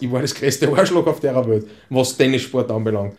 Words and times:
Ich 0.00 0.10
war 0.10 0.22
das 0.22 0.34
größte 0.34 0.68
Arschloch 0.76 1.06
auf 1.06 1.20
der 1.20 1.34
Welt, 1.48 1.66
was 1.90 2.16
Tennissport 2.16 2.70
anbelangt. 2.70 3.14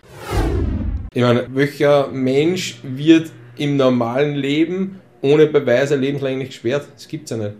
Ich 1.13 1.21
meine, 1.21 1.47
welcher 1.53 2.07
Mensch 2.07 2.79
wird 2.83 3.31
im 3.57 3.75
normalen 3.75 4.35
Leben 4.35 4.99
ohne 5.21 5.47
Beweise 5.47 5.95
lebenslänglich 5.95 6.49
gesperrt? 6.49 6.87
Das 6.93 7.07
gibt's 7.07 7.31
ja 7.31 7.37
nicht. 7.37 7.55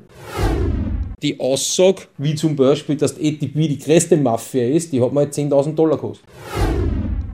Die 1.22 1.38
Aussage, 1.38 2.04
wie 2.18 2.36
zum 2.36 2.56
Beispiel, 2.56 2.96
dass 2.96 3.16
die 3.16 3.28
ATP 3.28 3.54
die 3.68 3.80
größte 3.80 4.16
Mafia 4.16 4.66
ist, 4.68 4.94
die 4.94 5.02
hat 5.02 5.12
mal 5.12 5.26
10.000 5.26 5.76
Dollar 5.76 5.98
gekostet. 5.98 6.26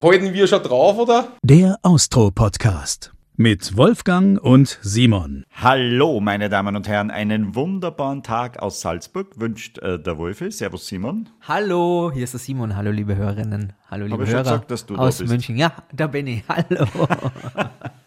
Halten 0.02 0.34
wir 0.34 0.48
schon 0.48 0.64
drauf, 0.64 0.98
oder? 0.98 1.34
Der 1.44 1.78
Austro-Podcast. 1.84 3.14
Mit 3.38 3.76
Wolfgang 3.76 4.42
und 4.42 4.80
Simon. 4.82 5.44
Hallo, 5.52 6.22
meine 6.22 6.48
Damen 6.48 6.78
und 6.78 6.88
Herren, 6.88 7.12
einen 7.12 7.54
wunderbaren 7.54 8.24
Tag 8.24 8.60
aus 8.60 8.80
Salzburg 8.80 9.38
wünscht 9.38 9.78
äh, 9.80 10.00
der 10.00 10.18
Wolfi. 10.18 10.50
Servus, 10.52 10.88
Simon. 10.88 11.28
Hallo, 11.42 12.12
hier 12.14 12.24
ist 12.24 12.34
der 12.34 12.40
Simon. 12.40 12.78
Hallo, 12.78 12.92
liebe 12.92 13.18
Hörerinnen. 13.18 13.74
Hallo, 13.92 14.06
liebe 14.06 14.20
Hab 14.20 14.24
ich 14.24 14.29
schon 14.29 14.36
Hörer 14.38 14.43
gesagt, 14.43 14.71
dass 14.71 14.86
du 14.86 14.96
da 14.96 15.02
aus 15.02 15.18
bist? 15.18 15.29
München. 15.29 15.57
Ja, 15.57 15.74
da 15.92 16.07
bin 16.07 16.28
ich. 16.28 16.43
Hallo. 16.48 16.88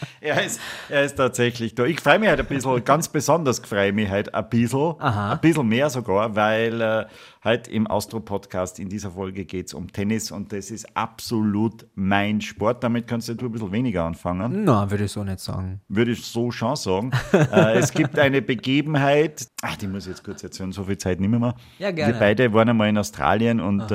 Er 0.20 0.44
ist, 0.44 0.60
er 0.88 1.04
ist 1.04 1.16
tatsächlich 1.16 1.74
da. 1.74 1.84
Ich 1.84 2.00
freue 2.00 2.18
mich 2.18 2.30
heute 2.30 2.42
ein 2.42 2.48
bisschen, 2.48 2.84
ganz 2.84 3.08
besonders 3.08 3.58
freue 3.58 3.88
ich 3.88 3.94
mich 3.94 4.10
heute 4.10 4.32
ein 4.34 4.48
bisschen, 4.48 4.94
Aha. 5.00 5.32
ein 5.32 5.40
bisschen 5.40 5.66
mehr 5.66 5.90
sogar, 5.90 6.36
weil 6.36 6.80
äh, 6.80 7.06
heute 7.44 7.70
im 7.70 7.86
Austro-Podcast 7.86 8.78
in 8.78 8.88
dieser 8.88 9.10
Folge 9.10 9.44
geht 9.44 9.66
es 9.66 9.74
um 9.74 9.90
Tennis 9.90 10.30
und 10.30 10.52
das 10.52 10.70
ist 10.70 10.96
absolut 10.96 11.86
mein 11.94 12.40
Sport. 12.40 12.84
Damit 12.84 13.06
kannst 13.06 13.28
du 13.28 13.32
ein 13.32 13.52
bisschen 13.52 13.72
weniger 13.72 14.04
anfangen. 14.04 14.64
Na, 14.64 14.90
würde 14.90 15.04
ich 15.04 15.12
so 15.12 15.24
nicht 15.24 15.40
sagen. 15.40 15.80
würde 15.88 16.12
ich 16.12 16.24
so 16.24 16.50
schon 16.50 16.76
sagen. 16.76 17.10
äh, 17.32 17.78
es 17.78 17.92
gibt 17.92 18.18
eine 18.18 18.42
Begebenheit, 18.42 19.46
ach, 19.62 19.76
die 19.76 19.88
muss 19.88 20.04
ich 20.04 20.10
jetzt 20.10 20.24
kurz 20.24 20.42
erzählen, 20.42 20.72
so 20.72 20.84
viel 20.84 20.98
Zeit 20.98 21.20
nehmen 21.20 21.40
wir. 21.40 21.54
Ja, 21.78 21.90
gerne. 21.90 22.14
Wir 22.14 22.20
beide 22.20 22.52
waren 22.52 22.68
einmal 22.68 22.88
in 22.88 22.98
Australien 22.98 23.60
und 23.60 23.90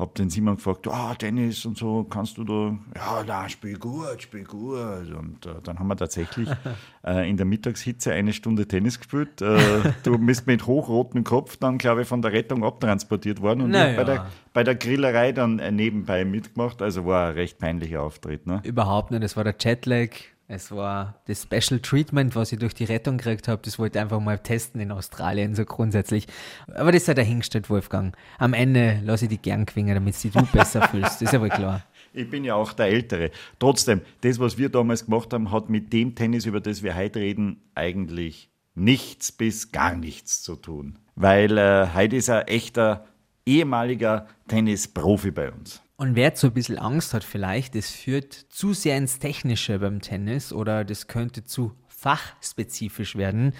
äh, 0.00 0.02
hab 0.02 0.14
den 0.14 0.30
Simon 0.30 0.56
gefragt, 0.56 0.88
ah, 0.88 1.14
Tennis 1.14 1.64
und 1.66 1.76
so, 1.76 2.04
kannst 2.04 2.38
du 2.38 2.44
da? 2.44 2.78
Ja, 2.96 3.24
na, 3.26 3.48
spiel 3.48 3.78
gut, 3.78 4.22
spiel 4.22 4.44
gut. 4.44 5.12
Und 5.16 5.46
äh, 5.46 5.54
dann 5.62 5.78
haben 5.78 5.88
wir 5.88 5.96
tatsächlich 5.96 6.48
äh, 7.06 7.28
in 7.28 7.36
der 7.36 7.46
Mittagshitze 7.46 8.12
eine 8.12 8.32
Stunde 8.32 8.66
Tennis 8.66 8.98
gespielt. 8.98 9.40
Äh, 9.42 9.58
du 10.02 10.18
bist 10.18 10.46
mit 10.46 10.66
hochrotem 10.66 11.24
Kopf 11.24 11.56
dann, 11.56 11.78
glaube 11.78 12.02
ich, 12.02 12.08
von 12.08 12.22
der 12.22 12.32
Rettung 12.32 12.64
abtransportiert 12.64 13.40
worden 13.40 13.62
und 13.62 13.70
Na 13.70 13.90
ich 13.90 13.96
bei, 13.96 14.04
der, 14.04 14.26
bei 14.52 14.64
der 14.64 14.74
Grillerei 14.74 15.32
dann 15.32 15.58
äh, 15.58 15.70
nebenbei 15.70 16.24
mitgemacht. 16.24 16.82
Also 16.82 17.06
war 17.06 17.28
ein 17.28 17.34
recht 17.34 17.58
peinlicher 17.58 18.02
Auftritt. 18.02 18.46
Ne? 18.46 18.60
Überhaupt 18.64 19.10
nicht. 19.10 19.22
Es 19.22 19.36
war 19.36 19.44
der 19.44 19.54
Jetlag. 19.58 20.10
Es 20.52 20.72
war 20.72 21.14
das 21.28 21.44
Special 21.44 21.78
Treatment, 21.78 22.34
was 22.34 22.50
ich 22.50 22.58
durch 22.58 22.74
die 22.74 22.82
Rettung 22.82 23.18
gekriegt 23.18 23.46
habe. 23.46 23.62
Das 23.64 23.78
wollte 23.78 23.98
ich 23.98 24.02
einfach 24.02 24.18
mal 24.18 24.36
testen 24.36 24.80
in 24.80 24.90
Australien, 24.90 25.54
so 25.54 25.64
grundsätzlich. 25.64 26.26
Aber 26.74 26.90
das 26.90 27.04
sei 27.04 27.14
dahingestellt, 27.14 27.70
Wolfgang. 27.70 28.16
Am 28.36 28.52
Ende 28.52 29.00
lasse 29.04 29.26
ich 29.26 29.28
dich 29.28 29.42
gern 29.42 29.64
gewingen, 29.64 29.94
damit 29.94 30.16
du 30.24 30.28
dich 30.28 30.50
besser 30.50 30.88
fühlst. 30.88 31.12
Das 31.12 31.22
ist 31.22 31.32
ja 31.32 31.40
wohl 31.40 31.50
klar. 31.50 31.84
Ich 32.12 32.28
bin 32.28 32.42
ja 32.42 32.56
auch 32.56 32.72
der 32.72 32.86
Ältere. 32.86 33.30
Trotzdem, 33.60 34.00
das, 34.22 34.40
was 34.40 34.58
wir 34.58 34.68
damals 34.68 35.04
gemacht 35.04 35.32
haben, 35.32 35.52
hat 35.52 35.70
mit 35.70 35.92
dem 35.92 36.16
Tennis, 36.16 36.44
über 36.44 36.60
das 36.60 36.82
wir 36.82 36.96
heute 36.96 37.20
reden, 37.20 37.62
eigentlich 37.76 38.50
nichts 38.74 39.30
bis 39.30 39.70
gar 39.70 39.94
nichts 39.94 40.42
zu 40.42 40.56
tun. 40.56 40.98
Weil 41.14 41.56
äh, 41.56 41.86
heute 41.94 42.16
ist 42.16 42.28
ein 42.28 42.48
echter 42.48 43.06
ehemaliger 43.46 44.26
Tennisprofi 44.48 45.30
bei 45.30 45.52
uns. 45.52 45.80
Und 46.00 46.14
wer 46.16 46.28
jetzt 46.28 46.40
so 46.40 46.46
ein 46.46 46.54
bisschen 46.54 46.78
Angst 46.78 47.12
hat 47.12 47.24
vielleicht, 47.24 47.74
das 47.74 47.90
führt 47.90 48.32
zu 48.32 48.72
sehr 48.72 48.96
ins 48.96 49.18
Technische 49.18 49.80
beim 49.80 50.00
Tennis 50.00 50.50
oder 50.50 50.82
das 50.82 51.08
könnte 51.08 51.44
zu 51.44 51.72
fachspezifisch 51.88 53.16
werden, 53.16 53.52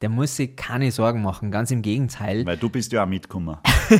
der 0.00 0.08
muss 0.08 0.34
sich 0.34 0.56
keine 0.56 0.90
Sorgen 0.90 1.22
machen. 1.22 1.52
Ganz 1.52 1.70
im 1.70 1.82
Gegenteil. 1.82 2.44
Weil 2.46 2.56
du 2.56 2.68
bist 2.68 2.90
ja 2.90 3.04
auch 3.04 3.08
mitgekommen. 3.08 3.58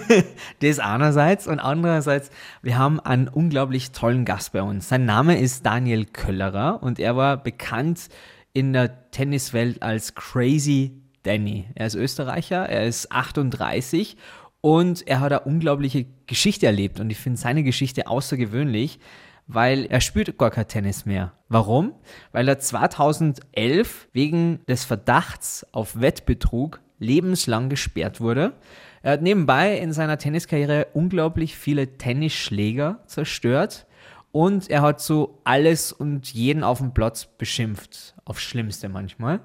Das 0.58 0.80
einerseits 0.80 1.46
und 1.46 1.60
andererseits, 1.60 2.30
wir 2.62 2.76
haben 2.76 2.98
einen 2.98 3.28
unglaublich 3.28 3.92
tollen 3.92 4.24
Gast 4.24 4.52
bei 4.52 4.62
uns. 4.62 4.88
Sein 4.88 5.04
Name 5.04 5.38
ist 5.38 5.64
Daniel 5.64 6.04
Köllerer 6.04 6.82
und 6.82 6.98
er 6.98 7.16
war 7.16 7.36
bekannt 7.36 8.08
in 8.52 8.72
der 8.72 9.08
Tenniswelt 9.12 9.84
als 9.84 10.16
Crazy 10.16 11.00
Danny. 11.22 11.68
Er 11.76 11.86
ist 11.86 11.94
Österreicher, 11.94 12.68
er 12.68 12.86
ist 12.86 13.12
38 13.12 14.16
und 14.64 15.06
er 15.06 15.20
hat 15.20 15.30
eine 15.30 15.42
unglaubliche 15.42 16.06
Geschichte 16.26 16.64
erlebt 16.64 16.98
und 16.98 17.10
ich 17.10 17.18
finde 17.18 17.38
seine 17.38 17.62
Geschichte 17.64 18.06
außergewöhnlich, 18.06 18.98
weil 19.46 19.84
er 19.84 20.00
spielt 20.00 20.38
gar 20.38 20.50
kein 20.50 20.66
Tennis 20.66 21.04
mehr. 21.04 21.34
Warum? 21.50 21.92
Weil 22.32 22.48
er 22.48 22.58
2011 22.58 24.08
wegen 24.14 24.60
des 24.66 24.86
Verdachts 24.86 25.66
auf 25.72 26.00
Wettbetrug 26.00 26.80
lebenslang 26.98 27.68
gesperrt 27.68 28.22
wurde. 28.22 28.54
Er 29.02 29.12
hat 29.12 29.20
nebenbei 29.20 29.76
in 29.76 29.92
seiner 29.92 30.16
Tenniskarriere 30.16 30.86
unglaublich 30.94 31.58
viele 31.58 31.98
Tennisschläger 31.98 33.00
zerstört 33.04 33.86
und 34.32 34.70
er 34.70 34.80
hat 34.80 34.98
so 34.98 35.42
alles 35.44 35.92
und 35.92 36.32
jeden 36.32 36.64
auf 36.64 36.78
dem 36.78 36.94
Platz 36.94 37.26
beschimpft. 37.26 38.14
Aufs 38.24 38.40
Schlimmste 38.40 38.88
manchmal. 38.88 39.40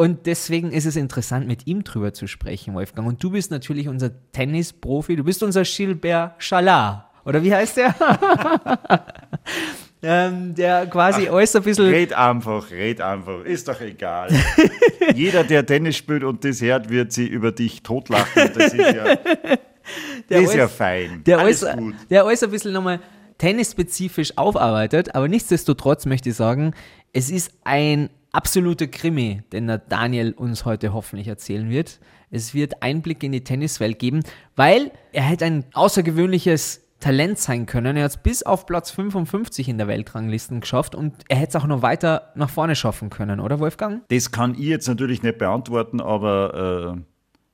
Und 0.00 0.24
deswegen 0.24 0.72
ist 0.72 0.86
es 0.86 0.96
interessant, 0.96 1.46
mit 1.46 1.66
ihm 1.66 1.84
drüber 1.84 2.14
zu 2.14 2.26
sprechen, 2.26 2.72
Wolfgang. 2.72 3.06
Und 3.06 3.22
du 3.22 3.32
bist 3.32 3.50
natürlich 3.50 3.86
unser 3.86 4.10
Tennisprofi. 4.32 5.14
Du 5.14 5.24
bist 5.24 5.42
unser 5.42 5.62
Gilbert 5.62 6.40
Chalat. 6.40 7.04
Oder 7.26 7.42
wie 7.42 7.54
heißt 7.54 7.76
der? 7.76 7.94
ähm, 10.02 10.54
der 10.54 10.86
quasi 10.86 11.28
alles 11.28 11.54
ein 11.54 11.62
bisschen. 11.64 11.88
Red 11.88 12.14
einfach, 12.14 12.70
red 12.70 13.02
einfach. 13.02 13.44
Ist 13.44 13.68
doch 13.68 13.78
egal. 13.82 14.30
Jeder, 15.14 15.44
der 15.44 15.66
Tennis 15.66 15.98
spielt 15.98 16.24
und 16.24 16.46
das 16.46 16.62
hört, 16.62 16.88
wird 16.88 17.12
sie 17.12 17.26
über 17.26 17.52
dich 17.52 17.82
totlachen. 17.82 18.52
Das 18.56 18.72
ist 18.72 18.94
ja, 18.94 19.16
das 20.30 20.40
ist 20.44 20.54
ja 20.54 20.68
fein. 20.68 21.24
der 21.26 21.40
Alles 21.40 21.60
gut. 21.60 21.94
der 22.08 22.24
alles 22.24 22.42
ein 22.42 22.50
bisschen 22.50 22.72
nochmal 22.72 23.00
tennisspezifisch 23.36 24.38
aufarbeitet, 24.38 25.14
aber 25.14 25.28
nichtsdestotrotz 25.28 26.06
möchte 26.06 26.30
ich 26.30 26.36
sagen, 26.36 26.72
es 27.12 27.30
ist 27.30 27.52
ein 27.64 28.08
absoluter 28.32 28.86
Krimi, 28.86 29.42
den 29.52 29.66
der 29.66 29.78
Daniel 29.78 30.32
uns 30.32 30.64
heute 30.64 30.92
hoffentlich 30.92 31.28
erzählen 31.28 31.70
wird. 31.70 32.00
Es 32.30 32.54
wird 32.54 32.82
Einblick 32.82 33.22
in 33.22 33.32
die 33.32 33.44
Tenniswelt 33.44 33.98
geben, 33.98 34.22
weil 34.56 34.92
er 35.12 35.24
hätte 35.24 35.46
ein 35.46 35.64
außergewöhnliches 35.72 36.86
Talent 37.00 37.38
sein 37.38 37.66
können. 37.66 37.96
Er 37.96 38.04
hat 38.04 38.10
es 38.10 38.16
bis 38.18 38.42
auf 38.42 38.66
Platz 38.66 38.90
55 38.90 39.68
in 39.68 39.78
der 39.78 39.88
Weltranglisten 39.88 40.60
geschafft 40.60 40.94
und 40.94 41.14
er 41.28 41.38
hätte 41.38 41.56
es 41.56 41.62
auch 41.62 41.66
noch 41.66 41.82
weiter 41.82 42.30
nach 42.34 42.50
vorne 42.50 42.76
schaffen 42.76 43.10
können, 43.10 43.40
oder 43.40 43.58
Wolfgang? 43.58 44.02
Das 44.08 44.30
kann 44.30 44.54
ich 44.54 44.66
jetzt 44.66 44.86
natürlich 44.86 45.22
nicht 45.22 45.38
beantworten, 45.38 46.00
aber 46.00 46.96
äh, 46.98 47.09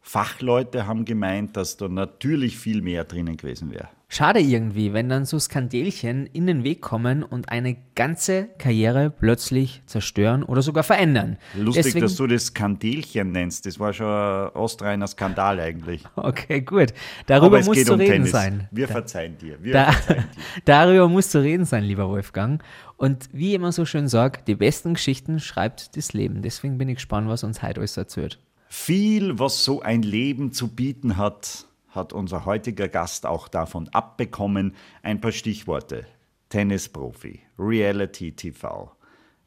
Fachleute 0.09 0.87
haben 0.87 1.05
gemeint, 1.05 1.56
dass 1.56 1.77
da 1.77 1.89
natürlich 1.89 2.56
viel 2.56 2.81
mehr 2.81 3.03
drinnen 3.03 3.37
gewesen 3.37 3.72
wäre. 3.72 3.89
Schade 4.09 4.39
irgendwie, 4.39 4.93
wenn 4.93 5.09
dann 5.09 5.25
so 5.25 5.37
Skandelchen 5.37 6.27
in 6.27 6.47
den 6.47 6.62
Weg 6.62 6.81
kommen 6.81 7.25
und 7.25 7.49
eine 7.49 7.77
ganze 7.97 8.47
Karriere 8.56 9.11
plötzlich 9.11 9.83
zerstören 9.87 10.44
oder 10.44 10.62
sogar 10.62 10.84
verändern. 10.84 11.39
Lustig, 11.56 11.87
Deswegen- 11.87 12.03
dass 12.05 12.15
du 12.15 12.28
das 12.28 12.47
Skandelchen 12.47 13.33
nennst. 13.33 13.67
Das 13.67 13.81
war 13.81 13.93
schon 13.93 14.06
ein 14.06 14.50
ostreiner 14.50 15.09
Skandal 15.09 15.59
eigentlich. 15.59 16.05
Okay, 16.15 16.61
gut. 16.61 16.94
Darüber 17.27 17.61
muss 17.65 17.83
zu 17.84 17.94
um 17.94 17.99
reden 17.99 18.12
Tennis. 18.12 18.31
sein. 18.31 18.69
Wir 18.71 18.87
verzeihen 18.87 19.37
dir. 19.38 19.56
Wir 19.61 19.73
Da, 19.73 19.91
verzeihen 19.91 20.25
dir. 20.55 20.62
darüber 20.67 21.09
muss 21.09 21.31
zu 21.31 21.43
reden 21.43 21.65
sein, 21.65 21.83
lieber 21.83 22.09
Wolfgang. 22.09 22.62
Und 22.97 23.28
wie 23.33 23.55
immer 23.55 23.73
so 23.73 23.84
schön 23.84 24.06
sagt, 24.06 24.47
die 24.47 24.55
besten 24.55 24.94
Geschichten 24.94 25.41
schreibt 25.41 25.97
das 25.97 26.12
Leben. 26.12 26.43
Deswegen 26.43 26.78
bin 26.78 26.88
ich 26.88 26.94
gespannt, 26.97 27.28
was 27.28 27.43
uns 27.43 27.61
heute 27.61 27.81
alles 27.81 27.97
erzählt. 27.97 28.38
Viel, 28.69 29.38
was 29.38 29.65
so 29.65 29.81
ein 29.81 30.03
Leben 30.03 30.53
zu 30.53 30.69
bieten 30.69 31.16
hat, 31.16 31.66
hat 31.88 32.12
unser 32.12 32.44
heutiger 32.44 32.88
Gast 32.88 33.25
auch 33.25 33.47
davon 33.49 33.88
abbekommen. 33.91 34.75
Ein 35.03 35.21
paar 35.21 35.32
Stichworte. 35.32 36.04
Tennisprofi, 36.49 37.41
Reality 37.59 38.32
TV, 38.32 38.93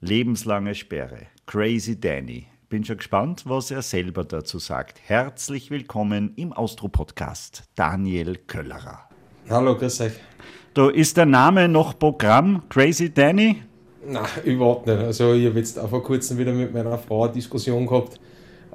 lebenslange 0.01 0.75
Sperre, 0.75 1.27
Crazy 1.45 1.99
Danny. 1.99 2.47
Bin 2.69 2.83
schon 2.83 2.97
gespannt, 2.97 3.43
was 3.45 3.71
er 3.71 3.81
selber 3.81 4.23
dazu 4.25 4.59
sagt. 4.59 4.99
Herzlich 5.05 5.71
willkommen 5.71 6.33
im 6.35 6.51
Austro-Podcast, 6.53 7.63
Daniel 7.75 8.35
Köllerer. 8.35 9.09
Hallo, 9.49 9.77
grüß 9.77 10.01
euch. 10.01 10.13
Da 10.73 10.89
ist 10.89 11.17
der 11.17 11.25
Name 11.25 11.67
noch 11.67 11.97
Programm, 11.97 12.63
Crazy 12.69 13.13
Danny? 13.13 13.63
Nein, 14.05 14.25
überhaupt 14.43 14.87
nicht. 14.87 14.99
Also 14.99 15.33
ich 15.33 15.45
habe 15.45 15.59
jetzt 15.59 15.79
auch 15.79 15.89
vor 15.89 16.03
kurzem 16.03 16.37
wieder 16.37 16.53
mit 16.53 16.73
meiner 16.73 16.97
Frau 16.97 17.23
eine 17.23 17.33
Diskussion 17.33 17.87
gehabt. 17.87 18.19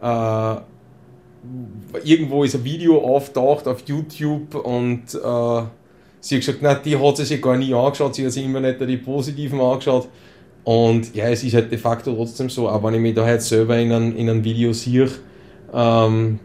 Äh, 0.05 0.57
irgendwo 2.05 2.45
ist 2.45 2.55
ein 2.55 2.65
Video 2.65 2.99
auftaucht 2.99 3.67
auf 3.67 3.83
YouTube 3.87 4.55
und 4.55 5.03
äh, 5.15 5.63
sie 6.21 6.37
hat 6.37 6.41
gesagt, 6.41 6.63
nein, 6.63 6.79
die 6.85 6.99
hat 6.99 7.17
sie 7.17 7.25
sich 7.25 7.41
gar 7.41 7.57
nie 7.57 7.73
angeschaut, 7.73 8.15
sie 8.15 8.27
hat 8.27 8.33
sich 8.33 8.45
immer 8.45 8.61
nicht 8.61 8.81
die 8.81 8.99
positiven 8.99 9.61
angeschaut. 9.61 10.09
Und 10.65 11.15
ja, 11.15 11.29
es 11.29 11.43
ist 11.45 11.55
halt 11.55 11.71
de 11.71 11.79
facto 11.79 12.15
trotzdem 12.15 12.49
so, 12.51 12.69
auch 12.69 12.83
wenn 12.83 12.95
ich 12.95 13.01
mich 13.01 13.15
da 13.15 13.25
halt 13.25 13.43
selber 13.43 13.79
in 13.79 13.93
einem, 13.93 14.17
in 14.17 14.29
einem 14.29 14.45
Video 14.45 14.73
sehe, 14.73 15.09
ähm, 15.73 16.39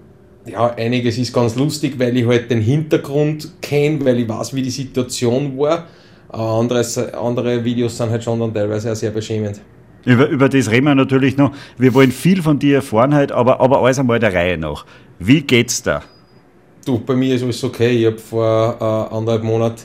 ja, 0.46 0.74
einiges 0.76 1.18
ist 1.18 1.34
ganz 1.34 1.56
lustig, 1.56 2.00
weil 2.00 2.16
ich 2.16 2.26
halt 2.26 2.50
den 2.50 2.62
Hintergrund 2.62 3.62
kenne, 3.62 4.04
weil 4.04 4.20
ich 4.20 4.28
weiß, 4.28 4.54
wie 4.54 4.62
die 4.62 4.70
Situation 4.70 5.58
war. 5.58 5.86
Aber 6.30 6.60
anderes, 6.60 6.98
andere 6.98 7.64
Videos 7.64 7.98
sind 7.98 8.10
halt 8.10 8.24
schon 8.24 8.40
dann 8.40 8.54
teilweise 8.54 8.92
auch 8.92 8.96
sehr 8.96 9.12
beschämend. 9.12 9.62
Über, 10.06 10.28
über 10.28 10.50
das 10.50 10.72
reden 10.72 10.86
wir 10.86 10.96
natürlich 10.96 11.38
noch. 11.38 11.52
Wir 11.78 11.94
wollen 11.94 12.12
viel 12.12 12.42
von 12.42 12.60
dir 12.60 12.76
erfahren 12.76 13.14
heute, 13.16 13.36
aber, 13.36 13.60
aber 13.60 13.82
alles 13.82 14.00
einmal 14.00 14.20
der 14.20 14.34
Reihe 14.34 14.58
nach. 14.58 14.86
Wie 15.20 15.42
geht's 15.42 15.84
da? 15.84 16.04
du, 16.90 17.00
bei 17.00 17.16
mir 17.16 17.36
ist 17.36 17.44
alles 17.44 17.64
okay. 17.64 17.92
Ich 17.92 18.06
habe 18.06 18.18
vor 18.18 18.78
äh, 18.80 19.16
anderthalb 19.16 19.44
Monaten 19.44 19.82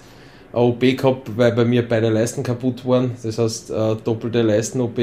eine 0.53 0.63
OP 0.63 0.81
gehabt, 0.81 1.37
weil 1.37 1.53
bei 1.53 1.65
mir 1.65 1.87
beide 1.87 2.09
Leisten 2.09 2.43
kaputt 2.43 2.87
waren. 2.87 3.13
Das 3.23 3.39
heißt, 3.39 3.71
äh, 3.71 3.97
doppelte 4.03 4.43
Leisten-OP 4.43 4.99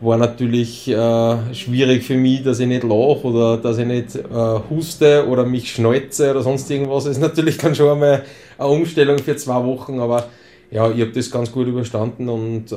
war 0.00 0.16
natürlich 0.16 0.88
äh, 0.88 1.54
schwierig 1.54 2.04
für 2.04 2.16
mich, 2.16 2.44
dass 2.44 2.60
ich 2.60 2.68
nicht 2.68 2.84
lache 2.84 3.24
oder 3.24 3.56
dass 3.56 3.78
ich 3.78 3.86
nicht 3.86 4.14
äh, 4.14 4.60
huste 4.70 5.26
oder 5.28 5.44
mich 5.44 5.72
schneuze 5.72 6.30
oder 6.30 6.42
sonst 6.42 6.70
irgendwas. 6.70 7.04
Das 7.04 7.16
ist 7.16 7.22
natürlich 7.22 7.58
dann 7.58 7.74
schon 7.74 7.90
einmal 7.90 8.22
eine 8.56 8.68
Umstellung 8.68 9.18
für 9.18 9.36
zwei 9.36 9.62
Wochen, 9.64 9.98
aber 9.98 10.28
ja, 10.70 10.90
ich 10.90 11.00
habe 11.00 11.12
das 11.12 11.30
ganz 11.30 11.50
gut 11.50 11.66
überstanden 11.66 12.28
und 12.28 12.72
äh, 12.72 12.76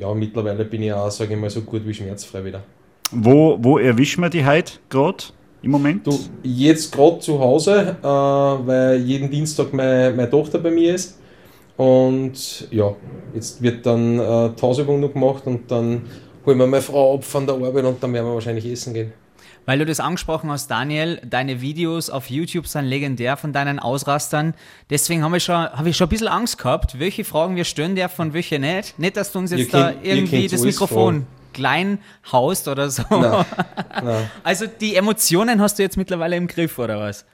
ja, 0.00 0.14
mittlerweile 0.14 0.64
bin 0.64 0.82
ich 0.82 0.92
auch, 0.92 1.10
sage 1.10 1.34
ich 1.34 1.40
mal, 1.40 1.50
so 1.50 1.62
gut 1.62 1.86
wie 1.86 1.94
schmerzfrei 1.94 2.44
wieder. 2.44 2.62
Wo, 3.10 3.58
wo 3.60 3.78
erwischen 3.78 4.22
wir 4.22 4.30
die 4.30 4.44
heute 4.44 4.74
gerade 4.88 5.24
im 5.62 5.72
Moment? 5.72 6.06
Du, 6.06 6.18
jetzt 6.42 6.92
gerade 6.92 7.18
zu 7.18 7.38
Hause, 7.38 7.96
äh, 8.00 8.06
weil 8.06 9.00
jeden 9.00 9.30
Dienstag 9.30 9.72
meine, 9.72 10.14
meine 10.14 10.30
Tochter 10.30 10.58
bei 10.58 10.70
mir 10.70 10.94
ist. 10.94 11.18
Und 11.76 12.68
ja, 12.70 12.94
jetzt 13.34 13.60
wird 13.60 13.84
dann 13.86 14.18
äh, 14.18 14.50
die 14.50 14.62
Hausübung 14.62 15.00
noch 15.00 15.12
gemacht 15.12 15.42
und 15.46 15.70
dann 15.70 16.02
holen 16.46 16.58
wir 16.58 16.66
meine 16.66 16.82
Frau 16.82 17.14
ab 17.14 17.24
von 17.24 17.46
der 17.46 17.56
Arbeit 17.56 17.84
und 17.84 18.02
dann 18.02 18.12
werden 18.12 18.26
wir 18.26 18.34
wahrscheinlich 18.34 18.66
essen 18.66 18.94
gehen. 18.94 19.12
Weil 19.66 19.78
du 19.78 19.86
das 19.86 20.00
angesprochen 20.00 20.50
hast, 20.50 20.68
Daniel, 20.68 21.20
deine 21.24 21.60
Videos 21.60 22.10
auf 22.10 22.30
YouTube 22.30 22.66
sind 22.66 22.84
legendär 22.86 23.36
von 23.36 23.52
deinen 23.52 23.78
Ausrastern. 23.78 24.54
Deswegen 24.90 25.22
habe 25.24 25.36
ich, 25.36 25.44
schon, 25.44 25.56
hab 25.56 25.86
ich 25.86 25.96
schon 25.96 26.06
ein 26.06 26.10
bisschen 26.10 26.28
Angst 26.28 26.58
gehabt, 26.58 26.98
welche 26.98 27.24
Fragen 27.24 27.56
wir 27.56 27.64
stellen 27.64 27.94
dürfen 27.94 28.22
und 28.22 28.34
welche 28.34 28.58
nicht. 28.58 28.98
Nicht, 28.98 29.16
dass 29.16 29.32
du 29.32 29.38
uns 29.38 29.50
jetzt 29.50 29.72
da 29.72 29.92
irgendwie 30.02 30.48
das 30.48 30.62
Mikrofon 30.62 31.14
fragen. 31.14 31.26
klein 31.52 31.98
haust 32.30 32.68
oder 32.68 32.90
so. 32.90 33.04
Nein, 33.10 33.44
nein. 34.02 34.30
Also 34.42 34.66
die 34.66 34.96
Emotionen 34.96 35.60
hast 35.60 35.78
du 35.78 35.82
jetzt 35.82 35.96
mittlerweile 35.96 36.36
im 36.36 36.46
Griff, 36.46 36.78
oder 36.78 36.98
was? 36.98 37.24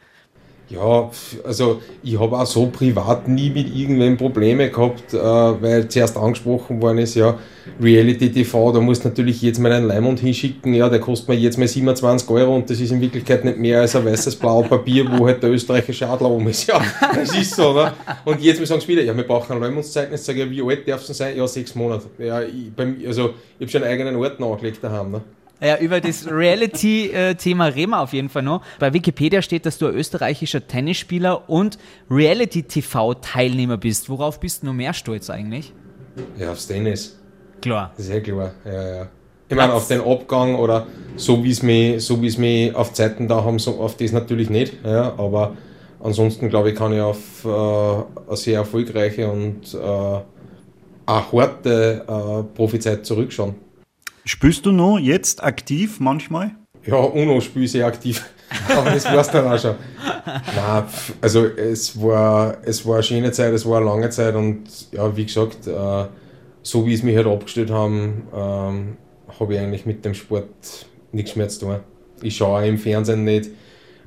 Ja, 0.70 1.11
also 1.44 1.81
ich 2.03 2.20
habe 2.20 2.37
auch 2.37 2.47
so 2.47 2.67
privat 2.67 3.26
nie 3.26 3.49
mit 3.49 3.75
irgendwem 3.75 4.19
Probleme 4.19 4.69
gehabt, 4.69 5.15
äh, 5.15 5.17
weil 5.17 5.88
zuerst 5.88 6.17
angesprochen 6.19 6.82
worden 6.82 6.99
ist, 6.99 7.15
ja, 7.15 7.38
Reality 7.81 8.31
TV, 8.31 8.73
da 8.73 8.81
musst 8.81 9.03
du 9.03 9.09
natürlich 9.09 9.41
jetzt 9.41 9.59
mal 9.61 9.73
einen 9.73 9.87
Leimund 9.87 10.20
hinschicken, 10.20 10.75
ja, 10.75 10.91
der 10.91 11.00
kostet 11.00 11.29
mir 11.29 11.37
jetzt 11.37 11.56
mal 11.56 11.67
27 11.67 12.29
Euro 12.29 12.56
und 12.56 12.69
das 12.69 12.81
ist 12.81 12.91
in 12.91 13.00
Wirklichkeit 13.00 13.44
nicht 13.47 13.59
mehr 13.59 13.81
als 13.81 13.97
ein 13.97 14.05
weißes 14.05 14.37
blaues 14.37 14.69
Papier, 14.69 15.06
wo 15.11 15.26
halt 15.26 15.43
der 15.43 15.50
österreichische 15.50 16.06
Adler 16.06 16.31
um 16.31 16.47
ist. 16.49 16.69
Ja, 16.69 16.82
das 17.15 17.35
ist 17.35 17.55
so, 17.55 17.73
ne? 17.73 17.93
Und 18.26 18.43
jetzt 18.43 18.65
sagen 18.67 18.81
sie 18.81 18.88
wieder, 18.88 19.03
ja, 19.03 19.17
wir 19.17 19.25
brauchen 19.25 19.55
ein 19.55 19.61
Leimundzeugnis, 19.61 20.25
sage 20.25 20.44
ich, 20.44 20.50
wie 20.50 20.62
alt 20.62 20.87
darf 20.87 21.09
es 21.09 21.17
sein? 21.17 21.35
Ja, 21.35 21.47
sechs 21.47 21.75
Monate. 21.75 22.06
Ja, 22.19 22.43
ich, 22.43 22.70
beim, 22.76 22.97
also 23.06 23.31
ich 23.59 23.65
habe 23.65 23.70
schon 23.70 23.82
einen 23.85 23.93
eigenen 23.93 24.17
Ort 24.17 24.38
angelegt 24.38 24.85
daheim, 24.85 25.12
ne? 25.12 25.23
Ja, 25.60 25.76
über 25.78 26.00
das 26.00 26.31
Reality-Thema 26.31 27.66
reden 27.66 27.90
wir 27.90 28.00
auf 28.00 28.12
jeden 28.12 28.28
Fall 28.28 28.43
noch. 28.43 28.62
Bei 28.78 28.93
Wikipedia 28.93 29.43
steht, 29.43 29.66
dass 29.66 29.78
du 29.78 29.87
ein 29.87 29.94
österreichischer 29.94 30.66
Tennisspieler 30.66 31.50
und 31.50 31.78
Reality-TV-Teilnehmer 32.10 33.76
bist. 33.76 34.08
Worauf 34.08 34.38
bist 34.38 34.62
du 34.62 34.66
noch 34.66 34.72
mehr 34.72 34.94
stolz 34.94 35.31
eigentlich? 35.31 35.72
Ja, 36.38 36.52
aufs 36.52 36.69
Tennis. 36.69 37.19
Klar. 37.60 37.93
Ja 37.99 38.20
klar. 38.20 38.52
Ja, 38.64 38.96
ja. 38.96 39.08
Ich 39.49 39.56
meine, 39.56 39.72
auf 39.72 39.88
den 39.88 40.02
Abgang 40.02 40.56
oder 40.56 40.87
so 41.16 41.43
wie 41.43 41.50
es 41.50 41.62
mich, 41.62 42.05
so 42.05 42.20
wie 42.20 42.26
es 42.26 42.37
mich 42.37 42.75
auf 42.75 42.93
Zeiten 42.93 43.28
da 43.28 43.43
haben, 43.44 43.58
so 43.58 43.81
auf 43.81 43.96
das 43.96 44.12
natürlich 44.12 44.50
nicht. 44.50 44.75
Ja, 44.84 45.14
aber 45.16 45.56
ansonsten 46.00 46.50
glaube 46.50 46.70
ich, 46.70 46.76
kann 46.76 46.93
ich 46.93 47.00
auf 47.00 47.44
äh, 47.44 47.49
eine 47.49 48.37
sehr 48.37 48.58
erfolgreiche 48.58 49.31
und 49.31 49.75
äh, 49.75 50.20
eine 51.06 51.32
harte 51.32 52.05
äh, 52.06 52.43
Profizeit 52.55 53.06
zurückschauen. 53.06 53.55
Spürst 54.29 54.67
du 54.67 54.73
noch 54.73 54.99
jetzt 54.99 55.43
aktiv 55.43 56.01
manchmal? 56.01 56.51
Ja, 56.85 56.97
UNO 56.97 57.41
spiele 57.41 57.65
ich 57.65 57.73
sehr 57.73 57.87
aktiv. 57.87 58.23
Aber 58.77 58.91
das 58.91 59.07
war's 59.07 59.31
dann 59.31 59.47
auch 59.47 59.59
schon. 59.59 59.75
Nein, 60.55 60.85
also 61.23 61.47
es 61.47 61.99
war, 61.99 62.59
es 62.63 62.85
war 62.85 62.97
eine 62.97 63.03
schöne 63.03 63.33
Zeit, 63.33 63.55
es 63.55 63.65
war 63.65 63.79
eine 63.79 63.87
lange 63.87 64.11
Zeit 64.11 64.35
und 64.35 64.65
ja, 64.93 65.17
wie 65.17 65.25
gesagt, 65.25 65.67
äh, 65.67 66.05
so 66.63 66.87
wie 66.87 66.93
es 66.93 67.03
mich 67.03 67.17
halt 67.17 67.27
abgestellt 67.27 67.71
haben, 67.71 68.29
ähm, 68.35 68.97
habe 69.41 69.55
ich 69.55 69.61
eigentlich 69.61 69.87
mit 69.87 70.05
dem 70.05 70.13
Sport 70.13 70.87
nichts 71.11 71.35
mehr 71.35 71.49
zu 71.49 71.61
tun. 71.61 71.77
Ich 72.21 72.37
schaue 72.37 72.61
auch 72.61 72.67
im 72.67 72.77
Fernsehen 72.77 73.25
nicht, 73.25 73.49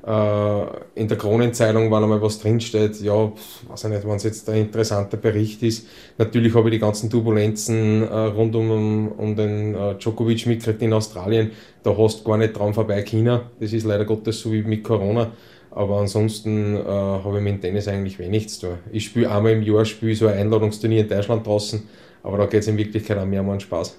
in 0.04 1.06
der 1.06 1.16
Kronenzeitung, 1.16 1.92
wenn 1.92 2.02
einmal 2.02 2.20
was 2.20 2.40
drinsteht, 2.40 3.00
ja, 3.02 3.30
weiß 3.68 3.84
ich 3.84 3.90
nicht, 3.90 4.04
wenn 4.04 4.16
es 4.16 4.24
jetzt 4.24 4.50
ein 4.50 4.62
interessanter 4.62 5.16
Bericht 5.16 5.62
ist. 5.62 5.86
Natürlich 6.18 6.52
habe 6.56 6.68
ich 6.68 6.74
die 6.74 6.80
ganzen 6.80 7.08
Turbulenzen 7.08 8.02
äh, 8.02 8.12
rund 8.12 8.56
um, 8.56 9.12
um 9.12 9.36
den 9.36 9.76
äh, 9.76 9.94
Djokovic 9.94 10.44
mitgekriegt 10.46 10.82
in 10.82 10.92
Australien. 10.92 11.52
Da 11.84 11.96
hast 11.96 12.20
du 12.20 12.24
gar 12.24 12.36
nicht 12.36 12.58
dran 12.58 12.74
vorbei 12.74 13.02
China. 13.02 13.42
Das 13.60 13.72
ist 13.72 13.84
leider 13.84 14.04
Gottes 14.04 14.40
so 14.40 14.50
wie 14.50 14.62
mit 14.62 14.82
Corona. 14.82 15.30
Aber 15.70 16.00
ansonsten 16.00 16.76
äh, 16.76 16.80
habe 16.80 17.38
ich 17.38 17.44
mit 17.44 17.54
dem 17.54 17.60
Tennis 17.60 17.86
eigentlich 17.86 18.18
wenig 18.18 18.48
zu 18.48 18.66
tun. 18.66 18.78
Ich 18.90 19.04
spiele 19.04 19.30
einmal 19.30 19.52
im 19.52 19.62
Jahr 19.62 19.84
spiel 19.84 20.16
so 20.16 20.26
ein 20.26 20.36
Einladungsturnier 20.36 21.02
in 21.02 21.08
Deutschland 21.08 21.46
draußen, 21.46 21.80
aber 22.24 22.38
da 22.38 22.46
geht 22.46 22.62
es 22.62 22.66
in 22.66 22.76
Wirklichkeit 22.76 23.18
auch 23.18 23.24
mehr 23.24 23.40
um 23.40 23.50
einen 23.50 23.60
Spaß. 23.60 23.96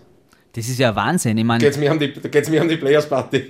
Das 0.52 0.70
ist 0.70 0.78
ja 0.78 0.96
Wahnsinn. 0.96 1.38
Ich 1.38 1.44
mein, 1.44 1.60
geht's 1.60 1.78
mir 1.78 1.92
um 1.92 1.98
die, 1.98 2.12
geht's 2.12 2.50
mir 2.50 2.62
um 2.62 2.70
die 2.70 2.78
Players 2.78 3.10
Party. 3.10 3.46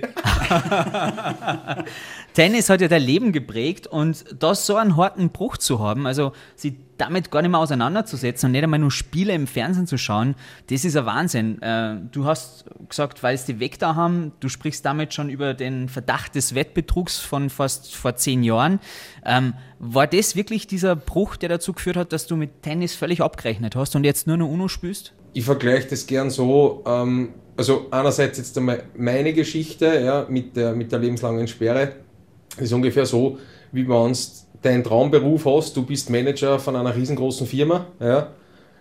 Tennis 2.34 2.68
hat 2.68 2.80
ja 2.80 2.88
dein 2.88 3.02
Leben 3.02 3.32
geprägt 3.32 3.86
und 3.86 4.24
das 4.38 4.66
so 4.66 4.76
einen 4.76 4.96
harten 4.96 5.30
Bruch 5.30 5.56
zu 5.56 5.78
haben, 5.78 6.06
also 6.06 6.32
sich 6.56 6.74
damit 6.98 7.30
gar 7.30 7.42
nicht 7.42 7.50
mehr 7.50 7.60
auseinanderzusetzen 7.60 8.48
und 8.48 8.52
nicht 8.52 8.62
einmal 8.62 8.78
nur 8.78 8.90
Spiele 8.90 9.32
im 9.32 9.46
Fernsehen 9.46 9.86
zu 9.86 9.98
schauen, 9.98 10.34
das 10.68 10.84
ist 10.84 10.96
ein 10.96 11.06
Wahnsinn. 11.06 11.60
Äh, 11.62 11.96
du 12.12 12.24
hast 12.24 12.66
gesagt, 12.88 13.22
weil 13.22 13.34
es 13.34 13.46
die 13.46 13.58
weg 13.58 13.78
da 13.78 13.94
haben, 13.94 14.32
du 14.40 14.48
sprichst 14.48 14.84
damit 14.84 15.14
schon 15.14 15.28
über 15.28 15.54
den 15.54 15.88
Verdacht 15.88 16.34
des 16.34 16.54
Wettbetrugs 16.54 17.18
von 17.18 17.50
fast 17.50 17.94
vor 17.96 18.14
zehn 18.16 18.44
Jahren. 18.44 18.78
Ähm, 19.24 19.54
war 19.78 20.06
das 20.06 20.36
wirklich 20.36 20.66
dieser 20.66 20.94
Bruch, 20.94 21.36
der 21.36 21.48
dazu 21.48 21.72
geführt 21.72 21.96
hat, 21.96 22.12
dass 22.12 22.26
du 22.26 22.36
mit 22.36 22.62
Tennis 22.62 22.94
völlig 22.94 23.22
abgerechnet 23.22 23.74
hast 23.74 23.96
und 23.96 24.04
jetzt 24.04 24.26
nur 24.26 24.36
noch 24.36 24.48
UNO 24.48 24.68
spielst? 24.68 25.14
ich 25.34 25.44
vergleiche 25.44 25.88
das 25.88 26.06
gern 26.06 26.30
so, 26.30 26.82
ähm, 26.86 27.34
also 27.56 27.88
einerseits 27.90 28.38
jetzt 28.38 28.56
einmal 28.56 28.84
meine 28.96 29.32
Geschichte 29.32 29.86
ja, 29.86 30.26
mit, 30.28 30.56
der, 30.56 30.74
mit 30.74 30.90
der 30.90 31.00
lebenslangen 31.00 31.46
Sperre, 31.46 31.92
ist 32.58 32.72
ungefähr 32.72 33.06
so, 33.06 33.38
wie 33.72 33.88
wenn 33.88 34.12
du 34.12 34.18
deinen 34.62 34.84
Traumberuf 34.84 35.44
hast, 35.46 35.76
du 35.76 35.84
bist 35.84 36.10
Manager 36.10 36.58
von 36.58 36.76
einer 36.76 36.94
riesengroßen 36.94 37.46
Firma, 37.46 37.86
ja, 38.00 38.28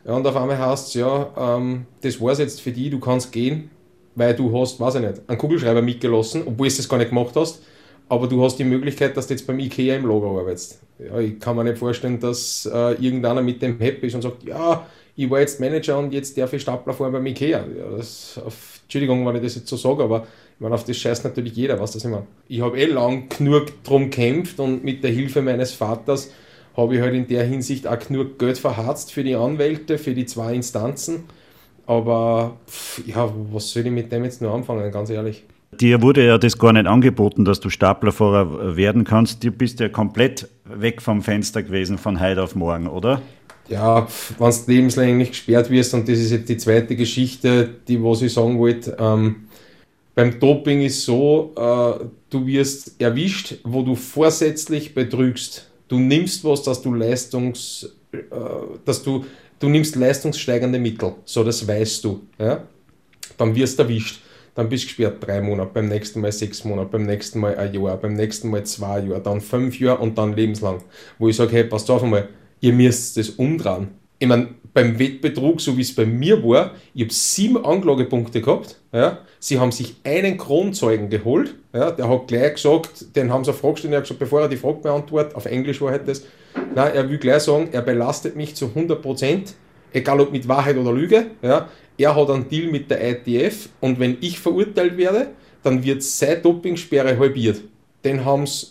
und 0.05 0.27
auf 0.27 0.35
einmal 0.35 0.73
es, 0.73 0.93
ja, 0.93 1.31
ähm, 1.37 1.85
das 2.01 2.19
war 2.19 2.33
es 2.33 2.39
jetzt 2.39 2.61
für 2.61 2.71
dich, 2.71 2.89
du 2.89 2.99
kannst 2.99 3.31
gehen, 3.31 3.69
weil 4.15 4.35
du 4.35 4.57
hast, 4.59 4.79
weiß 4.79 4.95
ich 4.95 5.01
nicht, 5.01 5.21
einen 5.27 5.37
Kugelschreiber 5.37 5.81
mitgelassen, 5.81 6.43
obwohl 6.45 6.67
du 6.67 6.75
das 6.75 6.89
gar 6.89 6.97
nicht 6.97 7.09
gemacht 7.09 7.35
hast, 7.35 7.61
aber 8.09 8.27
du 8.27 8.43
hast 8.43 8.57
die 8.57 8.65
Möglichkeit, 8.65 9.15
dass 9.15 9.27
du 9.27 9.33
jetzt 9.33 9.47
beim 9.47 9.59
IKEA 9.59 9.95
im 9.95 10.05
Lager 10.05 10.27
arbeitest. 10.27 10.79
Ja, 10.99 11.19
ich 11.19 11.39
kann 11.39 11.55
mir 11.55 11.63
nicht 11.63 11.77
vorstellen, 11.77 12.19
dass 12.19 12.69
äh, 12.71 12.93
irgendeiner 12.93 13.41
mit 13.41 13.61
dem 13.61 13.79
happy 13.79 14.07
ist 14.07 14.15
und 14.15 14.21
sagt, 14.21 14.43
ja, 14.43 14.85
ich 15.15 15.29
war 15.29 15.39
jetzt 15.39 15.59
Manager 15.59 15.99
und 15.99 16.13
jetzt 16.13 16.37
darf 16.37 16.53
ich 16.53 16.61
Stapler 16.61 16.93
fahren 16.93 17.13
beim 17.13 17.25
Ikea. 17.25 17.59
Ja, 17.59 17.97
das, 17.97 18.39
auf, 18.43 18.81
Entschuldigung, 18.83 19.25
wenn 19.25 19.35
ich 19.37 19.41
das 19.41 19.55
jetzt 19.55 19.67
so 19.67 19.77
sage, 19.77 20.03
aber 20.03 20.27
meine, 20.63 20.75
auf 20.75 20.83
das 20.83 20.97
scheißt 20.97 21.23
natürlich 21.23 21.55
jeder, 21.55 21.79
was 21.79 21.91
das 21.91 22.05
immer. 22.05 22.25
Ich 22.47 22.61
habe 22.61 22.77
eh 22.79 22.85
lang 22.85 23.29
genug 23.29 23.83
drum 23.83 24.09
gekämpft 24.09 24.59
und 24.59 24.83
mit 24.83 25.03
der 25.03 25.11
Hilfe 25.11 25.41
meines 25.41 25.73
Vaters 25.73 26.31
habe 26.75 26.95
ich 26.95 27.01
halt 27.01 27.13
in 27.13 27.27
der 27.27 27.43
Hinsicht 27.43 27.85
auch 27.87 27.99
genug 27.99 28.39
Geld 28.39 28.57
verharzt 28.57 29.11
für 29.11 29.23
die 29.23 29.35
Anwälte, 29.35 29.97
für 29.97 30.13
die 30.13 30.25
zwei 30.25 30.55
Instanzen. 30.55 31.25
Aber 31.85 32.57
ja, 33.05 33.31
was 33.51 33.71
soll 33.71 33.85
ich 33.85 33.91
mit 33.91 34.11
dem 34.11 34.23
jetzt 34.23 34.41
nur 34.41 34.53
anfangen, 34.53 34.91
ganz 34.91 35.09
ehrlich? 35.09 35.43
Dir 35.79 36.01
wurde 36.01 36.25
ja 36.25 36.37
das 36.37 36.57
gar 36.57 36.73
nicht 36.73 36.87
angeboten, 36.87 37.45
dass 37.45 37.59
du 37.59 37.69
Staplerfahrer 37.69 38.75
werden 38.75 39.03
kannst. 39.03 39.43
Du 39.43 39.51
bist 39.51 39.79
ja 39.79 39.89
komplett 39.89 40.47
weg 40.65 41.01
vom 41.01 41.21
Fenster 41.21 41.61
gewesen 41.61 41.97
von 41.97 42.19
heute 42.19 42.41
auf 42.41 42.55
morgen, 42.55 42.87
oder? 42.87 43.21
ja, 43.69 44.07
wenn 44.39 44.51
du 44.51 44.57
lebenslänglich 44.67 45.29
gesperrt 45.29 45.69
wirst, 45.69 45.93
und 45.93 46.07
das 46.07 46.19
ist 46.19 46.31
jetzt 46.31 46.49
die 46.49 46.57
zweite 46.57 46.95
Geschichte, 46.95 47.69
die 47.87 48.01
was 48.03 48.21
ich 48.21 48.33
sagen 48.33 48.59
wollte, 48.59 48.97
ähm, 48.99 49.47
beim 50.15 50.39
Doping 50.39 50.81
ist 50.81 51.03
so, 51.03 51.53
äh, 51.55 52.05
du 52.29 52.45
wirst 52.45 52.99
erwischt, 53.01 53.55
wo 53.63 53.81
du 53.81 53.95
vorsätzlich 53.95 54.93
betrügst. 54.93 55.69
Du 55.87 55.99
nimmst 55.99 56.43
was, 56.43 56.63
dass 56.63 56.81
du 56.81 56.93
Leistungs, 56.93 57.89
äh, 58.11 58.17
dass 58.85 59.03
du, 59.03 59.25
du 59.59 59.69
nimmst 59.69 59.95
leistungssteigernde 59.95 60.79
Mittel, 60.79 61.15
so 61.25 61.43
das 61.43 61.67
weißt 61.67 62.03
du. 62.03 62.21
Ja? 62.37 62.63
Dann 63.37 63.55
wirst 63.55 63.79
du 63.79 63.83
erwischt. 63.83 64.21
Dann 64.55 64.69
bist 64.69 64.83
du 64.83 64.87
gesperrt 64.87 65.25
drei 65.25 65.41
Monate, 65.41 65.71
beim 65.73 65.87
nächsten 65.87 66.21
Mal 66.21 66.31
sechs 66.31 66.63
Monate, 66.63 66.89
beim 66.91 67.07
nächsten 67.07 67.39
Mal 67.39 67.55
ein 67.55 67.73
Jahr, 67.73 67.97
beim 67.97 68.13
nächsten 68.13 68.51
Mal 68.51 68.63
zwei 68.65 68.99
Jahre, 68.99 69.19
dann 69.19 69.41
fünf 69.41 69.79
Jahre 69.79 69.99
und 69.99 70.15
dann 70.15 70.35
lebenslang. 70.35 70.83
Wo 71.17 71.27
ich 71.27 71.35
sage, 71.35 71.53
hey, 71.53 71.63
passt 71.63 71.89
auf 71.89 72.03
einmal, 72.03 72.29
ihr 72.61 72.73
müsst 72.73 73.17
das 73.17 73.31
umdrehen. 73.31 73.87
Ich 74.19 74.27
meine, 74.27 74.49
beim 74.73 74.97
Wettbetrug, 74.97 75.61
so 75.61 75.77
wie 75.77 75.81
es 75.81 75.93
bei 75.93 76.05
mir 76.05 76.43
war, 76.43 76.71
ich 76.93 77.03
habe 77.03 77.13
sieben 77.13 77.63
Anklagepunkte 77.63 78.41
gehabt. 78.41 78.79
Ja. 78.91 79.19
Sie 79.39 79.59
haben 79.59 79.71
sich 79.71 79.95
einen 80.03 80.37
Kronzeugen 80.37 81.09
geholt. 81.09 81.55
Ja. 81.73 81.91
Der 81.91 82.09
hat 82.09 82.27
gleich 82.27 82.55
gesagt, 82.55 83.15
den 83.15 83.31
haben 83.31 83.43
sie 83.43 83.51
eine 83.51 83.59
Frage 83.59 83.73
gestellt, 83.73 83.93
er 83.93 83.97
hat 83.97 84.03
gesagt, 84.03 84.19
bevor 84.19 84.41
er 84.41 84.49
die 84.49 84.57
Frage 84.57 84.79
beantwortet, 84.79 85.35
auf 85.35 85.45
Englisch 85.45 85.81
war 85.81 85.91
halt 85.91 86.07
das, 86.07 86.23
nein, 86.75 86.93
er 86.93 87.09
will 87.09 87.17
gleich 87.17 87.43
sagen, 87.43 87.69
er 87.71 87.81
belastet 87.81 88.35
mich 88.35 88.55
zu 88.55 88.67
100 88.67 89.01
Prozent, 89.01 89.53
egal 89.91 90.19
ob 90.21 90.31
mit 90.31 90.47
Wahrheit 90.47 90.77
oder 90.77 90.91
Lüge. 90.91 91.27
Ja. 91.41 91.69
Er 91.97 92.15
hat 92.15 92.29
einen 92.29 92.49
Deal 92.49 92.71
mit 92.71 92.89
der 92.89 93.07
ITF 93.07 93.69
und 93.79 93.99
wenn 93.99 94.17
ich 94.21 94.39
verurteilt 94.39 94.97
werde, 94.97 95.27
dann 95.61 95.83
wird 95.83 96.01
seine 96.03 96.37
Dopingsperre 96.37 97.17
halbiert. 97.17 97.61
Den 98.03 98.25
haben 98.25 98.47
sie 98.47 98.67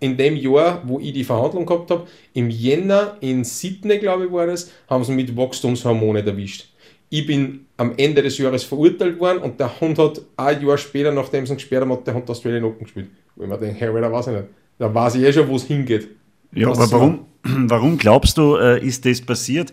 in 0.00 0.16
dem 0.16 0.36
Jahr, 0.36 0.82
wo 0.84 0.98
ich 0.98 1.12
die 1.12 1.24
Verhandlung 1.24 1.66
gehabt 1.66 1.90
habe, 1.90 2.06
im 2.32 2.50
Jänner 2.50 3.16
in 3.20 3.44
Sydney, 3.44 3.98
glaube 3.98 4.26
ich, 4.26 4.32
war 4.32 4.46
das, 4.46 4.70
haben 4.88 5.04
sie 5.04 5.12
mit 5.12 5.36
Wachstumshormone 5.36 6.24
erwischt. 6.26 6.68
Ich 7.10 7.26
bin 7.26 7.66
am 7.76 7.92
Ende 7.96 8.22
des 8.22 8.38
Jahres 8.38 8.64
verurteilt 8.64 9.18
worden 9.20 9.38
und 9.42 9.58
der 9.60 9.80
Hund 9.80 9.98
hat 9.98 10.20
ein 10.36 10.66
Jahr 10.66 10.78
später, 10.78 11.12
nachdem 11.12 11.44
sie 11.44 11.52
ihn 11.52 11.56
gesperrt 11.56 11.82
haben, 11.82 11.92
hat 11.92 12.06
der 12.06 12.14
Hund 12.14 12.28
Australian 12.30 12.64
Open 12.64 12.84
gespielt. 12.84 13.08
Wo 13.36 13.42
ich 13.44 13.48
mir 13.48 13.58
denke, 13.58 13.80
hey, 13.80 14.00
da 14.00 14.12
weiß 14.12 14.28
ich 14.28 14.32
nicht. 14.32 14.44
Da 14.78 14.94
weiß 14.94 15.14
ich 15.16 15.22
eh 15.22 15.32
schon, 15.32 15.48
wo 15.48 15.56
es 15.56 15.64
hingeht. 15.64 16.08
Ja, 16.52 16.68
aber 16.68 16.90
warum, 16.90 17.26
warum 17.42 17.98
glaubst 17.98 18.38
du, 18.38 18.56
äh, 18.56 18.84
ist 18.84 19.04
das 19.04 19.20
passiert? 19.20 19.72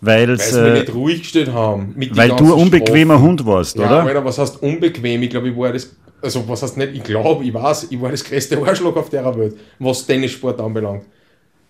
Weil 0.00 0.28
Weil 0.28 0.38
sie 0.40 0.60
mich 0.60 0.80
nicht 0.80 0.94
ruhig 0.94 1.22
gestellt 1.22 1.52
haben. 1.52 1.94
Weil 1.96 2.30
du 2.30 2.44
ein 2.46 2.60
unbequemer. 2.62 3.20
Hund 3.20 3.46
warst, 3.46 3.76
Ja, 3.78 3.86
oder? 3.86 4.02
Alter, 4.02 4.24
was 4.24 4.36
heißt 4.36 4.60
unbequem? 4.60 5.22
Ich 5.22 5.30
glaube, 5.30 5.48
ich 5.50 5.56
war 5.56 5.72
das, 5.72 5.94
also 6.22 6.48
was 6.48 6.62
heißt 6.62 6.76
nicht, 6.76 6.94
ich 6.94 7.02
glaube, 7.02 7.44
ich 7.44 7.52
weiß, 7.52 7.88
ich 7.90 8.00
war 8.00 8.10
das 8.10 8.24
größte 8.24 8.58
Arschloch 8.64 8.96
auf 8.96 9.10
der 9.10 9.36
Welt, 9.36 9.56
was 9.78 10.06
Tennissport 10.06 10.60
anbelangt. 10.60 11.04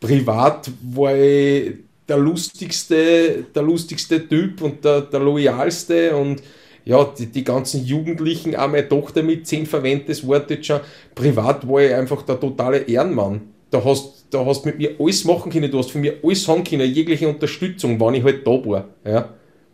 Privat 0.01 0.71
war 0.95 1.17
ich 1.17 1.75
der 2.09 2.19
lustigste, 2.19 3.45
der 3.55 3.63
lustigste 3.63 4.29
Typ 4.29 4.61
und 4.63 4.85
der, 4.85 5.03
der 5.03 5.21
loyalste 5.21 6.17
und 6.17 6.43
ja, 6.85 7.05
die, 7.05 7.27
die 7.27 7.45
ganzen 7.45 7.85
Jugendlichen, 7.85 8.57
auch 8.57 8.69
meine 8.69 8.89
Tochter 8.89 9.23
mit 9.23 9.47
10 9.47 9.67
verwendet 9.67 10.09
das 10.09 10.27
Wort 10.27 10.51
jetzt 10.51 10.67
schon. 10.67 10.81
Privat 11.15 11.67
war 11.69 11.81
ich 11.81 11.95
einfach 11.95 12.23
der 12.23 12.41
totale 12.41 12.79
Ehrenmann. 12.79 13.43
Da 13.71 13.83
hast 13.85 14.23
da 14.33 14.45
hast 14.45 14.65
mit 14.65 14.79
mir 14.79 14.97
alles 14.99 15.25
machen 15.25 15.53
können, 15.53 15.71
du 15.71 15.79
hast 15.79 15.91
von 15.91 16.01
mir 16.01 16.15
alles 16.23 16.49
haben 16.49 16.65
können, 16.65 16.93
jegliche 16.93 17.29
Unterstützung, 17.29 18.01
wann 18.01 18.15
ich 18.15 18.25
halt 18.25 18.47
da 18.47 18.51
war. 18.51 18.89
Ja. 19.05 19.29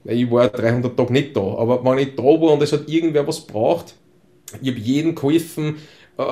Ich 0.04 0.30
war 0.30 0.48
300 0.48 0.96
Tage 0.96 1.12
nicht 1.12 1.36
da, 1.36 1.40
aber 1.40 1.84
wenn 1.84 1.98
ich 1.98 2.14
da 2.14 2.22
war 2.22 2.52
und 2.52 2.62
es 2.62 2.72
hat 2.72 2.88
irgendwer 2.88 3.26
was 3.26 3.40
braucht, 3.40 3.94
ich 4.60 4.70
habe 4.70 4.80
jedem 4.80 5.14
geholfen, 5.14 5.76
äh, 6.18 6.22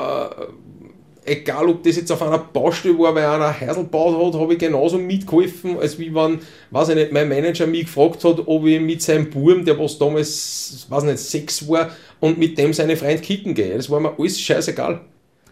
egal 1.26 1.68
ob 1.68 1.82
das 1.82 1.96
jetzt 1.96 2.10
auf 2.12 2.22
einer 2.22 2.38
Baustelle 2.38 2.98
war, 2.98 3.14
weil 3.14 3.24
einer 3.24 3.48
ein 3.48 3.60
Häusl 3.60 3.82
gebaut 3.82 4.34
hat, 4.34 4.40
habe 4.40 4.52
ich 4.54 4.58
genauso 4.58 4.98
mitgeholfen, 4.98 5.78
als 5.78 5.98
wie 5.98 6.14
wenn, 6.14 6.38
weiß 6.70 6.90
ich 6.90 6.94
nicht, 6.94 7.12
mein 7.12 7.28
Manager 7.28 7.66
mich 7.66 7.86
gefragt 7.86 8.24
hat, 8.24 8.46
ob 8.46 8.64
ich 8.64 8.80
mit 8.80 9.02
seinem 9.02 9.28
Burm, 9.28 9.64
der 9.64 9.78
was 9.78 9.98
damals, 9.98 10.86
weiß 10.88 11.04
nicht, 11.04 11.18
sechs 11.18 11.68
war, 11.68 11.90
und 12.20 12.38
mit 12.38 12.56
dem 12.56 12.72
seine 12.72 12.96
Freund 12.96 13.22
kicken 13.22 13.54
gehe. 13.54 13.76
Das 13.76 13.90
war 13.90 14.00
mir 14.00 14.14
alles 14.18 14.40
scheißegal. 14.40 15.00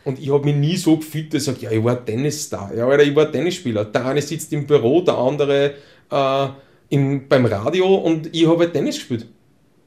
Und 0.05 0.19
ich 0.19 0.31
habe 0.31 0.45
mich 0.45 0.55
nie 0.55 0.77
so 0.77 0.97
gefühlt, 0.97 1.33
dass 1.33 1.43
ich 1.43 1.47
sage, 1.47 1.59
ja, 1.63 1.71
ich 1.71 1.83
war 1.83 2.05
Tennisstar. 2.05 2.75
Ja, 2.75 2.87
Alter, 2.87 3.05
ich 3.05 3.17
war 3.17 3.31
Tennisspieler. 3.31 3.87
Der 3.87 4.07
eine 4.07 4.23
sitzt 4.23 4.53
im 4.53 4.67
Büro, 4.67 5.01
der 5.01 5.17
andere 5.17 5.75
äh, 6.11 6.49
im, 6.91 7.27
beim 7.27 7.47
Radio 7.47 7.95
und 7.95 8.35
ich 8.35 8.47
habe 8.47 8.61
halt 8.61 8.75
Tennis 8.75 8.97
gespielt. 8.97 9.27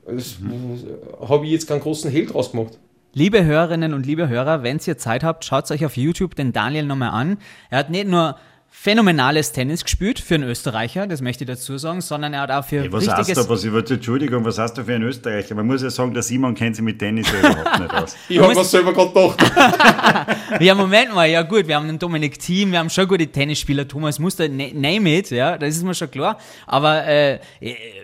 Habe 0.08 1.46
ich 1.46 1.52
jetzt 1.52 1.68
keinen 1.68 1.82
großen 1.82 2.10
Held 2.10 2.34
draus 2.34 2.52
gemacht. 2.52 2.80
Liebe 3.14 3.44
Hörerinnen 3.44 3.94
und 3.94 4.06
liebe 4.06 4.30
Hörer, 4.30 4.64
wenn 4.64 4.80
ihr 4.86 4.98
Zeit 4.98 5.24
habt, 5.24 5.44
schaut 5.44 5.70
euch 5.72 5.86
auf 5.86 5.98
YouTube 5.98 6.36
den 6.36 6.54
Daniel 6.54 6.86
nochmal 6.86 7.10
an. 7.10 7.38
Er 7.70 7.80
hat 7.80 7.90
nicht 7.90 8.08
nur 8.08 8.38
phänomenales 8.70 9.52
Tennis 9.52 9.84
gespielt 9.84 10.20
für 10.20 10.36
einen 10.36 10.44
Österreicher, 10.44 11.08
das 11.08 11.22
möchte 11.22 11.44
ich 11.44 11.48
dazu 11.50 11.78
sagen, 11.78 12.00
sondern 12.02 12.34
er 12.34 12.42
hat 12.42 12.52
auch 12.52 12.64
für 12.64 12.82
Hey, 12.82 12.92
was 12.92 13.08
heißt 13.08 13.20
richtiges... 13.20 13.44
da, 13.44 13.50
was, 13.50 13.64
ich 13.64 13.72
wollte- 13.72 13.96
Entschuldigung, 13.96 14.46
was 14.46 14.58
hast 14.60 14.78
du 14.78 14.84
für 14.84 14.94
ein 14.94 15.02
Österreicher? 15.02 15.56
Man 15.56 15.66
muss 15.68 15.82
ja 15.82 15.90
sagen, 15.90 16.14
der 16.14 16.24
Simon 16.24 16.54
kennt 16.56 16.76
sich 16.76 16.86
mit 16.86 17.00
Tennis 17.00 17.28
ja 17.32 17.40
überhaupt 17.40 17.80
nicht 17.80 17.94
aus. 17.94 18.16
Ich 18.30 18.40
habe 18.40 18.54
mir 18.54 18.64
selber 18.64 18.94
gerade 18.94 19.10
gedacht. 19.12 20.32
Ja, 20.62 20.76
Moment 20.76 21.14
mal, 21.14 21.26
ja 21.30 21.42
gut, 21.44 21.68
wir 21.68 21.76
haben 21.76 21.88
den 21.88 22.00
Dominik 22.00 22.40
Thiem, 22.40 22.72
wir 22.72 22.80
haben 22.80 22.90
schon 22.90 23.08
gute 23.08 23.28
Tennisspieler, 23.28 23.88
Thomas 23.88 24.20
Muster, 24.20 24.48
ne- 24.48 24.72
name 24.74 25.18
it, 25.18 25.32
ja, 25.32 25.58
das 25.58 25.76
ist 25.76 25.84
mir 25.84 25.94
schon 25.94 26.10
klar. 26.12 26.38
Aber 26.66 27.06
äh, 27.06 27.40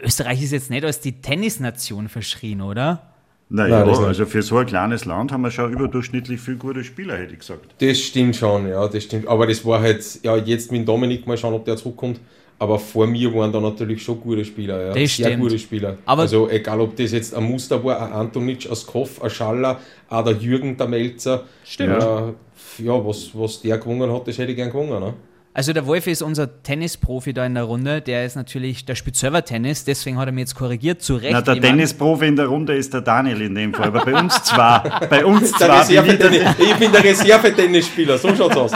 Österreich 0.03 0.41
ist 0.41 0.51
jetzt 0.51 0.69
nicht 0.69 0.83
als 0.83 0.99
die 0.99 1.21
Tennisnation 1.21 2.09
verschrien, 2.09 2.61
oder? 2.61 3.12
Naja, 3.55 3.85
Nein, 3.85 4.05
also 4.05 4.25
für 4.25 4.41
so 4.41 4.57
ein 4.57 4.65
kleines 4.65 5.05
Land 5.05 5.31
haben 5.31 5.43
wir 5.43 5.51
schon 5.51 5.71
überdurchschnittlich 5.71 6.41
viel 6.41 6.55
gute 6.55 6.83
Spieler, 6.83 7.15
hätte 7.17 7.33
ich 7.33 7.39
gesagt. 7.39 7.75
Das 7.77 7.99
stimmt 7.99 8.35
schon, 8.35 8.67
ja, 8.67 8.87
das 8.87 9.03
stimmt. 9.03 9.27
Aber 9.27 9.45
das 9.45 9.63
war 9.63 9.79
halt, 9.79 10.03
ja, 10.23 10.35
jetzt 10.37 10.71
mit 10.71 10.87
Dominik 10.87 11.27
mal 11.27 11.37
schauen, 11.37 11.53
ob 11.53 11.63
der 11.63 11.77
zurückkommt. 11.77 12.19
Aber 12.57 12.79
vor 12.79 13.05
mir 13.05 13.31
waren 13.35 13.51
da 13.51 13.59
natürlich 13.59 14.01
schon 14.01 14.19
gute 14.21 14.43
Spieler, 14.43 14.81
ja. 14.81 14.87
Das 14.87 14.95
Sehr 15.15 15.27
stimmt. 15.27 15.43
gute 15.43 15.59
Spieler. 15.59 15.97
Aber- 16.05 16.23
also 16.23 16.49
egal, 16.49 16.81
ob 16.81 16.95
das 16.95 17.11
jetzt 17.11 17.35
ein 17.35 17.43
Muster 17.43 17.83
war, 17.83 18.01
ein 18.03 18.13
Antonic, 18.13 18.67
ein 18.67 18.75
Skoff, 18.75 19.21
ein 19.21 19.29
Schaller, 19.29 19.79
auch 20.09 20.23
der 20.23 20.33
Jürgen, 20.33 20.75
der 20.75 20.87
Melzer. 20.87 21.43
Stimmt. 21.63 22.01
Ja, 22.01 22.33
ja 22.79 23.05
was, 23.05 23.29
was 23.35 23.61
der 23.61 23.77
gewonnen 23.77 24.11
hat, 24.11 24.27
das 24.27 24.35
hätte 24.39 24.49
ich 24.53 24.57
gern 24.57 24.71
gewonnen. 24.71 24.99
Ne? 24.99 25.13
Also 25.55 25.71
der 25.71 25.85
Wolf 25.85 26.07
ist 26.07 26.23
unser 26.23 26.63
Tennisprofi 26.63 27.31
da 27.31 27.45
in 27.45 27.53
der 27.53 27.65
Runde, 27.65 28.01
der 28.01 28.25
ist 28.25 28.35
natürlich, 28.35 28.85
der 28.85 28.95
spielt 28.95 29.15
selber 29.15 29.45
Tennis, 29.45 29.85
deswegen 29.85 30.17
hat 30.17 30.27
er 30.27 30.31
mir 30.31 30.39
jetzt 30.41 30.55
korrigiert, 30.55 31.03
zu 31.03 31.15
Recht. 31.15 31.31
Na, 31.31 31.41
der 31.41 31.61
Tennisprofi 31.61 32.25
in 32.25 32.35
der 32.35 32.47
Runde 32.47 32.75
ist 32.75 32.91
der 32.91 33.01
Daniel 33.01 33.39
in 33.41 33.53
dem 33.53 33.71
Fall, 33.71 33.87
aber 33.89 34.03
bei 34.03 34.15
uns 34.19 34.41
zwar, 34.43 34.81
bei 35.07 35.23
uns 35.25 35.51
Der 35.51 35.67
zwar 35.67 35.85
bin 35.85 36.09
ich, 36.09 36.17
der, 36.17 36.59
ich 36.59 36.75
bin 36.77 36.91
der 36.91 37.03
Reserve-Tennisspieler, 37.03 38.17
so 38.17 38.35
schaut's 38.35 38.57
aus. 38.57 38.71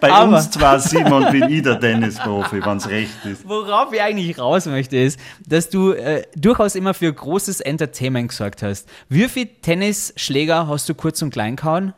bei 0.00 0.10
Aber- 0.10 0.36
uns 0.36 0.50
zwar 0.50 0.80
Simon 0.80 1.30
bin 1.30 1.48
ich 1.48 1.62
der 1.62 1.78
Tennisprofi, 1.78 2.60
wenn's 2.64 2.88
recht 2.88 3.24
ist. 3.26 3.48
Worauf 3.48 3.92
ich 3.92 4.02
eigentlich 4.02 4.36
raus 4.36 4.66
möchte, 4.66 4.96
ist, 4.96 5.20
dass 5.46 5.70
du 5.70 5.92
äh, 5.92 6.24
durchaus 6.36 6.74
immer 6.74 6.92
für 6.92 7.12
großes 7.12 7.60
Entertainment 7.60 8.30
gesorgt 8.30 8.64
hast. 8.64 8.88
Wie 9.08 9.28
viele 9.28 9.48
Tennisschläger 9.62 10.66
hast 10.66 10.88
du 10.88 10.94
kurz 10.94 11.22
und 11.22 11.30
klein 11.30 11.54
gehauen? 11.54 11.92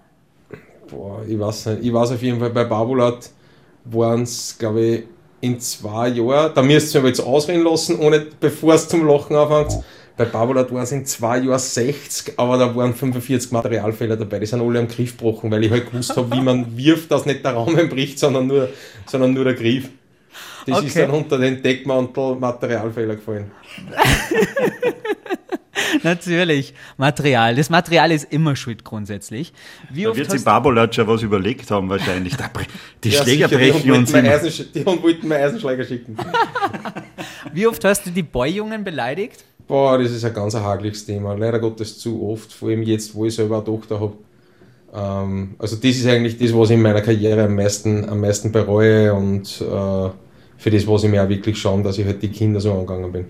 Boah, 0.90 1.22
ich 1.26 1.38
weiß 1.38 1.66
nicht. 1.66 1.84
Ich 1.84 1.92
weiß 1.94 2.10
auf 2.12 2.22
jeden 2.22 2.38
Fall, 2.38 2.50
bei 2.50 2.64
Babolat 2.64 3.30
waren 3.84 4.22
es, 4.22 4.56
glaube 4.58 4.80
ich, 4.80 5.02
in 5.40 5.58
zwei 5.60 6.08
Jahren. 6.08 6.52
Da 6.54 6.62
müsst 6.62 6.94
ihr 6.94 7.00
aber 7.00 7.08
jetzt 7.08 7.20
ausreden 7.20 7.64
lassen, 7.64 7.98
ohne, 7.98 8.26
bevor 8.40 8.74
es 8.74 8.88
zum 8.88 9.06
Lachen 9.06 9.34
anfängt. 9.36 9.82
Bei 10.16 10.24
Babolat 10.26 10.70
waren 10.72 10.82
es 10.82 10.92
in 10.92 11.06
zwei 11.06 11.38
Jahren 11.38 11.58
60, 11.58 12.34
aber 12.38 12.58
da 12.58 12.76
waren 12.76 12.94
45 12.94 13.50
Materialfehler 13.50 14.16
dabei. 14.16 14.38
Die 14.40 14.46
sind 14.46 14.60
alle 14.60 14.78
am 14.78 14.86
Griff 14.86 15.16
gebrochen, 15.16 15.50
weil 15.50 15.64
ich 15.64 15.70
halt 15.70 15.90
gewusst 15.90 16.16
habe, 16.16 16.30
wie 16.36 16.40
man 16.42 16.76
wirft, 16.76 17.10
dass 17.10 17.26
nicht 17.26 17.44
der 17.44 17.54
Raum 17.54 17.74
bricht, 17.88 18.18
sondern 18.18 18.46
nur, 18.46 18.68
sondern 19.06 19.32
nur 19.32 19.44
der 19.44 19.54
Griff. 19.54 19.88
Das 20.66 20.78
ist 20.84 20.90
Okay. 20.96 21.06
dann 21.06 21.10
unter 21.10 21.38
den 21.38 21.60
Deckmantel 21.62 22.36
Materialfehler 22.36 23.16
gefallen. 23.16 23.50
Natürlich, 26.02 26.74
Material. 26.96 27.54
Das 27.54 27.70
Material 27.70 28.10
ist 28.12 28.30
immer 28.32 28.56
schuld 28.56 28.84
grundsätzlich. 28.84 29.52
Wie 29.90 30.02
Da 30.04 30.10
oft, 30.10 30.18
wird 30.18 30.30
sich 30.30 30.38
hast, 30.38 30.44
Babolat 30.44 30.94
schon 30.94 31.06
was 31.06 31.22
überlegt 31.22 31.70
haben 31.70 31.88
wahrscheinlich. 31.88 32.36
Da 32.36 32.44
bre- 32.46 32.66
Die 33.02 33.10
Ja, 33.10 33.22
Schläger 33.22 33.48
sicher, 33.48 33.58
brechen 33.58 33.82
die 33.82 33.90
uns 33.90 34.12
immer. 34.12 34.28
Eisen, 34.28 34.66
die 34.74 34.84
wollten 34.86 35.28
mir 35.28 35.36
Eisenschläger 35.36 35.84
schicken. 35.84 36.16
wie 37.52 37.66
oft 37.66 37.84
hast 37.84 38.06
du 38.06 38.10
die 38.10 38.22
Boy-Jungen 38.22 38.84
beleidigt? 38.84 39.44
Boah, 39.66 39.96
das 39.98 40.10
ist 40.10 40.24
ein 40.24 40.34
ganz 40.34 40.54
hakliges 40.54 41.06
Thema. 41.06 41.34
Leider 41.34 41.58
Gottes 41.58 41.98
zu 41.98 42.22
oft, 42.28 42.52
vor 42.52 42.68
allem 42.68 42.82
jetzt, 42.82 43.14
wo 43.14 43.24
ich 43.26 43.34
selber 43.34 43.56
eine 43.56 43.64
Tochter 43.64 44.00
habe. 44.00 44.12
Ähm, 44.94 45.54
also 45.58 45.76
das 45.76 45.84
ist 45.96 46.06
eigentlich 46.06 46.36
das, 46.36 46.54
was 46.54 46.70
ich 46.70 46.74
in 46.76 46.82
meiner 46.82 47.00
Karriere 47.00 47.44
am 47.44 47.54
meisten, 47.54 48.06
am 48.08 48.20
meisten 48.20 48.52
bereue 48.52 49.14
und 49.14 49.44
äh, 49.60 50.10
für 50.58 50.70
das, 50.70 50.86
was 50.86 51.04
ich 51.04 51.10
mir 51.10 51.22
auch 51.24 51.28
wirklich 51.28 51.58
schaue, 51.58 51.82
dass 51.82 51.96
ich 51.98 52.04
halt 52.06 52.22
die 52.22 52.28
Kinder 52.28 52.60
so 52.60 52.72
angegangen 52.72 53.10
bin. 53.12 53.24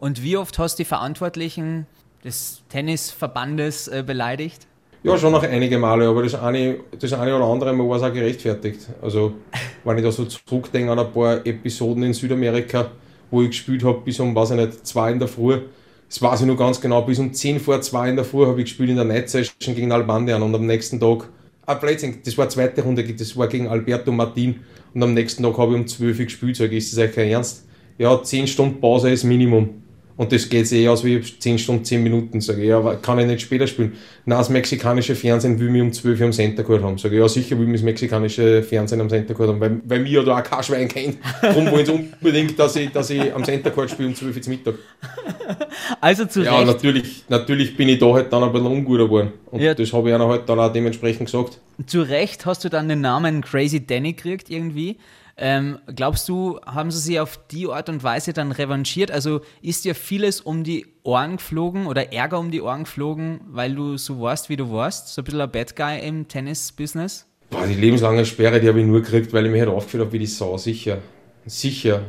Und 0.00 0.22
wie 0.22 0.38
oft 0.38 0.58
hast 0.58 0.78
du 0.78 0.82
die 0.82 0.86
Verantwortlichen 0.86 1.86
des 2.24 2.62
Tennisverbandes 2.70 3.86
äh, 3.88 4.02
beleidigt? 4.04 4.66
Ja, 5.02 5.16
schon 5.18 5.32
noch 5.32 5.42
einige 5.42 5.78
Male, 5.78 6.08
aber 6.08 6.22
das 6.22 6.34
eine, 6.34 6.80
das 6.98 7.12
eine 7.12 7.36
oder 7.36 7.44
andere 7.44 7.72
Mal 7.74 7.86
war 7.86 7.98
es 7.98 8.02
auch 8.02 8.12
gerechtfertigt. 8.12 8.80
Also, 9.02 9.34
wenn 9.84 9.98
ich 9.98 10.04
da 10.04 10.10
so 10.10 10.24
zurückdenke 10.24 10.90
an 10.90 10.98
ein 10.98 11.12
paar 11.12 11.46
Episoden 11.46 12.02
in 12.02 12.14
Südamerika, 12.14 12.90
wo 13.30 13.42
ich 13.42 13.50
gespielt 13.50 13.84
habe, 13.84 14.00
bis 14.00 14.18
um, 14.20 14.34
weiß 14.34 14.52
ich 14.52 14.56
nicht, 14.56 14.86
zwei 14.86 15.12
in 15.12 15.18
der 15.18 15.28
Früh. 15.28 15.60
Das 16.08 16.20
weiß 16.20 16.40
ich 16.40 16.46
noch 16.46 16.56
ganz 16.56 16.80
genau, 16.80 17.02
bis 17.02 17.18
um 17.18 17.32
10 17.32 17.60
vor 17.60 17.80
2 17.80 18.10
in 18.10 18.16
der 18.16 18.24
Früh 18.24 18.46
habe 18.46 18.58
ich 18.60 18.64
gespielt 18.64 18.90
in 18.90 18.96
der 18.96 19.04
Night 19.04 19.28
Session 19.28 19.74
gegen 19.74 19.92
Albandian 19.92 20.42
und 20.42 20.52
am 20.54 20.66
nächsten 20.66 20.98
Tag, 20.98 21.28
ah, 21.66 21.74
Blödsinn, 21.74 22.18
das 22.24 22.36
war 22.36 22.48
zweite 22.48 22.82
Runde, 22.82 23.04
das 23.04 23.36
war 23.36 23.46
gegen 23.46 23.68
Alberto 23.68 24.10
Martin 24.10 24.60
und 24.92 25.02
am 25.02 25.14
nächsten 25.14 25.44
Tag 25.44 25.56
habe 25.56 25.74
ich 25.74 25.78
um 25.78 25.86
12 25.86 26.18
Uhr 26.18 26.24
gespielt, 26.24 26.56
sage 26.56 26.74
ich, 26.74 26.84
ist 26.84 26.96
das 26.96 27.04
euch 27.04 27.14
kein 27.14 27.28
Ernst? 27.28 27.64
Ja, 27.96 28.20
10 28.20 28.48
Stunden 28.48 28.80
Pause 28.80 29.10
ist 29.10 29.22
Minimum. 29.22 29.82
Und 30.20 30.32
das 30.32 30.50
geht 30.50 30.70
eh 30.70 30.86
aus 30.86 31.02
wie 31.02 31.18
10 31.22 31.58
Stunden, 31.58 31.82
10 31.82 32.02
Minuten. 32.02 32.42
Sage 32.42 32.60
ich, 32.60 32.68
ja, 32.68 32.76
aber 32.76 32.96
kann 32.96 33.18
ich 33.20 33.26
nicht 33.26 33.40
später 33.40 33.66
spielen? 33.66 33.94
Nein, 34.26 34.36
das 34.36 34.50
mexikanische 34.50 35.14
Fernsehen 35.14 35.58
will 35.58 35.70
mich 35.70 35.80
um 35.80 35.94
12 35.94 36.20
Uhr 36.20 36.26
am 36.26 36.32
Center 36.32 36.62
Court 36.62 36.82
haben. 36.82 36.98
Sage 36.98 37.14
ich, 37.14 37.22
ja, 37.22 37.26
sicher 37.26 37.58
will 37.58 37.64
mich 37.64 37.80
das 37.80 37.86
mexikanische 37.86 38.62
Fernsehen 38.62 39.00
am 39.00 39.08
Center 39.08 39.32
Court 39.32 39.48
haben, 39.48 39.60
weil, 39.60 39.80
weil 39.82 40.00
mich 40.00 40.12
ja 40.12 40.22
da 40.22 40.36
auch 40.38 40.42
kein 40.42 40.62
Schwein 40.62 40.88
kennt. 40.88 41.16
Darum 41.40 41.70
wollen 41.70 41.86
sie 41.86 41.92
unbedingt, 41.92 42.58
dass 42.58 42.76
ich, 42.76 42.90
dass 42.92 43.08
ich 43.08 43.32
am 43.32 43.42
Center 43.44 43.70
Court 43.70 43.90
spiele 43.90 44.08
um 44.10 44.14
12 44.14 44.36
Uhr 44.36 44.42
zum 44.42 44.52
Mittag. 44.52 44.74
Also 46.02 46.26
zu 46.26 46.42
Ja, 46.42 46.56
Recht. 46.58 46.66
natürlich, 46.66 47.24
natürlich 47.30 47.74
bin 47.76 47.88
ich 47.88 47.98
da 47.98 48.12
halt 48.12 48.30
dann 48.30 48.42
ein 48.44 48.52
bisschen 48.52 48.66
unguter 48.66 49.04
geworden. 49.04 49.32
Und 49.50 49.60
Ja. 49.62 49.72
das 49.72 49.90
habe 49.94 50.10
ich 50.10 50.14
einer 50.14 50.28
halt 50.28 50.46
dann 50.48 50.58
auch 50.58 50.70
dementsprechend 50.70 51.26
gesagt. 51.30 51.58
Zu 51.86 52.02
Recht 52.02 52.44
hast 52.44 52.62
du 52.64 52.68
dann 52.68 52.88
den 52.90 53.00
Namen 53.00 53.40
Crazy 53.42 53.86
Danny 53.86 54.12
gekriegt 54.12 54.50
irgendwie. 54.50 54.96
Ähm, 55.36 55.78
glaubst 55.94 56.28
du, 56.28 56.60
haben 56.66 56.90
sie 56.90 56.98
sich 56.98 57.20
auf 57.20 57.40
die 57.50 57.66
Art 57.68 57.88
und 57.88 58.02
Weise 58.02 58.32
dann 58.32 58.52
revanchiert? 58.52 59.10
Also 59.10 59.40
ist 59.62 59.84
dir 59.84 59.94
vieles 59.94 60.40
um 60.40 60.64
die 60.64 60.86
Ohren 61.02 61.36
geflogen 61.36 61.86
oder 61.86 62.12
Ärger 62.12 62.38
um 62.38 62.50
die 62.50 62.60
Ohren 62.60 62.84
geflogen, 62.84 63.40
weil 63.48 63.74
du 63.74 63.96
so 63.96 64.20
warst, 64.20 64.48
wie 64.48 64.56
du 64.56 64.70
warst? 64.70 65.08
So 65.08 65.22
ein 65.22 65.24
bisschen 65.24 65.40
ein 65.40 65.50
Bad 65.50 65.76
Guy 65.76 66.06
im 66.06 66.28
Tennis-Business? 66.28 67.26
Die 67.68 67.74
lebenslange 67.74 68.24
Sperre, 68.24 68.60
die 68.60 68.68
habe 68.68 68.80
ich 68.80 68.86
nur 68.86 69.00
gekriegt, 69.02 69.32
weil 69.32 69.46
ich 69.46 69.52
mich 69.52 69.60
halt 69.60 69.70
aufgeführt 69.70 70.04
habe 70.04 70.12
wie 70.12 70.20
die 70.20 70.26
Sau, 70.26 70.56
sicher. 70.56 70.98
Sicher. 71.46 72.02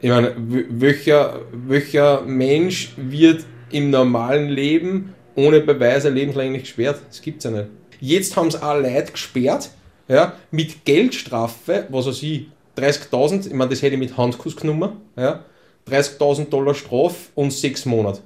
Ich 0.00 0.10
meine, 0.10 0.34
welcher, 0.36 1.40
welcher 1.52 2.22
Mensch 2.22 2.92
wird 2.96 3.44
im 3.70 3.90
normalen 3.90 4.48
Leben 4.48 5.14
ohne 5.34 5.60
Beweise 5.60 6.10
lebenslänglich 6.10 6.62
gesperrt? 6.62 7.00
Das 7.08 7.22
gibt's 7.22 7.44
ja 7.44 7.50
nicht. 7.50 7.68
Jetzt 8.00 8.36
haben 8.36 8.50
sie 8.50 8.62
auch 8.62 8.80
Leute 8.80 9.12
gesperrt, 9.12 9.70
ja, 10.12 10.36
mit 10.50 10.84
Geldstrafe, 10.84 11.86
was 11.88 12.06
weiß 12.06 12.22
ich, 12.22 12.46
30.000, 12.76 13.46
ich 13.46 13.52
meine, 13.54 13.70
das 13.70 13.82
hätte 13.82 13.94
ich 13.94 14.00
mit 14.00 14.16
Handkuss 14.16 14.56
genommen, 14.56 14.92
ja, 15.16 15.44
30.000 15.88 16.48
Dollar 16.50 16.74
Strafe 16.74 17.30
und 17.34 17.52
sechs 17.52 17.86
Monate. 17.86 18.20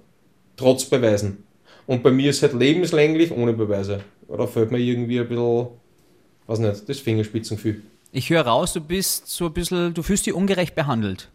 Trotz 0.56 0.84
Beweisen. 0.84 1.44
Und 1.86 2.02
bei 2.02 2.10
mir 2.10 2.30
ist 2.30 2.36
es 2.36 2.42
halt 2.42 2.54
lebenslänglich 2.54 3.30
ohne 3.30 3.52
Beweise. 3.52 4.00
Oder 4.28 4.48
fällt 4.48 4.72
mir 4.72 4.78
irgendwie 4.78 5.20
ein 5.20 5.28
bisschen, 5.28 5.68
weiß 6.48 6.58
nicht, 6.58 6.88
das 6.88 6.98
Fingerspitzengefühl. 6.98 7.82
Ich 8.12 8.30
höre 8.30 8.46
raus, 8.46 8.72
du 8.72 8.80
bist 8.80 9.28
so 9.28 9.46
ein 9.46 9.52
bisschen, 9.52 9.94
du 9.94 10.02
fühlst 10.02 10.26
dich 10.26 10.34
ungerecht 10.34 10.74
behandelt. 10.74 11.28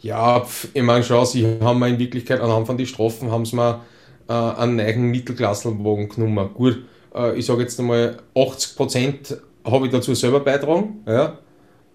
Ja, 0.00 0.40
pf, 0.40 0.68
ich 0.74 0.82
meine 0.82 1.04
schon, 1.04 1.24
sie 1.26 1.58
haben 1.60 1.78
mir 1.78 1.88
in 1.88 1.98
Wirklichkeit 1.98 2.40
anhand 2.40 2.66
von 2.66 2.76
den 2.76 2.86
Strafen 2.86 3.30
haben 3.30 3.44
sie 3.44 3.56
mir 3.56 3.84
äh, 4.28 4.32
einen 4.32 4.76
neuen 4.76 5.02
Mittelklassenwagen 5.02 6.08
genommen. 6.08 6.50
Gut, 6.54 6.84
äh, 7.14 7.38
ich 7.38 7.46
sage 7.46 7.62
jetzt 7.62 7.78
einmal, 7.78 8.18
80% 8.34 9.38
habe 9.70 9.86
ich 9.86 9.92
dazu 9.92 10.14
selber 10.14 10.40
beitragen, 10.40 11.02
ja. 11.06 11.38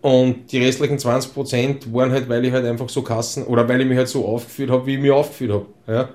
Und 0.03 0.51
die 0.51 0.57
restlichen 0.57 0.97
20% 0.97 1.93
waren 1.93 2.11
halt, 2.11 2.27
weil 2.27 2.43
ich 2.43 2.51
halt 2.51 2.65
einfach 2.65 2.89
so 2.89 3.03
Kassen 3.03 3.45
oder 3.45 3.69
weil 3.69 3.79
ich 3.79 3.87
mich 3.87 3.97
halt 3.97 4.09
so 4.09 4.25
aufgeführt 4.25 4.69
habe, 4.69 4.85
wie 4.85 4.95
ich 4.95 4.99
mich 4.99 5.11
aufgeführt 5.11 5.51
habe. 5.53 5.65
Ja? 5.87 6.09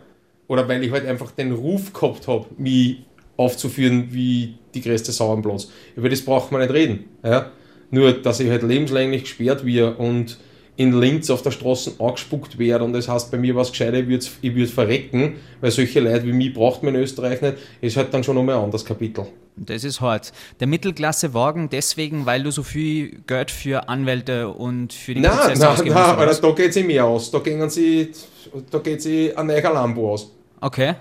Oder 0.47 0.69
weil 0.69 0.85
ich 0.85 0.93
halt 0.93 1.07
einfach 1.07 1.31
den 1.31 1.53
Ruf 1.53 1.95
gehabt 1.95 2.29
habe, 2.29 2.45
mich 2.59 2.99
aufzuführen 3.39 4.09
wie 4.11 4.57
die 4.75 4.83
größte 4.83 5.11
Sau 5.11 5.33
am 5.33 5.41
Platz. 5.41 5.69
Über 5.97 6.11
das 6.11 6.21
braucht 6.21 6.53
man 6.53 6.61
nicht 6.61 6.75
reden. 6.75 7.07
Ja? 7.25 7.51
Nur, 7.91 8.13
dass 8.13 8.41
ich 8.41 8.51
halt 8.51 8.63
lebenslänglich 8.63 9.23
gesperrt 9.23 9.65
werde 9.65 9.97
und 9.97 10.37
in 10.79 10.99
Linz 10.99 11.29
auf 11.29 11.43
der 11.43 11.51
Straße 11.51 11.95
angespuckt 11.99 12.57
werde 12.59 12.85
und 12.85 12.93
das 12.93 13.09
heißt 13.09 13.31
bei 13.33 13.37
mir 13.37 13.55
was 13.57 13.73
Gescheites, 13.73 14.01
ich 14.01 14.09
würde 14.09 14.27
ich 14.41 14.55
würd 14.55 14.71
verrecken, 14.71 15.35
weil 15.61 15.73
solche 15.73 15.99
Leute 15.99 16.25
wie 16.25 16.33
mich 16.33 16.55
braucht 16.55 16.85
man 16.85 16.95
in 16.95 17.03
Österreich 17.03 17.43
nicht, 17.43 17.57
ist 17.81 17.97
halt 17.97 18.15
dann 18.15 18.23
schon 18.23 18.37
nochmal 18.37 18.57
ein 18.57 18.63
anderes 18.63 18.85
Kapitel. 18.85 19.27
Das 19.57 19.83
ist 19.83 20.01
hart. 20.01 20.33
Der 20.61 20.69
Mittelklassewagen 20.69 21.69
deswegen, 21.69 22.27
weil 22.27 22.45
du 22.45 22.53
so 22.53 22.63
viel 22.63 23.21
Geld 23.27 23.51
für 23.51 23.89
Anwälte 23.89 24.49
und 24.51 24.93
für 24.93 25.15
die 25.15 25.21
Nein, 25.21 25.37
Prozesse 25.37 25.61
nein, 25.63 25.71
ausgeben 25.73 25.95
nein, 25.97 26.17
was? 26.17 26.41
da 26.41 26.51
geht 26.53 26.73
sie 26.73 26.85
mehr 26.85 27.05
aus. 27.05 27.29
Da 27.33 27.41
gehen 27.41 27.69
sie, 27.69 28.13
da 28.71 28.79
geht 28.79 29.03
sie 29.03 29.37
ein 29.37 29.49
neuer 29.49 29.73
Lambo 29.73 30.13
aus. 30.13 30.31
Okay. 30.61 30.95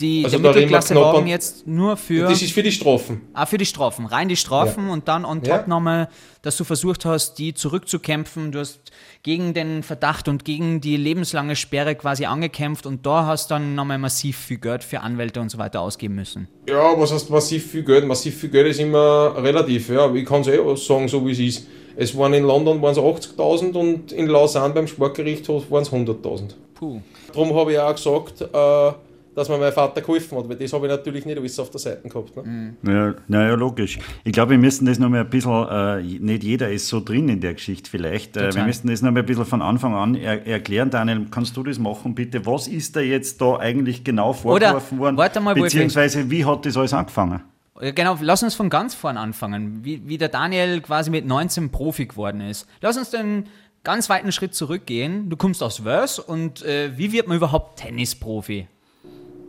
Die, 0.00 0.24
Also 0.24 0.38
der 0.38 0.66
knapp 0.66 0.90
an- 1.14 1.26
jetzt 1.26 1.66
nur 1.66 1.96
für, 1.96 2.28
Das 2.28 2.42
ist 2.42 2.52
für 2.52 2.62
die 2.62 2.70
Strafen. 2.72 3.22
ah, 3.32 3.46
für 3.46 3.56
die 3.56 3.64
Strafen. 3.64 4.04
Rein 4.06 4.28
die 4.28 4.36
Strafen 4.36 4.90
und 4.90 5.08
dann 5.08 5.24
on 5.24 5.42
top 5.42 5.48
Ja. 5.62 5.64
nochmal, 5.66 6.08
dass 6.42 6.56
du 6.58 6.64
versucht 6.64 7.04
hast, 7.06 7.38
die 7.38 7.54
zurückzukämpfen. 7.54 8.52
Du 8.52 8.58
hast 8.58 8.80
gegen 9.22 9.54
den 9.54 9.82
Verdacht 9.82 10.28
und 10.28 10.44
gegen 10.44 10.80
die 10.80 10.96
lebenslange 10.96 11.56
Sperre 11.56 11.94
quasi 11.94 12.26
angekämpft 12.26 12.84
und 12.86 13.06
da 13.06 13.26
hast 13.26 13.50
dann 13.50 13.74
nochmal 13.74 13.98
massiv 13.98 14.36
viel 14.36 14.58
Geld 14.58 14.84
für 14.84 15.00
Anwälte 15.00 15.40
und 15.40 15.50
so 15.50 15.58
weiter 15.58 15.80
ausgeben 15.80 16.14
müssen. 16.16 16.46
Ja, 16.68 16.92
was 16.98 17.12
heißt 17.12 17.30
massiv 17.30 17.70
viel 17.70 17.82
Geld? 17.82 18.06
Massiv 18.06 18.36
viel 18.38 18.50
Geld 18.50 18.66
ist 18.68 18.80
immer 18.80 19.34
relativ, 19.42 19.88
ja. 19.88 20.12
Ich 20.14 20.26
kann 20.26 20.42
es 20.42 20.48
eh 20.48 20.58
sagen, 20.76 21.08
so 21.08 21.26
wie 21.26 21.32
es 21.32 21.38
ist. 21.38 21.66
Es 21.96 22.16
waren 22.18 22.34
in 22.34 22.44
London 22.44 22.82
waren 22.82 22.92
es 22.92 22.98
80.000 22.98 23.74
und 23.74 24.12
in 24.12 24.26
Lausanne 24.26 24.74
beim 24.74 24.86
Sportgerichtshof 24.86 25.70
waren 25.70 25.82
es 25.82 25.90
100.000. 25.90 26.54
Puh. 26.74 27.00
Darum 27.32 27.54
habe 27.56 27.72
ich 27.72 27.78
auch 27.78 27.94
gesagt, 27.94 28.42
äh, 28.42 28.92
dass 29.36 29.50
mir 29.50 29.58
mein 29.58 29.72
Vater 29.72 30.00
geholfen 30.00 30.38
hat, 30.38 30.48
weil 30.48 30.56
das 30.56 30.72
habe 30.72 30.86
ich 30.86 30.90
natürlich 30.90 31.26
nicht 31.26 31.36
alles 31.36 31.58
auf 31.58 31.70
der 31.70 31.78
Seite 31.78 32.08
gehabt. 32.08 32.34
Ne? 32.36 32.74
Ja, 32.82 33.14
naja, 33.28 33.54
logisch. 33.54 33.98
Ich 34.24 34.32
glaube, 34.32 34.52
wir 34.52 34.58
müssen 34.58 34.86
das 34.86 34.98
noch 34.98 35.10
mal 35.10 35.20
ein 35.20 35.28
bisschen, 35.28 35.68
äh, 35.68 36.02
nicht 36.02 36.42
jeder 36.42 36.70
ist 36.70 36.88
so 36.88 37.00
drin 37.00 37.28
in 37.28 37.42
der 37.42 37.52
Geschichte 37.52 37.90
vielleicht. 37.90 38.38
Äh, 38.38 38.54
wir 38.54 38.64
müssen 38.64 38.88
das 38.88 39.02
noch 39.02 39.12
mal 39.12 39.20
ein 39.20 39.26
bisschen 39.26 39.44
von 39.44 39.60
Anfang 39.60 39.94
an 39.94 40.14
er 40.14 40.46
erklären. 40.46 40.88
Daniel, 40.88 41.26
kannst 41.30 41.54
du 41.54 41.62
das 41.62 41.78
machen, 41.78 42.14
bitte? 42.14 42.46
Was 42.46 42.66
ist 42.66 42.96
da 42.96 43.00
jetzt 43.00 43.38
da 43.42 43.58
eigentlich 43.58 44.04
genau 44.04 44.32
vorgeworfen 44.32 44.98
worden? 44.98 45.18
warte 45.18 45.40
mal. 45.40 45.54
Beziehungsweise, 45.54 46.30
wie 46.30 46.44
hat 46.46 46.64
das 46.64 46.76
alles 46.78 46.94
angefangen? 46.94 47.42
Ja, 47.80 47.90
Genau, 47.90 48.16
lass 48.22 48.42
uns 48.42 48.54
von 48.54 48.70
ganz 48.70 48.94
vorn 48.94 49.18
anfangen, 49.18 49.84
wie, 49.84 50.00
wie 50.08 50.16
der 50.16 50.30
Daniel 50.30 50.80
quasi 50.80 51.10
mit 51.10 51.26
19 51.26 51.70
Profi 51.70 52.06
geworden 52.06 52.40
ist. 52.40 52.66
Lass 52.80 52.96
uns 52.96 53.10
den 53.10 53.44
ganz 53.84 54.08
weiten 54.08 54.32
Schritt 54.32 54.54
zurückgehen. 54.54 55.28
Du 55.28 55.36
kommst 55.36 55.62
aus 55.62 55.84
Wels 55.84 56.18
und 56.18 56.62
äh, 56.64 56.96
wie 56.96 57.12
wird 57.12 57.28
man 57.28 57.36
überhaupt 57.36 57.80
Tennisprofi? 57.80 58.66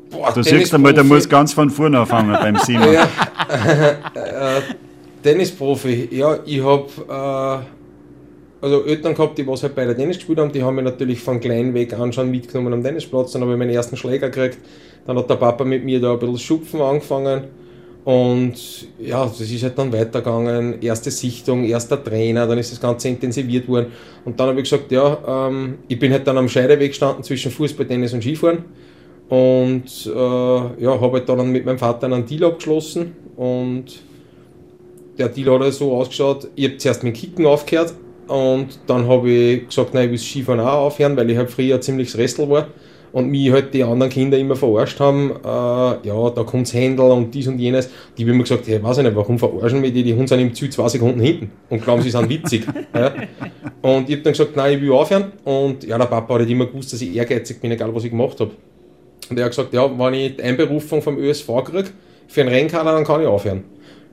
Boah, 0.09 0.31
Du 0.33 0.41
siehst 0.43 0.73
einmal, 0.73 0.93
der 0.93 1.03
muss 1.03 1.27
ganz 1.27 1.53
von 1.53 1.69
vorne 1.69 1.99
anfangen 1.99 2.33
beim 2.33 2.55
Simon. 2.65 2.93
Ja, 2.93 3.03
äh, 4.13 4.61
Tennisprofi, 5.23 6.09
ja, 6.11 6.39
ich 6.45 6.63
habe 6.63 6.87
äh, 7.09 7.65
also 8.61 8.85
Eltern 8.85 9.13
gehabt, 9.13 9.37
die 9.37 9.45
was 9.45 9.63
halt 9.63 9.75
bei 9.75 9.85
der 9.85 9.95
Tennis 9.95 10.17
gespielt 10.17 10.39
haben, 10.39 10.51
die 10.51 10.63
haben 10.63 10.75
mich 10.75 10.85
natürlich 10.85 11.19
von 11.21 11.39
klein 11.39 11.73
weg 11.73 11.93
an 11.93 12.13
schon 12.13 12.31
mitgenommen 12.31 12.73
am 12.73 12.83
Tennisplatz, 12.83 13.31
dann 13.31 13.41
habe 13.41 13.53
ich 13.53 13.57
meinen 13.57 13.71
ersten 13.71 13.97
Schläger 13.97 14.29
gekriegt, 14.29 14.59
dann 15.05 15.17
hat 15.17 15.29
der 15.29 15.35
Papa 15.35 15.63
mit 15.63 15.83
mir 15.83 15.99
da 15.99 16.13
ein 16.13 16.19
bisschen 16.19 16.39
Schupfen 16.39 16.81
angefangen. 16.81 17.45
Und 18.03 18.87
ja, 18.99 19.25
das 19.25 19.41
ist 19.41 19.63
halt 19.63 19.77
dann 19.77 19.91
weitergegangen, 19.91 20.81
erste 20.81 21.11
Sichtung, 21.11 21.65
erster 21.65 22.01
Trainer, 22.01 22.47
dann 22.47 22.57
ist 22.57 22.71
das 22.71 22.79
Ganze 22.79 23.09
intensiviert 23.09 23.67
worden. 23.67 23.87
Und 24.23 24.39
dann 24.39 24.47
habe 24.47 24.61
ich 24.61 24.69
gesagt, 24.69 24.89
ja, 24.93 25.47
ähm, 25.49 25.79
ich 25.89 25.99
bin 25.99 26.13
halt 26.13 26.25
dann 26.25 26.37
am 26.37 26.47
Scheideweg 26.47 26.91
gestanden 26.91 27.21
zwischen 27.23 27.51
Fußball, 27.51 27.85
Tennis 27.85 28.13
und 28.13 28.21
Skifahren 28.21 28.63
und 29.29 30.05
äh, 30.05 30.09
ja, 30.09 31.01
habe 31.01 31.17
halt 31.17 31.29
dann 31.29 31.51
mit 31.51 31.65
meinem 31.65 31.79
Vater 31.79 32.07
einen 32.07 32.25
Deal 32.25 32.45
abgeschlossen 32.45 33.15
und 33.35 34.01
der 35.17 35.29
Deal 35.29 35.53
hat 35.53 35.61
halt 35.61 35.73
so 35.73 35.93
ausgeschaut, 35.93 36.47
ich 36.55 36.65
habe 36.65 36.77
zuerst 36.77 37.03
mit 37.03 37.15
dem 37.15 37.19
Kicken 37.19 37.45
aufgehört 37.45 37.93
und 38.27 38.79
dann 38.87 39.07
habe 39.07 39.29
ich 39.29 39.67
gesagt, 39.67 39.93
nein, 39.93 40.05
ich 40.05 40.09
will 40.11 40.17
das 40.17 40.25
Skifahren 40.25 40.59
auch 40.59 40.85
aufhören, 40.85 41.17
weil 41.17 41.29
ich 41.29 41.37
halt 41.37 41.49
früher 41.49 41.81
ziemlich 41.81 42.15
Restl 42.17 42.49
war 42.49 42.67
und 43.11 43.29
mich 43.29 43.51
halt 43.51 43.73
die 43.73 43.83
anderen 43.83 44.11
Kinder 44.11 44.37
immer 44.37 44.55
verarscht 44.55 44.99
haben, 44.99 45.31
äh, 45.43 46.07
ja, 46.07 46.29
da 46.29 46.43
kommt's 46.43 46.73
Händel 46.73 47.09
und 47.11 47.33
dies 47.33 47.47
und 47.47 47.57
jenes. 47.59 47.89
Die 48.17 48.23
haben 48.23 48.31
immer 48.31 48.43
gesagt, 48.43 48.67
hey, 48.67 48.81
weiß 48.81 48.97
ich 48.99 49.03
nicht, 49.03 49.15
warum 49.15 49.39
verarschen 49.39 49.81
wir 49.81 49.91
die, 49.91 50.03
die 50.03 50.13
Hunde 50.13 50.27
sind 50.27 50.39
im 50.39 50.53
Ziel 50.53 50.69
zwei 50.69 50.87
Sekunden 50.89 51.19
hinten 51.19 51.51
und 51.69 51.83
glauben, 51.83 52.01
sie 52.01 52.11
sind 52.11 52.29
witzig. 52.29 52.65
ja. 52.93 53.13
Und 53.81 54.09
ich 54.09 54.15
habe 54.15 54.23
dann 54.23 54.33
gesagt, 54.33 54.55
nein, 54.55 54.75
ich 54.75 54.81
will 54.81 54.91
aufhören 54.91 55.31
und 55.43 55.83
ja, 55.85 55.97
der 55.97 56.05
Papa 56.05 56.33
hat 56.35 56.41
halt 56.41 56.49
immer 56.49 56.65
gewusst, 56.65 56.93
dass 56.93 57.01
ich 57.01 57.15
ehrgeizig 57.15 57.59
bin, 57.61 57.71
egal 57.71 57.93
was 57.93 58.03
ich 58.03 58.11
gemacht 58.11 58.39
habe. 58.39 58.51
Und 59.29 59.37
er 59.37 59.45
hat 59.45 59.51
gesagt, 59.51 59.73
ja, 59.73 59.89
wenn 59.97 60.13
ich 60.13 60.37
die 60.37 60.43
Einberufung 60.43 61.01
vom 61.01 61.17
ÖSV 61.17 61.47
kriege 61.65 61.89
für 62.27 62.41
einen 62.41 62.49
Rennkader, 62.49 62.93
dann 62.93 63.03
kann 63.03 63.21
ich 63.21 63.27
aufhören. 63.27 63.63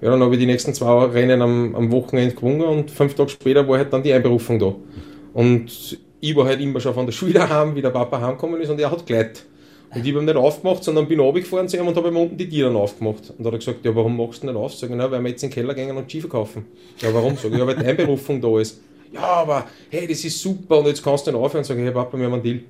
Ja, 0.01 0.11
dann 0.11 0.21
habe 0.21 0.35
ich 0.35 0.41
die 0.41 0.47
nächsten 0.47 0.75
zwei 0.75 1.07
Rennen 1.07 1.41
am, 1.41 1.75
am 1.75 1.91
Wochenende 1.93 2.35
gewonnen 2.35 2.63
und 2.63 2.91
fünf 2.91 3.15
Tage 3.15 3.31
später 3.31 3.67
war 3.67 3.79
halt 3.79 3.93
dann 3.93 4.03
die 4.03 4.13
Einberufung 4.13 4.59
da. 4.59 4.75
Und 5.33 5.99
ich 6.21 6.37
war 6.37 6.47
halt 6.47 6.61
immer 6.61 6.81
schon 6.81 6.95
von 6.95 7.07
der 7.07 7.13
Schule 7.19 7.35
daheim, 7.35 7.75
wie 7.75 7.83
der 7.83 7.91
Papa 7.91 8.21
heimgekommen 8.21 8.61
ist 8.61 8.71
und 8.71 8.81
er 8.81 8.91
hat 8.91 9.07
geleitet. 9.07 9.45
Und 9.95 10.05
ich 10.05 10.13
habe 10.13 10.23
ihm 10.23 10.25
nicht 10.25 10.37
aufgemacht, 10.37 10.83
sondern 10.83 11.07
bin 11.07 11.21
runtergefahren 11.21 11.69
zu 11.69 11.77
ihm 11.77 11.87
und 11.87 11.97
habe 11.97 12.09
ihm 12.09 12.17
unten 12.17 12.37
die 12.37 12.49
Türen 12.49 12.75
aufgemacht. 12.75 13.31
Und 13.31 13.45
da 13.45 13.47
hat 13.47 13.55
er 13.55 13.59
gesagt, 13.59 13.85
ja, 13.85 13.95
warum 13.95 14.17
machst 14.17 14.43
du 14.43 14.47
nicht 14.47 14.57
auf? 14.57 14.75
Sag 14.75 14.91
ich, 14.91 14.97
na, 14.97 15.09
weil 15.11 15.23
wir 15.23 15.31
jetzt 15.31 15.45
in 15.45 15.51
den 15.51 15.55
Keller 15.55 15.75
gehen 15.75 15.97
und 15.97 16.11
Ski 16.11 16.21
verkaufen. 16.21 16.67
Ja, 17.01 17.15
warum? 17.15 17.37
Sag 17.37 17.53
ich, 17.53 17.59
ja, 17.59 17.67
weil 17.67 17.77
die 17.77 17.87
Einberufung 17.87 18.41
da 18.41 18.59
ist. 18.59 18.81
Ja, 19.13 19.23
aber 19.23 19.67
hey, 19.91 20.09
das 20.09 20.25
ist 20.25 20.41
super 20.41 20.81
und 20.81 20.87
jetzt 20.87 21.05
kannst 21.05 21.27
du 21.27 21.31
nicht 21.31 21.41
aufhören. 21.41 21.63
Sag 21.63 21.79
ich, 21.79 21.85
hey 21.85 21.93
Papa, 21.93 22.19
wir 22.19 22.27
haben 22.27 22.33
einen 22.33 22.43
Deal. 22.43 22.61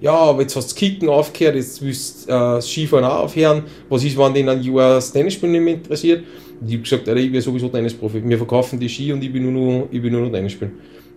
Ja, 0.00 0.12
aber 0.12 0.42
jetzt 0.42 0.54
hast 0.56 0.70
du 0.70 0.74
das 0.74 0.74
Kicken 0.74 1.08
aufgehört, 1.08 1.56
jetzt 1.56 1.82
willst 1.82 2.28
du 2.28 2.32
äh, 2.32 2.60
Skifahren 2.60 3.04
auch 3.04 3.24
aufhören. 3.24 3.62
Was 3.88 4.04
ist, 4.04 4.18
wenn 4.18 4.34
in 4.36 4.48
ein 4.48 4.62
Jahr 4.62 4.94
das 4.94 5.12
Tennisspielen 5.12 5.52
nicht 5.52 5.62
mehr 5.62 5.74
interessiert? 5.74 6.24
Und 6.60 6.68
ich 6.68 6.74
habe 6.74 6.82
gesagt, 6.82 7.08
ich 7.08 7.32
bin 7.32 7.40
sowieso 7.40 7.68
Tennisprofi. 7.68 8.22
Wir 8.24 8.36
verkaufen 8.36 8.78
die 8.78 8.88
Ski 8.88 9.12
und 9.12 9.22
ich 9.22 9.32
bin 9.32 9.50
nur 9.50 9.52
noch, 9.52 9.88
ich 9.90 10.02
will 10.02 10.10
nur 10.10 10.22
noch 10.22 10.32
Tennis 10.32 10.52
spielen. 10.52 10.72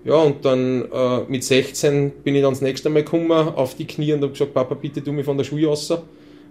Ja, 0.05 0.15
und 0.15 0.45
dann 0.45 0.85
äh, 0.91 1.19
mit 1.27 1.43
16 1.43 2.11
bin 2.23 2.35
ich 2.35 2.41
dann 2.41 2.53
das 2.53 2.61
nächste 2.61 2.89
Mal 2.89 3.03
gekommen 3.03 3.31
auf 3.31 3.75
die 3.75 3.85
Knie 3.85 4.13
und 4.13 4.21
habe 4.21 4.31
gesagt, 4.31 4.53
Papa, 4.53 4.75
bitte 4.75 5.03
tu 5.03 5.11
mich 5.11 5.25
von 5.25 5.37
der 5.37 5.43
Schule 5.43 5.67
raus. 5.67 5.93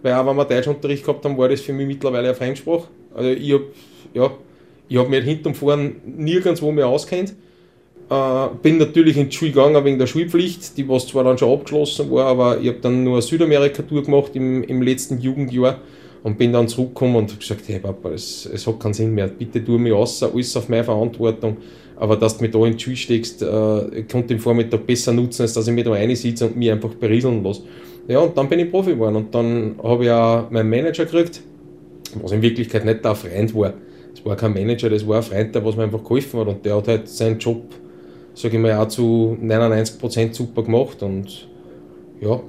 Weil 0.02 0.12
auch 0.12 0.26
wenn 0.26 0.36
wir 0.36 0.44
Deutschunterricht 0.44 1.04
gehabt 1.04 1.24
haben, 1.24 1.36
war 1.36 1.48
das 1.48 1.62
für 1.62 1.72
mich 1.72 1.86
mittlerweile 1.86 2.28
eine 2.28 2.34
Fremdsprache. 2.34 2.88
Also 3.14 3.30
ich 3.30 3.52
habe 3.52 3.64
ja, 4.14 4.30
hab 4.98 5.08
mich 5.08 5.18
halt 5.18 5.24
hinten 5.24 5.48
und 5.48 5.54
vorn 5.56 5.96
nirgendwo 6.04 6.70
mehr 6.72 6.86
auskennt. 6.86 7.34
Äh, 8.10 8.48
bin 8.62 8.78
natürlich 8.78 9.18
in 9.18 9.28
die 9.28 9.36
Schule 9.36 9.50
gegangen 9.50 9.84
wegen 9.84 9.98
der 9.98 10.06
Schulpflicht, 10.06 10.76
die 10.78 10.88
was 10.88 11.06
zwar 11.06 11.24
dann 11.24 11.36
schon 11.36 11.52
abgeschlossen 11.52 12.10
war, 12.10 12.26
aber 12.26 12.58
ich 12.58 12.68
habe 12.68 12.78
dann 12.80 13.04
nur 13.04 13.14
eine 13.14 13.22
Südamerika-Tour 13.22 14.04
gemacht 14.04 14.30
im, 14.34 14.64
im 14.64 14.80
letzten 14.80 15.20
Jugendjahr 15.20 15.78
und 16.22 16.38
bin 16.38 16.52
dann 16.52 16.68
zurückgekommen 16.68 17.16
und 17.16 17.30
habe 17.30 17.40
gesagt, 17.40 17.62
hey 17.66 17.78
Papa, 17.78 18.10
es, 18.10 18.48
es 18.52 18.66
hat 18.66 18.80
keinen 18.80 18.94
Sinn 18.94 19.14
mehr, 19.14 19.28
bitte 19.28 19.62
tu 19.62 19.76
mich 19.78 19.92
raus, 19.92 20.22
alles 20.22 20.56
auf 20.56 20.70
meine 20.70 20.84
Verantwortung, 20.84 21.58
aber 21.96 22.16
dass 22.16 22.38
du 22.38 22.44
mich 22.44 22.52
da 22.52 22.64
in 22.64 22.78
die 22.78 22.82
Schule 22.82 22.96
steckst, 22.96 23.42
äh, 23.42 24.00
ich 24.00 24.08
konnte 24.08 24.28
den 24.28 24.38
Vormittag 24.38 24.86
besser 24.86 25.12
nutzen, 25.12 25.42
als 25.42 25.52
dass 25.52 25.68
ich 25.68 25.74
mich 25.74 25.84
da 25.84 25.90
reinsitze 25.90 26.46
und 26.46 26.56
mich 26.56 26.70
einfach 26.70 26.94
berieseln 26.94 27.44
lasse. 27.44 27.62
Ja, 28.08 28.20
und 28.20 28.38
dann 28.38 28.48
bin 28.48 28.60
ich 28.60 28.70
Profi 28.70 28.92
geworden 28.92 29.16
und 29.16 29.34
dann 29.34 29.74
habe 29.82 30.04
ich 30.04 30.10
auch 30.10 30.50
meinen 30.50 30.70
Manager 30.70 31.04
gekriegt, 31.04 31.42
was 32.22 32.32
in 32.32 32.40
Wirklichkeit 32.40 32.86
nicht 32.86 33.04
der 33.04 33.14
Freund 33.14 33.54
war. 33.54 33.74
Das 34.14 34.24
war 34.24 34.34
kein 34.34 34.54
Manager, 34.54 34.88
das 34.88 35.06
war 35.06 35.18
ein 35.18 35.22
Freund, 35.22 35.54
der 35.54 35.62
was 35.62 35.76
mir 35.76 35.82
einfach 35.82 36.02
geholfen 36.02 36.40
hat 36.40 36.48
und 36.48 36.64
der 36.64 36.76
hat 36.76 36.88
halt 36.88 37.08
seinen 37.08 37.38
Job, 37.38 37.64
sage 38.38 38.56
ich 38.56 38.62
mal, 38.62 38.76
auch 38.76 38.88
zu 38.88 39.36
99% 39.42 40.32
super 40.32 40.62
gemacht 40.62 41.02
und 41.02 41.48
ja, 42.20 42.40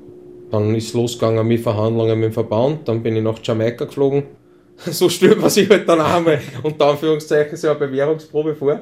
dann 0.52 0.76
ist 0.76 0.94
losgegangen 0.94 1.48
mit 1.48 1.62
Verhandlungen 1.62 2.20
mit 2.20 2.30
dem 2.30 2.34
Verband, 2.34 2.88
dann 2.88 3.02
bin 3.02 3.16
ich 3.16 3.24
nach 3.24 3.40
Jamaika 3.42 3.86
geflogen. 3.86 4.24
So 4.86 5.10
stellt 5.10 5.42
man 5.42 5.50
sich 5.50 5.70
halt 5.70 5.90
dann 5.90 6.00
auch 6.00 6.14
einmal 6.14 6.40
unter 6.64 6.86
Anführungszeichen 6.86 7.58
so 7.58 7.68
eine 7.68 7.80
Bewährungsprobe 7.80 8.56
vor. 8.56 8.80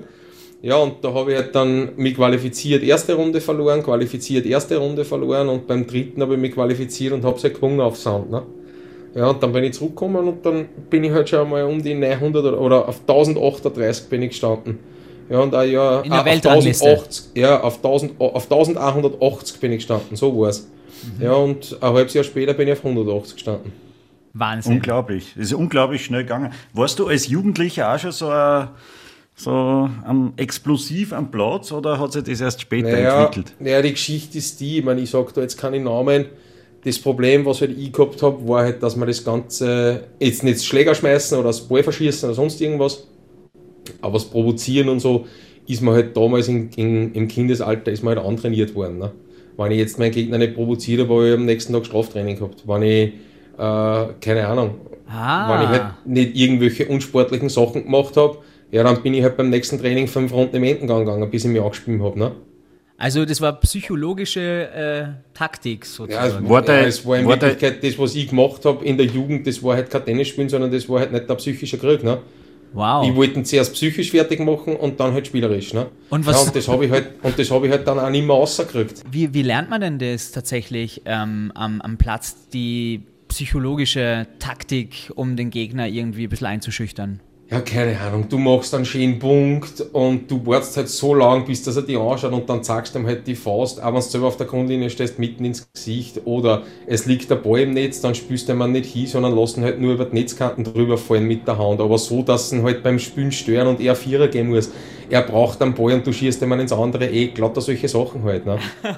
Ja, 0.61 0.77
und 0.77 1.03
da 1.03 1.11
habe 1.11 1.31
ich 1.31 1.37
halt 1.37 1.55
dann 1.55 1.89
mich 1.97 2.15
qualifiziert, 2.15 2.83
erste 2.83 3.15
Runde 3.15 3.41
verloren, 3.41 3.81
qualifiziert, 3.81 4.45
erste 4.45 4.77
Runde 4.77 5.05
verloren 5.05 5.49
und 5.49 5.65
beim 5.65 5.87
dritten 5.87 6.21
habe 6.21 6.35
ich 6.35 6.39
mich 6.39 6.53
qualifiziert 6.53 7.13
und 7.13 7.23
habe 7.23 7.37
es 7.37 7.43
halt 7.43 7.55
gewonnen 7.55 7.79
auf 7.79 7.97
Sound. 7.97 8.29
Ne? 8.29 8.43
Ja, 9.15 9.29
und 9.29 9.41
dann 9.41 9.51
bin 9.51 9.63
ich 9.63 9.73
zurückgekommen 9.73 10.27
und 10.27 10.45
dann 10.45 10.67
bin 10.89 11.03
ich 11.03 11.11
halt 11.11 11.29
schon 11.29 11.49
mal 11.49 11.63
um 11.63 11.81
die 11.81 11.95
900 11.95 12.45
oder, 12.45 12.61
oder 12.61 12.87
auf 12.87 13.01
1038 13.07 14.09
bin 14.09 14.21
ich 14.21 14.29
gestanden. 14.29 14.77
Ja, 15.29 15.39
und 15.39 15.53
ein 15.53 15.71
Jahr 15.71 16.03
In 16.03 16.09
der 16.11 16.19
ah, 16.19 16.21
auf 16.21 16.25
Weltrangliste. 16.25 16.85
1080, 16.85 17.25
ja, 17.35 17.59
auf, 17.61 17.75
1000, 17.77 18.19
auf 18.19 18.43
1180 18.43 19.59
bin 19.59 19.71
ich 19.73 19.79
gestanden, 19.79 20.15
so 20.15 20.39
war 20.39 20.49
es. 20.49 20.67
Mhm. 21.17 21.23
Ja, 21.23 21.33
und 21.33 21.77
ein 21.81 21.93
halbes 21.93 22.13
Jahr 22.13 22.23
später 22.23 22.53
bin 22.53 22.67
ich 22.67 22.73
auf 22.73 22.85
180 22.85 23.35
gestanden. 23.35 23.73
Wahnsinn. 24.33 24.73
Unglaublich. 24.73 25.33
Das 25.35 25.47
ist 25.47 25.53
unglaublich 25.53 26.05
schnell 26.05 26.23
gegangen. 26.23 26.51
Warst 26.73 26.99
du 26.99 27.07
als 27.07 27.27
Jugendlicher 27.27 27.93
auch 27.93 27.99
schon 27.99 28.11
so, 28.11 28.29
ein, 28.29 28.69
so 29.35 29.51
am 30.05 30.33
explosiv 30.37 31.11
am 31.13 31.31
Platz 31.31 31.71
oder 31.71 31.99
hat 31.99 32.13
sich 32.13 32.23
das 32.23 32.41
erst 32.41 32.61
später 32.61 32.91
Naja, 32.91 33.25
entwickelt? 33.25 33.53
naja, 33.59 33.81
die 33.81 33.91
Geschichte 33.91 34.37
ist 34.37 34.59
die, 34.59 34.79
ich 34.79 34.85
meine, 34.85 35.01
ich 35.01 35.09
sage 35.09 35.31
da 35.33 35.41
jetzt 35.41 35.57
keine 35.57 35.79
Namen. 35.79 36.25
Das 36.83 36.99
Problem, 36.99 37.45
was 37.45 37.61
halt 37.61 37.77
ich 37.77 37.91
gehabt 37.91 38.21
habe, 38.21 38.47
war 38.47 38.63
halt, 38.63 38.81
dass 38.81 38.95
man 38.95 39.07
das 39.07 39.23
Ganze 39.23 40.03
jetzt 40.19 40.43
nicht 40.43 40.63
Schläger 40.63 40.93
schmeißen 40.95 41.37
oder 41.37 41.47
das 41.47 41.61
Ball 41.61 41.83
verschießen 41.83 42.29
oder 42.29 42.35
sonst 42.35 42.61
irgendwas, 42.61 43.07
aber 44.01 44.13
das 44.13 44.25
Provozieren 44.25 44.89
und 44.89 44.99
so 44.99 45.25
ist 45.67 45.81
man 45.81 45.95
halt 45.95 46.15
damals 46.15 46.47
in, 46.47 46.69
in, 46.75 47.13
im 47.13 47.27
Kindesalter 47.27 47.91
ist 47.91 48.03
man 48.03 48.15
halt 48.17 48.25
antrainiert 48.25 48.73
worden. 48.75 48.99
Ne? 48.99 49.11
Wenn 49.57 49.71
ich 49.71 49.79
jetzt 49.79 49.99
meinen 49.99 50.11
Gegner 50.11 50.37
nicht 50.37 50.55
provoziert 50.55 51.01
habe, 51.01 51.13
habe 51.13 51.27
ich 51.29 51.33
am 51.33 51.45
nächsten 51.45 51.73
Tag 51.73 51.85
Straftraining 51.85 52.35
gehabt. 52.37 52.63
Wenn 52.65 52.81
ich, 52.83 53.13
äh, 53.57 54.05
keine 54.21 54.47
Ahnung, 54.47 54.75
Ah. 55.09 55.49
wenn 55.53 55.61
ich 55.63 55.69
halt 55.69 55.93
nicht 56.05 56.35
irgendwelche 56.37 56.85
unsportlichen 56.87 57.49
Sachen 57.49 57.83
gemacht 57.83 58.15
habe, 58.17 58.37
ja, 58.71 58.83
dann 58.83 59.01
bin 59.01 59.13
ich 59.13 59.23
halt 59.23 59.37
beim 59.37 59.49
nächsten 59.49 59.79
Training 59.79 60.07
fünf 60.07 60.31
Runden 60.33 60.55
im 60.57 60.63
Entengang 60.63 61.05
gegangen, 61.05 61.29
bis 61.29 61.45
ich 61.45 61.51
mich 61.51 61.61
angespielt 61.61 62.01
habe. 62.01 62.19
Ne? 62.19 62.31
Also 62.97 63.25
das 63.25 63.39
war 63.41 63.53
psychologische 63.61 64.41
äh, 64.73 65.05
Taktik 65.33 65.79
Ja, 65.79 65.85
es, 65.85 65.95
sozusagen. 65.95 66.49
War 66.49 66.61
der- 66.61 66.81
ja, 66.81 66.87
es 66.87 67.05
war 67.05 67.17
in 67.17 67.25
war 67.27 67.39
Wirklichkeit 67.41 67.83
das, 67.83 67.97
was 67.97 68.15
ich 68.15 68.29
gemacht 68.29 68.63
habe 68.65 68.83
in 68.85 68.97
der 68.97 69.05
Jugend, 69.05 69.45
das 69.47 69.61
war 69.63 69.75
halt 69.75 69.89
kein 69.89 70.03
Tennisspielen, 70.05 70.49
sondern 70.49 70.71
das 70.71 70.87
war 70.89 70.99
halt 70.99 71.11
nicht 71.11 71.29
der 71.29 71.35
psychische 71.35 71.77
Krieg. 71.77 72.03
Ne? 72.03 72.19
Wow. 72.77 73.07
Ich 73.09 73.15
wollte 73.15 73.39
ihn 73.39 73.45
zuerst 73.45 73.73
psychisch 73.73 74.11
fertig 74.11 74.39
machen 74.39 74.75
und 74.75 74.99
dann 74.99 75.13
halt 75.13 75.27
spielerisch. 75.27 75.73
Ne? 75.73 75.87
Und 76.09 76.25
was- 76.25 76.35
Ja, 76.35 76.41
und 76.47 76.55
das 76.55 76.67
habe 76.67 76.85
ich, 76.85 76.91
halt, 76.91 77.13
und 77.23 77.37
das 77.37 77.51
hab 77.51 77.63
ich 77.63 77.71
halt 77.71 77.87
dann 77.87 77.99
auch 77.99 78.09
nicht 78.09 78.25
mehr 78.25 78.35
rausgekriegt. 78.35 79.03
Wie, 79.11 79.33
wie 79.33 79.41
lernt 79.41 79.69
man 79.69 79.81
denn 79.81 79.99
das 79.99 80.31
tatsächlich 80.31 81.01
ähm, 81.05 81.51
am, 81.55 81.81
am 81.81 81.97
Platz, 81.97 82.35
die 82.53 83.01
psychologische 83.27 84.27
Taktik, 84.39 85.11
um 85.15 85.35
den 85.35 85.49
Gegner 85.49 85.87
irgendwie 85.87 86.23
ein 86.25 86.29
bisschen 86.29 86.47
einzuschüchtern? 86.47 87.19
Ja, 87.49 87.61
keine 87.61 87.97
Ahnung, 88.01 88.27
du 88.27 88.37
machst 88.37 88.73
einen 88.75 88.83
schönen 88.83 89.19
Punkt 89.19 89.79
und 89.93 90.29
du 90.29 90.45
wartest 90.45 90.75
halt 90.75 90.89
so 90.89 91.13
lang, 91.13 91.45
bis 91.45 91.63
dass 91.63 91.77
er 91.77 91.83
dich 91.83 91.97
anschaut 91.97 92.33
und 92.33 92.49
dann 92.49 92.61
zeigst 92.61 92.93
du 92.93 92.99
ihm 92.99 93.05
halt 93.05 93.25
die 93.25 93.35
Faust, 93.35 93.81
auch 93.81 93.87
wenn 93.87 93.95
du 93.95 94.01
selber 94.01 94.27
auf 94.27 94.35
der 94.35 94.47
Grundlinie 94.47 94.89
stehst, 94.89 95.17
mitten 95.17 95.45
ins 95.45 95.65
Gesicht 95.71 96.19
oder 96.25 96.63
es 96.87 97.05
liegt 97.05 97.29
der 97.29 97.37
Ball 97.37 97.61
im 97.61 97.71
Netz, 97.73 98.01
dann 98.01 98.15
spürst 98.15 98.49
du 98.49 98.53
ihn 98.53 98.71
nicht 98.73 98.91
hin, 98.91 99.07
sondern 99.07 99.33
lassen 99.33 99.63
halt 99.63 99.79
nur 99.79 99.93
über 99.93 100.03
die 100.03 100.15
Netzkanten 100.15 100.65
drüber 100.65 100.97
fallen 100.97 101.23
mit 101.25 101.47
der 101.47 101.57
Hand, 101.57 101.79
aber 101.79 101.97
so, 101.97 102.21
dass 102.21 102.51
ihn 102.51 102.63
halt 102.63 102.83
beim 102.83 102.99
Spielen 102.99 103.31
stören 103.31 103.67
und 103.67 103.79
er 103.79 103.95
Vierer 103.95 104.27
gehen 104.27 104.49
muss. 104.49 104.69
Er 105.09 105.21
braucht 105.21 105.61
einen 105.61 105.73
Ball 105.73 105.93
und 105.93 106.05
du 106.05 106.11
schießt 106.11 106.41
ihm 106.41 106.51
ins 106.53 106.73
andere 106.73 107.09
Eck, 107.09 107.37
lauter 107.37 107.61
solche 107.61 107.87
Sachen 107.87 108.23
halt. 108.23 108.45
Ne? 108.45 108.57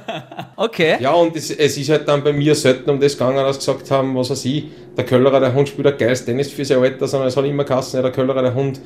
Okay. 0.56 0.98
Ja, 1.00 1.14
und 1.14 1.34
es, 1.38 1.52
es 1.52 1.78
ist 1.78 1.90
halt 1.90 2.06
dann 2.06 2.22
bei 2.22 2.34
mir 2.34 2.54
selten 2.54 2.90
um 2.90 3.00
das 3.00 3.14
gegangen, 3.14 3.38
dass 3.38 3.56
sie 3.56 3.72
gesagt 3.72 3.90
haben, 3.92 4.14
was 4.14 4.30
weiß 4.30 4.44
ich, 4.44 4.66
der 4.98 5.06
Köllerer, 5.06 5.40
der 5.40 5.54
Hund 5.54 5.70
spielt 5.70 5.88
ein 5.88 5.98
geiles 5.98 6.26
Tennis 6.26 6.52
für 6.52 6.66
sein 6.66 6.80
Alter, 6.80 7.08
sondern 7.08 7.30
es 7.30 7.38
hat 7.38 7.46
immer 7.46 7.66
ja, 7.66 8.02
der 8.02 8.12
Köllerer, 8.12 8.42
der 8.42 8.54
Hund, 8.54 8.82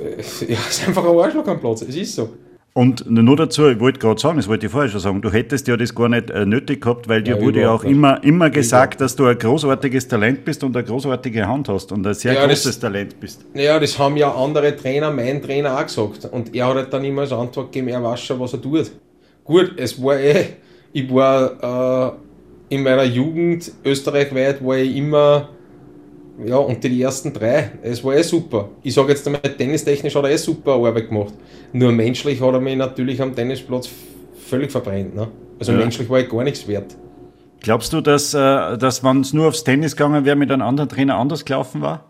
äh, 0.00 0.16
ja, 0.52 0.58
ist 0.68 0.88
einfach 0.88 1.04
ein 1.04 1.16
Arschloch 1.16 1.46
am 1.46 1.60
Platz, 1.60 1.82
es 1.82 1.94
ist 1.94 2.16
so. 2.16 2.30
Und 2.74 3.04
nur 3.10 3.36
dazu, 3.36 3.68
ich 3.68 3.78
wollte 3.80 3.98
gerade 3.98 4.18
sagen, 4.18 4.38
das 4.38 4.48
wollte 4.48 4.64
ich 4.64 4.72
vorher 4.72 4.88
schon 4.90 5.00
sagen, 5.00 5.20
du 5.20 5.30
hättest 5.30 5.68
ja 5.68 5.76
das 5.76 5.94
gar 5.94 6.08
nicht 6.08 6.30
äh, 6.30 6.46
nötig 6.46 6.80
gehabt, 6.80 7.06
weil 7.06 7.22
dir 7.22 7.36
Ja, 7.36 7.40
wurde 7.42 7.60
ja 7.60 7.70
auch 7.70 7.82
nicht. 7.82 7.92
immer, 7.92 8.24
immer 8.24 8.48
gesagt, 8.48 8.98
dass 9.02 9.14
du 9.14 9.26
ein 9.26 9.36
großartiges 9.38 10.08
Talent 10.08 10.42
bist 10.46 10.64
und 10.64 10.74
eine 10.74 10.82
großartige 10.86 11.46
Hand 11.46 11.68
hast 11.68 11.92
und 11.92 12.06
ein 12.06 12.14
sehr 12.14 12.32
Ja, 12.32 12.46
das- 12.46 12.62
großes 12.62 12.80
Talent 12.80 13.20
bist. 13.20 13.44
Naja, 13.52 13.78
das 13.78 13.98
haben 13.98 14.16
ja 14.16 14.32
andere 14.34 14.74
Trainer, 14.74 15.10
mein 15.10 15.42
Trainer 15.42 15.76
auch 15.78 15.82
gesagt. 15.84 16.24
Und 16.32 16.54
er 16.54 16.66
hat 16.68 16.76
halt 16.76 16.92
dann 16.94 17.04
immer 17.04 17.22
als 17.22 17.32
Antwort 17.32 17.70
gegeben, 17.72 17.88
er 17.88 18.02
weiß 18.02 18.20
schon, 18.22 18.40
was 18.40 18.54
er 18.54 18.62
tut. 18.62 18.90
Gut, 19.44 19.72
es 19.76 20.02
war 20.02 20.18
eh, 20.18 20.44
ich 20.94 21.12
war 21.12 22.12
äh, 22.70 22.74
in 22.74 22.82
meiner 22.84 23.04
Jugend 23.04 23.70
österreichweit, 23.84 24.64
war 24.64 24.78
ich 24.78 24.96
immer 24.96 25.50
ja, 26.44 26.56
unter 26.56 26.88
die 26.88 27.02
ersten 27.02 27.32
drei. 27.32 27.72
Es 27.82 28.02
war 28.04 28.14
eh 28.16 28.22
super. 28.22 28.68
Ich 28.82 28.94
sage 28.94 29.10
jetzt 29.10 29.26
einmal, 29.26 29.40
tennistechnisch 29.42 30.14
hat 30.14 30.24
er 30.24 30.30
eh 30.30 30.36
super 30.36 30.72
Arbeit 30.72 31.08
gemacht. 31.08 31.34
Nur 31.72 31.92
menschlich 31.92 32.40
hat 32.40 32.52
er 32.54 32.60
mich 32.60 32.76
natürlich 32.76 33.20
am 33.20 33.34
Tennisplatz 33.34 33.88
völlig 34.46 34.70
verbrennt. 34.70 35.14
Ne? 35.14 35.28
Also 35.58 35.72
Ja. 35.72 35.78
menschlich 35.78 36.08
war 36.08 36.20
ich 36.20 36.28
gar 36.28 36.42
nichts 36.44 36.66
wert. 36.66 36.96
Glaubst 37.60 37.92
du, 37.92 38.00
dass, 38.00 38.34
äh, 38.34 38.76
dass 38.76 39.04
wenn 39.04 39.20
es 39.20 39.32
nur 39.32 39.48
aufs 39.48 39.62
Tennis 39.62 39.94
gegangen 39.96 40.24
wäre, 40.24 40.34
mit 40.34 40.50
einem 40.50 40.62
anderen 40.62 40.88
Trainer 40.88 41.16
anders 41.16 41.44
gelaufen 41.44 41.80
war? 41.80 42.04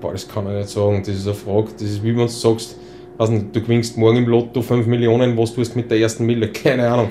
Boah, 0.00 0.12
das 0.12 0.28
kann 0.28 0.46
ich 0.48 0.52
nicht 0.52 0.68
sagen. 0.68 1.02
Das 1.04 1.14
ist 1.14 1.26
eine 1.26 1.34
Frage. 1.34 1.68
Das 1.72 1.82
ist 1.82 2.02
wie 2.02 2.08
wenn 2.10 2.18
du 2.18 2.28
sagst, 2.28 2.76
weiß 3.16 3.30
nicht, 3.30 3.56
du 3.56 3.60
gewinnst 3.62 3.96
morgen 3.96 4.18
im 4.18 4.26
Lotto 4.26 4.60
5 4.60 4.86
Millionen, 4.86 5.36
was 5.38 5.54
tust 5.54 5.74
du 5.74 5.78
mit 5.78 5.90
der 5.90 5.98
ersten 5.98 6.26
Mille? 6.26 6.48
Keine 6.52 6.88
Ahnung. 6.88 7.10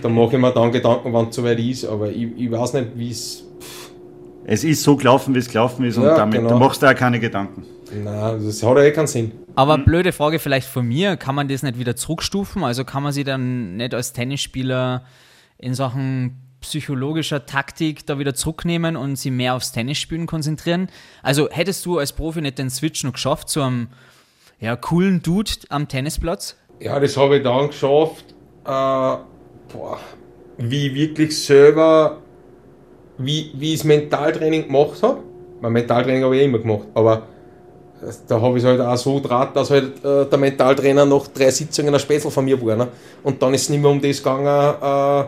Da 0.00 0.08
mache 0.08 0.36
ich 0.36 0.40
mir 0.40 0.52
dann 0.52 0.70
Gedanken, 0.70 1.12
wann 1.12 1.28
es 1.28 1.36
soweit 1.36 1.58
ist, 1.58 1.84
aber 1.84 2.08
ich, 2.10 2.28
ich 2.36 2.50
weiß 2.50 2.74
nicht, 2.74 2.88
wie 2.94 3.10
es. 3.10 3.44
Es 4.44 4.64
ist 4.64 4.82
so 4.82 4.96
gelaufen, 4.96 5.34
wie 5.34 5.38
es 5.38 5.48
gelaufen 5.48 5.84
ist 5.84 5.96
und 5.96 6.04
Ja, 6.04 6.16
damit 6.16 6.40
genau. 6.40 6.50
du 6.50 6.58
machst 6.58 6.82
da 6.82 6.90
auch 6.90 6.94
keine 6.94 7.20
Gedanken. 7.20 7.64
Nein, 7.92 8.44
das 8.44 8.62
hat 8.62 8.76
ja 8.76 8.82
eh 8.84 8.92
keinen 8.92 9.06
Sinn. 9.06 9.32
Aber 9.54 9.78
blöde 9.78 10.12
Frage 10.12 10.38
vielleicht 10.38 10.66
von 10.68 10.86
mir, 10.86 11.16
kann 11.16 11.34
man 11.34 11.48
das 11.48 11.62
nicht 11.62 11.78
wieder 11.78 11.94
zurückstufen? 11.94 12.64
Also 12.64 12.84
kann 12.84 13.02
man 13.02 13.12
sich 13.12 13.24
dann 13.24 13.76
nicht 13.76 13.94
als 13.94 14.12
Tennisspieler 14.12 15.04
in 15.58 15.74
Sachen 15.74 16.38
psychologischer 16.60 17.44
Taktik 17.44 18.06
da 18.06 18.18
wieder 18.18 18.34
zurücknehmen 18.34 18.96
und 18.96 19.16
sich 19.16 19.30
mehr 19.30 19.54
aufs 19.54 19.72
Tennisspielen 19.72 20.26
konzentrieren? 20.26 20.88
Also 21.22 21.50
hättest 21.50 21.84
du 21.84 21.98
als 21.98 22.12
Profi 22.12 22.40
nicht 22.40 22.58
den 22.58 22.70
Switch 22.70 23.04
noch 23.04 23.12
geschafft 23.12 23.48
zu 23.48 23.60
einem 23.62 23.88
ja, 24.58 24.74
coolen 24.76 25.22
Dude 25.22 25.50
am 25.68 25.88
Tennisplatz? 25.88 26.56
Ja, 26.80 26.98
das 26.98 27.16
habe 27.16 27.36
ich 27.36 27.42
dann 27.42 27.68
geschafft, 27.68 28.34
äh, 28.64 28.64
boah, 28.64 29.98
wie 30.56 30.86
ich 30.88 30.94
wirklich 30.94 31.38
selber, 31.44 32.18
wie, 33.24 33.50
wie 33.54 33.72
ich 33.72 33.80
das 33.80 33.84
Mentaltraining 33.84 34.66
gemacht 34.66 35.02
habe. 35.02 35.18
Mein 35.60 35.72
Mentaltraining 35.72 36.24
habe 36.24 36.36
ich 36.36 36.42
eh 36.42 36.44
immer 36.44 36.58
gemacht, 36.58 36.86
aber 36.94 37.22
da 38.26 38.40
habe 38.40 38.58
ich 38.58 38.64
es 38.64 38.68
halt 38.68 38.80
auch 38.80 38.96
so 38.96 39.20
draht, 39.20 39.54
dass 39.54 39.70
halt 39.70 40.04
äh, 40.04 40.26
der 40.26 40.38
Mentaltrainer 40.38 41.04
nach 41.04 41.28
drei 41.28 41.50
Sitzungen 41.50 41.94
ein 41.94 42.00
Spätzl 42.00 42.30
von 42.30 42.44
mir 42.44 42.60
war. 42.60 42.76
Ne? 42.76 42.88
Und 43.22 43.40
dann 43.40 43.54
ist 43.54 43.62
es 43.62 43.68
nicht 43.68 43.80
mehr 43.80 43.90
um 43.90 44.00
das 44.00 44.18
gegangen, 44.18 44.74
äh, 44.82 45.24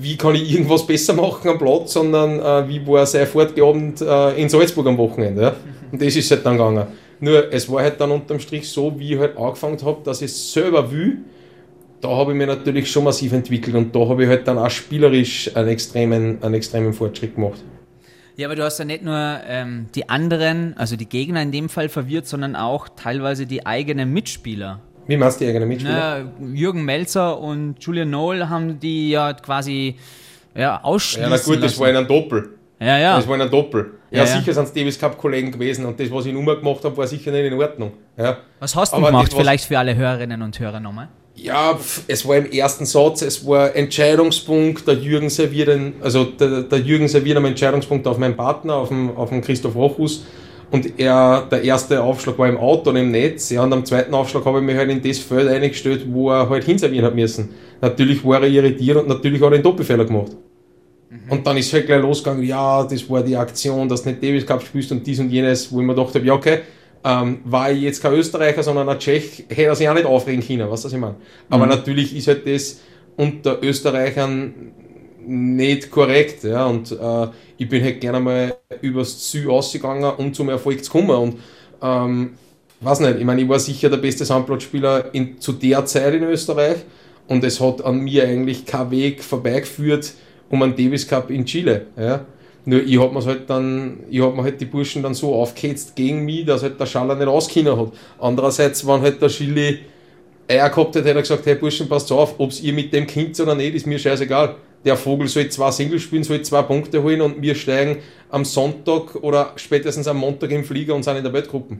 wie 0.00 0.16
kann 0.16 0.34
ich 0.34 0.52
irgendwas 0.52 0.86
besser 0.86 1.12
machen 1.12 1.50
am 1.50 1.58
Platz, 1.58 1.92
sondern 1.92 2.40
äh, 2.40 2.68
wie 2.68 2.86
war 2.86 3.04
sein 3.04 3.26
Fortgeabend 3.26 4.00
äh, 4.00 4.40
in 4.40 4.48
Salzburg 4.48 4.86
am 4.86 4.96
Wochenende. 4.96 5.42
Ja? 5.42 5.54
Und 5.92 6.00
das 6.00 6.16
ist 6.16 6.30
halt 6.30 6.46
dann 6.46 6.56
gegangen. 6.56 6.86
Nur, 7.20 7.52
es 7.52 7.70
war 7.70 7.82
halt 7.82 8.00
dann 8.00 8.10
unterm 8.10 8.38
Strich 8.40 8.68
so, 8.68 8.92
wie 8.98 9.14
ich 9.14 9.18
halt 9.18 9.36
angefangen 9.36 9.78
habe, 9.84 9.98
dass 10.04 10.22
ich 10.22 10.30
es 10.30 10.52
selber 10.52 10.90
will. 10.90 11.18
Da 12.00 12.08
habe 12.08 12.32
ich 12.32 12.38
mich 12.38 12.46
natürlich 12.46 12.90
schon 12.90 13.04
massiv 13.04 13.32
entwickelt 13.32 13.74
und 13.74 13.94
da 13.94 14.00
habe 14.08 14.24
ich 14.24 14.28
halt 14.28 14.46
dann 14.46 14.58
auch 14.58 14.70
spielerisch 14.70 15.50
einen 15.56 15.68
extremen, 15.68 16.42
einen 16.42 16.54
extremen 16.54 16.92
Fortschritt 16.92 17.34
gemacht. 17.36 17.62
Ja, 18.36 18.48
aber 18.48 18.54
du 18.56 18.64
hast 18.64 18.78
ja 18.78 18.84
nicht 18.84 19.02
nur 19.02 19.16
ähm, 19.48 19.86
die 19.94 20.08
anderen, 20.10 20.76
also 20.76 20.96
die 20.96 21.08
Gegner 21.08 21.40
in 21.40 21.52
dem 21.52 21.70
Fall 21.70 21.88
verwirrt, 21.88 22.26
sondern 22.26 22.54
auch 22.54 22.86
teilweise 22.94 23.46
die 23.46 23.64
eigenen 23.64 24.12
Mitspieler. 24.12 24.80
Wie 25.06 25.16
meinst 25.16 25.40
du 25.40 25.44
die 25.44 25.50
eigenen 25.50 25.68
Mitspieler? 25.68 26.24
Na, 26.38 26.46
Jürgen 26.52 26.84
Melzer 26.84 27.38
und 27.38 27.82
Julian 27.82 28.10
Noel 28.10 28.48
haben 28.50 28.78
die 28.78 29.10
ja 29.10 29.32
quasi 29.32 29.96
ja, 30.54 30.82
ausschließen 30.82 31.30
Ja, 31.30 31.36
na 31.36 31.42
gut, 31.42 31.56
das 31.56 31.62
lassen. 31.62 31.80
war 31.80 31.88
in 31.90 31.96
einem 31.96 32.08
Doppel. 32.08 32.50
ja, 32.78 32.98
ja. 32.98 33.16
Das 33.16 33.26
war 33.26 33.36
in 33.36 33.40
einem 33.42 33.50
Doppel. 33.50 33.92
Ja, 34.10 34.18
Ja, 34.18 34.24
ja. 34.24 34.38
sicher 34.38 34.52
sind 34.52 34.64
es 34.64 34.72
Davis 34.74 34.98
Cup 34.98 35.16
Kollegen 35.16 35.50
gewesen 35.50 35.86
und 35.86 35.98
das, 35.98 36.10
was 36.10 36.26
ich 36.26 36.32
nur 36.34 36.44
gemacht 36.58 36.84
habe, 36.84 36.94
war 36.96 37.06
sicher 37.06 37.30
nicht 37.32 37.44
in 37.50 37.54
Ordnung. 37.54 37.92
Ja, 38.18 38.36
Was 38.60 38.76
hast 38.76 38.92
du 38.92 38.98
Aber 38.98 39.06
gemacht? 39.06 39.28
das, 39.28 39.34
Vielleicht 39.38 39.64
für 39.64 39.78
alle 39.78 39.94
Hörerinnen 39.96 40.42
und 40.42 40.58
Hörer 40.60 40.80
nochmal. 40.80 41.08
Ja 41.36 41.78
es 42.08 42.26
war 42.26 42.36
im 42.36 42.50
ersten 42.50 42.86
Satz, 42.86 43.22
es 43.22 43.46
war 43.46 43.74
Entscheidungspunkt, 43.76 44.86
der 44.88 44.94
Jürgen 44.94 45.30
serviert, 45.30 45.68
einen, 45.68 45.94
also 46.00 46.24
der, 46.24 46.62
der 46.62 46.78
Jürgen 46.80 47.08
serviert 47.08 47.36
am 47.36 47.44
Entscheidungspunkt 47.44 48.06
auf 48.06 48.18
meinen 48.18 48.36
Partner, 48.36 48.74
auf 48.74 48.88
den, 48.88 49.14
auf 49.16 49.30
den 49.30 49.42
Christoph 49.42 49.74
Rochus. 49.74 50.24
Und 50.70 50.98
er, 50.98 51.46
der 51.48 51.62
erste 51.62 52.02
Aufschlag 52.02 52.38
war 52.38 52.48
im 52.48 52.56
Auto 52.56 52.90
und 52.90 52.96
im 52.96 53.12
Netz. 53.12 53.50
Ja, 53.50 53.62
und 53.62 53.72
am 53.72 53.84
zweiten 53.84 54.12
Aufschlag 54.12 54.44
habe 54.44 54.58
ich 54.58 54.64
mich 54.64 54.76
halt 54.76 54.90
in 54.90 55.00
das 55.00 55.18
Feld 55.18 55.48
eingestellt, 55.48 56.04
wo 56.08 56.30
er 56.30 56.48
halt 56.48 56.64
hinservieren 56.64 57.04
hat 57.06 57.14
müssen. 57.14 57.50
Natürlich 57.80 58.24
war 58.24 58.42
er 58.42 58.48
irritiert 58.48 58.96
und 58.96 59.06
natürlich 59.06 59.40
hat 59.40 59.52
er 59.52 59.58
den 59.58 59.62
Doppelfehler 59.62 60.04
gemacht. 60.04 60.32
Und 61.28 61.46
dann 61.46 61.56
ist 61.56 61.72
halt 61.72 61.86
gleich 61.86 62.02
losgegangen, 62.02 62.44
ja, 62.44 62.82
das 62.84 63.08
war 63.08 63.22
die 63.22 63.36
Aktion, 63.36 63.88
dass 63.88 64.02
du 64.02 64.10
nicht 64.10 64.22
Davis 64.22 64.44
Cup 64.44 64.62
spielst 64.62 64.90
und 64.90 65.06
dies 65.06 65.20
und 65.20 65.30
jenes, 65.30 65.70
wo 65.72 65.80
ich 65.80 65.86
mir 65.86 65.94
gedacht 65.94 66.14
habe, 66.14 66.24
ja, 66.24 66.34
okay, 66.34 66.60
ähm, 67.06 67.38
war 67.44 67.70
ich 67.70 67.82
jetzt 67.82 68.02
kein 68.02 68.14
Österreicher, 68.14 68.64
sondern 68.64 68.88
ein 68.88 68.98
Tschech, 68.98 69.44
hätte 69.48 69.62
er 69.62 69.76
sich 69.76 69.88
auch 69.88 69.94
nicht 69.94 70.06
aufregen 70.06 70.44
können, 70.44 70.68
weißt 70.68 70.84
du, 70.84 70.88
was 70.88 70.92
ich 70.92 70.98
meine? 70.98 71.14
Aber 71.48 71.66
natürlich 71.66 72.16
ist 72.16 72.26
halt 72.26 72.44
das 72.46 72.80
unter 73.16 73.62
Österreichern 73.62 74.72
nicht 75.24 75.90
korrekt, 75.92 76.42
ja, 76.42 76.66
und 76.66 76.90
äh, 76.90 77.28
ich 77.58 77.68
bin 77.68 77.82
halt 77.84 78.00
gerne 78.00 78.18
mal 78.18 78.56
übers 78.80 79.30
Ziel 79.30 79.48
ausgegangen, 79.48 80.12
um 80.16 80.34
zum 80.34 80.48
Erfolg 80.48 80.84
zu 80.84 80.90
kommen 80.90 81.10
und 81.10 81.36
ähm, 81.80 82.30
weiß 82.80 83.00
nicht, 83.00 83.18
ich 83.18 83.24
meine, 83.24 83.40
ich 83.40 83.48
war 83.48 83.60
sicher 83.60 83.88
der 83.88 83.98
beste 83.98 84.24
Sandplatzspieler 84.24 85.14
in, 85.14 85.40
zu 85.40 85.52
der 85.52 85.84
Zeit 85.86 86.12
in 86.12 86.24
Österreich 86.24 86.78
und 87.28 87.44
es 87.44 87.60
hat 87.60 87.84
an 87.84 88.00
mir 88.00 88.24
eigentlich 88.24 88.66
kein 88.66 88.90
Weg 88.90 89.22
vorbeigeführt 89.22 90.12
um 90.48 90.62
einen 90.62 90.76
Davis 90.76 91.06
Cup 91.06 91.30
in 91.30 91.44
Chile. 91.44 91.86
Ja. 91.96 92.24
Nur 92.68 92.82
ich 92.82 92.98
hab 93.00 93.12
mir's 93.12 93.26
halt 93.26 93.48
dann, 93.48 94.00
ich 94.10 94.20
hab 94.20 94.34
mir 94.34 94.42
halt 94.42 94.60
die 94.60 94.64
Burschen 94.64 95.00
dann 95.00 95.14
so 95.14 95.34
aufgehetzt 95.34 95.94
gegen 95.94 96.24
mich, 96.24 96.44
dass 96.44 96.64
halt 96.64 96.78
der 96.80 96.86
Schaller 96.86 97.14
nicht 97.14 97.28
auskennen 97.28 97.78
hat. 97.78 97.92
Andererseits, 98.18 98.84
wenn 98.84 99.00
halt 99.00 99.22
der 99.22 99.28
Schilli 99.28 99.78
Eier 100.48 100.68
gehabt 100.68 100.96
hätte, 100.96 101.08
hätte 101.08 101.18
er 101.18 101.22
gesagt, 101.22 101.46
hey 101.46 101.54
Burschen, 101.54 101.88
passt 101.88 102.10
auf, 102.10 102.34
ob 102.38 102.52
ihr 102.60 102.72
mit 102.72 102.92
dem 102.92 103.06
Kind 103.06 103.38
oder 103.38 103.54
nicht, 103.54 103.74
ist 103.76 103.86
mir 103.86 103.98
scheißegal. 103.98 104.56
Der 104.84 104.96
Vogel 104.96 105.28
soll 105.28 105.48
zwei 105.48 105.70
Singles 105.70 106.02
spielen, 106.02 106.24
soll 106.24 106.42
zwei 106.42 106.62
Punkte 106.62 107.02
holen 107.02 107.20
und 107.20 107.40
wir 107.40 107.54
steigen 107.54 107.98
am 108.30 108.44
Sonntag 108.44 109.14
oder 109.16 109.52
spätestens 109.56 110.08
am 110.08 110.18
Montag 110.18 110.50
im 110.50 110.64
Flieger 110.64 110.94
und 110.94 111.04
sind 111.04 111.16
in 111.16 111.24
der 111.24 111.32
Weltgruppe. 111.32 111.76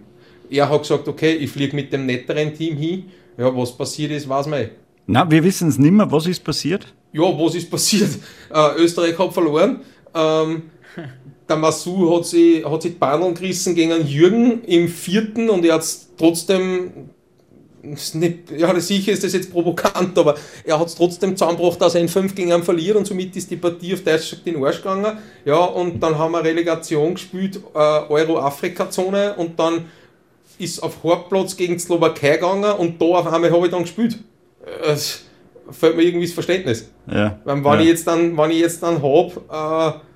Er 0.49 0.69
hat 0.69 0.83
gesagt, 0.83 1.09
okay, 1.09 1.33
ich 1.35 1.51
fliege 1.51 1.75
mit 1.75 1.93
dem 1.93 2.07
netteren 2.07 2.55
Team 2.55 2.77
hin. 2.77 3.05
Ja, 3.37 3.55
was 3.57 3.77
passiert 3.77 4.13
ist, 4.13 4.29
weiß 4.29 4.47
man 4.47 4.61
eh. 4.61 4.69
Na, 5.07 5.29
wir 5.29 5.43
wissen 5.43 5.69
es 5.69 5.79
nicht 5.79 5.93
mehr. 5.93 6.11
Was 6.11 6.27
ist 6.27 6.43
passiert? 6.43 6.87
Ja, 7.13 7.23
was 7.23 7.55
ist 7.55 7.71
passiert? 7.71 8.11
Äh, 8.53 8.81
Österreich 8.83 9.19
hat 9.19 9.33
verloren. 9.33 9.81
Ähm, 10.15 10.63
der 11.49 11.57
Masu 11.57 12.17
hat 12.17 12.27
sich, 12.27 12.65
hat 12.65 12.83
sich 12.83 12.93
die 12.93 12.99
Beine 12.99 13.33
gerissen 13.33 13.75
gegen 13.75 13.93
einen 13.93 14.07
Jürgen 14.07 14.65
im 14.65 14.89
vierten 14.89 15.49
und 15.49 15.65
er 15.65 15.75
hat 15.75 15.83
es 15.83 16.09
trotzdem, 16.17 17.11
nicht, 18.15 18.51
ja 18.51 18.79
sicher 18.81 19.13
ist 19.13 19.23
das 19.23 19.33
jetzt 19.33 19.53
provokant, 19.53 20.19
aber 20.19 20.35
er 20.65 20.79
hat 20.79 20.89
es 20.89 20.97
trotzdem 20.97 21.37
zusammengebracht, 21.37 21.81
dass 21.81 21.95
er 21.95 22.01
in 22.01 22.09
5 22.09 22.35
gegen 22.35 22.53
einen 22.53 22.65
verliert 22.65 22.97
und 22.97 23.07
somit 23.07 23.37
ist 23.37 23.51
die 23.51 23.57
Partie 23.57 23.95
auf 23.95 24.03
Deutsch 24.03 24.31
gesagt 24.31 24.47
in 24.47 24.55
den 24.55 24.65
Arsch 24.65 24.79
gegangen. 24.79 25.19
Ja, 25.45 25.59
und 25.59 26.01
dann 26.03 26.19
haben 26.19 26.33
wir 26.33 26.43
Relegation 26.43 27.15
gespielt, 27.15 27.61
äh, 27.75 27.79
Euro-Afrika-Zone 27.79 29.35
und 29.37 29.59
dann 29.59 29.87
ist 30.59 30.83
auf 30.83 31.03
Hauptplatz 31.05 31.57
gegen 31.57 31.75
die 31.75 31.79
Slowakei 31.79 32.37
gegangen 32.37 32.73
und 32.73 33.01
da 33.01 33.07
auf 33.07 33.33
einmal 33.33 33.53
habe 33.53 33.67
ich 33.67 33.73
dann 33.73 33.83
gespielt. 33.83 34.19
Es 34.85 35.23
fällt 35.71 35.97
mir 35.97 36.03
irgendwie 36.03 36.27
das 36.27 36.35
Verständnis. 36.35 36.91
Ja. 37.07 37.39
Wenn, 37.45 37.63
wenn, 37.65 37.73
ja. 37.73 37.81
ich, 37.81 37.89
jetzt 37.89 38.07
dann, 38.07 38.37
wenn 38.37 38.51
ich 38.51 38.59
jetzt 38.59 38.83
dann 38.83 39.01
habe, 39.03 39.33
äh, 39.49 40.07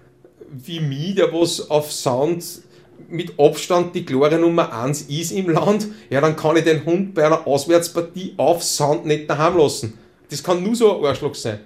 wie 0.53 0.81
mich, 0.81 1.15
der 1.15 1.33
was 1.33 1.71
auf 1.71 1.93
Sound 1.93 2.45
mit 3.09 3.39
Abstand 3.39 3.95
die 3.95 4.05
klare 4.05 4.39
Nummer 4.39 4.73
1 4.73 5.03
ist 5.03 5.33
im 5.33 5.49
Land, 5.51 5.89
ja, 6.11 6.21
dann 6.21 6.37
kann 6.37 6.57
ich 6.57 6.65
den 6.65 6.85
Hund 6.85 7.15
bei 7.15 7.27
einer 7.27 7.47
Auswärtspartie 7.47 8.35
auf 8.37 8.63
Sound 8.63 9.07
nicht 9.07 9.29
daheim 9.29 9.57
lassen. 9.57 9.99
Das 10.29 10.43
kann 10.43 10.63
nur 10.63 10.75
so 10.77 10.99
ein 10.99 11.05
Arschloch 11.05 11.35
sein. 11.35 11.61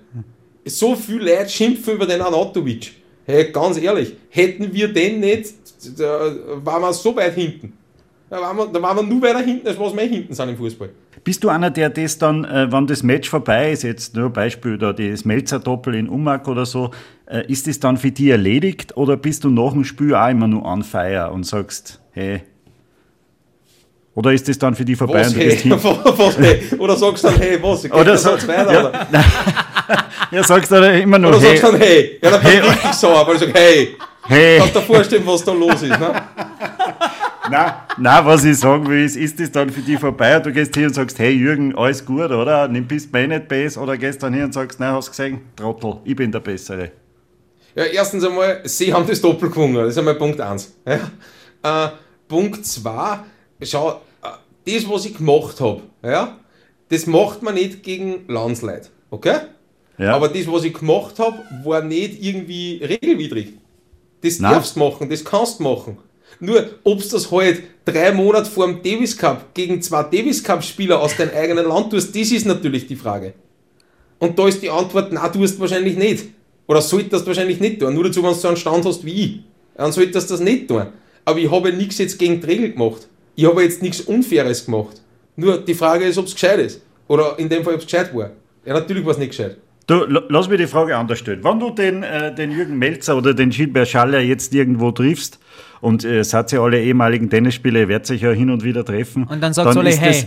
So 0.65 0.97
viel 0.97 1.19
Leute 1.19 1.49
schimpfen 1.49 1.95
über 1.95 2.07
den 2.07 2.21
Anatovic. 2.21 2.93
Hey, 3.27 3.51
ganz 3.51 3.79
ehrlich, 3.79 4.15
hätten 4.31 4.73
wir 4.73 4.93
den 4.93 5.21
nicht, 5.21 5.55
da 5.99 6.35
waren 6.65 6.83
wir 6.83 6.93
so 6.93 7.15
weit 7.17 7.35
hinten. 7.35 7.73
Da 8.35 8.41
waren 8.41 8.57
wir, 8.57 8.67
da 8.67 8.83
waren 8.83 8.97
wir 8.97 9.03
nur 9.05 9.23
weiter 9.23 9.39
hinten, 9.39 9.69
als 9.69 9.79
was 9.79 9.95
wir 9.95 10.03
hinten 10.03 10.35
sind 10.35 10.49
im 10.49 10.57
Fußball. 10.57 10.89
Bist 11.23 11.45
du 11.45 11.51
einer, 11.51 11.71
der 11.71 11.89
das 11.89 12.19
dann, 12.19 12.45
äh, 12.45 12.67
wenn 12.73 12.85
das 12.89 13.05
Match 13.05 13.31
vorbei 13.31 13.71
ist, 13.71 13.85
jetzt 13.85 14.17
nur 14.17 14.29
Beispiel 14.29 14.77
da 14.77 14.93
das 14.93 15.25
Melzer-Doppel 15.25 15.95
in 15.95 16.09
Umag 16.09 16.49
oder 16.49 16.67
so, 16.67 16.91
äh, 17.27 17.47
ist 17.47 17.69
das 17.69 17.79
dann 17.79 17.97
für 17.97 18.11
dich 18.11 18.27
erledigt 18.31 18.97
oder 18.97 19.17
bist 19.17 19.45
du 19.45 19.51
nach 19.51 19.71
dem 19.73 19.85
Spiel 19.85 20.17
auch 20.17 20.29
immer 20.29 20.49
nur 20.49 20.65
on 20.65 20.83
fire 20.83 21.31
und 21.33 21.47
sagst, 21.47 22.01
hey, 22.11 22.43
oder 24.17 24.33
ist 24.33 24.49
das 24.49 24.59
dann 24.59 24.75
für 24.75 24.85
dich 24.85 24.97
vorbei? 24.99 25.21
Was, 25.21 25.37
hey? 25.37 25.71
was, 25.71 26.37
hey? 26.39 26.61
Oder 26.77 26.97
sagst 26.97 27.23
du 27.23 27.29
dann, 27.29 27.39
hey, 27.39 27.63
was? 27.63 27.83
Geht 27.85 27.95
Oder 27.95 28.05
das 28.05 28.23
so- 28.25 28.31
weiter, 28.49 28.73
ja. 28.73 28.89
oder? 28.89 29.07
Ja, 30.33 30.43
sagst 30.43 30.73
du 30.73 30.81
dann 30.81 31.01
immer 31.01 31.19
nur, 31.21 31.31
Oder 31.31 31.41
hey, 31.41 31.57
sagst 31.57 31.63
du 31.63 31.71
dann, 31.79 31.81
hey? 31.81 32.19
Ja, 32.21 32.31
dann 32.33 32.41
bin 32.43 32.51
ich 32.51 32.61
Hey. 32.63 32.69
richtig 32.71 32.93
sauer, 32.95 33.25
weil 33.29 33.35
ich 33.37 33.41
sage, 33.43 33.53
hey, 33.55 33.97
hey. 34.27 34.59
kannst 34.59 34.75
du 34.75 34.81
dir 34.81 34.87
vorstellen, 34.87 35.23
was 35.25 35.45
da 35.45 35.53
los 35.53 35.83
ist, 35.83 35.91
ne? 36.01 36.23
Nein, 37.51 37.73
nein, 37.99 38.25
was 38.25 38.45
ich 38.45 38.59
sagen 38.59 38.89
will, 38.89 39.05
ist, 39.05 39.17
ist 39.17 39.39
das 39.39 39.53
dann 39.53 39.69
für 39.69 39.83
dich 39.83 39.99
vorbei 39.99 40.37
und 40.37 40.47
du 40.47 40.53
gehst 40.53 40.75
hier 40.75 40.87
und 40.87 40.95
sagst, 40.95 41.19
hey 41.19 41.33
Jürgen, 41.33 41.77
alles 41.77 42.05
gut, 42.05 42.31
oder? 42.31 42.69
Nimm 42.69 42.87
bist 42.87 43.15
du 43.15 43.19
eh 43.19 43.27
nicht 43.27 43.49
besser 43.49 43.83
oder 43.83 43.99
gehst 43.99 44.23
dann 44.23 44.33
hier 44.33 44.45
und 44.45 44.55
sagst, 44.55 44.81
nein, 44.81 44.93
hast 44.93 45.11
gesehen, 45.11 45.41
Trottel, 45.55 45.97
ich 46.05 46.17
bin 46.17 46.33
der 46.33 46.41
Bessere. 46.41 46.93
Ja, 47.75 47.85
erstens 47.85 48.25
einmal, 48.25 48.63
sie 48.65 48.95
haben 48.95 49.07
das 49.07 49.21
Doppel 49.21 49.51
gewonnen. 49.51 49.75
Das 49.75 49.89
ist 49.89 49.99
einmal 49.99 50.15
Punkt 50.15 50.41
1. 50.41 50.75
Ja. 50.87 51.87
Äh, 51.87 51.91
Punkt 52.29 52.65
2, 52.65 53.19
schau, 53.63 54.01
äh, 54.23 54.73
das, 54.73 54.89
was 54.89 55.05
ich 55.05 55.17
gemacht 55.17 55.61
habe, 55.61 55.83
ja, 56.03 56.39
das 56.89 57.07
macht 57.07 57.43
man 57.43 57.55
nicht 57.55 57.83
gegen 57.83 58.27
Landsleute. 58.29 58.89
Okay? 59.11 59.37
Ja. 59.99 60.15
Aber 60.15 60.29
das, 60.29 60.51
was 60.51 60.65
ich 60.65 60.75
gemacht 60.75 61.19
habe, 61.19 61.39
war 61.65 61.83
nicht 61.83 62.23
irgendwie 62.23 62.83
regelwidrig. 62.83 63.55
Das 64.23 64.39
Nein. 64.39 64.53
darfst 64.53 64.77
du 64.77 64.81
machen, 64.81 65.11
das 65.11 65.25
kannst 65.25 65.59
du 65.59 65.65
machen. 65.65 65.99
Nur, 66.41 66.71
ob 66.83 67.03
du 67.03 67.09
das 67.09 67.31
halt 67.31 67.63
drei 67.85 68.13
Monate 68.13 68.51
vor 68.51 68.67
dem 68.67 68.83
Davis 68.83 69.17
Cup 69.17 69.55
gegen 69.55 69.81
zwei 69.81 70.03
Davis 70.03 70.43
Cup-Spieler 70.43 71.01
aus 71.01 71.17
deinem 71.17 71.35
eigenen 71.35 71.67
Land 71.69 71.91
tust, 71.91 72.15
das 72.15 72.31
ist 72.31 72.47
natürlich 72.47 72.87
die 72.87 72.97
Frage. 72.97 73.35
Und 74.19 74.39
da 74.39 74.49
ist 74.49 74.63
die 74.63 74.71
Antwort, 74.71 75.13
na, 75.13 75.29
du 75.29 75.41
wahrscheinlich 75.59 75.97
nicht. 75.97 76.27
Oder 76.67 76.81
solltest 76.81 77.23
du 77.23 77.27
wahrscheinlich 77.27 77.61
nicht 77.61 77.81
tun. 77.81 77.95
Nur 77.95 78.05
dazu, 78.05 78.23
wenn 78.23 78.31
du 78.31 78.37
so 78.37 78.49
einen 78.49 78.57
Stand 78.57 78.85
hast 78.85 79.05
wie 79.05 79.25
ich. 79.25 79.41
Dann 79.77 79.93
solltest 79.93 80.31
du 80.31 80.35
das 80.35 80.41
nicht 80.41 80.69
tun. 80.69 80.87
Aber 81.25 81.39
ich 81.39 81.51
habe 81.51 81.73
nichts 81.73 81.99
jetzt 81.99 82.19
gegen 82.19 82.41
die 82.41 82.47
Regel 82.47 82.73
gemacht. 82.73 83.09
Ich 83.35 83.45
habe 83.45 83.63
jetzt 83.63 83.83
nichts 83.83 84.01
Unfaires 84.01 84.65
gemacht. 84.65 85.01
Nur 85.37 85.59
die 85.59 85.75
Frage 85.75 86.05
ist, 86.05 86.17
ob 86.17 86.27
es 86.27 86.35
gescheit 86.35 86.61
ist. 86.61 86.81
Oder 87.09 87.39
in 87.39 87.49
dem 87.49 87.65
Fall, 87.65 87.75
ob 87.75 87.81
es 87.81 87.87
gescheit 87.87 88.15
war. 88.15 88.31
Ja, 88.65 88.73
natürlich 88.73 89.05
war 89.05 89.13
es 89.13 89.19
nicht 89.19 89.31
gescheit. 89.31 89.59
Du, 89.87 90.05
lass 90.07 90.49
mir 90.49 90.57
die 90.57 90.67
Frage 90.67 90.97
anders 90.97 91.19
stellen. 91.19 91.45
Wenn 91.45 91.61
du 91.61 91.71
den, 91.71 92.03
äh, 92.03 92.35
den 92.35 92.51
Jürgen 92.51 92.79
Melzer 92.79 93.17
oder 93.17 93.35
den 93.35 93.51
Gilbert 93.51 93.89
Schaller 93.89 94.21
jetzt 94.21 94.55
irgendwo 94.55 94.91
triffst, 94.93 95.39
und 95.85 96.03
äh, 96.03 96.25
seid 96.25 96.51
ja 96.51 96.63
alle 96.63 96.81
ehemaligen 96.81 97.29
Tennisspieler, 97.29 97.81
ihr 97.81 97.89
werdet 97.89 98.07
sich 98.07 98.23
ja 98.23 98.31
hin 98.31 98.49
und 98.49 98.65
wieder 98.65 98.87
treffen. 98.87 99.25
Und 99.25 99.43
dann 99.43 99.53
sagst 99.53 99.75
du 99.75 99.81
alle, 99.81 99.91
ist 99.91 100.01
hey. 100.01 100.13
Das, 100.13 100.27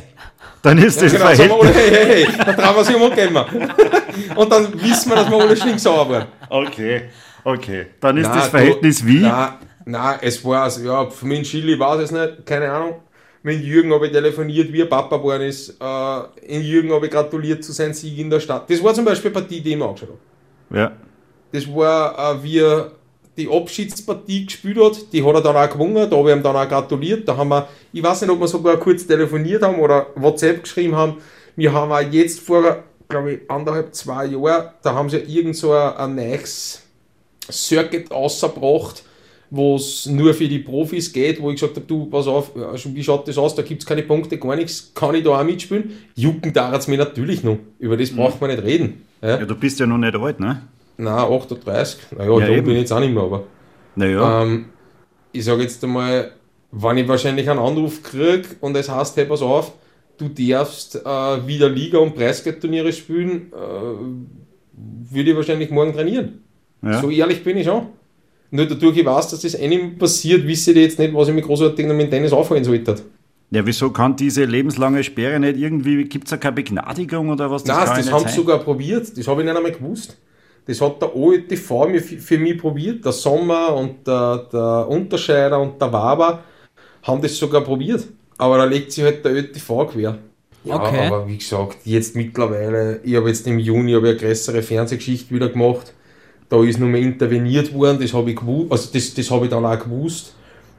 dann 0.62 0.78
ist 0.78 1.02
das 1.02 1.12
genau, 1.12 1.34
sagen 1.34 1.38
wir 1.40 1.46
Verhältnis. 1.48 1.66
alle, 1.66 1.74
hey, 1.74 2.06
hey, 2.06 2.26
hey, 2.26 2.46
dann 2.46 2.58
trauen 2.58 2.76
wir 2.76 2.84
sich 2.84 2.96
um 4.36 4.36
und 4.36 4.52
dann 4.52 4.82
wissen 4.82 5.10
wir, 5.10 5.16
dass 5.16 5.32
wir 5.32 5.38
alle 5.40 5.58
stinksauer 5.58 6.10
waren. 6.10 6.26
Okay, 6.48 7.02
okay. 7.44 7.88
Dann 8.00 8.18
ist 8.18 8.28
Nein, 8.28 8.38
das 8.38 8.48
Verhältnis 8.50 9.04
wie? 9.04 9.22
Nein, 9.22 9.50
nein, 9.86 10.20
es 10.22 10.46
war, 10.46 10.62
also, 10.62 10.86
ja, 10.86 11.10
für 11.10 11.26
mich 11.26 11.50
Chili 11.50 11.80
war 11.80 11.98
es 11.98 12.12
nicht, 12.12 12.46
keine 12.46 12.72
Ahnung. 12.72 12.96
Mit 13.48 13.64
Jürgen 13.64 13.94
habe 13.94 14.08
ich 14.08 14.12
telefoniert, 14.12 14.74
wie 14.74 14.82
er 14.82 14.88
Papa 14.88 15.16
geworden 15.16 15.44
ist. 15.44 15.70
Äh, 15.80 16.54
in 16.54 16.62
Jürgen 16.64 16.92
habe 16.92 17.06
ich 17.06 17.12
gratuliert 17.14 17.64
zu 17.64 17.72
seinem 17.72 17.94
Sieg 17.94 18.18
in 18.20 18.30
der 18.30 18.42
Stadt. 18.42 18.70
Das 18.70 18.84
war 18.84 18.94
zum 18.94 19.06
Beispiel 19.06 19.32
eine 19.32 19.40
Partie, 19.40 19.62
die 19.62 19.72
ich 19.72 19.78
mir 19.78 19.86
angeschaut 19.86 20.10
habe. 20.10 20.78
Ja. 20.78 20.92
Das 21.54 21.66
war, 21.74 22.36
äh, 22.36 22.44
wie 22.44 22.60
er 22.60 22.92
die 23.38 23.50
Abschiedspartie 23.50 24.48
gespielt 24.48 24.78
hat. 24.78 25.14
Die 25.14 25.24
hat 25.24 25.34
er 25.34 25.42
dann 25.42 25.56
auch 25.56 25.70
gewonnen. 25.70 26.10
Da 26.10 26.18
habe 26.18 26.30
ich 26.30 26.36
ihm 26.36 26.44
dann 26.44 26.58
auch 26.58 26.68
gratuliert. 26.68 27.26
Da 27.26 27.38
haben 27.38 27.48
wir, 27.48 27.70
ich 27.94 28.04
weiß 28.04 28.20
nicht, 28.24 28.32
ob 28.32 28.42
wir 28.42 28.50
sogar 28.50 28.76
kurz 28.76 29.08
telefoniert 29.08 29.64
haben 29.64 29.80
oder 29.80 30.08
WhatsApp 30.16 30.64
geschrieben 30.64 30.98
haben. 30.98 31.16
Wir 31.56 31.72
haben 31.72 31.94
auch 31.94 32.02
jetzt 32.02 32.42
vor, 32.42 32.84
glaube 33.08 33.32
ich, 33.32 33.50
anderthalb, 33.50 33.96
zwei 33.96 34.26
Jahren, 34.26 34.72
da 34.84 34.94
haben 34.94 35.10
sie 35.10 35.20
irgend 35.20 35.56
so 35.56 35.72
ein, 35.72 35.96
ein 35.96 36.16
neues 36.16 36.82
Circuit 37.50 38.12
ausgebracht, 38.12 39.04
wo 39.50 39.76
es 39.76 40.06
nur 40.06 40.34
für 40.34 40.48
die 40.48 40.60
Profis 40.60 41.12
geht, 41.14 41.42
wo 41.42 41.50
ich 41.50 41.56
gesagt 41.56 41.76
habe, 41.78 41.86
du, 41.86 42.06
pass 42.08 42.28
auf, 42.28 42.52
wie 42.56 43.04
schaut 43.04 43.28
das 43.28 43.38
aus, 43.38 43.56
da 43.56 43.62
gibt 43.62 43.82
es 43.82 43.88
keine 43.88 44.04
Punkte, 44.04 44.38
gar 44.38 44.56
nichts, 44.56 44.92
kann 44.94 45.16
ich 45.16 45.24
da 45.24 45.40
auch 45.40 45.44
mitspielen? 45.44 45.92
Jucken 46.16 46.52
da 46.54 46.76
es 46.76 46.88
mir 46.88 46.98
natürlich 46.98 47.44
noch, 47.44 47.58
über 47.80 47.96
das 47.98 48.12
braucht 48.12 48.42
man 48.42 48.50
nicht 48.52 48.64
reden. 48.64 49.04
Ja? 49.22 49.40
ja, 49.40 49.46
du 49.46 49.56
bist 49.56 49.80
ja 49.80 49.86
noch 49.86 49.98
nicht 49.98 50.16
alt, 50.16 50.40
ne? 50.40 50.62
Nein, 50.98 51.14
38, 51.14 52.00
naja, 52.18 52.40
Ja, 52.40 52.48
da 52.56 52.62
bin 52.62 52.72
ich 52.72 52.80
jetzt 52.80 52.92
auch 52.92 53.00
nicht 53.00 53.14
mehr, 53.14 53.24
aber 53.24 53.44
Naja. 53.96 54.44
ähm, 54.44 54.66
ich 55.32 55.46
sage 55.46 55.62
jetzt 55.62 55.84
einmal, 55.84 56.32
wenn 56.72 56.98
ich 56.98 57.08
wahrscheinlich 57.08 57.50
einen 57.50 57.60
Anruf 57.60 58.04
kriege 58.04 58.48
und 58.62 58.76
es 58.76 58.90
heißt, 58.90 59.16
hey, 59.18 59.26
pass 59.26 59.42
auf, 59.42 59.74
du 60.18 60.28
darfst 60.28 60.96
äh, 60.96 61.48
wieder 61.48 61.70
Liga- 61.70 62.00
und 62.00 62.16
Preisgeldturniere 62.16 62.92
spielen, 62.92 63.52
äh, 63.54 65.14
würde 65.14 65.30
ich 65.30 65.36
wahrscheinlich 65.36 65.70
morgen 65.70 65.94
trainieren. 65.94 66.44
ja. 66.82 67.00
So 67.02 67.10
ehrlich 67.10 67.44
bin 67.44 67.58
ich 67.58 67.66
schon. 67.68 67.88
Nur 68.52 68.66
dadurch, 68.66 68.98
ich 68.98 69.06
weiß, 69.06 69.30
dass 69.30 69.42
das 69.42 69.56
einem 69.56 69.98
passiert, 69.98 70.48
wisse 70.48 70.72
ich 70.72 70.78
jetzt 70.78 71.00
nicht, 71.00 71.14
was 71.14 71.28
ich 71.28 71.34
mir 71.34 71.42
großartig 71.42 71.86
noch 71.86 71.96
mit 71.96 72.10
Tennis 72.12 72.32
aufhalten 72.32 72.64
sollte. 72.66 72.96
ja, 73.52 73.66
wieso 73.66 73.90
kann 73.92 74.16
diese 74.16 74.46
lebenslange 74.46 75.04
Sperre 75.04 75.40
nicht 75.40 75.58
irgendwie, 75.58 76.04
gibt 76.06 76.26
es 76.26 76.32
da 76.32 76.38
keine 76.38 76.56
Begnadigung 76.56 77.30
oder 77.30 77.50
was? 77.52 77.66
Nein, 77.66 77.78
kann 77.78 77.88
das, 77.88 77.98
ja 77.98 78.04
nicht 78.04 78.14
haben 78.14 78.28
sie 78.30 78.36
sogar 78.36 78.60
probiert. 78.60 79.18
Das 79.18 79.28
habe 79.28 79.42
ich 79.42 79.48
nicht 79.48 79.56
einmal 79.58 79.72
gewusst. 79.72 80.18
Das 80.66 80.82
hat 80.82 81.02
der 81.02 81.16
OETV 81.16 81.88
mir- 81.88 82.02
für 82.02 82.38
mich 82.38 82.58
probiert. 82.58 83.04
Der 83.06 83.12
Sommer 83.14 83.74
und 83.76 84.06
der, 84.06 84.48
der 84.52 84.88
Unterscheider 84.90 85.60
und 85.62 85.82
der 85.82 85.92
Waber 85.94 86.44
haben 87.04 87.22
das 87.22 87.38
sogar 87.38 87.62
probiert. 87.62 88.06
Aber 88.38 88.58
da 88.58 88.66
legt 88.66 88.92
sich 88.92 89.04
halt 89.04 89.24
der 89.26 89.34
ÖTV 89.34 89.86
quer. 89.92 90.18
Ja, 90.66 90.76
Okay. 90.76 91.08
aber 91.08 91.26
wie 91.28 91.38
gesagt, 91.38 91.78
jetzt 91.86 92.16
mittlerweile, 92.18 93.00
ich 93.04 93.16
habe 93.16 93.30
jetzt 93.30 93.48
im 93.48 93.60
Juni 93.60 93.96
eine 93.96 94.16
größere 94.18 94.62
Fernsehgeschichte 94.62 95.34
wieder 95.34 95.48
gemacht. 95.50 95.94
Da 96.50 96.64
ist 96.64 96.80
nur 96.80 96.90
mehr 96.90 97.02
interveniert 97.02 97.74
worden, 97.74 98.00
das 98.02 98.14
habe 98.14 98.32
ich 98.32 98.38
gewusst, 98.38 98.72
also 98.72 98.90
das, 98.94 99.14
das 99.14 99.30
habe 99.30 99.46
ich 99.46 99.52
dann 99.52 99.66
auch 99.66 99.80
gewusst. 99.80 100.34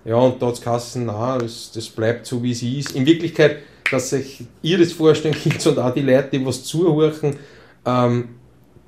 Ja, 0.04 0.16
und 0.16 0.40
da 0.40 0.46
hat 0.46 0.81
es 0.81 0.96
nein, 0.96 1.38
das, 1.40 1.70
das 1.74 1.88
bleibt 1.88 2.24
so 2.26 2.42
wie 2.42 2.52
es 2.52 2.62
ist. 2.62 2.92
In 2.92 3.04
Wirklichkeit, 3.04 3.59
dass 3.90 4.11
sich 4.11 4.44
ihr 4.62 4.78
das 4.78 4.92
vorstellen 4.92 5.35
könnt 5.35 5.66
und 5.66 5.78
auch 5.78 5.92
die 5.92 6.00
Leute, 6.00 6.38
die 6.38 6.46
was 6.46 6.64
zuhören, 6.64 7.37
ähm, 7.85 8.28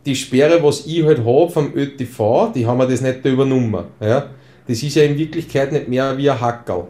die 0.07 0.17
Sperre, 0.17 0.63
was 0.63 0.87
ich 0.87 1.05
halt 1.05 1.19
habe 1.19 1.51
vom 1.51 1.75
ÖTV, 1.75 2.53
die 2.55 2.67
haben 2.67 2.79
wir 2.79 2.87
das 2.87 3.03
nicht 3.03 3.25
da 3.25 3.29
übernommen. 3.29 3.85
Ja? 4.01 4.31
Das 4.67 4.83
ist 4.83 4.95
ja 4.95 5.03
in 5.03 5.19
Wirklichkeit 5.19 5.73
nicht 5.73 5.89
mehr 5.89 6.17
wie 6.17 6.31
ein 6.31 6.41
Hackerl. 6.41 6.89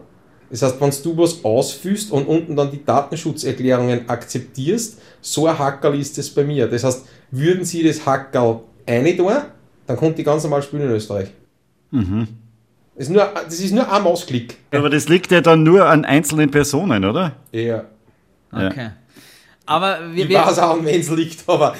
Das 0.49 0.61
heißt, 0.61 0.81
wenn 0.81 0.91
du 1.03 1.17
was 1.17 1.43
ausfüllst 1.43 2.11
und 2.11 2.27
unten 2.27 2.55
dann 2.55 2.71
die 2.71 2.83
Datenschutzerklärungen 2.83 4.07
akzeptierst, 4.09 4.99
so 5.21 5.47
ein 5.47 5.57
Hackerl 5.57 5.99
ist 5.99 6.17
das 6.17 6.29
bei 6.29 6.43
mir. 6.43 6.67
Das 6.67 6.83
heißt, 6.83 7.05
würden 7.31 7.63
sie 7.63 7.83
das 7.83 8.05
Hackerl 8.05 8.59
eine 8.85 9.15
tun, 9.15 9.33
dann 9.91 9.99
kommt 9.99 10.17
die 10.17 10.23
ganz 10.23 10.43
normal 10.43 10.63
spielen 10.63 10.83
in 10.83 10.91
Österreich. 10.91 11.29
Das, 11.91 12.01
ist 12.95 13.09
nur, 13.09 13.29
das 13.45 13.59
ist 13.59 13.73
nur 13.73 13.91
ein 13.91 14.03
Mausklick. 14.03 14.55
Aber 14.71 14.89
das 14.89 15.09
liegt 15.09 15.31
ja 15.31 15.41
dann 15.41 15.63
nur 15.63 15.85
an 15.85 16.05
einzelnen 16.05 16.49
Personen, 16.49 17.03
oder? 17.03 17.33
Ja. 17.51 17.83
Ja. 18.53 18.67
Okay. 18.67 18.89
Aber 19.65 19.99
wir, 20.13 20.29
Ich 20.29 20.35
weiß 20.35 20.59
auch, 20.59 20.77
an 20.77 20.85
wen 20.85 20.99
es 21.01 21.09
liegt, 21.09 21.43
aber 21.47 21.75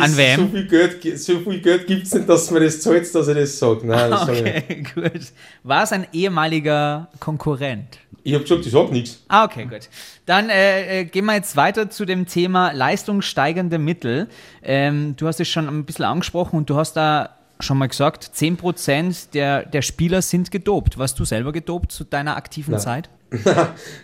An 0.00 0.16
wem? 0.16 0.40
so 0.40 0.46
viel 0.48 0.66
Geld, 0.68 1.18
so 1.18 1.40
viel 1.40 1.60
Geld 1.60 1.86
gibt 1.86 2.06
es 2.06 2.14
nicht, 2.14 2.28
dass 2.28 2.50
man 2.50 2.62
das 2.62 2.80
zahlt, 2.80 3.14
dass 3.14 3.28
ich 3.28 3.34
das 3.34 3.58
sage. 3.58 3.86
Nein, 3.86 4.10
das 4.10 4.26
sag 4.26 4.34
ich 4.34 4.42
nicht. 4.42 4.56
okay, 4.70 4.84
gut. 4.94 5.20
War 5.62 5.82
es 5.82 5.92
ein 5.92 6.06
ehemaliger 6.12 7.08
Konkurrent? 7.20 7.98
Ich 8.22 8.32
habe 8.32 8.44
gesagt, 8.44 8.64
ich 8.64 8.72
sage 8.72 8.92
nichts. 8.92 9.22
Ah, 9.28 9.44
okay, 9.44 9.64
gut. 9.64 9.88
Dann 10.26 10.48
äh, 10.48 11.00
äh, 11.00 11.04
gehen 11.04 11.26
wir 11.26 11.34
jetzt 11.34 11.56
weiter 11.56 11.90
zu 11.90 12.04
dem 12.06 12.24
Thema 12.26 12.72
leistungssteigende 12.72 13.78
Mittel. 13.78 14.28
Ähm, 14.62 15.14
du 15.16 15.26
hast 15.26 15.40
es 15.40 15.48
schon 15.48 15.68
ein 15.68 15.84
bisschen 15.84 16.06
angesprochen 16.06 16.56
und 16.56 16.70
du 16.70 16.76
hast 16.76 16.94
da 16.94 17.30
schon 17.60 17.78
mal 17.78 17.86
gesagt, 17.88 18.30
10% 18.36 19.30
der, 19.32 19.64
der 19.66 19.82
Spieler 19.82 20.22
sind 20.22 20.50
gedopt. 20.50 20.98
Warst 20.98 21.18
du 21.18 21.24
selber 21.24 21.52
gedopt 21.52 21.92
zu 21.92 22.04
deiner 22.04 22.36
aktiven 22.36 22.72
Nein. 22.72 22.80
Zeit? 22.80 23.10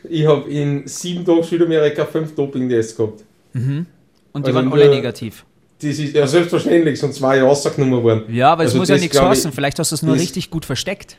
Ich 0.09 0.27
habe 0.27 0.49
in 0.51 0.87
sieben 0.89 1.25
Tagen 1.25 1.43
Südamerika 1.43 2.05
fünf 2.05 2.35
Doping-Tests 2.35 2.97
gehabt. 2.97 3.25
Und 3.55 3.63
die 3.67 3.87
Also 4.33 4.55
waren 4.55 4.65
nur- 4.67 4.75
alle 4.75 4.89
negativ. 4.91 5.45
Das 5.83 5.99
ist 5.99 6.15
ja 6.15 6.27
selbstverständlich, 6.27 6.99
sonst 7.01 7.23
war 7.23 7.37
ich 7.37 7.43
rausgenommen 7.43 8.03
worden. 8.03 8.23
Ja, 8.35 8.53
aber 8.53 8.65
es 8.65 8.71
Also 8.71 8.79
muss 8.81 8.89
ja 8.91 8.97
das 8.97 9.03
nichts 9.03 9.19
kosten. 9.19 9.51
Vielleicht 9.53 9.79
hast 9.79 9.93
du 9.93 9.95
es 9.95 10.03
nur 10.03 10.15
das- 10.15 10.23
richtig 10.23 10.51
gut 10.51 10.65
versteckt. 10.65 11.17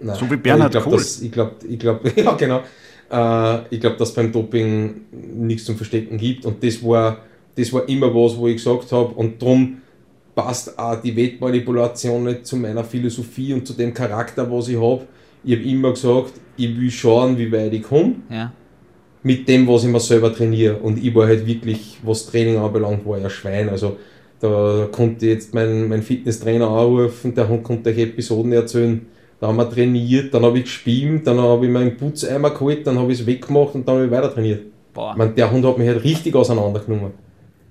Nein. 0.00 0.16
So 0.16 0.30
wie 0.30 0.36
Bernhard 0.36 0.74
ich 0.74 0.80
glaub, 0.80 0.84
Kohl. 0.90 0.98
dass- 0.98 1.22
Ich 1.22 1.32
glaube, 1.32 1.54
ich 1.66 1.78
glaub, 1.78 2.04
ja 2.16 2.32
genau. 2.34 2.62
Äh, 3.10 3.58
ich 3.74 3.80
glaube, 3.80 3.96
dass 3.96 4.12
beim 4.12 4.30
Doping 4.32 5.02
nichts 5.12 5.64
zum 5.64 5.76
Verstecken 5.76 6.18
gibt 6.18 6.44
und 6.44 6.62
das 6.62 6.82
war, 6.82 7.18
das 7.56 7.72
war 7.72 7.88
immer 7.88 8.08
was, 8.14 8.36
wo 8.36 8.46
ich 8.48 8.56
gesagt 8.56 8.90
habe 8.92 9.14
und 9.14 9.40
darum 9.40 9.78
passt 10.34 10.78
auch 10.78 11.00
die 11.00 11.14
Wettmanipulation 11.16 12.24
nicht 12.24 12.46
zu 12.46 12.56
meiner 12.56 12.84
Philosophie 12.84 13.52
und 13.52 13.66
zu 13.66 13.72
dem 13.74 13.94
Charakter, 13.94 14.50
was 14.50 14.68
ich 14.68 14.76
habe. 14.80 15.02
Ich 15.44 15.54
habe 15.56 15.68
immer 15.68 15.90
gesagt, 15.92 16.32
ich 16.56 16.76
will 16.78 16.90
schauen, 16.90 17.36
wie 17.38 17.50
weit 17.52 17.72
ich 17.72 17.82
komme 17.82 18.14
Ja. 18.30 18.52
mit 19.22 19.48
dem, 19.48 19.66
was 19.68 19.84
ich 19.84 19.90
mir 19.90 20.00
selber 20.00 20.34
trainiere. 20.34 20.76
Und 20.76 21.02
ich 21.02 21.14
war 21.14 21.26
halt 21.26 21.46
wirklich, 21.46 21.98
was 22.02 22.26
Training 22.26 22.56
anbelangt, 22.58 23.06
war 23.06 23.16
ein 23.16 23.30
Schwein. 23.30 23.68
Also 23.68 23.96
da 24.40 24.88
konnte 24.90 25.26
ich 25.26 25.32
jetzt 25.32 25.54
meinen 25.54 25.88
mein 25.88 26.02
Fitnesstrainer 26.02 26.68
anrufen, 26.68 27.34
der 27.34 27.44
konnte 27.62 27.90
euch 27.90 27.98
Episoden 27.98 28.52
erzählen. 28.52 29.06
Da 29.40 29.48
haben 29.48 29.56
wir 29.56 29.68
trainiert, 29.68 30.32
dann 30.32 30.44
habe 30.44 30.58
ich 30.58 30.64
gespielt, 30.64 31.26
dann 31.26 31.38
habe 31.40 31.66
ich 31.66 31.72
meinen 31.72 31.96
Putzeimer 31.96 32.50
geholt, 32.50 32.86
dann 32.86 32.98
habe 32.98 33.12
ich 33.12 33.20
es 33.20 33.26
weggemacht 33.26 33.74
und 33.74 33.86
dann 33.86 33.96
habe 33.96 34.06
ich 34.06 34.10
weiter 34.10 34.32
trainiert. 34.32 34.62
Boah. 34.92 35.10
Ich 35.12 35.18
meine, 35.18 35.32
der 35.32 35.50
Hund 35.50 35.64
hat 35.66 35.76
mich 35.76 35.88
halt 35.88 36.04
richtig 36.04 36.34
auseinandergenommen. 36.34 37.12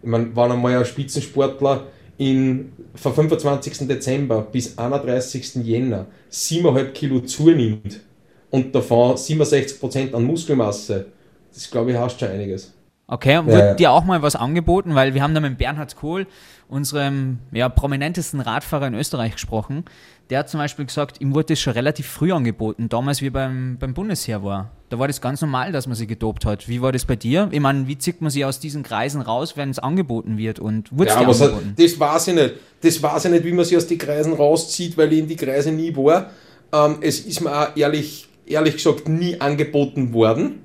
Ich 0.02 0.10
meine, 0.10 0.28
wenn 0.36 0.52
einmal 0.52 0.78
ein 0.78 0.86
Spitzensportler 0.86 1.84
in, 2.18 2.74
vom 2.96 3.14
25. 3.14 3.88
Dezember 3.88 4.42
bis 4.42 4.78
31. 4.78 5.56
Jänner 5.64 6.08
7,5 6.32 6.86
Kilo 6.92 7.20
zunimmt 7.22 8.02
und 8.50 8.76
davon 8.76 9.16
67% 9.16 10.14
an 10.14 10.24
Muskelmasse, 10.24 11.08
das 11.54 11.70
glaube 11.70 11.92
ich 11.92 11.98
heißt 11.98 12.20
schon 12.20 12.30
einiges. 12.30 12.74
Okay, 13.08 13.38
und 13.38 13.48
Ja, 13.48 13.54
wurde 13.54 13.66
ja. 13.66 13.74
dir 13.74 13.92
auch 13.92 14.06
mal 14.06 14.22
was 14.22 14.36
angeboten? 14.36 14.96
Weil 14.96 15.14
wir 15.14 15.22
haben 15.22 15.34
da 15.34 15.40
mit 15.42 15.58
Bernhard 15.58 15.96
Kohl, 15.96 16.26
unserem 16.70 17.40
ja, 17.52 17.68
prominentesten 17.68 18.40
Radfahrer 18.40 18.88
in 18.88 18.94
Österreich, 18.94 19.34
gesprochen. 19.34 19.86
Der 20.30 20.40
hat 20.40 20.50
zum 20.50 20.60
Beispiel 20.60 20.86
gesagt, 20.86 21.20
ihm 21.22 21.34
wurde 21.36 21.48
das 21.48 21.60
schon 21.60 21.74
relativ 21.74 22.08
früh 22.08 22.32
angeboten, 22.32 22.88
damals 22.90 23.22
wie 23.22 23.30
beim, 23.30 23.78
beim 23.78 23.94
Bundesheer 23.94 24.44
war. 24.44 24.72
Da 24.90 24.98
war 24.98 25.08
das 25.08 25.20
ganz 25.22 25.42
normal, 25.42 25.72
dass 25.72 25.86
man 25.86 25.96
sich 25.96 26.08
gedopt 26.08 26.46
hat. 26.46 26.68
Wie 26.70 26.82
war 26.82 26.92
das 26.92 27.04
bei 27.06 27.16
dir? 27.16 27.50
Ich 27.52 27.60
meine, 27.60 27.88
wie 27.88 27.98
zieht 27.98 28.22
man 28.22 28.32
sich 28.32 28.46
aus 28.46 28.60
diesen 28.60 28.84
Kreisen 28.84 29.22
raus, 29.22 29.58
wenn 29.58 29.70
es 29.70 29.80
angeboten 29.80 30.38
wird? 30.38 30.60
Und 30.60 30.98
wurde 30.98 31.10
Ja, 31.10 31.18
aber 31.18 31.28
angeboten? 31.34 31.74
das 31.78 32.00
weiß 32.00 32.28
ich 32.30 32.36
nicht. 32.36 32.54
Das 32.82 33.04
weiß 33.04 33.26
ich 33.26 33.32
nicht, 33.32 33.44
wie 33.44 33.52
man 33.52 33.66
sich 33.66 33.76
aus 33.78 33.88
den 33.88 33.98
Kreisen 33.98 34.34
rauszieht, 34.34 34.98
weil 34.98 35.12
ich 35.14 35.20
in 35.20 35.28
die 35.28 35.36
Kreise 35.36 35.72
nie 35.72 35.96
war. 35.96 36.30
Ähm, 36.72 36.98
es 37.02 37.20
ist 37.20 37.42
mir 37.42 37.52
auch 37.52 37.76
ehrlich, 37.76 38.28
ehrlich 38.46 38.76
gesagt 38.76 39.08
nie 39.10 39.40
angeboten 39.42 40.14
worden. 40.14 40.63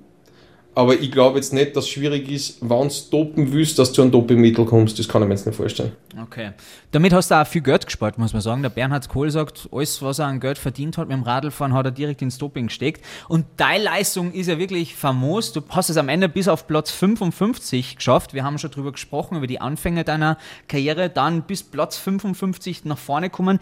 Aber 0.78 0.94
ich 0.94 1.10
glaube 1.10 1.38
jetzt 1.38 1.52
nicht, 1.52 1.74
dass 1.74 1.86
es 1.86 1.90
schwierig 1.90 2.30
ist, 2.30 2.58
wenn 2.60 2.88
du 2.88 2.94
dopen 3.10 3.52
willst, 3.52 3.80
dass 3.80 3.92
du 3.92 4.00
einem 4.00 4.12
Dopingmittel 4.12 4.64
kommst. 4.64 4.96
Das 4.96 5.08
kann 5.08 5.22
ich 5.22 5.26
mir 5.26 5.34
jetzt 5.34 5.44
nicht 5.44 5.56
vorstellen. 5.56 5.90
Okay. 6.22 6.52
Damit 6.92 7.12
hast 7.12 7.32
du 7.32 7.34
auch 7.34 7.48
viel 7.48 7.62
Geld 7.62 7.84
gespart, 7.84 8.16
muss 8.16 8.32
man 8.32 8.42
sagen. 8.42 8.62
Der 8.62 8.68
Bernhard 8.68 9.08
Kohl 9.08 9.28
sagt, 9.28 9.68
alles, 9.72 10.00
was 10.02 10.20
er 10.20 10.26
an 10.26 10.38
Geld 10.38 10.56
verdient 10.56 10.96
hat 10.96 11.08
mit 11.08 11.16
dem 11.16 11.24
Radlfahren, 11.24 11.74
hat 11.74 11.86
er 11.86 11.90
direkt 11.90 12.22
ins 12.22 12.38
Doping 12.38 12.68
gesteckt. 12.68 13.04
Und 13.26 13.44
deine 13.56 13.82
Leistung 13.82 14.30
ist 14.32 14.46
ja 14.46 14.60
wirklich 14.60 14.94
famos. 14.94 15.52
Du 15.52 15.62
hast 15.68 15.90
es 15.90 15.96
am 15.96 16.08
Ende 16.08 16.28
bis 16.28 16.46
auf 16.46 16.68
Platz 16.68 16.92
55 16.92 17.96
geschafft. 17.96 18.32
Wir 18.32 18.44
haben 18.44 18.56
schon 18.58 18.70
drüber 18.70 18.92
gesprochen, 18.92 19.36
über 19.36 19.48
die 19.48 19.60
Anfänge 19.60 20.04
deiner 20.04 20.38
Karriere. 20.68 21.10
Dann 21.10 21.42
bis 21.42 21.64
Platz 21.64 21.98
55 21.98 22.84
nach 22.84 22.98
vorne 22.98 23.30
kommen. 23.30 23.58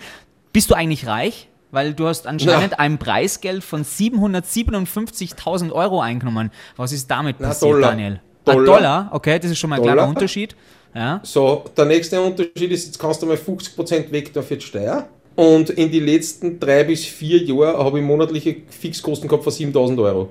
Bist 0.52 0.70
du 0.70 0.74
eigentlich 0.74 1.06
reich? 1.06 1.48
Weil 1.76 1.92
du 1.92 2.06
hast 2.08 2.26
anscheinend 2.26 2.78
ein 2.80 2.96
Preisgeld 2.96 3.62
von 3.62 3.84
757.000 3.84 5.72
Euro 5.72 6.00
eingenommen. 6.00 6.50
Was 6.78 6.90
ist 6.90 7.10
damit 7.10 7.36
Na, 7.38 7.48
passiert, 7.48 7.70
Dollar. 7.74 7.90
Daniel? 7.90 8.20
Dollar. 8.46 8.60
Ah, 8.62 8.64
Dollar? 8.64 9.08
Okay, 9.12 9.38
das 9.38 9.50
ist 9.50 9.58
schon 9.58 9.68
mal 9.68 9.76
ein 9.76 9.82
kleiner 9.82 9.96
Dollar. 9.96 10.08
Unterschied. 10.08 10.56
Ja. 10.94 11.20
So, 11.22 11.64
der 11.76 11.84
nächste 11.84 12.18
Unterschied 12.18 12.70
ist, 12.72 12.86
jetzt 12.86 12.98
kannst 12.98 13.20
du 13.20 13.26
mal 13.26 13.36
50% 13.36 14.10
weg 14.10 14.32
da 14.32 14.40
für 14.40 14.56
die 14.56 14.64
Steuer. 14.64 15.06
Und 15.34 15.68
in 15.68 15.90
die 15.90 16.00
letzten 16.00 16.58
drei 16.58 16.82
bis 16.84 17.04
vier 17.04 17.42
Jahre 17.44 17.84
habe 17.84 17.98
ich 17.98 18.04
monatliche 18.06 18.56
Fixkosten 18.70 19.28
gehabt 19.28 19.44
von 19.44 19.52
7000 19.52 20.00
Euro. 20.00 20.30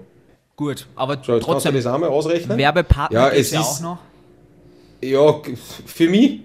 Gut, 0.55 0.87
aber 0.95 1.13
So, 1.13 1.17
jetzt 1.19 1.27
kannst 1.27 1.41
du 1.47 1.51
trotzdem, 1.69 1.75
das 1.75 1.85
auch 1.85 1.99
mal 1.99 2.09
ausrechnen. 2.09 2.57
Werbepartner 2.57 3.19
Ja, 3.19 3.29
es 3.29 3.51
ja 3.51 3.59
ist- 3.61 3.67
auch 3.67 3.81
noch. 3.81 3.97
Ja, 5.03 5.35
für 5.85 6.09
mich 6.09 6.39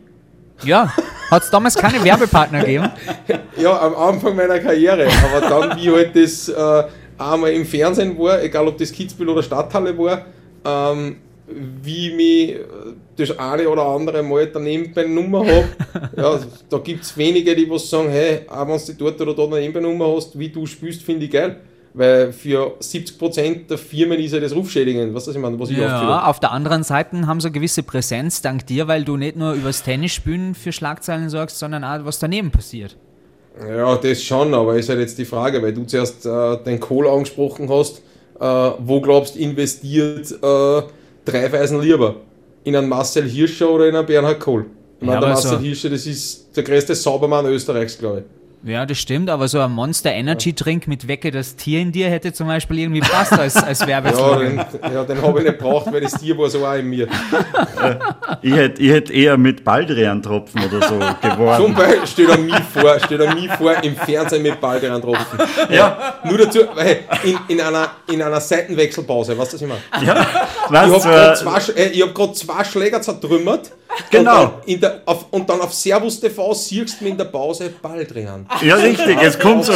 Ja, 0.63 0.93
hat 1.31 1.43
es 1.43 1.51
damals 1.51 1.75
keine 1.75 2.03
Werbepartner 2.03 2.61
gegeben? 2.61 2.91
Ja, 3.57 3.79
am 3.81 3.95
Anfang 3.95 4.35
meiner 4.37 4.59
Karriere, 4.59 5.07
aber 5.23 5.47
dann, 5.47 5.79
wie 5.79 5.91
halt 5.91 6.17
das 6.17 6.49
äh, 6.49 6.85
einmal 7.19 7.53
im 7.53 7.67
Fernsehen 7.67 8.19
war, 8.19 8.43
egal 8.43 8.67
ob 8.69 8.79
das 8.79 8.91
Kitzbühel 8.91 9.29
oder 9.29 9.43
Stadthalle 9.43 9.97
war, 9.99 10.25
ähm, 10.65 11.17
wie 11.83 12.11
mich 12.15 12.51
äh, 12.57 12.59
das 13.17 13.39
eine 13.39 13.69
oder 13.69 13.85
andere 13.85 14.23
Mal 14.23 14.47
daneben 14.47 14.95
bei 14.95 15.05
Nummer 15.05 15.41
habe, 15.41 15.69
ja, 16.17 16.41
da 16.71 16.79
gibt 16.79 17.05
es 17.05 17.17
wenige, 17.17 17.55
die 17.55 17.69
was 17.69 17.91
sagen, 17.91 18.09
hey, 18.09 18.41
auch 18.49 18.67
wenn 18.67 18.81
du 18.87 18.93
dort 18.95 19.21
oder 19.21 19.35
dort 19.35 19.53
daneben 19.53 19.75
bei 19.75 19.81
Nummer 19.81 20.15
hast, 20.17 20.39
wie 20.39 20.49
du 20.49 20.65
spielst, 20.65 21.03
finde 21.03 21.27
ich 21.27 21.31
geil. 21.31 21.57
Weil 21.93 22.33
für 22.33 22.77
70% 22.81 23.67
der 23.69 23.77
Firmen 23.79 24.21
ist 24.21 24.33
ja 24.33 24.39
das 24.39 24.55
rufschädigend, 24.55 25.13
was 25.13 25.27
ich 25.27 25.37
meine, 25.37 25.59
was 25.59 25.71
ich 25.71 25.77
Ja, 25.79 25.89
habe. 25.91 26.25
auf 26.29 26.39
der 26.39 26.53
anderen 26.53 26.85
Seite 26.85 27.27
haben 27.27 27.41
sie 27.41 27.49
eine 27.49 27.53
gewisse 27.55 27.83
Präsenz 27.83 28.43
dank 28.43 28.65
dir, 28.67 28.87
weil 28.87 29.05
du 29.05 29.17
nicht 29.17 29.37
nur 29.37 29.55
übers 29.55 29.83
Tennis 29.83 30.13
spielen 30.13 30.55
für 30.55 30.71
Schlagzeilen 30.71 31.29
sorgst, 31.31 31.59
sondern 31.59 31.83
auch 31.83 32.05
was 32.05 32.21
daneben 32.21 32.53
passiert. 32.53 32.97
Ja, 33.69 33.97
das 33.97 34.23
schon, 34.23 34.55
aber 34.55 34.77
ist 34.79 34.89
halt 34.89 35.01
jetzt 35.01 35.19
die 35.19 35.25
Frage, 35.25 35.61
weil 35.61 35.73
du 35.75 35.85
zuerst 35.85 36.25
äh, 36.25 36.57
den 36.65 36.79
Kohl 36.79 37.09
angesprochen 37.09 37.69
hast, 37.69 38.03
äh, 38.39 38.45
wo 38.79 39.01
glaubst 39.01 39.35
du 39.35 39.41
investiert 39.41 40.31
äh, 40.31 40.83
Dreifeisen 41.25 41.81
lieber? 41.81 42.17
In 42.63 42.77
einen 42.77 42.89
Marcel 42.89 43.29
Hirscher 43.29 43.69
oder 43.69 43.89
in 43.89 43.97
einen 43.97 44.07
Bernhard 44.07 44.39
Kohl? 44.39 44.67
Ich 45.01 45.07
meine, 45.07 45.15
Ja, 45.15 45.21
der 45.21 45.29
aber 45.31 45.35
Marcel 45.35 45.51
so- 45.51 45.59
Hirscher, 45.59 45.91
das 45.91 46.07
ist 46.07 46.57
der 46.57 46.63
größte 46.63 46.95
Saubermann 46.95 47.47
Österreichs, 47.47 47.99
glaube 47.99 48.19
ich. 48.21 48.25
Ja, 48.63 48.85
das 48.85 48.99
stimmt, 48.99 49.31
aber 49.31 49.49
so 49.49 49.59
ein 49.59 49.71
Monster 49.73 50.13
Energy 50.13 50.55
Drink 50.55 50.87
mit 50.87 51.09
Wecke 51.09 51.31
das 51.31 51.57
Tier 51.57 51.81
in 51.81 51.93
dir 51.93 52.11
hätte 52.11 52.33
zum 52.35 52.47
Beispiel 52.47 52.81
irgendwie 52.81 53.01
passt 53.01 53.33
als, 53.33 53.57
als 53.57 53.81
Ja, 53.81 53.87
Werbeslogan. 53.87 54.67
den, 54.83 54.93
ja, 54.93 55.03
den 55.05 55.23
habe 55.23 55.39
ich 55.41 55.47
nicht 55.47 55.59
braucht, 55.59 55.91
weil 55.91 56.03
das 56.03 56.13
Tier 56.13 56.37
war 56.37 56.51
so 56.51 56.67
auch 56.67 56.75
in 56.75 56.87
mir. 56.91 57.09
Ich 58.43 58.55
hätte 58.55 58.81
ich 58.81 58.91
hätt 58.91 59.11
eher 59.11 59.37
mit 59.37 59.65
Baldrian-Tropfen 59.65 60.63
oder 60.65 60.87
so 60.87 60.99
Zum 61.23 61.31
geworben. 61.31 61.75
Beispiel 61.75 62.07
steht 62.07 62.29
er 62.29 62.39
mir 62.39 62.63
vor, 62.63 62.99
steht 63.01 63.21
er 63.21 63.35
mir 63.35 63.51
vor 63.55 63.73
im 63.83 63.97
Fernsehen 63.97 64.43
mit 64.43 64.61
Baldrian 64.61 65.01
Tropfen. 65.03 65.39
Ja. 65.71 66.15
Nur 66.25 66.39
dazu, 66.39 66.61
weil 66.75 67.01
in, 67.25 67.39
in, 67.49 67.61
einer, 67.61 67.91
in 68.11 68.23
einer 68.23 68.41
Seitenwechselpause, 68.41 69.37
weißt 69.37 69.53
du, 69.53 69.57
was 69.57 69.63
ich 69.63 69.69
meine? 69.69 70.07
Ja, 70.07 70.27
Ich 70.67 70.71
weißt, 70.73 70.93
habe 71.07 71.15
gerade 71.15 71.39
zwei, 71.39 71.73
äh, 71.73 71.85
äh, 71.87 71.89
ich 71.91 72.03
hab 72.03 72.15
grad 72.15 72.37
zwei 72.37 72.65
Schläger 72.65 73.03
zertrümmert. 73.03 73.73
Genau. 74.11 74.45
Und 74.45 74.51
dann, 74.53 74.63
in 74.67 74.81
der, 74.81 75.01
auf, 75.05 75.27
und 75.33 75.51
dann 75.51 75.61
auf 75.61 75.75
Servus 75.75 76.21
TV 76.21 76.55
siehst 76.55 77.01
du 77.01 77.05
mir 77.05 77.11
in 77.11 77.19
der 77.19 77.25
Pause 77.25 77.71
Baldrian. 77.83 78.47
Ja, 78.63 78.77
richtig. 78.77 79.19
Es 79.23 79.39
kommt 79.39 79.65
so, 79.65 79.73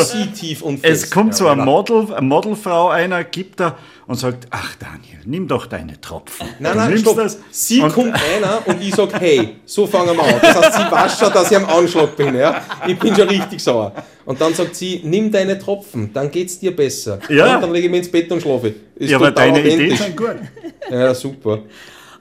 es 0.83 1.11
kommt 1.11 1.35
so 1.35 1.45
Ja, 1.47 1.53
ein 1.53 1.61
Alter. 1.61 1.71
Model, 1.71 2.15
eine 2.15 2.27
Modelfrau 2.27 2.89
einer, 2.89 3.25
gibt 3.25 3.61
da 3.61 3.77
und 4.07 4.17
sagt, 4.17 4.47
ach 4.51 4.75
Daniel, 4.77 5.21
nimm 5.25 5.49
doch 5.49 5.67
deine 5.67 6.01
Tropfen. 6.01 6.47
Nein, 6.59 6.77
nein, 6.77 6.99
stopp. 6.99 7.17
das 7.17 7.39
Sie 7.51 7.81
kommt 7.81 8.15
einer 8.15 8.61
und 8.67 8.83
ich 8.83 8.95
sag, 8.95 9.19
hey, 9.21 9.57
so 9.65 9.87
fangen 9.87 10.17
wir 10.17 10.23
an. 10.23 10.35
Das 10.43 10.57
heißt, 10.57 10.77
sie 10.77 10.91
weiß 10.91 11.19
schon, 11.19 11.33
dass 11.33 11.51
ich 11.51 11.57
am 11.57 11.67
Anschlag 11.67 12.17
bin. 12.17 12.35
Ja? 12.35 12.63
Ich 12.87 12.99
bin 12.99 13.15
schon 13.15 13.29
richtig 13.29 13.63
sauer. 13.63 13.93
Und 14.25 14.41
dann 14.41 14.55
sagt 14.55 14.75
sie, 14.77 15.01
nimm 15.05 15.31
deine 15.31 15.59
Tropfen, 15.59 16.13
dann 16.13 16.31
geht's 16.31 16.59
dir 16.59 16.75
besser. 16.75 17.19
Ja. 17.29 17.57
Und 17.57 17.63
dann 17.63 17.73
lege 17.73 17.87
ich 17.87 17.91
mich 17.91 17.99
ins 18.01 18.11
Bett 18.11 18.31
und 18.33 18.41
schlafe. 18.43 18.75
Ist 18.97 19.11
Ja, 19.11 19.17
aber 19.17 19.31
deine 19.31 19.61
Ideen 19.61 19.97
sind 19.97 20.17
gut. 20.17 20.37
Ja, 20.91 21.15
super. 21.15 21.61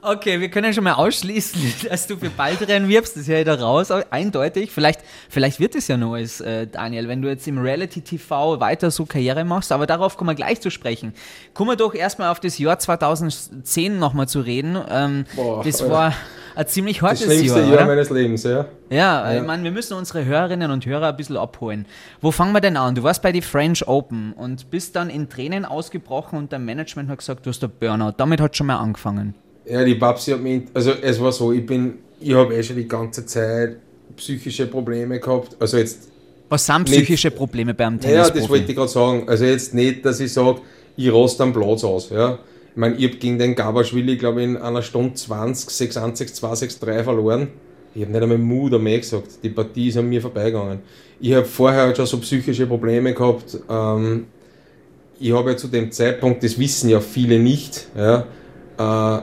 Okay, 0.06 0.38
wir 0.38 0.50
können 0.50 0.66
ja 0.66 0.72
schon 0.74 0.84
mal 0.84 0.92
ausschließen, 0.94 1.60
dass 1.88 2.06
du 2.06 2.16
für 2.18 2.28
Baldrian 2.28 2.88
wirbst. 2.88 3.14
Das 3.16 3.22
ist 3.22 3.28
ja 3.28 3.40
wieder 3.40 3.58
raus, 3.58 3.90
eindeutig. 4.10 4.70
Vielleicht, 4.70 5.00
vielleicht 5.30 5.60
wird 5.60 5.74
es 5.74 5.88
ja 5.88 5.96
noch 5.96 6.12
als 6.14 6.42
äh, 6.42 6.66
Daniel, 6.66 7.08
wenn 7.08 7.22
du 7.22 7.28
jetzt 7.28 7.46
im 7.48 7.58
Reality-TV 7.58 8.60
weiter 8.60 8.90
so 8.90 9.06
Karriere 9.06 9.44
machst. 9.44 9.72
Aber 9.72 9.86
darauf 9.86 10.16
kommen 10.18 10.28
wir 10.30 10.34
gleich 10.34 10.60
zu 10.60 10.70
sprechen. 10.70 11.14
Kommen 11.54 11.70
wir 11.70 11.76
doch 11.76 11.94
erstmal 11.94 12.28
auf 12.30 12.38
das 12.40 12.58
Jahr 12.58 12.78
2010 12.78 13.98
nochmal 13.98 14.28
zu 14.28 14.40
reden. 14.40 14.76
Ähm, 14.90 15.24
Boah, 15.36 15.64
das 15.64 15.80
Alter. 15.80 15.92
war 15.94 16.12
ein 16.54 16.66
ziemlich 16.68 16.98
Das 16.98 17.08
hartes 17.08 17.24
schlimmste 17.24 17.60
Jahr, 17.60 17.74
Jahr 17.74 17.86
meines 17.86 18.10
Lebens, 18.10 18.42
ja. 18.44 18.66
Ja, 18.90 19.32
Ja. 19.32 19.40
ich 19.40 19.42
meine, 19.46 19.64
wir 19.64 19.72
müssen 19.72 19.94
unsere 19.94 20.24
Hörerinnen 20.26 20.70
und 20.70 20.84
Hörer 20.86 21.08
ein 21.08 21.16
bisschen 21.16 21.36
abholen. 21.38 21.86
Wo 22.20 22.30
fangen 22.30 22.52
wir 22.52 22.60
denn 22.60 22.76
an? 22.76 22.94
Du 22.94 23.02
warst 23.02 23.22
bei 23.22 23.32
die 23.32 23.42
French 23.42 23.88
Open 23.88 24.34
und 24.34 24.70
bist 24.70 24.94
dann 24.96 25.08
in 25.08 25.28
Tränen 25.30 25.64
ausgebrochen 25.64 26.38
und 26.38 26.52
dein 26.52 26.64
Management 26.64 27.08
hat 27.08 27.18
gesagt, 27.18 27.46
du 27.46 27.50
hast 27.50 27.64
einen 27.64 27.72
Burnout. 27.80 28.12
Damit 28.18 28.40
hat 28.40 28.54
schon 28.56 28.66
mal 28.68 28.76
angefangen. 28.76 29.34
Ja, 29.66 29.84
die 29.84 29.94
Babsi 29.94 30.32
hat 30.32 30.42
mich, 30.42 30.62
also 30.74 30.92
es 31.00 31.20
war 31.20 31.32
so, 31.32 31.52
ich 31.52 31.64
bin, 31.64 31.94
ich 32.20 32.34
habe 32.34 32.54
eh 32.54 32.62
schon 32.62 32.76
die 32.76 32.86
ganze 32.88 33.24
Zeit 33.24 33.76
psychische 34.16 34.66
Probleme 34.66 35.18
gehabt. 35.18 35.56
Also 35.58 35.78
jetzt, 35.78 36.08
Was 36.50 36.66
sind 36.66 36.88
Nicht- 36.88 36.92
psychische 36.92 37.30
Probleme 37.30 37.72
beim 37.74 37.94
ja, 37.94 38.00
Tennis? 38.00 38.32
das 38.32 38.48
wollte 38.48 38.70
ich 38.70 38.76
gerade 38.76 38.88
sagen. 38.90 39.24
Also 39.28 39.44
jetzt 39.46 39.72
nicht, 39.74 40.04
dass 40.04 40.20
ich 40.20 40.32
sage, 40.32 40.60
ich 40.96 41.12
raste 41.12 41.42
am 41.42 41.52
Platz 41.52 41.82
aus. 41.82 42.10
Ja. 42.10 42.38
Ich 42.70 42.76
meine, 42.76 42.96
ich 42.96 43.04
habe 43.04 43.16
gegen 43.16 43.38
den 43.38 43.54
Gabaschwili, 43.54 44.16
glaube 44.16 44.42
ich, 44.42 44.48
in 44.48 44.56
einer 44.56 44.82
Stunde 44.82 45.14
20, 45.14 45.70
6-1, 45.70 46.32
2 46.34 46.52
6-3 46.52 47.02
verloren. 47.02 47.48
Ich 47.94 48.02
habe 48.02 48.12
nicht 48.12 48.22
einmal 48.22 48.38
Mut 48.38 48.72
oder 48.72 48.78
mehr 48.82 48.98
gesagt. 48.98 49.28
Die 49.42 49.48
Partie 49.48 49.88
ist 49.88 49.96
an 49.96 50.08
mir 50.08 50.20
vorbeigegangen. 50.20 50.80
Ich 51.20 51.32
habe 51.32 51.46
vorher 51.46 51.82
halt 51.84 51.96
schon 51.96 52.06
so 52.06 52.18
psychische 52.18 52.66
Probleme 52.66 53.14
gehabt. 53.14 53.56
Ähm, 53.70 54.26
ich 55.18 55.32
habe 55.32 55.52
ja 55.52 55.56
zu 55.56 55.68
dem 55.68 55.90
Zeitpunkt, 55.92 56.42
das 56.42 56.58
wissen 56.58 56.90
ja 56.90 57.00
viele 57.00 57.38
nicht, 57.38 57.86
ja, 57.96 58.26
äh, 58.78 59.22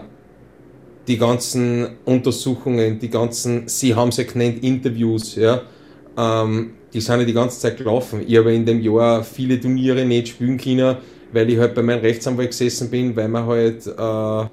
die 1.12 1.18
ganzen 1.18 1.90
Untersuchungen, 2.06 2.98
die 2.98 3.10
ganzen, 3.10 3.68
sie 3.68 3.94
haben 3.94 4.14
sie 4.14 4.26
genannt, 4.26 4.64
Interviews, 4.64 5.36
ja, 5.36 5.62
ähm, 6.18 6.72
die 6.94 7.02
sind 7.02 7.20
ja 7.20 7.26
die 7.26 7.34
ganze 7.34 7.60
Zeit 7.60 7.78
gelaufen. 7.78 8.22
Ich 8.26 8.38
habe 8.38 8.54
in 8.54 8.66
dem 8.66 8.82
Jahr 8.82 9.24
viele 9.24 9.60
Turniere 9.60 10.06
nicht 10.06 10.30
spielen 10.30 10.58
können, 10.58 10.96
weil 11.34 11.50
ich 11.50 11.58
halt 11.58 11.76
bei 11.76 11.84
meinem 11.84 12.00
Rechtsanwalt 12.00 12.52
gesessen 12.52 12.90
bin, 12.90 13.14
weil 13.16 13.28
wir 13.28 13.46
halt 13.46 13.88
äh, 13.88 14.50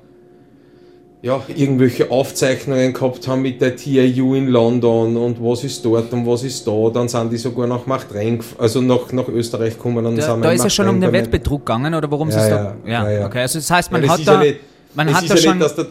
ja, 1.20 1.42
irgendwelche 1.54 2.10
Aufzeichnungen 2.10 2.92
gehabt 2.92 3.28
haben 3.28 3.42
mit 3.42 3.60
der 3.60 3.76
TIU 3.76 4.34
in 4.34 4.48
London 4.48 5.16
und 5.16 5.40
was 5.40 5.62
ist 5.62 5.84
dort 5.84 6.12
und 6.12 6.26
was 6.26 6.42
ist 6.42 6.66
da. 6.66 6.90
Dann 6.92 7.08
sind 7.08 7.32
die 7.32 7.36
sogar 7.36 7.68
nach 7.68 7.86
Machtrenk, 7.86 8.44
also 8.58 8.80
nach, 8.80 9.12
nach 9.12 9.28
Österreich 9.28 9.74
gekommen. 9.74 10.04
Und 10.06 10.16
Da, 10.16 10.22
sind 10.22 10.44
da 10.44 10.50
ist 10.50 10.64
es 10.64 10.74
schon 10.74 10.88
um 10.88 11.00
den 11.00 11.12
Wettbetrug 11.12 11.64
gegangen 11.64 11.94
oder 11.94 12.10
worum 12.10 12.30
Ja, 12.30 12.36
ist 12.36 12.42
es 12.42 12.48
ja, 12.50 12.56
da? 12.56 12.76
Ja, 12.84 13.10
ja, 13.10 13.20
ja. 13.20 13.26
okay. 13.26 13.42
Also 13.42 13.58
das 13.60 13.70
heißt, 13.70 13.92
man 13.92 14.02
Ja, 14.02 14.08
das 14.08 14.18
hat 14.18 14.26
da, 14.26 14.32
ja 14.34 14.40
nicht, 14.40 14.60
man 14.94 15.08
es 15.08 15.14
hat 15.14 15.30
da 15.30 15.34
ja 15.34 15.40
schon 15.40 15.58
nicht, 15.58 15.86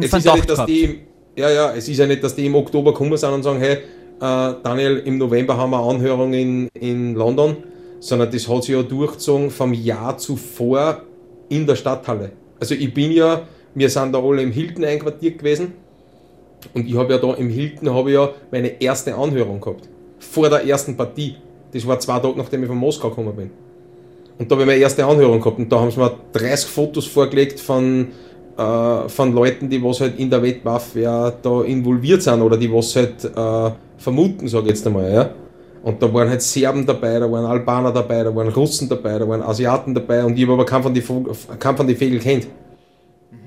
es 0.00 0.12
ist 0.12 0.24
ja 0.24 0.34
nicht, 0.34 0.50
dass 0.50 0.66
die, 0.66 0.84
im- 0.84 0.98
ja, 1.36 1.50
ja, 1.50 1.72
es 1.74 1.88
ist 1.88 1.98
ja 1.98 2.06
nicht, 2.06 2.22
dass 2.24 2.34
die 2.34 2.46
im 2.46 2.54
Oktober 2.54 2.92
gekommen 2.92 3.16
sind 3.16 3.32
und 3.32 3.42
sagen, 3.42 3.58
hey, 3.60 3.74
äh, 3.74 3.78
Daniel, 4.62 5.02
im 5.04 5.18
November 5.18 5.56
haben 5.56 5.70
wir 5.70 5.78
eine 5.78 5.90
Anhörung 5.90 6.32
in, 6.32 6.68
in 6.80 7.14
London, 7.14 7.56
sondern 8.00 8.30
das 8.30 8.48
hat 8.48 8.64
sich 8.64 8.74
ja 8.74 8.82
durchgezogen 8.82 9.50
vom 9.50 9.72
Jahr 9.74 10.16
zuvor 10.18 11.02
in 11.48 11.66
der 11.66 11.76
Stadthalle. 11.76 12.32
Also 12.58 12.74
ich 12.74 12.92
bin 12.92 13.12
ja, 13.12 13.42
wir 13.74 13.90
sind 13.90 14.12
da 14.12 14.18
alle 14.22 14.42
im 14.42 14.52
Hilton 14.52 14.84
einquartiert 14.84 15.38
gewesen 15.38 15.72
und 16.74 16.88
ich 16.88 16.96
habe 16.96 17.12
ja 17.12 17.18
da 17.18 17.34
im 17.34 17.50
Hilton 17.50 17.94
habe 17.94 18.10
ja 18.10 18.30
meine 18.50 18.80
erste 18.80 19.14
Anhörung 19.14 19.60
gehabt. 19.60 19.88
Vor 20.18 20.48
der 20.48 20.64
ersten 20.66 20.96
Partie. 20.96 21.36
Das 21.72 21.86
war 21.86 21.98
zwei 22.00 22.18
Tage 22.18 22.38
nachdem 22.38 22.62
ich 22.62 22.68
von 22.68 22.78
Moskau 22.78 23.10
gekommen 23.10 23.36
bin. 23.36 23.50
Und 24.38 24.50
da 24.50 24.54
habe 24.54 24.62
ich 24.62 24.66
meine 24.66 24.80
erste 24.80 25.04
Anhörung 25.04 25.40
gehabt 25.40 25.58
und 25.58 25.70
da 25.70 25.80
haben 25.80 25.90
sie 25.90 26.00
mir 26.00 26.12
30 26.32 26.68
Fotos 26.70 27.06
vorgelegt 27.06 27.60
von, 27.60 28.08
äh, 28.56 29.08
von 29.08 29.32
Leuten, 29.32 29.68
die 29.68 29.82
was 29.82 30.00
halt 30.00 30.18
in 30.18 30.30
der 30.30 30.42
Wettwaffe 30.42 31.00
ja 31.00 31.30
da 31.30 31.62
involviert 31.62 32.22
sind 32.22 32.40
oder 32.42 32.56
die 32.56 32.72
was 32.72 32.96
halt 32.96 33.24
äh, 33.24 33.70
vermuten, 33.98 34.48
sage 34.48 34.64
ich 34.64 34.70
jetzt 34.70 34.86
einmal. 34.86 35.12
Ja? 35.12 35.30
Und 35.82 36.02
da 36.02 36.12
waren 36.12 36.28
halt 36.28 36.42
Serben 36.42 36.84
dabei, 36.84 37.18
da 37.18 37.30
waren 37.30 37.44
Albaner 37.44 37.92
dabei, 37.92 38.24
da 38.24 38.34
waren 38.34 38.48
Russen 38.48 38.88
dabei, 38.88 39.18
da 39.18 39.28
waren 39.28 39.42
Asiaten 39.42 39.94
dabei 39.94 40.24
und 40.24 40.36
ich 40.36 40.42
habe 40.42 40.54
aber 40.54 40.66
keinen 40.66 40.82
von 40.82 41.86
den 41.86 41.96
Vögeln 41.96 42.20
kennt. 42.20 42.48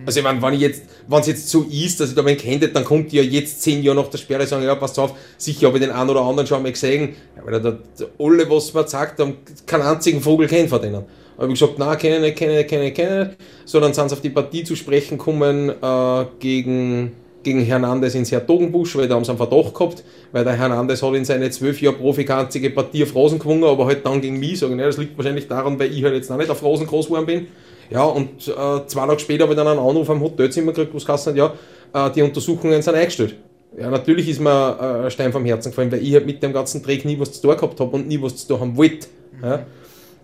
Also 0.05 0.19
ich 0.19 0.23
meine, 0.23 0.41
wenn 0.41 0.53
ich 0.53 0.61
jetzt, 0.61 0.83
es 1.09 1.27
jetzt 1.27 1.49
so 1.49 1.65
ist, 1.69 1.99
dass 1.99 2.09
ich 2.09 2.15
da 2.15 2.23
wen 2.23 2.37
kennt, 2.37 2.73
dann 2.73 2.85
kommt 2.85 3.11
die 3.11 3.17
ja 3.17 3.23
jetzt 3.23 3.61
zehn 3.61 3.83
Jahre 3.83 3.97
nach 3.97 4.07
der 4.07 4.17
Sperre 4.17 4.47
sagen, 4.47 4.63
ja, 4.63 4.75
passt 4.75 4.97
auf, 4.97 5.13
sicher 5.37 5.67
habe 5.67 5.77
ich 5.77 5.83
den 5.83 5.91
einen 5.91 6.09
oder 6.09 6.21
anderen 6.21 6.47
schon 6.47 6.63
mal 6.63 6.71
gesehen, 6.71 7.15
ja, 7.35 7.45
weil 7.45 7.59
da, 7.59 7.71
da, 7.71 8.05
alle, 8.17 8.49
was 8.49 8.73
man 8.73 8.87
sagt, 8.87 9.19
haben 9.19 9.37
keinen 9.65 9.81
einzigen 9.81 10.21
Vogel 10.21 10.47
kennt 10.47 10.69
von 10.69 10.81
denen. 10.81 11.03
Habe 11.39 11.53
ich 11.53 11.59
gesagt, 11.59 11.79
nein, 11.79 11.97
kenne 11.97 12.15
ich 12.15 12.21
nicht, 12.21 12.37
kenne 12.37 12.51
ich 12.51 12.57
nicht, 12.57 12.69
kenne 12.69 12.87
ich 12.87 12.93
kenne 12.93 13.21
ich 13.21 13.27
nicht. 13.29 13.37
So, 13.65 13.79
dann 13.79 13.93
sind 13.93 14.09
sie 14.09 14.15
auf 14.15 14.21
die 14.21 14.29
Partie 14.29 14.63
zu 14.65 14.75
sprechen 14.75 15.17
gekommen 15.17 15.69
äh, 15.69 16.25
gegen, 16.39 17.13
gegen 17.43 17.61
Hernandez 17.61 18.13
ins 18.15 18.31
Hertogenbusch, 18.31 18.97
weil 18.97 19.07
da 19.07 19.15
haben 19.15 19.23
sie 19.23 19.31
einen 19.31 19.37
Verdacht 19.37 19.73
gehabt, 19.73 20.03
weil 20.33 20.43
der 20.43 20.53
Hernandez 20.53 21.01
hat 21.01 21.13
in 21.13 21.23
seine 21.23 21.49
zwölf 21.49 21.81
Jahre 21.81 21.95
Profi 21.95 22.25
keine 22.25 22.41
einzige 22.41 22.69
Partie 22.71 23.03
auf 23.03 23.15
Rosen 23.15 23.39
gewonnen, 23.39 23.63
aber 23.63 23.85
halt 23.85 24.05
dann 24.05 24.19
gegen 24.19 24.37
mich 24.37 24.59
sagen, 24.59 24.77
ja, 24.77 24.85
das 24.85 24.97
liegt 24.97 25.17
wahrscheinlich 25.17 25.47
daran, 25.47 25.79
weil 25.79 25.93
ich 25.93 26.03
halt 26.03 26.15
jetzt 26.15 26.29
auch 26.29 26.37
nicht 26.37 26.49
auf 26.49 26.61
Rosen 26.61 26.85
groß 26.85 27.05
geworden 27.05 27.25
bin. 27.25 27.47
Ja, 27.89 28.03
und 28.03 28.47
äh, 28.47 28.85
zwei 28.87 29.07
Tage 29.07 29.19
später 29.19 29.43
habe 29.43 29.53
ich 29.53 29.57
dann 29.57 29.67
einen 29.67 29.79
Anruf 29.79 30.09
am 30.09 30.21
Hotelzimmer 30.21 30.73
gekriegt, 30.73 30.93
wo 30.93 30.97
es 30.97 31.07
hat, 31.07 31.35
ja, 31.35 31.53
äh, 31.93 32.11
die 32.11 32.21
Untersuchungen 32.21 32.81
sind 32.81 32.95
eingestellt. 32.95 33.35
Ja, 33.79 33.89
natürlich 33.89 34.27
ist 34.27 34.41
mir 34.41 34.77
äh, 34.79 35.05
ein 35.05 35.11
Stein 35.11 35.31
vom 35.31 35.45
Herzen 35.45 35.69
gefallen, 35.69 35.91
weil 35.91 36.03
ich 36.03 36.13
halt 36.13 36.25
mit 36.25 36.43
dem 36.43 36.51
ganzen 36.51 36.83
Dreck 36.83 37.05
nie 37.05 37.17
was 37.17 37.31
zu 37.31 37.41
tun 37.41 37.55
gehabt 37.55 37.79
habe 37.79 37.95
und 37.95 38.07
nie 38.07 38.21
was 38.21 38.35
zu 38.35 38.47
tun 38.49 38.59
haben 38.59 38.77
wollte. 38.77 39.07
Ja, 39.41 39.65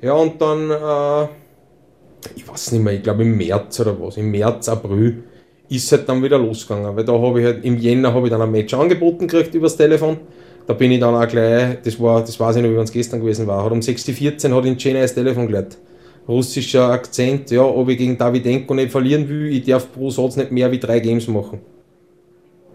ja 0.06 0.14
und 0.14 0.42
dann, 0.42 0.70
äh, 0.70 1.28
ich 2.36 2.48
weiß 2.48 2.72
nicht 2.72 2.84
mehr, 2.84 2.94
ich 2.94 3.04
glaube 3.04 3.24
im 3.24 3.38
März 3.38 3.80
oder 3.80 4.00
was, 4.00 4.18
im 4.18 4.32
März, 4.32 4.70
April, 4.70 5.24
ist 5.70 5.92
halt 5.92 6.08
dann 6.08 6.22
wieder 6.24 6.38
losgegangen, 6.38 6.96
weil 6.96 7.04
da 7.04 7.14
habe 7.14 7.40
ich 7.40 7.46
halt, 7.46 7.66
im 7.66 7.78
Jänner 7.78 8.14
habe 8.14 8.28
ich 8.28 8.32
dann 8.32 8.42
ein 8.42 8.52
Match 8.52 8.74
angeboten 8.74 9.28
gekriegt 9.28 9.54
übers 9.56 9.76
Telefon. 9.76 10.18
Da 10.68 10.74
bin 10.74 10.92
ich 10.92 11.00
dann 11.00 11.14
auch 11.14 11.28
gleich, 11.28 11.80
das 11.84 12.00
war, 12.00 12.22
das 12.22 12.40
weiß 12.40 12.56
ich 12.56 12.64
noch, 12.64 12.70
wie 12.70 12.76
es 12.76 12.92
gestern 12.92 13.20
gewesen 13.20 13.46
war, 13.46 13.64
hat 13.64 13.72
um 13.72 13.80
6.14 13.80 14.50
Uhr 14.50 14.58
hat 14.58 14.66
in 14.66 14.78
Chennai 14.78 15.02
das 15.02 15.14
Telefon 15.14 15.48
geleitet 15.48 15.78
russischer 16.28 16.90
Akzent, 16.90 17.52
ja, 17.52 17.62
ob 17.62 17.90
ich 17.90 17.98
gegen 17.98 18.18
Davidenko 18.18 18.74
nicht 18.74 18.92
verlieren 18.92 19.28
will, 19.30 19.54
ich 19.54 19.64
darf 19.64 19.92
pro 19.92 20.10
Satz 20.10 20.36
nicht 20.36 20.52
mehr 20.52 20.72
wie 20.72 20.80
drei 20.80 21.00
Games 21.00 21.28
machen. 21.28 21.60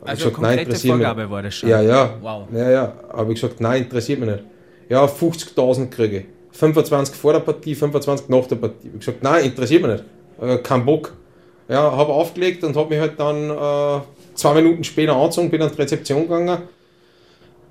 Hab 0.01 0.05
ich 0.05 0.11
Also 0.11 0.25
gesagt, 0.27 0.43
nein, 0.43 0.59
interessiert 0.61 0.97
mich 0.97 1.07
Vorgabe 1.07 1.31
war 1.31 1.43
das 1.43 1.55
schon. 1.55 1.69
Ja, 1.69 1.83
ja. 1.83 2.15
Wow. 2.21 2.49
Ja, 2.55 2.71
ja. 2.71 2.95
Habe 3.13 3.33
ich 3.33 3.41
gesagt, 3.41 3.61
nein, 3.61 3.83
interessiert 3.83 4.21
mich 4.21 4.31
nicht. 4.31 4.45
Ja, 4.89 5.05
50.000 5.05 5.91
kriege 5.91 6.19
ich. 6.19 6.25
25 6.61 7.17
vor 7.17 7.33
der 7.33 7.41
Partie, 7.41 7.75
25 7.75 8.29
nach 8.29 8.47
der 8.47 8.57
Partie. 8.57 8.91
Ich 8.93 9.01
gesagt, 9.01 9.23
nein, 9.23 9.45
interessiert 9.45 9.83
mich 9.83 9.93
nicht. 9.93 10.05
Äh, 10.41 10.59
kein 10.59 10.85
Bock. 10.85 11.15
Ja, 11.69 11.91
habe 11.97 12.13
aufgelegt 12.13 12.63
und 12.65 12.77
habe 12.77 12.91
mich 12.91 13.01
halt 13.01 13.19
dann 13.19 13.51
äh, 13.51 14.03
zwei 14.35 14.55
Minuten 14.55 14.85
später 14.85 15.17
angezogen, 15.17 15.51
bin 15.51 15.63
an 15.63 15.71
die 15.75 15.81
Rezeption 15.81 16.23
gegangen 16.23 16.59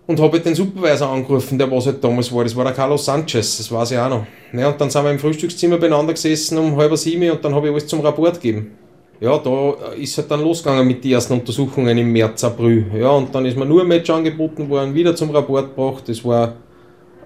und 0.08 0.20
habe 0.20 0.34
halt 0.34 0.46
den 0.46 0.56
Supervisor 0.56 1.10
angerufen, 1.10 1.58
der 1.60 1.70
was 1.70 1.86
halt 1.86 2.04
damals 2.04 2.34
war. 2.34 2.44
Das 2.44 2.56
war 2.56 2.64
der 2.64 2.74
Carlos 2.74 3.06
Sanchez, 3.06 3.58
das 3.58 3.72
weiß 3.72 3.92
ich 3.92 3.98
auch 3.98 4.10
noch. 4.10 4.26
Ja, 4.54 4.70
und 4.70 4.82
dann 4.82 4.90
sind 4.90 5.04
wir 5.04 5.12
im 5.12 5.20
Frühstückszimmer 5.20 5.78
beieinander 5.78 6.14
gesessen 6.14 6.58
um 6.58 6.76
halb 6.78 6.98
sieben 6.98 7.30
und 7.30 7.46
dann 7.46 7.54
habe 7.54 7.68
ich 7.68 7.74
alles 7.74 7.88
zum 7.88 8.00
Rapport 8.00 8.36
gegeben. 8.36 8.72
Ja, 9.20 9.38
da 9.38 9.74
ist 9.98 10.18
halt 10.18 10.32
dann 10.32 10.42
losgegangen 10.42 10.88
mit 10.88 11.04
den 11.04 11.12
ersten 11.12 11.34
Untersuchungen 11.34 11.98
im 11.98 12.12
März, 12.12 12.44
April. 12.44 12.86
Ja, 12.98 13.12
und 13.12 13.36
dann 13.36 13.46
ist 13.46 13.58
mir 13.58 13.66
nur 13.66 13.82
ein 13.82 13.88
Match 13.88 14.10
angeboten 14.10 14.70
worden, 14.70 14.96
wieder 14.96 15.16
zum 15.16 15.30
Rapport 15.32 15.76
gebracht. 15.76 16.06
Das 16.08 16.24
war 16.24 16.54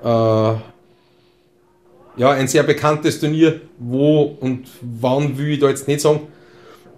äh, 0.04 0.73
ja, 2.18 2.32
ein 2.32 2.48
sehr 2.48 2.64
bekanntes 2.64 3.20
Turnier. 3.20 3.62
Wo 3.80 4.38
und 4.40 4.68
wann 4.82 5.38
will 5.38 5.54
ich 5.54 5.60
da 5.60 5.70
jetzt 5.70 5.88
nicht 5.88 6.02
sagen. 6.02 6.22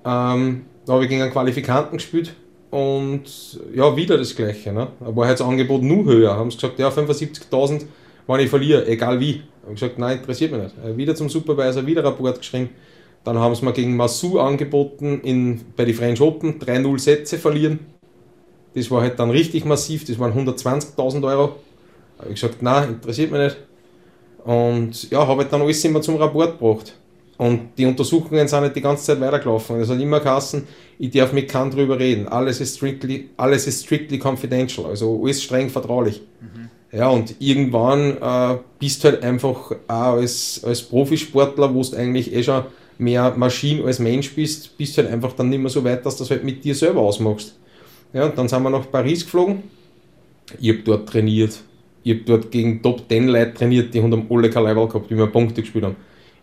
Ähm, 0.06 0.66
da 0.86 0.94
habe 0.94 1.04
ich 1.04 1.10
gegen 1.10 1.22
einen 1.22 1.32
Qualifikanten 1.32 1.98
gespielt 1.98 2.36
und 2.70 3.24
ja, 3.74 3.96
wieder 3.96 4.18
das 4.18 4.36
Gleiche. 4.36 4.72
Ne? 4.72 4.88
War 5.00 5.28
halt 5.28 5.40
das 5.40 5.48
Angebot 5.48 5.82
nur 5.82 6.06
höher. 6.06 6.36
Haben 6.36 6.52
sie 6.52 6.58
gesagt, 6.58 6.78
ja, 6.78 6.90
75.000, 6.90 7.86
wenn 8.28 8.40
ich 8.40 8.50
verliere, 8.50 8.86
egal 8.88 9.20
wie. 9.20 9.42
Habe 9.64 9.74
ich 9.74 9.80
gesagt, 9.80 9.98
nein, 9.98 10.20
interessiert 10.20 10.52
mich 10.52 10.62
nicht. 10.62 10.76
Äh, 10.86 10.96
Wieder 10.96 11.16
zum 11.16 11.30
Supervisor, 11.30 11.86
wieder 11.86 12.04
Rapport 12.04 12.38
geschrieben. 12.38 12.70
Dann 13.24 13.40
haben 13.40 13.56
sie 13.56 13.66
mir 13.66 13.74
gegen 13.74 13.96
Massou 13.96 14.40
angeboten 14.40 15.22
in, 15.22 15.62
bei 15.76 15.86
den 15.86 15.96
French 15.96 16.22
Open 16.22 16.60
3-0 16.60 17.00
Sätze 17.00 17.40
verlieren. 17.40 17.80
Das 18.76 18.92
war 18.92 19.02
halt 19.02 19.18
dann 19.18 19.32
richtig 19.32 19.66
massiv, 19.66 20.06
das 20.06 20.20
waren 20.20 20.34
120.000 20.34 21.26
Euro. 21.26 21.56
Habe 22.20 22.30
ich 22.30 22.42
gesagt, 22.42 22.62
nein, 22.62 22.90
interessiert 22.90 23.32
mich 23.32 23.40
nicht. 23.42 23.58
Und 24.46 25.10
ja, 25.10 25.26
habe 25.28 25.42
halt 25.42 25.52
dann 25.52 25.62
alles 25.62 25.84
immer 25.84 26.02
zum 26.02 26.16
Rapport 26.18 26.60
gebracht. 26.60 26.94
Und 27.38 27.72
die 27.78 27.86
Untersuchungen 27.86 28.48
sind 28.48 28.62
halt 28.62 28.76
die 28.76 28.82
ganze 28.82 29.04
Zeit 29.04 29.20
weitergelaufen. 29.20 29.82
Es 29.82 29.90
hat 29.90 30.00
immer 30.00 30.22
geheißen, 30.22 30.66
ich 31.00 31.12
darf 31.12 31.34
mit 31.34 31.50
keinem 31.50 31.72
drüber 31.72 32.00
reden. 32.00 32.28
Alles 32.28 32.62
ist 32.62 32.78
strictly, 32.78 33.30
alles 33.36 33.68
ist 33.68 33.84
strictly 33.84 34.18
confidential, 34.18 34.86
also 34.86 35.20
alles 35.22 35.44
streng 35.44 35.70
vertraulich. 35.70 36.22
Ja, 36.98 37.10
und 37.10 37.36
irgendwann 37.40 38.18
äh, 38.22 38.58
bist 38.80 39.04
du 39.04 39.10
halt 39.10 39.22
einfach 39.22 39.72
auch 39.88 40.14
als, 40.14 40.62
als 40.64 40.82
Profisportler, 40.84 41.74
wo 41.74 41.82
du 41.82 41.98
eigentlich 41.98 42.34
eh 42.34 42.42
schon 42.42 42.64
mehr 42.98 43.34
Maschine 43.36 43.84
als 43.84 44.00
Mensch 44.00 44.34
bist, 44.34 44.78
bist 44.78 44.98
du 44.98 45.02
halt 45.02 45.12
einfach 45.12 45.34
dann 45.34 45.50
nicht 45.50 45.60
mehr 45.60 45.70
so 45.70 45.84
weit, 45.84 46.06
dass 46.06 46.16
du 46.16 46.24
das 46.24 46.32
halt 46.32 46.46
mit 46.46 46.64
dir 46.64 46.74
selber 46.74 47.02
ausmachst. 47.02 47.58
Ja, 48.14 48.26
und 48.26 48.38
dann 48.38 48.48
sind 48.48 48.64
wir 48.64 48.70
nach 48.70 48.90
Paris 48.90 49.26
geflogen. 49.26 49.64
Ich 50.62 50.70
habe 50.70 50.80
dort 50.84 51.10
trainiert. 51.10 51.60
Ich 52.06 52.14
habe 52.14 52.22
dort 52.24 52.52
gegen 52.52 52.84
Top 52.84 53.02
10 53.10 53.28
Leute 53.28 53.56
trainiert, 53.56 53.92
die 53.92 54.02
haben 54.02 54.28
alle 54.30 54.50
kein 54.52 54.64
Level 54.64 54.88
gehabt, 54.88 55.10
die 55.10 55.16
mir 55.16 55.26
Punkte 55.26 55.62
gespielt 55.62 55.86
haben. 55.86 55.96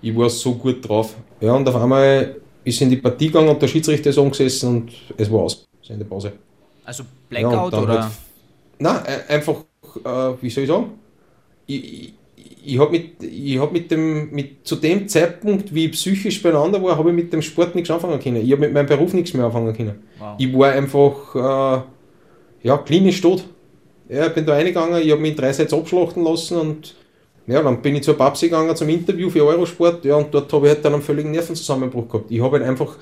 Ich 0.02 0.14
war 0.14 0.28
so 0.28 0.54
gut 0.56 0.86
drauf. 0.86 1.14
Ja, 1.40 1.54
und 1.54 1.68
auf 1.68 1.76
einmal 1.76 2.34
ist 2.64 2.80
in 2.82 2.90
die 2.90 2.96
Partie 2.96 3.28
gegangen 3.28 3.48
und 3.48 3.62
der 3.62 3.68
Schiedsrichter 3.68 4.10
ist 4.10 4.18
angesessen 4.18 4.68
und 4.68 4.92
es 5.16 5.30
war 5.30 5.42
aus. 5.42 5.68
Ende 5.88 6.04
Pause. 6.04 6.32
Also 6.84 7.04
Ja, 7.04 7.08
Blackout 7.28 7.72
dann 7.72 7.84
oder? 7.84 8.02
Halt, 8.02 8.12
nein, 8.80 8.96
äh, 9.06 9.32
einfach, 9.34 9.64
äh, 10.04 10.42
wie 10.42 10.50
soll 10.50 10.64
ich 10.64 10.68
sagen? 10.68 10.86
Ich, 11.68 11.84
ich, 11.84 12.14
ich 12.64 12.78
habe 12.80 12.90
mit, 12.90 13.22
ich 13.22 13.58
hab 13.60 13.72
mit 13.72 13.88
dem, 13.88 14.32
mit, 14.32 14.66
zu 14.66 14.74
dem 14.74 15.06
Zeitpunkt, 15.06 15.72
wie 15.72 15.86
ich 15.86 15.92
psychisch 15.92 16.42
beieinander 16.42 16.82
war, 16.82 16.98
habe 16.98 17.10
ich 17.10 17.14
mit 17.16 17.32
dem 17.32 17.40
Sport 17.40 17.76
nichts 17.76 17.88
anfangen 17.88 18.18
können. 18.18 18.44
Ich 18.44 18.50
habe 18.50 18.62
mit 18.62 18.72
meinem 18.72 18.86
Beruf 18.86 19.12
nichts 19.12 19.32
mehr 19.32 19.46
anfangen 19.46 19.76
können. 19.76 20.02
Wow. 20.18 20.34
Ich 20.38 20.52
war 20.52 20.72
einfach, 20.72 21.36
äh, 21.36 22.66
ja, 22.66 22.78
klinisch 22.78 23.20
tot. 23.20 23.44
Ja, 24.12 24.26
ich 24.26 24.34
bin 24.34 24.44
da 24.44 24.52
reingegangen, 24.52 25.00
ich 25.00 25.10
habe 25.10 25.22
mich 25.22 25.30
in 25.30 25.36
drei 25.38 25.54
Sätze 25.54 25.74
abschlachten 25.74 26.22
lassen 26.22 26.58
und 26.58 26.94
ja, 27.46 27.62
dann 27.62 27.80
bin 27.80 27.96
ich 27.96 28.02
zur 28.02 28.14
Babsi 28.14 28.50
gegangen 28.50 28.76
zum 28.76 28.90
Interview 28.90 29.30
für 29.30 29.42
Eurosport, 29.42 30.04
ja, 30.04 30.16
und 30.16 30.34
dort 30.34 30.52
habe 30.52 30.66
ich 30.66 30.74
halt 30.74 30.84
dann 30.84 30.92
einen 30.92 31.02
völligen 31.02 31.30
Nervenzusammenbruch 31.30 32.08
gehabt. 32.08 32.30
Ich 32.30 32.42
habe 32.42 32.58
halt 32.58 32.68
einfach 32.68 32.96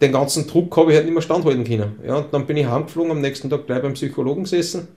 den 0.00 0.10
ganzen 0.10 0.48
Druck 0.48 0.76
habe 0.76 0.90
ich 0.90 0.96
halt 0.96 1.06
nicht 1.06 1.14
mehr 1.14 1.22
standhalten 1.22 1.62
können. 1.62 2.00
Ja, 2.04 2.16
und 2.16 2.34
dann 2.34 2.46
bin 2.46 2.56
ich 2.56 2.66
heimgeflogen, 2.66 3.12
am 3.12 3.20
nächsten 3.20 3.48
Tag 3.48 3.64
gleich 3.66 3.80
beim 3.80 3.92
Psychologen 3.94 4.42
gesessen. 4.42 4.88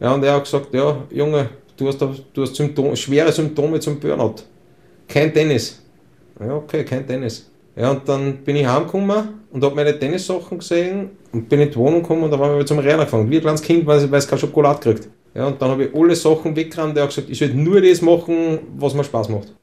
Ja, 0.00 0.14
und 0.14 0.24
er 0.24 0.36
hat 0.36 0.44
gesagt, 0.44 0.72
ja, 0.72 1.02
Junge, 1.10 1.50
du 1.76 1.88
hast, 1.88 2.00
du 2.00 2.42
hast 2.42 2.56
Symptome, 2.56 2.96
schwere 2.96 3.30
Symptome 3.30 3.78
zum 3.78 4.00
Burnout. 4.00 4.36
Kein 5.06 5.34
Tennis. 5.34 5.82
Ja, 6.40 6.54
okay, 6.54 6.82
kein 6.82 7.06
Tennis. 7.06 7.49
Ja, 7.80 7.92
und 7.92 8.06
dann 8.06 8.44
bin 8.44 8.56
ich 8.56 8.66
heimgekommen 8.66 9.28
und 9.50 9.64
habe 9.64 9.74
meine 9.74 9.98
Tennissachen 9.98 10.58
gesehen 10.58 11.12
und 11.32 11.48
bin 11.48 11.60
in 11.60 11.70
die 11.70 11.76
Wohnung 11.76 12.02
gekommen 12.02 12.24
und 12.24 12.30
da 12.30 12.38
waren 12.38 12.58
wir 12.58 12.66
zum 12.66 12.78
Rennen 12.78 13.00
gefangen. 13.00 13.30
Wie 13.30 13.36
ein 13.36 13.40
kleines 13.40 13.62
Kind, 13.62 13.86
weil 13.86 13.96
es 13.96 14.28
keine 14.28 14.38
Schokolade 14.38 14.80
kriegt. 14.80 15.08
Ja, 15.34 15.46
und 15.46 15.62
dann 15.62 15.70
habe 15.70 15.84
ich 15.84 15.94
alle 15.94 16.14
Sachen 16.14 16.54
weggerannt. 16.54 16.94
Der 16.94 17.04
hat 17.04 17.10
gesagt, 17.10 17.30
ich 17.30 17.38
soll 17.38 17.48
nur 17.54 17.80
das 17.80 18.02
machen, 18.02 18.58
was 18.76 18.92
mir 18.92 19.02
Spaß 19.02 19.30
macht. 19.30 19.54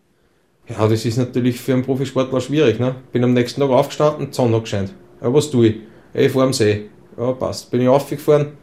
Ja, 0.67 0.87
das 0.87 1.05
ist 1.05 1.17
natürlich 1.17 1.61
für 1.61 1.73
einen 1.73 1.83
Profisportler 1.83 2.41
schwierig. 2.41 2.79
Ne? 2.79 2.95
Bin 3.11 3.23
am 3.23 3.33
nächsten 3.33 3.61
Tag 3.61 3.69
aufgestanden, 3.69 4.29
Sonne 4.31 4.55
hat 4.55 4.63
gescheint. 4.63 4.95
Ja, 5.21 5.31
was 5.31 5.51
tue 5.51 5.67
ich? 5.67 5.75
Ich 6.15 6.31
fahre 6.31 6.45
am 6.45 6.53
See. 6.53 6.89
Ja, 7.19 7.33
passt. 7.33 7.69
Bin 7.69 7.81
ich 7.81 7.87
aufgefahren, 7.87 8.53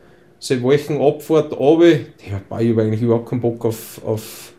See 0.40 0.60
Wochen 0.62 1.00
Abfahrt, 1.00 1.52
runter. 1.52 2.00
Ich 2.18 2.32
habe 2.32 2.56
eigentlich 2.56 3.02
überhaupt 3.02 3.30
keinen 3.30 3.40
Bock 3.40 3.64
auf, 3.64 4.00
auf, 4.04 4.52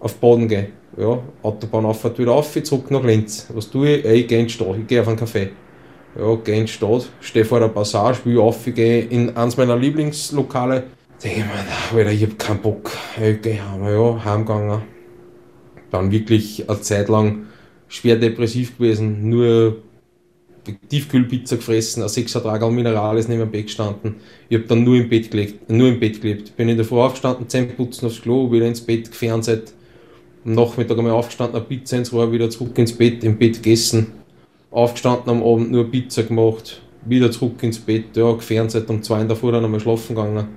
auf 0.00 0.14
Boden 0.16 0.48
gehen. 0.48 0.77
Ja, 0.98 1.22
Autobahnauffahrt 1.42 2.18
wieder 2.18 2.32
auf, 2.32 2.60
zurück 2.64 2.90
nach 2.90 3.04
Linz. 3.04 3.46
Was 3.54 3.70
tue 3.70 3.98
ich? 3.98 4.04
Ich 4.04 4.26
gehe 4.26 4.40
in 4.40 4.46
die 4.46 4.52
Stadt, 4.52 4.76
ich 4.80 4.86
gehe 4.88 5.00
auf 5.00 5.06
einen 5.06 5.16
Café. 5.16 5.50
Ja, 6.18 6.34
gehe 6.34 6.56
in 6.56 6.66
die 6.66 6.72
Stadt, 6.72 7.08
stehe 7.20 7.44
vor 7.44 7.60
der 7.60 7.68
Passage, 7.68 8.18
will 8.24 8.40
auf, 8.40 8.66
ich 8.66 8.74
gehe 8.74 9.04
in 9.04 9.36
eins 9.36 9.56
meiner 9.56 9.76
Lieblingslokale. 9.76 10.84
Denke 11.22 11.40
ich 11.40 11.44
mir, 11.44 11.98
Alter, 11.98 12.12
ich 12.12 12.22
habe 12.22 12.34
keinen 12.34 12.60
Bock. 12.60 12.90
Ich 13.16 13.40
gehe 13.40 13.60
heim, 13.64 13.84
ja, 13.84 14.24
heimgegangen. 14.24 14.82
Dann 15.92 16.10
wirklich 16.10 16.68
eine 16.68 16.80
Zeit 16.80 17.08
lang 17.08 17.46
schwer 17.86 18.16
depressiv 18.16 18.76
gewesen, 18.76 19.28
nur 19.28 19.76
Tiefkühlpizza 20.88 21.56
gefressen, 21.56 22.02
ein 22.02 22.08
6er 22.08 22.42
Tragal 22.42 22.72
Minerales 22.72 23.28
neben 23.28 23.40
dem 23.40 23.50
Bett 23.52 23.66
gestanden. 23.66 24.16
Ich 24.48 24.56
habe 24.58 24.66
dann 24.66 24.82
nur 24.82 24.96
im 24.96 25.08
Bett 25.08 25.30
gelegt, 25.30 25.70
nur 25.70 25.88
im 25.88 26.00
Bett 26.00 26.20
gelebt. 26.20 26.56
Bin 26.56 26.68
in 26.68 26.76
der 26.76 26.84
Früh 26.84 26.98
aufgestanden, 26.98 27.48
Zähne 27.48 27.68
putzen 27.68 28.06
aufs 28.06 28.20
Klo, 28.20 28.50
wieder 28.50 28.66
ins 28.66 28.80
Bett, 28.80 29.10
gefernseht. 29.10 29.74
Am 30.44 30.54
Nachmittag 30.54 30.98
einmal 30.98 31.12
aufgestanden, 31.12 31.56
eine 31.56 31.64
Pizza 31.64 31.96
ins 31.96 32.12
Rohr, 32.12 32.30
wieder 32.32 32.48
zurück 32.50 32.76
ins 32.78 32.96
Bett, 32.96 33.24
im 33.24 33.38
Bett 33.38 33.62
gegessen. 33.62 34.12
Aufgestanden 34.70 35.30
am 35.30 35.42
Abend, 35.42 35.70
nur 35.70 35.90
Pizza 35.90 36.22
gemacht, 36.22 36.80
wieder 37.04 37.30
zurück 37.30 37.62
ins 37.62 37.78
Bett, 37.78 38.16
ja, 38.16 38.32
gefernseht, 38.32 38.88
um 38.88 39.02
zwei 39.02 39.20
in 39.22 39.28
der 39.28 39.36
Früh 39.36 39.50
dann 39.50 39.64
einmal 39.64 39.80
schlafen 39.80 40.14
gegangen. 40.14 40.48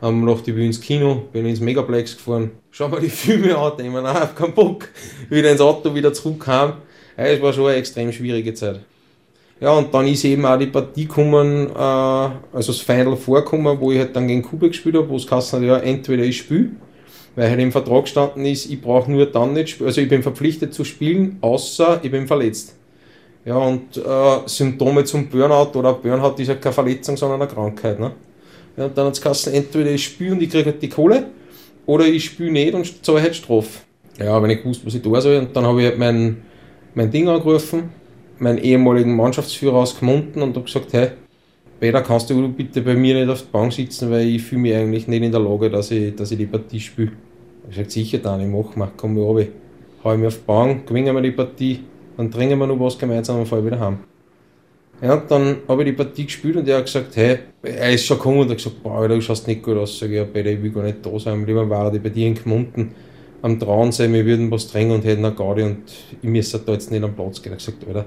Am 0.00 0.24
gedacht, 0.24 0.46
ich 0.46 0.54
will 0.54 0.66
ins 0.66 0.80
Kino, 0.80 1.22
bin 1.32 1.46
ins 1.46 1.60
Megaplex 1.60 2.16
gefahren, 2.16 2.50
schau 2.70 2.88
mir 2.88 3.00
die 3.00 3.08
Filme 3.08 3.56
an, 3.56 3.72
denke 3.78 3.92
mir, 3.92 4.02
nein, 4.02 4.28
keinen 4.34 4.52
Bock. 4.52 4.88
Wieder 5.30 5.50
ins 5.50 5.60
Auto, 5.60 5.94
wieder 5.94 6.12
zurück 6.12 6.46
heim. 6.46 6.74
Es 7.16 7.40
war 7.40 7.52
schon 7.52 7.68
eine 7.68 7.76
extrem 7.76 8.12
schwierige 8.12 8.52
Zeit. 8.52 8.80
Ja, 9.58 9.70
und 9.70 9.94
dann 9.94 10.06
ist 10.06 10.22
eben 10.24 10.44
auch 10.44 10.58
die 10.58 10.66
Partie 10.66 11.06
gekommen, 11.06 11.70
äh, 11.70 11.78
also 11.78 12.72
das 12.72 12.80
Final 12.80 13.16
vorgekommen, 13.16 13.80
wo 13.80 13.90
ich 13.90 13.98
halt 13.98 14.14
dann 14.14 14.28
gegen 14.28 14.42
Kuba 14.42 14.66
gespielt 14.66 14.96
habe, 14.96 15.08
wo 15.08 15.16
es 15.16 15.26
geheißen 15.26 15.60
hat, 15.60 15.66
ja, 15.66 15.78
entweder 15.78 16.24
ich 16.24 16.36
spiele, 16.36 16.72
weil 17.36 17.50
halt 17.50 17.60
im 17.60 17.70
Vertrag 17.70 18.04
gestanden 18.04 18.44
ist, 18.46 18.68
ich 18.68 18.80
brauche 18.80 19.10
nur 19.10 19.26
dann 19.26 19.52
nicht 19.52 19.80
also 19.80 20.00
ich 20.00 20.08
bin 20.08 20.22
verpflichtet 20.22 20.74
zu 20.74 20.84
spielen, 20.84 21.36
außer 21.42 22.00
ich 22.02 22.10
bin 22.10 22.26
verletzt. 22.26 22.74
Ja, 23.44 23.58
und 23.58 23.96
äh, 23.96 24.38
Symptome 24.46 25.04
zum 25.04 25.28
Burnout 25.28 25.78
oder 25.78 25.92
Burnout 25.92 26.34
ist 26.38 26.48
ja 26.48 26.56
keine 26.56 26.72
Verletzung, 26.72 27.16
sondern 27.16 27.40
eine 27.40 27.50
Krankheit. 27.50 28.00
Ne? 28.00 28.10
Ja, 28.76 28.86
und 28.86 28.98
dann 28.98 29.06
hat 29.06 29.14
es 29.14 29.20
geheißen, 29.20 29.52
entweder 29.52 29.92
ich 29.92 30.04
spiele 30.04 30.32
und 30.32 30.42
ich 30.42 30.50
kriege 30.50 30.64
halt 30.64 30.82
die 30.82 30.88
Kohle, 30.88 31.26
oder 31.86 32.06
ich 32.06 32.24
spiele 32.24 32.50
nicht 32.50 32.74
und 32.74 33.04
zahle 33.04 33.22
halt 33.22 33.36
Strafe. 33.36 33.82
Ja, 34.18 34.42
wenn 34.42 34.50
ich 34.50 34.62
gewusst, 34.62 34.84
was 34.84 34.94
ich 34.94 35.02
tun 35.02 35.20
soll, 35.20 35.38
und 35.38 35.54
dann 35.54 35.64
habe 35.64 35.80
ich 35.80 35.88
halt 35.88 35.98
mein, 35.98 36.42
mein 36.94 37.10
Ding 37.10 37.28
angerufen, 37.28 37.90
meinen 38.38 38.58
ehemaligen 38.58 39.14
Mannschaftsführer 39.14 39.76
aus 39.76 39.98
Gmunden 39.98 40.42
und 40.42 40.56
habe 40.56 40.64
gesagt, 40.64 40.92
hey, 40.92 41.10
Peter, 41.78 42.02
kannst 42.02 42.30
du 42.30 42.48
bitte 42.48 42.80
bei 42.80 42.94
mir 42.94 43.14
nicht 43.14 43.30
auf 43.30 43.42
der 43.42 43.58
Bank 43.58 43.72
sitzen, 43.72 44.10
weil 44.10 44.26
ich 44.26 44.42
fühle 44.42 44.62
mich 44.62 44.74
eigentlich 44.74 45.06
nicht 45.06 45.22
in 45.22 45.30
der 45.30 45.40
Lage, 45.40 45.70
dass 45.70 45.90
ich, 45.90 46.16
dass 46.16 46.32
ich 46.32 46.38
die 46.38 46.46
Partie 46.46 46.80
spiele. 46.80 47.12
Ich 47.68 47.76
gesagt, 47.76 47.90
sicher 47.90 48.18
dann, 48.18 48.40
ich 48.40 48.48
mach 48.48 48.76
mal, 48.76 48.90
komm 48.96 49.14
mir 49.14 49.22
runter. 49.22 49.50
Hau 50.04 50.12
ich 50.12 50.18
mich 50.18 50.28
auf 50.28 50.36
die 50.36 50.46
Bank, 50.46 50.86
gewinnen 50.86 51.14
wir 51.14 51.22
die 51.22 51.32
Partie, 51.32 51.80
dann 52.16 52.30
trinken 52.30 52.58
wir 52.58 52.66
noch 52.66 52.78
was 52.78 52.98
gemeinsam 52.98 53.40
und 53.40 53.46
fahren 53.46 53.66
wieder 53.66 53.80
heim. 53.80 53.98
Ja, 55.02 55.14
und 55.14 55.30
dann 55.30 55.56
habe 55.68 55.82
ich 55.82 55.90
die 55.90 55.92
Partie 55.92 56.24
gespielt 56.24 56.56
und 56.56 56.68
er 56.68 56.78
hat 56.78 56.86
gesagt, 56.86 57.16
hey, 57.16 57.38
er 57.62 57.92
ist 57.92 58.06
schon 58.06 58.16
gekommen 58.16 58.40
und 58.40 58.50
hat 58.50 58.56
gesagt, 58.56 58.82
boah, 58.82 59.06
du 59.06 59.20
schaust 59.20 59.46
nicht 59.46 59.62
gut 59.62 59.76
aus. 59.76 59.98
Sag 59.98 60.08
ich, 60.08 60.16
ja, 60.16 60.24
Peter, 60.24 60.50
ich 60.50 60.62
will 60.62 60.70
gar 60.70 60.84
nicht 60.84 61.04
da 61.04 61.18
sein. 61.18 61.44
Lieber 61.44 61.68
war 61.68 61.92
ich 61.92 62.00
bei 62.00 62.08
dir 62.08 62.28
in 62.28 62.34
Gmunden 62.34 62.94
am 63.42 63.58
Traunsee, 63.60 64.10
wir 64.10 64.24
würden 64.24 64.50
was 64.50 64.68
trinken 64.68 64.94
und 64.94 65.04
hätten 65.04 65.24
eine 65.24 65.34
Gaudi 65.34 65.62
und 65.62 65.82
ich 66.22 66.28
müsste 66.28 66.58
da 66.58 66.72
jetzt 66.72 66.90
nicht 66.90 67.04
am 67.04 67.14
Platz 67.14 67.42
gehen. 67.42 67.52
Er 67.52 67.58
hat 67.58 67.64
gesagt, 67.64 67.86
Alter, 67.86 68.06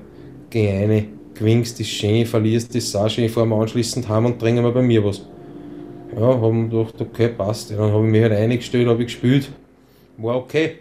geh 0.49 0.69
rein, 0.69 1.07
gewinnst, 1.35 1.79
ist 1.79 1.89
schön, 1.89 2.25
verlierst, 2.25 2.75
ist 2.75 2.95
auch 2.95 3.09
schön, 3.09 3.29
fahren 3.29 3.49
wir 3.49 3.55
anschließend 3.57 4.09
heim 4.09 4.25
und 4.25 4.39
trinken 4.39 4.63
wir 4.63 4.71
bei 4.71 4.81
mir 4.81 5.03
was. 5.03 5.21
Ja, 6.15 6.21
haben 6.21 6.69
gedacht, 6.69 6.95
okay, 6.99 7.29
passt. 7.29 7.71
Ja, 7.71 7.77
dann 7.77 7.91
habe 7.91 8.05
ich 8.05 8.11
mich 8.11 8.21
halt 8.21 8.33
eingestellt, 8.33 8.87
habe 8.87 9.01
ich 9.01 9.07
gespielt. 9.07 9.49
War 10.17 10.35
okay. 10.35 10.79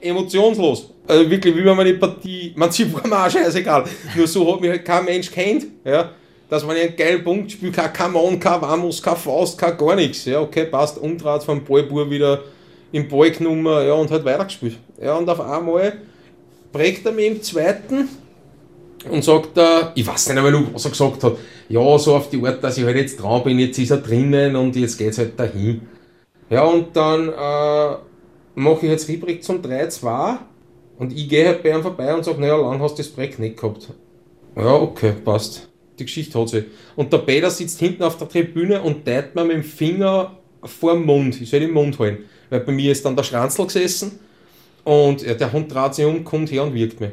Emotionslos. 0.00 0.90
Also 1.06 1.30
wirklich, 1.30 1.54
wie 1.56 1.64
wenn 1.64 1.76
man 1.76 1.86
die 1.86 1.94
Partie, 1.94 2.52
man 2.56 2.70
sie 2.70 2.92
war 2.92 3.06
mir 3.06 3.26
auch 3.26 3.30
scheißegal. 3.30 3.84
Nur 4.16 4.26
so 4.26 4.52
hat 4.52 4.60
mich 4.60 4.70
halt 4.70 4.84
kein 4.84 5.04
Mensch 5.04 5.30
kennt, 5.30 5.66
ja. 5.84 6.10
Dass 6.48 6.64
man 6.64 6.76
einen 6.76 6.94
geilen 6.94 7.24
Punkt 7.24 7.50
spielt, 7.50 7.74
kein 7.74 7.92
Kamon, 7.92 8.38
kein 8.38 8.60
Vamos, 8.60 9.02
kein 9.02 9.16
Faust, 9.16 9.58
kein 9.58 9.76
gar 9.76 9.96
nichts. 9.96 10.24
Ja, 10.24 10.40
okay, 10.40 10.64
passt, 10.64 10.98
umdraht 10.98 11.42
vom 11.42 11.64
Ballbur 11.64 12.08
wieder 12.08 12.42
im 12.92 13.08
Ball 13.08 13.30
genommen, 13.30 13.66
ja, 13.66 13.94
und 13.94 14.10
halt 14.10 14.24
weitergespielt. 14.24 14.76
Ja, 15.02 15.16
und 15.16 15.28
auf 15.28 15.40
einmal 15.40 15.94
prägt 16.72 17.04
er 17.04 17.12
mich 17.12 17.26
im 17.26 17.42
zweiten 17.42 18.08
und 19.10 19.24
sagt 19.24 19.56
er, 19.56 19.92
ich 19.94 20.06
weiß 20.06 20.28
nicht 20.28 20.42
mehr, 20.42 20.64
was 20.72 20.84
er 20.84 20.90
gesagt 20.90 21.22
hat, 21.22 21.36
ja, 21.68 21.98
so 21.98 22.16
auf 22.16 22.30
die 22.30 22.44
Art, 22.44 22.62
dass 22.62 22.78
ich 22.78 22.84
halt 22.84 22.96
jetzt 22.96 23.16
dran 23.16 23.42
bin, 23.44 23.58
jetzt 23.58 23.78
ist 23.78 23.90
er 23.90 23.98
drinnen 23.98 24.56
und 24.56 24.76
jetzt 24.76 24.98
geht's 24.98 25.18
halt 25.18 25.38
dahin. 25.38 25.82
Ja, 26.48 26.64
und 26.64 26.96
dann 26.96 27.28
äh, 27.28 27.96
mache 28.54 28.86
ich 28.86 28.90
jetzt 28.90 29.08
Riebrick 29.08 29.42
zum 29.42 29.60
3-2 29.62 30.38
und 30.98 31.12
ich 31.12 31.28
gehe 31.28 31.46
halt 31.46 31.62
bei 31.62 31.70
ihm 31.70 31.82
vorbei 31.82 32.14
und 32.14 32.24
sage, 32.24 32.40
naja, 32.40 32.56
lang 32.56 32.80
hast 32.80 32.94
du 32.94 33.02
das 33.02 33.10
Projekt 33.10 33.38
nicht 33.38 33.56
gehabt. 33.56 33.88
Ja, 34.56 34.74
okay, 34.74 35.12
passt. 35.24 35.68
Die 35.98 36.04
Geschichte 36.04 36.38
hat 36.38 36.48
sie. 36.48 36.64
Und 36.94 37.12
der 37.12 37.18
Peter 37.18 37.50
sitzt 37.50 37.78
hinten 37.78 38.02
auf 38.02 38.16
der 38.16 38.28
Tribüne 38.28 38.80
und 38.82 39.04
teilt 39.04 39.34
mir 39.34 39.44
mit 39.44 39.56
dem 39.56 39.62
Finger 39.62 40.38
vor 40.62 40.92
dem 40.92 41.04
Mund. 41.04 41.40
Ich 41.40 41.50
soll 41.50 41.60
den 41.60 41.72
Mund 41.72 41.98
halten. 41.98 42.24
Weil 42.50 42.60
bei 42.60 42.72
mir 42.72 42.92
ist 42.92 43.04
dann 43.04 43.16
der 43.16 43.22
Schranzl 43.22 43.64
gesessen 43.64 44.20
und 44.84 45.22
der 45.22 45.52
Hund 45.52 45.72
dreht 45.74 45.94
sich 45.94 46.04
um, 46.04 46.22
kommt 46.24 46.50
her 46.50 46.62
und 46.62 46.74
wirkt 46.74 47.00
mich. 47.00 47.10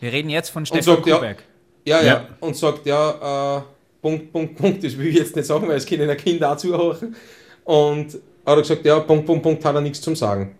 Wir 0.00 0.12
reden 0.12 0.30
jetzt 0.30 0.50
von 0.50 0.60
Und 0.62 0.66
Stefan 0.66 0.96
sagt, 0.96 1.06
ja, 1.06 1.16
Kuberg. 1.16 1.42
ja, 1.84 2.00
ja, 2.00 2.06
Ja. 2.06 2.28
und 2.40 2.56
sagt, 2.56 2.86
ja, 2.86 3.58
äh, 3.58 3.62
Punkt, 4.00 4.32
Punkt, 4.32 4.56
Punkt, 4.56 4.84
das 4.84 4.96
will 4.96 5.08
ich 5.08 5.16
jetzt 5.16 5.34
nicht 5.34 5.46
sagen, 5.46 5.66
weil 5.68 5.76
es 5.76 5.86
können 5.86 6.08
ja 6.08 6.14
Kinder 6.14 6.52
auch 6.52 6.56
zuhören. 6.56 7.16
Und 7.64 8.14
hat 8.46 8.56
er 8.56 8.62
gesagt, 8.62 8.84
ja, 8.84 9.00
Punkt, 9.00 9.26
Punkt, 9.26 9.42
Punkt, 9.42 9.64
hat 9.64 9.74
er 9.74 9.80
nichts 9.80 10.00
zum 10.00 10.14
Sagen. 10.16 10.56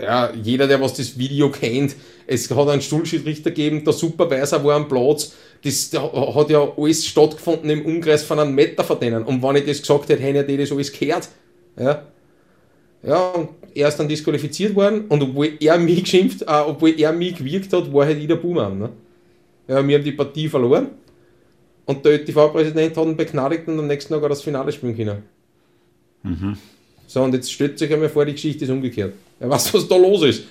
Ja, 0.00 0.32
jeder, 0.32 0.68
der 0.68 0.80
was 0.80 0.94
das 0.94 1.18
Video 1.18 1.50
kennt, 1.50 1.96
es 2.28 2.48
hat 2.48 2.68
einen 2.68 2.80
Stuhlschiedsrichter 2.80 3.50
gegeben, 3.50 3.82
der 3.84 3.92
Supervisor 3.92 4.62
war 4.62 4.76
am 4.76 4.86
Platz, 4.88 5.32
das 5.64 5.90
der 5.90 6.02
hat 6.34 6.50
ja 6.50 6.72
alles 6.76 7.04
stattgefunden 7.04 7.68
im 7.68 7.84
Umkreis 7.84 8.22
von 8.22 8.38
einem 8.38 8.54
Meter 8.54 8.84
von 8.84 9.00
denen. 9.00 9.24
Und 9.24 9.42
wenn 9.42 9.56
ich 9.56 9.66
das 9.66 9.80
gesagt 9.80 10.08
hätte, 10.08 10.22
hätte 10.22 10.52
ich 10.52 10.60
das 10.60 10.70
alles 10.70 10.92
gehört. 10.92 11.28
Ja, 11.76 12.02
ja, 13.02 13.28
und 13.30 13.48
er 13.74 13.88
ist 13.88 13.96
dann 13.96 14.08
disqualifiziert 14.08 14.74
worden 14.74 15.06
und 15.08 15.22
obwohl 15.22 15.52
er 15.60 15.78
mich 15.78 16.02
geschimpft, 16.04 16.42
äh, 16.42 16.62
obwohl 16.66 16.98
er 16.98 17.12
mich 17.12 17.36
gewirkt 17.36 17.72
hat, 17.72 17.92
war 17.92 18.06
halt 18.06 18.18
ich 18.18 18.26
der 18.26 18.36
Buhmann. 18.36 18.78
Ne? 18.78 18.90
Ja, 19.66 19.86
wir 19.86 19.96
haben 19.98 20.04
die 20.04 20.12
Partie 20.12 20.48
verloren 20.48 20.88
und 21.86 22.04
der 22.04 22.20
ÖTV-Präsident 22.20 22.96
hat 22.96 23.06
ihn 23.06 23.16
begnadigt 23.16 23.68
und 23.68 23.78
am 23.78 23.86
nächsten 23.86 24.12
Tag 24.12 24.18
hat 24.18 24.26
er 24.26 24.30
das 24.30 24.42
Finale 24.42 24.72
spielen 24.72 24.96
können. 24.96 25.22
So, 27.06 27.22
und 27.22 27.32
jetzt 27.34 27.50
stellt 27.50 27.78
sich 27.78 27.92
einmal 27.92 28.08
vor, 28.08 28.24
die 28.24 28.32
Geschichte 28.32 28.64
ist 28.64 28.70
umgekehrt. 28.70 29.14
Weißt 29.40 29.72
du, 29.72 29.78
was 29.78 29.88
da 29.88 29.96
los 29.96 30.22
ist? 30.22 30.44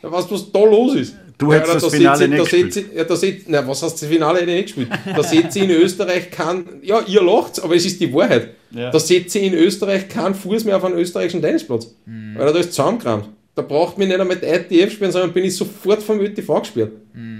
Weißt 0.00 0.30
du, 0.30 0.34
was 0.34 0.52
da 0.52 0.64
los 0.64 0.94
ist? 0.94 1.16
Du 1.38 1.52
hättest 1.52 1.68
ja, 1.68 1.74
das 1.74 1.82
da 1.82 1.90
Finale 1.90 2.28
nicht 2.28 2.40
gespielt. 2.40 2.84
Ja, 2.94 3.04
da 3.04 3.16
seht, 3.16 3.48
na, 3.48 3.66
was 3.66 3.82
heißt 3.82 4.00
das 4.00 4.08
Finale 4.08 4.44
nicht 4.44 4.66
gespielt? 4.66 4.88
Da 5.04 5.22
seht 5.22 5.54
ihr 5.56 5.64
in 5.64 5.70
Österreich 5.70 6.30
kein, 6.30 6.64
ja, 6.82 7.00
ihr 7.06 7.22
lacht, 7.22 7.62
aber 7.62 7.74
es 7.74 7.84
ist 7.84 8.00
die 8.00 8.12
Wahrheit. 8.12 8.50
Ja. 8.70 8.90
Da 8.90 8.98
seht 8.98 9.34
ihr 9.34 9.42
in 9.42 9.54
Österreich 9.54 10.08
keinen 10.08 10.34
Fuß 10.34 10.64
mehr 10.64 10.76
auf 10.76 10.84
einem 10.84 10.98
österreichischen 10.98 11.42
Tennisplatz. 11.42 11.94
Weil 12.06 12.52
da 12.52 12.58
ist 12.58 12.72
zusammengerammt. 12.72 13.28
Da 13.54 13.62
braucht 13.62 13.98
mich 13.98 14.08
nicht 14.08 14.18
einmal 14.18 14.36
die 14.36 14.46
ITF 14.46 14.92
spielen, 14.94 15.12
sondern 15.12 15.32
bin 15.32 15.44
ich 15.44 15.54
sofort 15.56 16.02
vom 16.02 16.20
ÖTV 16.20 16.60
gesperrt. 16.60 16.92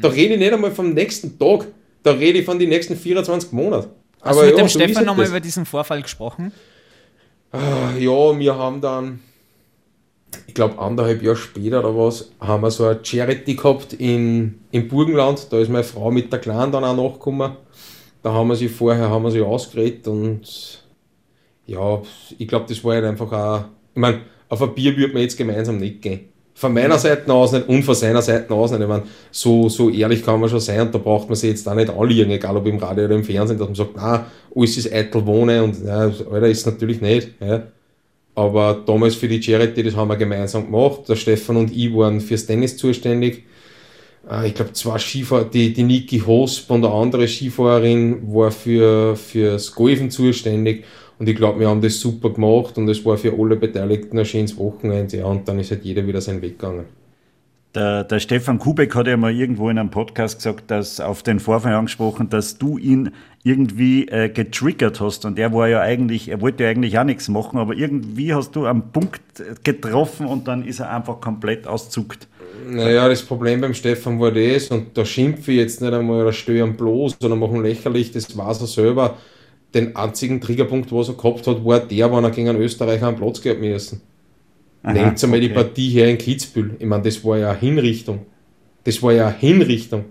Da 0.03 0.09
rede 0.09 0.35
ich 0.35 0.39
nicht 0.39 0.53
einmal 0.53 0.71
vom 0.71 0.93
nächsten 0.93 1.39
Tag, 1.39 1.67
da 2.03 2.13
rede 2.13 2.41
ich 2.41 2.45
von 2.45 2.59
den 2.59 2.69
nächsten 2.69 2.97
24 2.97 3.53
Monaten. 3.53 3.89
Hast 4.21 4.39
du 4.39 4.45
mit 4.45 4.59
dem 4.59 4.69
Stefan 4.69 5.05
nochmal 5.05 5.27
über 5.27 5.41
diesen 5.41 5.65
Vorfall 5.65 6.03
gesprochen? 6.03 6.53
Ah, 7.51 7.97
ja, 7.99 8.39
wir 8.39 8.55
haben 8.55 8.81
dann, 8.81 9.21
ich 10.47 10.55
glaube 10.55 10.79
anderthalb 10.79 11.23
Jahre 11.23 11.37
später 11.37 11.81
oder 11.81 11.97
was, 11.97 12.31
haben 12.41 12.63
wir 12.63 12.71
so 12.71 12.87
eine 12.87 13.01
Charity 13.03 13.55
gehabt 13.55 13.93
in, 13.95 14.61
im 14.71 14.89
Burgenland. 14.89 15.47
Da 15.51 15.59
ist 15.59 15.71
meine 15.71 15.85
Frau 15.85 16.11
mit 16.11 16.33
der 16.33 16.41
Kleinen 16.41 16.73
dann 16.73 16.85
auch 16.85 16.97
nachgekommen. 16.97 17.53
Da 18.23 18.33
haben 18.33 18.49
wir 18.49 18.57
sie 18.57 18.69
vorher 18.69 19.11
haben 19.11 19.25
wir 19.25 19.31
sie 19.31 19.41
ausgeredet 19.41 20.07
und 20.07 20.83
ja, 21.67 22.03
ich 22.39 22.47
glaube, 22.47 22.67
das 22.69 22.85
war 22.85 22.95
halt 22.95 23.05
einfach 23.05 23.33
auch, 23.33 23.65
ich 23.95 24.01
meine, 24.01 24.21
auf 24.49 24.63
ein 24.63 24.75
Bier 24.75 24.97
würde 24.97 25.15
man 25.15 25.23
jetzt 25.23 25.37
gemeinsam 25.37 25.79
nicht 25.79 26.03
gehen. 26.03 26.29
Von 26.55 26.75
meiner 26.75 26.99
Seite 26.99 27.33
aus 27.33 27.53
nicht 27.53 27.69
und 27.69 27.83
von 27.83 27.95
seiner 27.95 28.21
Seite 28.21 28.53
aus 28.53 28.71
nicht. 28.71 28.83
Ich 28.83 28.87
meine, 28.87 29.05
so, 29.31 29.69
so 29.69 29.89
ehrlich 29.89 30.23
kann 30.23 30.39
man 30.39 30.51
schon 30.51 30.61
sein 30.61 30.83
und 30.83 30.95
da 30.95 30.99
braucht 30.99 31.29
man 31.29 31.35
sich 31.35 31.51
jetzt 31.51 31.67
auch 31.67 31.75
nicht 31.75 31.91
anliegen, 31.91 32.31
egal 32.31 32.57
ob 32.57 32.67
im 32.67 32.77
Radio 32.77 33.07
oder 33.07 33.15
im 33.15 33.25
Fernsehen, 33.25 33.59
dass 33.59 33.69
man 33.69 33.75
sagt, 33.75 33.93
na, 33.97 34.27
alles 34.55 34.77
ist 34.77 34.93
eitel 34.93 35.25
Wohne 35.25 35.65
und 35.65 35.83
ja, 35.85 36.01
Alter, 36.01 36.47
ist 36.47 36.67
natürlich 36.67 37.01
nicht. 37.01 37.31
Ja. 37.41 37.63
Aber 38.35 38.83
damals 38.87 39.15
für 39.15 39.29
die 39.29 39.43
Charity, 39.43 39.83
das 39.83 39.97
haben 39.97 40.09
wir 40.09 40.17
gemeinsam 40.17 40.65
gemacht. 40.65 41.09
Der 41.09 41.17
Stefan 41.17 41.57
und 41.57 41.77
ich 41.77 41.95
waren 41.95 42.21
fürs 42.21 42.47
Tennis 42.47 42.77
zuständig. 42.77 43.45
Äh, 44.31 44.49
ich 44.49 44.55
glaube, 44.55 44.73
zwei 44.73 44.99
Skifahrer, 44.99 45.45
die, 45.45 45.73
die 45.73 45.83
Niki 45.83 46.21
Hosp 46.21 46.71
und 46.71 46.85
eine 46.85 46.95
andere 46.95 47.29
Skifahrerin 47.29 48.23
war 48.33 48.51
für, 48.51 49.17
fürs 49.17 49.75
Golfen 49.75 50.11
zuständig. 50.11 50.85
Und 51.19 51.29
ich 51.29 51.37
glaube, 51.37 51.61
wir 51.61 51.69
haben 51.69 51.83
das 51.83 52.01
super 52.01 52.31
gemacht 52.31 52.79
und 52.79 52.89
es 52.89 53.05
war 53.05 53.17
für 53.17 53.33
alle 53.39 53.57
Beteiligten 53.57 54.19
ein 54.19 54.25
schönes 54.25 54.57
Wochenende. 54.57 55.19
Ja, 55.19 55.27
und 55.27 55.47
dann 55.47 55.59
ist 55.59 55.71
halt 55.71 55.85
jeder 55.85 56.07
wieder 56.07 56.21
seinen 56.21 56.43
Weg 56.43 56.59
gegangen. 56.59 57.02
Der, 57.75 58.05
der, 58.05 58.21
Stefan 58.21 58.59
Kubek 58.59 58.95
hat 58.95 59.07
ja 59.07 59.17
mal 59.17 59.33
irgendwo 59.33 59.71
in 59.71 59.79
einem 59.79 59.91
Podcast 59.91 60.37
gesagt, 60.37 60.71
dass 60.71 61.01
auf 61.01 61.23
den 61.23 61.41
Vorfall 61.41 61.73
angesprochen, 61.73 62.29
dass 62.29 62.59
du 62.59 62.77
ihn 62.77 63.13
irgendwie 63.45 64.09
äh, 64.09 64.29
getriggert 64.29 65.01
hast 65.01 65.25
und 65.25 65.39
er 65.39 65.55
war 65.55 65.69
ja 65.69 65.81
eigentlich, 65.81 66.29
er 66.29 66.43
wollte 66.43 66.65
ja 66.65 66.71
eigentlich 66.71 66.99
auch 66.99 67.05
nichts 67.05 67.29
machen, 67.29 67.59
aber 67.59 67.75
irgendwie 67.75 68.35
hast 68.35 68.55
du 68.57 68.67
einen 68.67 68.93
Punkt 68.93 69.23
getroffen 69.65 70.27
und 70.27 70.49
dann 70.49 70.67
ist 70.67 70.81
er 70.81 70.91
einfach 70.91 71.21
komplett 71.23 71.67
auszuckt. 71.67 72.29
Naja, 72.69 73.09
das 73.09 73.23
Problem 73.23 73.63
beim 73.63 73.75
Stefan 73.75 74.21
war 74.21 74.31
das 74.31 74.69
und 74.69 74.97
da 74.97 75.05
schimpfe 75.05 75.53
ich 75.53 75.59
jetzt 75.59 75.81
nicht 75.81 75.93
einmal 75.93 76.23
oder 76.23 76.33
stören 76.33 76.77
bloß, 76.77 77.17
sondern 77.21 77.41
machen 77.41 77.63
lächerlich, 77.63 78.13
das 78.13 78.37
war 78.37 78.49
er 78.49 78.55
selber. 78.55 79.17
Den 79.75 79.97
einzigen 79.97 80.43
Triggerpunkt, 80.43 80.93
was 80.93 81.09
er 81.09 81.15
gehabt 81.15 81.47
hat, 81.47 81.65
war 81.65 81.81
der, 81.81 82.13
wenn 82.13 82.25
er 82.25 82.31
gegen 82.31 82.51
einen 82.51 82.61
Österreicher 82.61 83.09
einen 83.09 83.17
Platz 83.17 83.41
gehabt 83.41 83.61
müssen. 83.61 84.03
Nehmt 84.83 85.23
einmal 85.23 85.39
okay. 85.39 85.49
die 85.49 85.55
Partie 85.55 85.89
her 85.91 86.09
in 86.09 86.19
Kitzbühel. 86.19 86.77
Ich 86.79 86.87
meine, 86.87 87.03
das 87.03 87.25
war 87.25 87.39
ja 87.39 87.51
eine 87.51 87.59
Hinrichtung. 87.59 88.27
Das 88.85 89.01
war 89.03 89.13
ja 89.13 89.29
eine 89.29 89.37
Hinrichtung. 89.39 90.05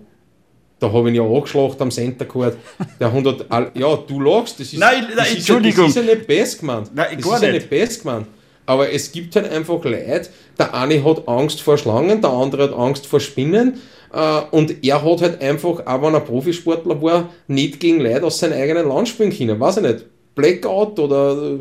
Da 0.78 0.92
habe 0.92 1.10
ich 1.10 1.14
ihn 1.14 1.22
ja 1.22 1.28
angeschlagen 1.28 1.76
am 1.78 1.90
Center 1.90 2.24
Court. 2.24 2.56
Der 2.98 3.08
100, 3.08 3.46
ja, 3.74 3.96
du 3.96 4.20
lachst, 4.20 4.58
das 4.58 4.72
ist, 4.72 4.78
nein, 4.80 5.04
nein, 5.08 5.12
das 5.16 5.34
Entschuldigung. 5.34 5.86
Ist 5.86 5.96
ja, 5.96 6.02
das 6.02 6.10
ist 6.10 6.10
ja 6.10 6.16
nicht 6.16 6.26
best 6.26 6.60
gemeint. 6.60 6.90
Nein, 6.94 7.06
das 7.16 7.24
gar 7.24 7.36
ist 7.36 7.42
ja 7.42 7.52
nicht 7.52 7.70
best 7.70 8.02
gemeint. 8.02 8.26
Aber 8.64 8.90
es 8.90 9.12
gibt 9.12 9.36
halt 9.36 9.50
einfach 9.50 9.84
Leute, 9.84 10.28
der 10.58 10.74
eine 10.74 11.04
hat 11.04 11.28
Angst 11.28 11.60
vor 11.60 11.76
Schlangen, 11.76 12.20
der 12.20 12.30
andere 12.30 12.64
hat 12.64 12.72
Angst 12.72 13.06
vor 13.06 13.20
Spinnen. 13.20 13.74
Äh, 14.12 14.40
und 14.50 14.84
er 14.84 15.04
hat 15.04 15.20
halt 15.20 15.40
einfach, 15.40 15.86
auch 15.86 16.02
wenn 16.02 16.14
er 16.14 16.20
Profisportler 16.20 17.00
war, 17.00 17.28
nicht 17.46 17.78
gegen 17.80 18.00
Leute 18.00 18.24
aus 18.24 18.38
seinem 18.38 18.60
eigenen 18.60 18.88
Land 18.88 19.08
spielen 19.08 19.36
können. 19.36 19.60
Weiß 19.60 19.76
ich 19.76 19.82
nicht. 19.82 20.06
Blackout 20.34 20.98
oder 20.98 21.58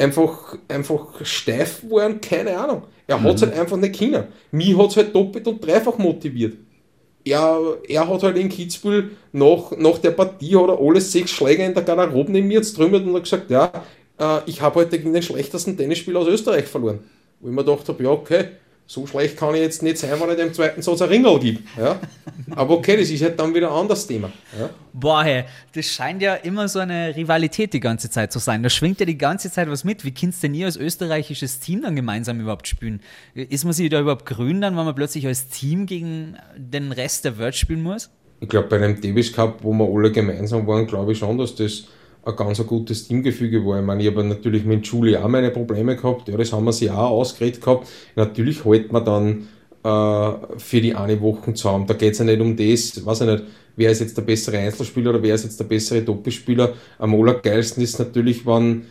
einfach, 0.00 0.56
einfach 0.68 1.24
steif 1.24 1.82
waren, 1.88 2.20
keine 2.20 2.56
Ahnung. 2.56 2.82
Er 3.06 3.18
mhm. 3.18 3.24
hat 3.24 3.36
es 3.36 3.42
halt 3.42 3.58
einfach 3.58 3.76
nicht 3.76 3.98
können. 3.98 4.24
Mich 4.50 4.76
hat 4.76 4.90
es 4.90 4.96
halt 4.96 5.14
doppelt 5.14 5.46
und 5.46 5.64
dreifach 5.64 5.98
motiviert. 5.98 6.56
Er, 7.24 7.76
er 7.86 8.08
hat 8.08 8.22
halt 8.22 8.38
in 8.38 8.48
Kitzbühel 8.48 9.10
nach, 9.32 9.72
nach 9.76 9.98
der 9.98 10.12
Partie 10.12 10.56
hat 10.56 10.68
er 10.68 10.80
alle 10.80 11.00
sechs 11.00 11.30
Schläger 11.30 11.66
in 11.66 11.74
der 11.74 11.82
Garderobe 11.82 12.32
neben 12.32 12.48
mir 12.48 12.54
jetzt 12.54 12.78
und 12.78 13.14
hat 13.14 13.22
gesagt, 13.22 13.50
ja, 13.50 13.70
äh, 14.18 14.38
ich 14.46 14.60
habe 14.62 14.76
heute 14.76 14.98
gegen 14.98 15.12
den 15.12 15.22
schlechtesten 15.22 15.76
Tennisspieler 15.76 16.20
aus 16.20 16.28
Österreich 16.28 16.64
verloren. 16.64 17.00
Wo 17.40 17.48
ich 17.48 17.54
mir 17.54 17.64
gedacht 17.64 17.88
habe, 17.88 18.02
ja, 18.02 18.10
okay, 18.10 18.44
so 18.90 19.06
schlecht 19.06 19.36
kann 19.36 19.54
ich 19.54 19.60
jetzt 19.60 19.84
nicht 19.84 19.98
sein, 19.98 20.10
wenn 20.20 20.30
ich 20.30 20.36
dem 20.36 20.52
zweiten 20.52 20.82
Satz 20.82 21.00
ein 21.00 21.10
Ringel 21.10 21.38
gebe. 21.38 21.60
Ja? 21.78 22.00
Aber 22.56 22.78
okay, 22.78 22.96
das 22.96 23.08
ist 23.08 23.22
halt 23.22 23.38
dann 23.38 23.54
wieder 23.54 23.70
ein 23.70 23.82
anderes 23.82 24.04
Thema. 24.04 24.32
Ja? 24.58 24.68
Boah, 24.92 25.22
hey, 25.22 25.44
das 25.72 25.86
scheint 25.86 26.20
ja 26.20 26.34
immer 26.34 26.66
so 26.66 26.80
eine 26.80 27.14
Rivalität 27.14 27.72
die 27.72 27.78
ganze 27.78 28.10
Zeit 28.10 28.32
zu 28.32 28.40
sein. 28.40 28.64
Da 28.64 28.68
schwingt 28.68 28.98
ja 28.98 29.06
die 29.06 29.16
ganze 29.16 29.48
Zeit 29.48 29.70
was 29.70 29.84
mit. 29.84 30.04
Wie 30.04 30.10
kannst 30.10 30.42
denn 30.42 30.54
ihr 30.54 30.66
als 30.66 30.76
österreichisches 30.76 31.60
Team 31.60 31.82
dann 31.82 31.94
gemeinsam 31.94 32.40
überhaupt 32.40 32.66
spielen? 32.66 33.00
Ist 33.32 33.62
man 33.62 33.74
sich 33.74 33.88
da 33.90 34.00
überhaupt 34.00 34.26
grün 34.26 34.60
dann, 34.60 34.76
wenn 34.76 34.84
man 34.84 34.96
plötzlich 34.96 35.24
als 35.24 35.46
Team 35.46 35.86
gegen 35.86 36.36
den 36.56 36.90
Rest 36.90 37.24
der 37.24 37.38
Welt 37.38 37.54
spielen 37.54 37.84
muss? 37.84 38.10
Ich 38.40 38.48
glaube, 38.48 38.66
bei 38.66 38.76
einem 38.78 39.00
Davis 39.00 39.32
Cup, 39.32 39.62
wo 39.62 39.72
wir 39.72 39.88
alle 39.88 40.10
gemeinsam 40.10 40.66
waren, 40.66 40.88
glaube 40.88 41.12
ich 41.12 41.18
schon, 41.18 41.38
dass 41.38 41.54
das 41.54 41.84
ein 42.24 42.36
ganz 42.36 42.60
ein 42.60 42.66
gutes 42.66 43.08
Teamgefüge 43.08 43.64
war. 43.64 43.80
Ich 43.80 43.84
meine, 43.84 44.02
ich 44.02 44.08
habe 44.08 44.24
natürlich 44.24 44.64
mit 44.64 44.86
Julie 44.86 45.22
auch 45.22 45.28
meine 45.28 45.50
Probleme 45.50 45.96
gehabt, 45.96 46.28
ja, 46.28 46.36
das 46.36 46.52
haben 46.52 46.64
wir 46.64 46.72
sie 46.72 46.90
auch 46.90 47.10
ausgeredet 47.10 47.60
gehabt. 47.60 47.88
Natürlich 48.16 48.64
hält 48.64 48.92
man 48.92 49.04
dann 49.04 49.48
äh, 49.82 50.58
für 50.58 50.80
die 50.80 50.94
eine 50.94 51.20
Woche 51.20 51.54
zusammen. 51.54 51.86
Da 51.86 51.94
geht 51.94 52.12
es 52.12 52.18
ja 52.18 52.24
nicht 52.24 52.40
um 52.40 52.56
das, 52.56 53.04
weiß 53.04 53.22
ich 53.22 53.26
nicht, 53.26 53.44
wer 53.76 53.90
ist 53.90 54.00
jetzt 54.00 54.16
der 54.16 54.22
bessere 54.22 54.58
Einzelspieler 54.58 55.10
oder 55.10 55.22
wer 55.22 55.34
ist 55.34 55.44
jetzt 55.44 55.58
der 55.58 55.64
bessere 55.64 56.02
Doppelspieler. 56.02 56.74
Am 56.98 57.14
allergeilsten 57.14 57.82
ist 57.82 57.98
natürlich, 57.98 58.44
wenn, 58.46 58.82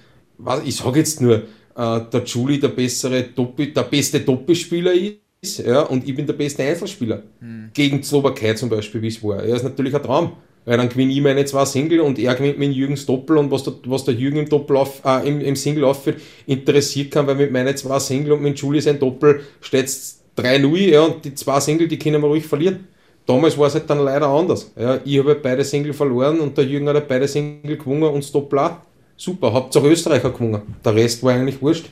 ich 0.66 0.76
sage 0.76 1.00
jetzt 1.00 1.22
nur, 1.22 1.44
äh, 1.76 2.02
der 2.12 2.24
Julie 2.26 2.60
der 2.60 2.70
bessere 2.70 3.24
Doppel, 3.24 3.68
der 3.68 3.84
beste 3.84 4.22
Doppelspieler 4.22 4.94
ist, 5.42 5.60
ja, 5.60 5.82
und 5.84 6.08
ich 6.08 6.16
bin 6.16 6.26
der 6.26 6.34
beste 6.34 6.64
Einzelspieler. 6.64 7.24
Hm. 7.40 7.70
Gegen 7.74 8.04
Slowakei 8.04 8.54
zum 8.56 8.70
Beispiel, 8.70 9.02
wie 9.02 9.08
es 9.08 9.24
war. 9.24 9.46
Ja, 9.46 9.56
ist 9.56 9.64
natürlich 9.64 9.96
ein 9.96 10.04
Traum 10.04 10.34
weil 10.66 10.78
dann 10.78 10.90
gewinne 10.90 11.12
ich 11.12 11.22
meine 11.22 11.46
zwei 11.46 11.66
Single 11.66 12.02
und 12.02 12.20
er 12.20 12.36
gewinnt 12.36 12.60
mit 12.60 12.74
Jürgens 12.74 13.06
Doppel 13.06 13.38
und 13.38 13.52
was 13.52 13.64
der, 13.64 13.74
was 13.86 14.06
der 14.06 14.14
Jürgen 14.14 14.38
im, 14.38 14.50
Doppel 14.50 14.78
auf, 14.78 15.04
äh, 15.06 15.28
im, 15.28 15.42
im 15.42 15.56
Single 15.56 15.84
aufführt, 15.84 16.22
interessiert 16.46 17.12
kann, 17.12 17.28
weil 17.28 17.36
mit 17.36 17.52
meinen 17.52 17.76
zwei 17.76 18.00
Single 18.00 18.34
und 18.34 18.42
mit 18.42 18.60
Julie 18.60 18.82
sein 18.82 19.00
Doppel 19.00 19.42
steht 19.62 19.86
es 19.86 20.22
3-0 20.38 20.78
ja, 20.78 21.02
und 21.02 21.26
die 21.26 21.34
zwei 21.36 21.60
Single, 21.60 21.88
die 21.88 22.00
können 22.00 22.22
wir 22.22 22.28
ruhig 22.28 22.46
verlieren. 22.46 22.88
Damals 23.26 23.58
war 23.58 23.68
es 23.68 23.76
halt 23.76 23.90
dann 23.90 24.00
leider 24.00 24.28
anders. 24.28 24.72
Ja, 24.80 25.00
ich 25.06 25.20
habe 25.20 25.30
halt 25.30 25.44
beide 25.44 25.64
Single 25.64 25.94
verloren 25.94 26.40
und 26.40 26.58
der 26.58 26.66
Jürgen 26.66 26.88
hat 26.88 26.96
halt 26.96 27.08
beide 27.08 27.28
Single 27.28 27.78
gewonnen 27.78 28.04
und 28.04 28.24
das 28.24 28.32
Doppel 28.32 28.60
auch. 28.60 28.72
Super, 29.16 29.52
Hauptsache 29.52 29.88
Österreicher 29.88 30.32
gewonnen. 30.32 30.62
Der 30.84 30.96
Rest 30.96 31.22
war 31.24 31.34
eigentlich 31.34 31.62
wurscht. 31.62 31.90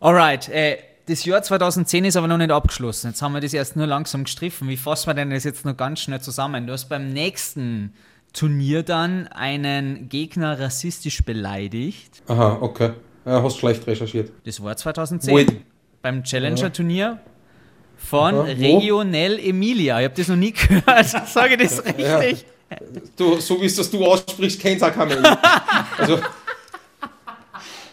Alright, 0.00 0.48
äh, 0.48 0.76
das 1.06 1.24
Jahr 1.24 1.42
2010 1.42 2.04
ist 2.04 2.16
aber 2.16 2.28
noch 2.28 2.38
nicht 2.38 2.50
abgeschlossen. 2.50 3.08
Jetzt 3.08 3.22
haben 3.22 3.32
wir 3.32 3.40
das 3.40 3.54
erst 3.54 3.76
nur 3.76 3.86
langsam 3.86 4.24
gestriffen. 4.24 4.68
Wie 4.68 4.76
fassen 4.76 5.08
wir 5.08 5.14
denn 5.14 5.30
das 5.30 5.44
jetzt 5.44 5.64
noch 5.64 5.76
ganz 5.76 6.00
schnell 6.00 6.20
zusammen? 6.20 6.66
Du 6.66 6.72
hast 6.72 6.88
beim 6.88 7.08
nächsten 7.12 7.92
Turnier 8.32 8.82
dann 8.82 9.26
einen 9.28 10.08
Gegner 10.08 10.58
rassistisch 10.58 11.22
beleidigt. 11.24 12.22
Aha, 12.28 12.58
okay. 12.60 12.90
Ja, 13.26 13.42
hast 13.42 13.58
schlecht 13.58 13.86
recherchiert. 13.86 14.32
Das 14.44 14.62
war 14.62 14.76
2010. 14.76 15.48
Wo 15.48 15.52
beim 16.02 16.24
Challenger-Turnier 16.24 17.20
von 17.96 18.34
Aha, 18.34 18.42
Regionell 18.42 19.38
Emilia. 19.38 20.00
Ich 20.00 20.04
habe 20.04 20.14
das 20.16 20.28
noch 20.28 20.36
nie 20.36 20.52
gehört. 20.68 21.06
Sage 21.28 21.54
ich 21.54 21.62
das 21.62 21.84
richtig? 21.84 22.46
Ja. 22.70 22.76
Du, 23.16 23.38
so 23.38 23.60
wie 23.60 23.66
es 23.66 23.76
das 23.76 23.90
du 23.90 24.04
aussprichst, 24.04 24.60
kennt 24.60 24.82
auch 24.82 24.92
kein 24.92 25.10
Also, 25.98 26.20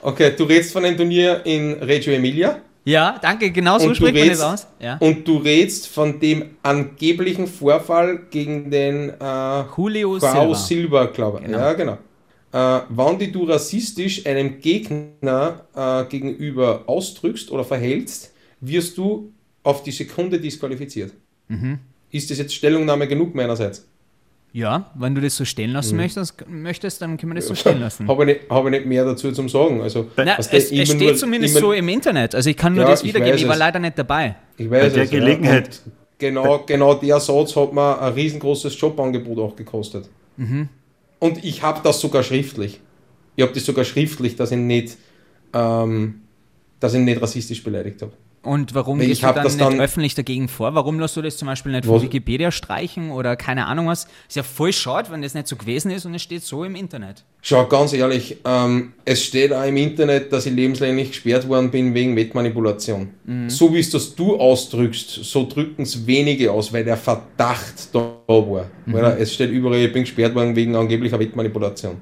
okay, 0.01 0.33
du 0.35 0.45
redest 0.45 0.71
von 0.71 0.85
einem 0.85 0.95
Turnier 0.95 1.45
in 1.45 1.73
Reggio 1.73 2.13
Emilia. 2.13 2.61
Ja, 2.89 3.19
danke, 3.21 3.51
genau 3.51 3.77
so 3.77 3.93
spricht 3.93 4.15
man 4.15 4.27
das 4.29 4.41
aus. 4.41 4.67
Ja. 4.79 4.97
Und 4.97 5.27
du 5.27 5.37
redest 5.37 5.87
von 5.87 6.19
dem 6.19 6.57
angeblichen 6.63 7.45
Vorfall 7.47 8.19
gegen 8.31 8.71
den 8.71 9.09
äh, 9.09 9.63
Julio 9.77 10.17
Silva, 10.17 10.55
Silva 10.55 11.05
glaube 11.05 11.39
ich. 11.39 11.45
Genau. 11.45 11.59
Ja, 11.59 11.73
genau. 11.73 11.97
Äh, 12.51 12.81
wann 12.89 13.19
die 13.19 13.31
du 13.31 13.43
rassistisch 13.43 14.25
einem 14.25 14.59
Gegner 14.59 15.65
äh, 15.75 16.05
gegenüber 16.05 16.83
ausdrückst 16.87 17.51
oder 17.51 17.63
verhältst, 17.63 18.33
wirst 18.59 18.97
du 18.97 19.31
auf 19.61 19.83
die 19.83 19.91
Sekunde 19.91 20.39
disqualifiziert. 20.39 21.13
Mhm. 21.47 21.79
Ist 22.09 22.31
das 22.31 22.39
jetzt 22.39 22.55
Stellungnahme 22.55 23.07
genug 23.07 23.35
meinerseits? 23.35 23.87
Ja, 24.51 24.91
wenn 24.95 25.13
du 25.13 25.21
das 25.21 25.35
so 25.35 25.45
stehen 25.45 25.71
lassen 25.71 25.95
mhm. 25.95 26.01
möchtest, 26.01 26.49
möchtest, 26.49 27.01
dann 27.01 27.17
können 27.17 27.31
wir 27.31 27.35
das 27.35 27.47
so 27.47 27.55
stehen 27.55 27.79
lassen. 27.79 28.07
habe, 28.07 28.23
ich 28.23 28.39
nicht, 28.39 28.49
habe 28.49 28.69
ich 28.69 28.77
nicht 28.77 28.85
mehr 28.87 29.05
dazu 29.05 29.31
zu 29.31 29.47
sagen. 29.47 29.81
Also, 29.81 30.07
Na, 30.17 30.37
es, 30.39 30.47
es 30.47 30.67
steht 30.67 30.99
nur, 30.99 31.15
zumindest 31.15 31.55
so 31.55 31.71
im 31.71 31.87
Internet. 31.87 32.33
Also 32.33 32.49
ich 32.49 32.57
kann 32.57 32.73
nur 32.73 32.83
ja, 32.83 32.89
das 32.89 33.03
wiedergeben, 33.03 33.35
ich, 33.35 33.43
ich 33.43 33.47
war 33.47 33.57
leider 33.57 33.79
nicht 33.79 33.97
dabei. 33.97 34.35
Ich 34.57 34.69
weiß 34.69 34.81
Bei 34.81 34.89
der 34.89 35.03
es, 35.03 35.09
Gelegenheit. 35.11 35.81
Ja. 35.85 35.91
Genau, 36.17 36.63
genau 36.65 36.95
der 36.95 37.19
Satz 37.19 37.55
hat 37.55 37.73
mir 37.73 38.01
ein 38.01 38.13
riesengroßes 38.13 38.79
Jobangebot 38.79 39.37
auch 39.39 39.55
gekostet. 39.55 40.09
Mhm. 40.35 40.67
Und 41.19 41.43
ich 41.43 41.61
habe 41.61 41.81
das 41.83 41.99
sogar 42.01 42.23
schriftlich. 42.23 42.79
Ich 43.35 43.43
habe 43.43 43.53
das 43.53 43.65
sogar 43.65 43.85
schriftlich, 43.85 44.35
dass 44.35 44.51
ich 44.51 44.57
nicht, 44.57 44.97
ähm, 45.53 46.21
dass 46.79 46.93
ich 46.93 46.99
nicht 46.99 47.21
rassistisch 47.21 47.63
beleidigt 47.63 48.01
habe. 48.01 48.11
Und 48.41 48.73
warum 48.73 49.01
Ich 49.01 49.07
gehst 49.07 49.21
du 49.23 49.27
dann 49.27 49.43
das 49.43 49.55
nicht 49.57 49.65
dann- 49.65 49.81
öffentlich 49.81 50.15
dagegen 50.15 50.47
vor? 50.47 50.73
Warum 50.73 50.97
lässt 50.99 51.17
du 51.17 51.21
das 51.21 51.35
zum 51.35 51.47
Beispiel 51.47 51.73
nicht 51.73 51.85
von 51.85 52.01
Wikipedia 52.01 52.51
streichen 52.51 53.11
oder 53.11 53.35
keine 53.35 53.65
Ahnung 53.67 53.87
was? 53.87 54.07
Ist 54.29 54.37
ja 54.37 54.43
voll 54.43 54.71
schade, 54.71 55.11
wenn 55.11 55.21
das 55.21 55.33
nicht 55.33 55.47
so 55.47 55.57
gewesen 55.57 55.91
ist 55.91 56.05
und 56.05 56.13
es 56.15 56.21
steht 56.21 56.43
so 56.43 56.63
im 56.63 56.75
Internet. 56.75 57.25
Schau, 57.41 57.65
ganz 57.67 57.91
ehrlich, 57.91 58.37
ähm, 58.45 58.93
es 59.03 59.23
steht 59.25 59.51
auch 59.51 59.65
im 59.65 59.75
Internet, 59.75 60.31
dass 60.31 60.45
ich 60.45 60.53
lebenslänglich 60.53 61.09
gesperrt 61.09 61.47
worden 61.49 61.69
bin 61.69 61.93
wegen 61.93 62.15
Wettmanipulation. 62.15 63.09
So 63.47 63.73
wie 63.73 63.79
es 63.79 63.89
das 63.89 64.15
du 64.15 64.37
ausdrückst, 64.37 65.09
so 65.25 65.45
drücken 65.47 65.81
es 65.83 66.07
wenige 66.07 66.51
aus, 66.51 66.71
weil 66.71 66.85
der 66.85 66.97
Verdacht 66.97 67.93
da 67.93 67.99
war. 68.27 68.65
Weil 68.85 69.03
es 69.19 69.33
steht 69.33 69.51
überall, 69.51 69.79
ich 69.79 69.91
bin 69.91 70.03
gesperrt 70.03 70.33
worden 70.33 70.55
wegen 70.55 70.75
angeblicher 70.77 71.19
Wettmanipulation. 71.19 72.01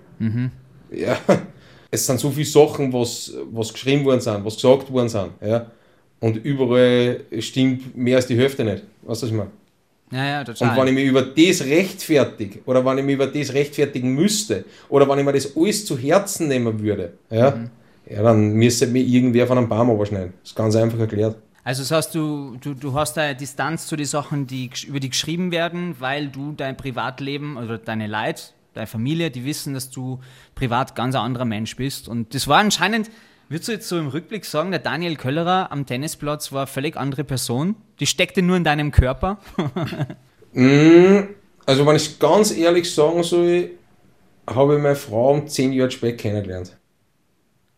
Ja, 0.91 1.17
es 1.91 2.05
sind 2.05 2.19
so 2.19 2.29
viele 2.29 2.45
Sachen, 2.45 2.93
was, 2.93 3.33
was 3.51 3.73
geschrieben 3.73 4.05
worden 4.05 4.21
sind, 4.21 4.45
was 4.45 4.55
gesagt 4.55 4.91
worden 4.91 5.09
sind. 5.09 5.29
Ja. 5.45 5.71
Und 6.19 6.37
überall 6.37 7.21
stimmt 7.39 7.95
mehr 7.95 8.17
als 8.17 8.27
die 8.27 8.37
Hälfte 8.37 8.63
nicht. 8.63 8.83
Weißt 9.03 9.21
du, 9.21 9.25
was 9.25 9.31
ich 9.31 9.37
meine? 9.37 9.51
Ja, 10.11 10.25
ja, 10.25 10.39
Und 10.39 10.45
total. 10.45 10.77
wenn 10.77 10.87
ich 10.87 10.93
mich 10.93 11.05
über 11.05 11.21
das 11.21 11.61
rechtfertige 11.65 12.59
oder 12.65 12.85
wenn 12.85 12.97
ich 12.97 13.03
mich 13.03 13.15
über 13.15 13.27
das 13.27 13.53
rechtfertigen 13.53 14.13
müsste 14.15 14.63
oder 14.87 15.07
wenn 15.07 15.19
ich 15.19 15.25
mir 15.25 15.33
das 15.33 15.55
alles 15.55 15.85
zu 15.85 15.97
Herzen 15.97 16.47
nehmen 16.47 16.79
würde, 16.79 17.13
ja, 17.29 17.67
ja 18.09 18.23
dann 18.23 18.53
müsste 18.53 18.87
mir 18.87 19.03
irgendwer 19.03 19.47
von 19.47 19.57
einem 19.57 19.67
Baum 19.67 19.89
abschneiden. 19.89 20.33
Das 20.41 20.51
ist 20.51 20.55
ganz 20.55 20.75
einfach 20.75 20.99
erklärt. 20.99 21.35
Also 21.65 21.81
das 21.81 21.91
heißt, 21.91 22.15
du, 22.15 22.55
du, 22.61 22.73
du 22.73 22.93
hast 22.93 23.17
da 23.17 23.33
Distanz 23.33 23.87
zu 23.87 23.97
den 23.97 24.05
Sachen, 24.05 24.47
die 24.47 24.69
über 24.87 25.01
die 25.01 25.09
geschrieben 25.09 25.51
werden, 25.51 25.97
weil 25.99 26.29
du 26.29 26.53
dein 26.53 26.77
Privatleben 26.77 27.57
oder 27.57 27.77
deine 27.77 28.07
Leid, 28.07 28.53
deine 28.73 28.87
Familie, 28.87 29.29
die 29.29 29.43
wissen, 29.43 29.73
dass 29.73 29.89
du 29.89 30.21
privat 30.55 30.95
ganz 30.95 31.15
ein 31.15 31.21
anderer 31.21 31.43
Mensch 31.43 31.75
bist. 31.75 32.07
Und 32.07 32.33
das 32.33 32.47
war 32.47 32.59
anscheinend, 32.59 33.11
würdest 33.49 33.67
du 33.67 33.71
jetzt 33.73 33.87
so 33.87 33.97
im 33.97 34.07
Rückblick 34.07 34.45
sagen, 34.45 34.71
der 34.71 34.79
Daniel 34.79 35.15
Köllerer 35.15 35.71
am 35.71 35.85
Tennisplatz 35.85 36.51
war 36.51 36.61
eine 36.61 36.67
völlig 36.67 36.97
andere 36.97 37.23
Person? 37.23 37.75
Die 37.99 38.05
steckte 38.07 38.41
nur 38.41 38.57
in 38.57 38.63
deinem 38.63 38.91
Körper? 38.91 39.37
Also 41.65 41.85
wenn 41.85 41.95
ich 41.97 42.17
ganz 42.19 42.51
ehrlich 42.51 42.91
sagen 42.93 43.21
soll, 43.21 43.71
habe 44.49 44.75
ich 44.77 44.81
meine 44.81 44.95
Frau 44.95 45.33
um 45.33 45.47
10 45.47 45.73
Jahre 45.73 45.91
spät 45.91 46.17
kennengelernt. 46.17 46.75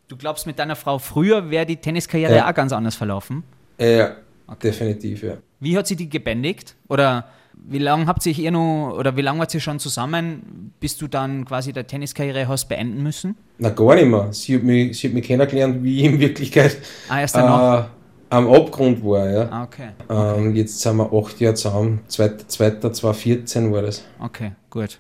Du 0.08 0.16
glaubst, 0.16 0.46
mit 0.46 0.60
deiner 0.60 0.76
Frau 0.76 0.98
früher 1.00 1.50
wäre 1.50 1.66
die 1.66 1.78
Tenniskarriere 1.78 2.36
Ja. 2.36 2.50
auch 2.50 2.54
ganz 2.54 2.72
anders 2.72 2.96
verlaufen? 2.96 3.44
Ja, 3.80 4.16
definitiv, 4.62 5.24
ja. 5.24 5.38
Wie 5.60 5.76
hat 5.78 5.88
sie 5.88 5.96
die 5.96 6.10
gebändigt? 6.10 6.76
Oder 6.88 7.28
wie 7.68 7.78
lange 7.80 8.08
habt 8.08 8.26
ihr 8.26 8.38
ihr 8.38 8.52
noch, 8.52 8.96
oder 8.98 9.16
wie 9.18 9.22
lange 9.22 9.40
wart 9.40 9.54
ihr 9.54 9.60
schon 9.60 9.80
zusammen, 9.80 10.72
bis 10.80 10.98
du 10.98 11.08
dann 11.08 11.46
quasi 11.46 11.74
der 11.74 11.86
Tenniskarriere 11.88 12.48
hast 12.48 12.68
beenden 12.70 13.04
müssen? 13.04 13.36
Na 13.58 13.70
gar 13.70 13.96
nicht 13.96 14.08
mehr. 14.08 14.32
Sie 14.32 14.56
hat 14.56 14.64
mich, 14.64 14.98
sie 14.98 15.08
hat 15.08 15.14
mich 15.14 15.26
kennengelernt, 15.26 15.84
wie 15.84 16.00
ich 16.00 16.06
in 16.06 16.20
Wirklichkeit 16.20 16.78
Ah, 17.10 17.22
erst 17.22 17.36
danach? 17.36 17.86
äh, 17.86 17.88
am 18.32 18.48
Abgrund 18.52 19.04
war. 19.04 19.30
Ja. 19.30 19.50
Ah, 19.52 19.64
okay. 19.64 19.90
Ähm, 20.10 20.56
jetzt 20.56 20.80
sind 20.80 20.98
wir 20.98 21.12
acht 21.14 21.40
Jahre 21.40 21.56
zusammen. 21.56 22.00
2.2.2014 22.10 23.72
war 23.72 23.82
das. 23.82 24.04
Okay, 24.20 24.52
gut. 24.70 25.00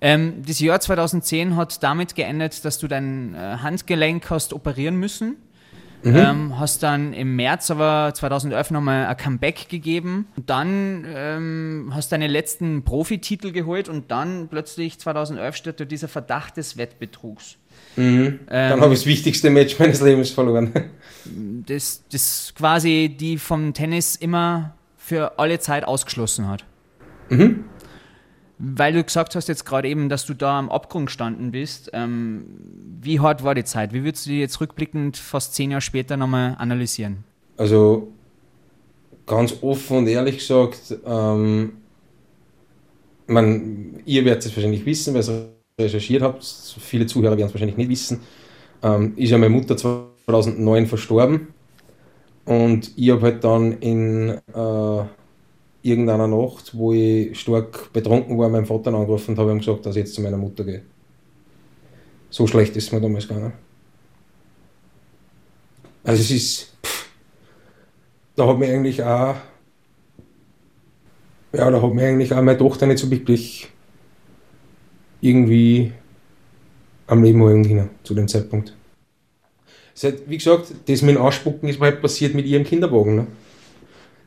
Ähm, 0.00 0.42
das 0.46 0.60
Jahr 0.60 0.78
2010 0.80 1.56
hat 1.56 1.82
damit 1.82 2.14
geendet, 2.14 2.64
dass 2.64 2.78
du 2.78 2.86
dein 2.88 3.34
äh, 3.34 3.38
Handgelenk 3.62 4.28
hast 4.30 4.52
operieren 4.52 4.96
müssen. 4.96 5.36
Ähm, 6.04 6.58
hast 6.58 6.82
dann 6.82 7.12
im 7.12 7.36
März 7.36 7.70
aber 7.70 8.12
2011 8.14 8.70
nochmal 8.70 9.06
ein 9.06 9.16
Comeback 9.16 9.68
gegeben. 9.68 10.28
Und 10.36 10.50
dann 10.50 11.04
ähm, 11.08 11.90
hast 11.94 12.12
deine 12.12 12.26
letzten 12.28 12.84
Profititel 12.84 13.52
geholt 13.52 13.88
und 13.88 14.10
dann 14.10 14.48
plötzlich 14.48 14.98
2011 14.98 15.56
steht 15.56 15.80
da 15.80 15.84
dieser 15.84 16.08
Verdacht 16.08 16.56
des 16.56 16.76
Wettbetrugs. 16.76 17.56
Dann 17.96 18.40
Ähm, 18.50 18.80
habe 18.80 18.92
ich 18.92 19.00
das 19.00 19.06
wichtigste 19.06 19.50
Match 19.50 19.76
meines 19.78 20.00
Lebens 20.00 20.30
verloren. 20.30 20.72
das, 21.66 22.04
das 22.12 22.52
quasi 22.56 23.14
die 23.18 23.38
vom 23.38 23.74
Tennis 23.74 24.16
immer 24.16 24.74
für 24.96 25.38
alle 25.38 25.58
Zeit 25.58 25.84
ausgeschlossen 25.84 26.48
hat. 26.48 26.64
Weil 28.58 28.94
du 28.94 29.04
gesagt 29.04 29.34
hast 29.34 29.48
jetzt 29.48 29.66
gerade 29.66 29.88
eben, 29.88 30.08
dass 30.08 30.24
du 30.24 30.32
da 30.32 30.58
am 30.58 30.70
Abgrund 30.70 31.06
gestanden 31.06 31.50
bist. 31.50 31.90
Ähm, 31.92 32.46
wie 33.00 33.20
hart 33.20 33.44
war 33.44 33.54
die 33.54 33.64
Zeit? 33.64 33.92
Wie 33.92 34.02
würdest 34.02 34.26
du 34.26 34.30
die 34.30 34.40
jetzt 34.40 34.60
rückblickend 34.60 35.16
fast 35.18 35.54
zehn 35.54 35.70
Jahre 35.70 35.82
später 35.82 36.16
nochmal 36.16 36.56
analysieren? 36.58 37.24
Also 37.58 38.08
ganz 39.26 39.62
offen 39.62 39.98
und 39.98 40.06
ehrlich 40.06 40.38
gesagt, 40.38 40.96
ähm, 41.04 41.72
man, 43.26 44.00
ihr 44.06 44.24
werdet 44.24 44.46
es 44.46 44.56
wahrscheinlich 44.56 44.86
wissen, 44.86 45.14
weil 45.14 45.22
ihr 45.22 45.84
recherchiert 45.84 46.22
habt. 46.22 46.44
Viele 46.44 47.06
Zuhörer 47.06 47.36
werden 47.36 47.48
es 47.48 47.54
wahrscheinlich 47.54 47.76
nicht 47.76 47.90
wissen. 47.90 48.20
Ähm, 48.82 49.12
ist 49.16 49.30
ja 49.30 49.38
meine 49.38 49.54
Mutter 49.54 49.76
2009 49.76 50.86
verstorben 50.86 51.48
und 52.46 52.92
ich 52.96 53.10
habe 53.10 53.22
halt 53.22 53.44
dann 53.44 53.72
in 53.80 54.30
äh, 54.30 55.04
irgendeiner 55.86 56.26
Nacht, 56.26 56.76
wo 56.76 56.92
ich 56.92 57.38
stark 57.38 57.92
betrunken 57.92 58.38
war, 58.38 58.48
meinen 58.48 58.66
Vater 58.66 58.92
angerufen 58.92 59.32
und 59.32 59.38
habe 59.38 59.52
ihm 59.52 59.58
gesagt, 59.58 59.86
dass 59.86 59.96
ich 59.96 60.00
jetzt 60.00 60.14
zu 60.14 60.22
meiner 60.22 60.36
Mutter 60.36 60.64
gehe. 60.64 60.82
So 62.30 62.46
schlecht 62.46 62.76
ist 62.76 62.86
es 62.86 62.92
mir 62.92 63.00
damals 63.00 63.28
gegangen. 63.28 63.52
Also 66.04 66.22
es 66.22 66.30
ist, 66.30 66.76
pff, 66.84 67.08
da 68.36 68.46
hat 68.46 68.58
mir 68.58 68.72
eigentlich 68.72 69.02
auch, 69.02 69.36
ja, 71.52 71.70
da 71.70 71.82
hat 71.82 71.94
mir 71.94 72.06
eigentlich 72.06 72.32
auch 72.32 72.42
meine 72.42 72.58
Tochter 72.58 72.86
nicht 72.86 72.98
so 72.98 73.10
wirklich 73.10 73.68
irgendwie 75.20 75.92
am 77.06 77.22
Leben 77.22 77.42
halten 77.42 77.90
zu 78.02 78.14
dem 78.14 78.28
Zeitpunkt. 78.28 78.76
Hat, 80.02 80.14
wie 80.26 80.36
gesagt, 80.36 80.74
das 80.86 81.02
mit 81.02 81.16
dem 81.16 81.22
Ausspucken 81.22 81.68
ist 81.68 81.80
mir 81.80 81.86
halt 81.86 82.02
passiert 82.02 82.34
mit 82.34 82.46
ihrem 82.46 82.64
Kinderwagen. 82.64 83.16
Ne? 83.16 83.26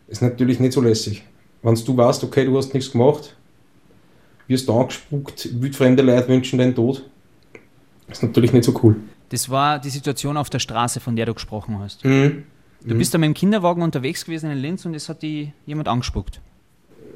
Ist 0.08 0.22
natürlich 0.22 0.60
nicht 0.60 0.74
so 0.74 0.82
lässig. 0.82 1.24
Wenn 1.62 1.76
du 1.76 1.98
weißt, 1.98 2.24
okay, 2.24 2.46
du 2.46 2.58
hast 2.58 2.74
nichts 2.74 2.92
gemacht, 2.92 3.36
wirst 4.48 4.70
angespuckt, 4.70 5.50
wildfremde 5.62 6.04
Leute 6.04 6.28
wünschen 6.30 6.58
deinen 6.60 6.76
Tod, 6.76 7.06
ist 8.08 8.24
natürlich 8.24 8.54
nicht 8.54 8.64
so 8.64 8.80
cool. 8.84 8.96
Das 9.30 9.50
war 9.50 9.80
die 9.80 9.90
Situation 9.90 10.38
auf 10.38 10.50
der 10.50 10.60
Straße, 10.60 11.00
von 11.00 11.16
der 11.16 11.26
du 11.26 11.34
gesprochen 11.34 11.80
hast. 11.80 12.04
Mhm. 12.04 12.44
Du 12.84 12.96
bist 12.98 13.14
da 13.14 13.18
mit 13.18 13.28
dem 13.28 13.34
Kinderwagen 13.34 13.84
unterwegs 13.84 14.24
gewesen 14.24 14.52
in 14.52 14.58
Linz 14.58 14.86
und 14.86 14.94
es 14.96 15.10
hat 15.10 15.22
die 15.22 15.52
jemand 15.66 15.88
angespuckt. 15.88 16.40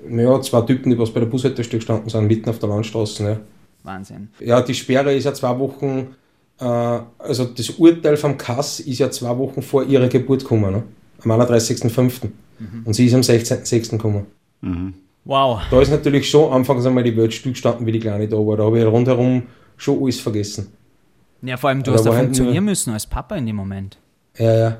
Ja, 0.09 0.41
zwei 0.41 0.61
Typen, 0.61 0.91
die 0.91 0.99
was 0.99 1.11
bei 1.11 1.21
der 1.21 1.27
Bushaltestelle 1.27 1.79
gestanden 1.79 2.09
sind, 2.09 2.27
mitten 2.27 2.49
auf 2.49 2.59
der 2.59 2.67
Landstraße. 2.67 3.23
Ne? 3.23 3.39
Wahnsinn. 3.83 4.27
Ja, 4.39 4.61
die 4.61 4.73
Sperre 4.73 5.15
ist 5.15 5.23
ja 5.23 5.33
zwei 5.33 5.57
Wochen, 5.57 6.15
äh, 6.59 6.65
also 6.65 7.45
das 7.45 7.69
Urteil 7.71 8.17
vom 8.17 8.37
Kass 8.37 8.81
ist 8.81 8.99
ja 8.99 9.09
zwei 9.09 9.37
Wochen 9.37 9.61
vor 9.61 9.85
ihrer 9.85 10.09
Geburt 10.09 10.41
gekommen, 10.41 10.71
ne? 10.71 10.83
am 11.23 11.31
31.05. 11.31 12.29
Und 12.85 12.93
sie 12.93 13.05
ist 13.07 13.13
am 13.13 13.21
16.06. 13.21 13.91
gekommen. 13.91 14.25
Wow. 15.25 15.61
Da 15.71 15.81
ist 15.81 15.91
natürlich 15.91 16.29
schon 16.29 16.51
anfangs 16.51 16.85
einmal 16.85 17.03
die 17.03 17.15
Welt 17.15 17.33
stillgestanden, 17.33 17.85
wie 17.85 17.91
die 17.93 17.99
Kleine 17.99 18.27
da 18.27 18.37
war. 18.37 18.57
Da 18.57 18.63
habe 18.65 18.79
ich 18.79 18.85
rundherum 18.85 19.43
schon 19.77 20.01
alles 20.01 20.19
vergessen. 20.19 20.67
Ja, 21.41 21.57
vor 21.57 21.69
allem, 21.69 21.83
du 21.83 21.91
Aber 21.91 21.97
hast 21.97 22.05
da 22.05 22.11
halt 22.13 22.23
funktionieren 22.25 22.63
nur- 22.63 22.71
müssen 22.71 22.93
als 22.93 23.05
Papa 23.05 23.35
in 23.35 23.45
dem 23.45 23.55
Moment. 23.57 23.97
Ja, 24.37 24.53
ja, 24.57 24.77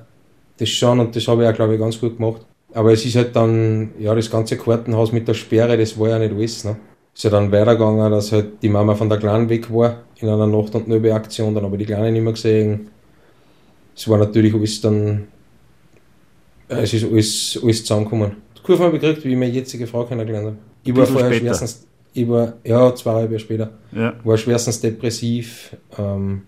das 0.58 0.70
schon 0.70 1.00
und 1.00 1.16
das 1.16 1.28
habe 1.28 1.44
ich 1.44 1.50
auch, 1.50 1.54
glaube 1.54 1.74
ich, 1.76 1.80
ganz 1.80 2.00
gut 2.00 2.18
gemacht. 2.18 2.46
Aber 2.74 2.92
es 2.94 3.06
ist 3.06 3.16
halt 3.16 3.36
dann, 3.36 3.92
ja, 4.00 4.16
das 4.16 4.32
ganze 4.32 4.58
Kartenhaus 4.58 5.12
mit 5.12 5.28
der 5.28 5.34
Sperre, 5.34 5.78
das 5.78 6.00
war 6.00 6.10
ja 6.10 6.20
nicht 6.20 6.34
alles. 6.34 6.64
Ne? 6.64 6.76
Ist 7.14 7.24
ja 7.24 7.30
dann 7.30 7.52
weitergegangen, 7.52 8.10
dass 8.12 8.32
halt 8.32 8.62
die 8.64 8.70
Mama 8.70 8.96
von 8.96 9.10
der 9.10 9.20
Kleinen 9.20 9.48
weg 9.50 9.72
war 9.72 9.98
in 10.20 10.30
einer 10.30 10.48
Nacht- 10.48 10.74
und 10.74 10.88
Nöbe-Aktion, 10.88 11.54
dann 11.54 11.64
habe 11.66 11.76
ich 11.76 11.82
die 11.82 11.94
Kleine 11.94 12.12
nicht 12.12 12.24
mehr 12.24 12.34
gesehen. 12.34 12.88
Es 13.96 14.08
war 14.08 14.18
natürlich 14.18 14.54
alles 14.56 14.82
dann, 14.82 15.28
es 16.68 16.94
ist 16.94 17.04
alles, 17.06 17.60
alles 17.62 17.82
zusammengekommen. 17.82 18.38
Die 18.58 18.62
Kurve 18.62 18.84
habe 18.84 18.96
ich 18.96 19.02
gekriegt, 19.02 19.26
wie 19.26 19.32
ich 19.32 19.38
meine 19.38 19.52
jetzige 19.52 19.88
Frau 19.88 20.06
kennengelernt 20.06 20.48
habe. 20.48 20.58
Ich 20.84 20.96
war 20.96 21.06
vorher 21.06 21.32
später. 21.32 21.46
schwerstens, 21.46 21.88
ich 22.14 22.28
war, 22.28 22.54
ja, 22.64 22.94
zweieinhalb 22.96 23.32
Jahre 23.32 23.40
später 23.40 23.70
Ja. 23.92 24.14
war 24.24 24.38
schwerstens 24.38 24.80
depressiv. 24.82 25.76
Ähm, 25.98 26.44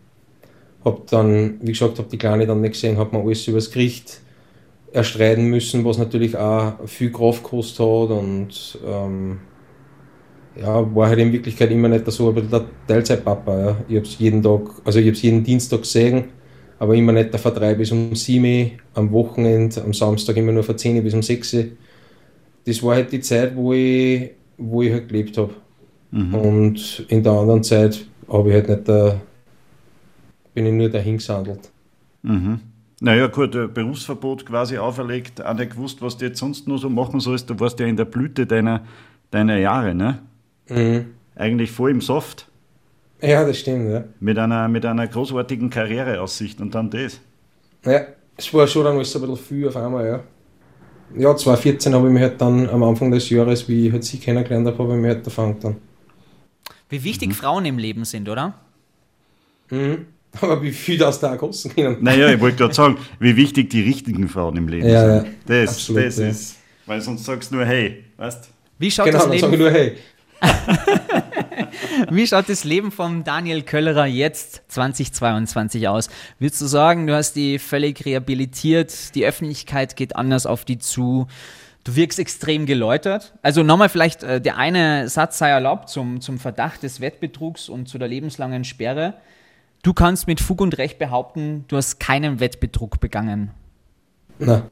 hab 0.83 1.07
dann, 1.07 1.57
wie 1.61 1.71
gesagt, 1.71 1.97
hab 1.97 2.09
die 2.09 2.17
Kleine 2.17 2.45
dann 2.45 2.61
nicht 2.61 2.73
gesehen, 2.73 2.97
hab 2.97 3.11
mir 3.11 3.19
alles 3.19 3.47
übers 3.47 3.71
Gericht 3.71 4.21
erstreiten 4.91 5.45
müssen, 5.45 5.83
was 5.83 5.97
natürlich 5.97 6.37
auch 6.37 6.73
viel 6.85 7.11
Kraft 7.11 7.43
gekostet 7.43 7.79
hat 7.79 8.09
und 8.11 8.79
ähm, 8.85 9.39
ja, 10.59 10.95
war 10.95 11.09
halt 11.09 11.19
in 11.19 11.33
Wirklichkeit 11.33 11.71
immer 11.71 11.89
nicht 11.89 12.09
so, 12.11 12.29
aber 12.29 12.41
der 12.41 12.63
Teilzeitpapa, 12.87 13.59
ja. 13.59 13.77
Ich 13.89 13.97
hab's 13.97 14.17
jeden 14.19 14.41
Tag, 14.41 14.61
also 14.85 14.99
ich 14.99 15.07
hab's 15.07 15.21
jeden 15.21 15.43
Dienstag 15.43 15.81
gesehen, 15.81 16.25
aber 16.79 16.95
immer 16.95 17.11
nicht 17.11 17.31
der 17.31 17.39
Vertreib 17.39 17.77
bis 17.77 17.91
um 17.91 18.15
7 18.15 18.43
Uhr, 18.45 18.71
am 18.93 19.11
Wochenende, 19.11 19.81
am 19.83 19.93
Samstag 19.93 20.37
immer 20.37 20.51
nur 20.51 20.63
von 20.63 20.77
10 20.77 20.97
Uhr 20.97 21.01
bis 21.03 21.13
um 21.13 21.21
6 21.21 21.53
Uhr. 21.53 21.65
Das 22.65 22.81
war 22.83 22.95
halt 22.95 23.11
die 23.11 23.21
Zeit, 23.21 23.55
wo 23.55 23.73
ich, 23.73 24.31
wo 24.57 24.81
ich 24.81 24.91
halt 24.91 25.07
gelebt 25.07 25.37
habe. 25.37 25.53
Und 26.37 27.05
in 27.09 27.23
der 27.23 27.33
anderen 27.33 27.63
Zeit 27.63 28.05
habe 28.27 28.49
ich 28.49 28.55
halt 28.55 28.69
nicht 28.69 28.87
da, 28.87 29.19
bin 30.53 30.65
ich 30.65 30.73
nur 30.73 30.89
dahin 30.89 31.17
gesandelt. 31.17 31.69
Naja, 33.01 33.27
gut, 33.27 33.55
ein 33.55 33.73
Berufsverbot 33.73 34.45
quasi 34.45 34.77
auferlegt, 34.77 35.43
auch 35.45 35.53
nicht 35.53 35.71
gewusst, 35.71 36.01
was 36.01 36.17
du 36.17 36.25
jetzt 36.25 36.39
sonst 36.39 36.67
nur 36.67 36.77
so 36.79 36.89
machen 36.89 37.19
sollst. 37.19 37.49
Du 37.49 37.59
warst 37.59 37.79
ja 37.79 37.85
in 37.85 37.97
der 37.97 38.05
Blüte 38.05 38.45
deiner, 38.45 38.85
deiner 39.31 39.57
Jahre, 39.57 39.93
ne? 39.93 40.19
Eigentlich 41.35 41.71
voll 41.71 41.91
im 41.91 42.01
Soft, 42.01 42.47
Ja, 43.25 43.43
das 43.45 43.59
stimmt, 43.59 43.91
ja. 43.91 44.03
mit 44.19 44.37
einer, 44.37 44.67
mit 44.67 44.85
einer 44.85 45.07
großartigen 45.07 45.69
Karriereaussicht 45.69 46.59
und 46.61 46.73
dann 46.75 46.89
das. 46.89 47.19
Ja, 47.85 48.01
Es 48.37 48.53
war 48.53 48.67
schon 48.67 48.83
dann 48.83 48.95
alles 48.97 49.15
ein 49.15 49.21
bisschen 49.21 49.37
viel 49.37 49.67
auf 49.67 49.75
einmal, 49.77 50.05
ja. 50.07 50.23
Ja, 51.17 51.35
2014 51.35 51.93
habe 51.93 52.07
ich 52.07 52.13
mich 52.13 52.21
halt 52.23 52.41
dann 52.41 52.67
am 52.69 52.83
Anfang 52.83 53.11
des 53.11 53.29
Jahres, 53.29 53.67
wie 53.69 53.87
ich 53.87 53.93
halt 53.93 54.03
sie 54.03 54.17
kennengelernt 54.17 54.67
habe, 54.67 54.77
habe 54.77 54.93
ich 54.95 54.99
mich 55.01 55.09
halt 55.15 55.25
erfangen 55.25 55.57
dann. 55.61 55.75
Wie 56.89 57.03
wichtig 57.03 57.33
Frauen 57.33 57.65
im 57.65 57.77
Leben 57.77 58.05
sind, 58.05 58.27
oder? 58.29 58.53
Mhm. 59.69 60.07
Aber 60.41 60.61
wie 60.61 60.71
viel 60.71 60.97
das 60.97 61.19
da 61.21 61.37
kosten 61.37 61.73
können. 61.73 61.97
Naja, 62.01 62.29
ich 62.29 62.39
wollte 62.41 62.57
gerade 62.57 62.73
sagen, 62.73 62.97
wie 63.19 63.35
wichtig 63.37 63.69
die 63.69 63.81
richtigen 63.81 64.27
Frauen 64.27 64.57
im 64.57 64.67
Leben 64.67 64.87
Ja, 64.89 65.19
sind. 65.21 65.27
ja. 65.27 65.31
Das, 65.63 65.69
Absolut, 65.75 66.03
das 66.03 66.17
ja. 66.19 66.27
ist, 66.27 66.57
weil 66.85 66.99
sonst 67.01 67.23
sagst 67.23 67.51
du 67.51 67.55
nur, 67.55 67.65
hey, 67.65 68.03
weißt 68.17 68.49
Wie 68.77 68.91
schaut, 68.91 69.05
Genau, 69.05 69.19
das 69.19 69.27
dann 69.29 69.39
sage 69.39 69.53
ich 69.53 69.59
Leben, 69.59 69.63
nur, 69.63 69.71
hey, 69.71 69.95
wie 72.09 72.27
schaut 72.27 72.49
das 72.49 72.63
Leben 72.63 72.91
von 72.91 73.23
Daniel 73.23 73.61
Köllerer 73.61 74.05
jetzt 74.05 74.63
2022 74.69 75.87
aus? 75.87 76.09
Würdest 76.39 76.61
du 76.61 76.65
sagen, 76.65 77.07
du 77.07 77.15
hast 77.15 77.33
die 77.33 77.59
völlig 77.59 78.05
rehabilitiert, 78.05 79.15
die 79.15 79.25
Öffentlichkeit 79.25 79.95
geht 79.95 80.15
anders 80.15 80.45
auf 80.45 80.65
die 80.65 80.77
zu, 80.77 81.27
du 81.83 81.95
wirkst 81.95 82.19
extrem 82.19 82.65
geläutert? 82.65 83.33
Also 83.41 83.63
nochmal 83.63 83.89
vielleicht, 83.89 84.23
äh, 84.23 84.41
der 84.41 84.57
eine 84.57 85.09
Satz 85.09 85.37
sei 85.37 85.49
erlaubt 85.49 85.89
zum, 85.89 86.21
zum 86.21 86.39
Verdacht 86.39 86.83
des 86.83 87.01
Wettbetrugs 87.01 87.69
und 87.69 87.87
zu 87.87 87.97
der 87.97 88.07
lebenslangen 88.07 88.63
Sperre. 88.63 89.15
Du 89.83 89.93
kannst 89.93 90.27
mit 90.27 90.41
Fug 90.41 90.61
und 90.61 90.77
Recht 90.77 90.97
behaupten, 90.99 91.65
du 91.67 91.77
hast 91.77 91.99
keinen 91.99 92.39
Wettbetrug 92.39 92.99
begangen. 92.99 93.51
Nein. 94.39 94.63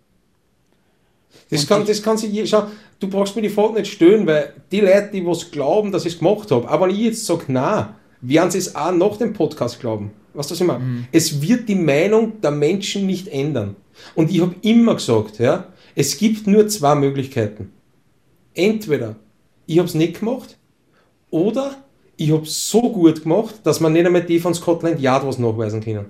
Das 1.50 1.68
kann, 1.68 1.86
das 1.86 2.02
kann 2.02 2.18
sich 2.18 2.50
schau, 2.50 2.64
du 3.00 3.08
brauchst 3.08 3.36
mir 3.36 3.42
die 3.42 3.50
Frage 3.50 3.74
nicht 3.74 3.92
stellen, 3.92 4.26
weil 4.26 4.54
die 4.72 4.80
Leute, 4.80 5.10
die 5.14 5.26
was 5.26 5.52
glauben, 5.52 5.92
dass 5.92 6.06
ich 6.06 6.14
es 6.14 6.20
gemacht 6.20 6.50
habe, 6.52 6.68
aber 6.68 6.88
wenn 6.88 6.96
ich 6.96 7.02
jetzt 7.02 7.26
sage, 7.26 7.46
nein, 7.48 7.90
werden 8.22 8.52
sie 8.52 8.58
es 8.58 8.76
auch 8.76 8.92
nach 8.92 9.18
dem 9.18 9.34
Podcast 9.34 9.80
glauben. 9.80 10.12
Weißt 10.34 10.50
du, 10.50 10.54
was 10.54 10.62
ich 10.62 10.68
meine? 10.68 11.08
Es 11.12 11.42
wird 11.42 11.70
die 11.70 11.76
Meinung 11.76 12.42
der 12.42 12.52
Menschen 12.52 13.06
nicht 13.06 13.28
ändern. 13.28 13.76
Und 14.16 14.32
ich 14.32 14.42
habe 14.42 14.56
immer 14.62 14.96
gesagt, 14.96 15.40
ja, 15.40 15.68
es 15.96 16.18
gibt 16.18 16.48
nur 16.48 16.68
zwei 16.68 16.96
Möglichkeiten. 16.96 17.72
Entweder 18.56 19.18
ich 19.66 19.78
habe 19.78 19.88
es 19.88 19.94
nicht 19.94 20.20
gemacht 20.20 20.58
oder 21.30 21.76
ich 22.18 22.32
habe 22.32 22.44
es 22.44 22.70
so 22.70 22.82
gut 22.82 23.24
gemacht, 23.24 23.56
dass 23.64 23.80
man 23.80 23.94
nicht 23.94 24.06
einmal 24.06 24.24
die 24.24 24.40
von 24.40 24.54
Scotland 24.54 25.00
Yard 25.00 25.26
was 25.26 25.40
nachweisen 25.40 25.82
können. 25.82 26.06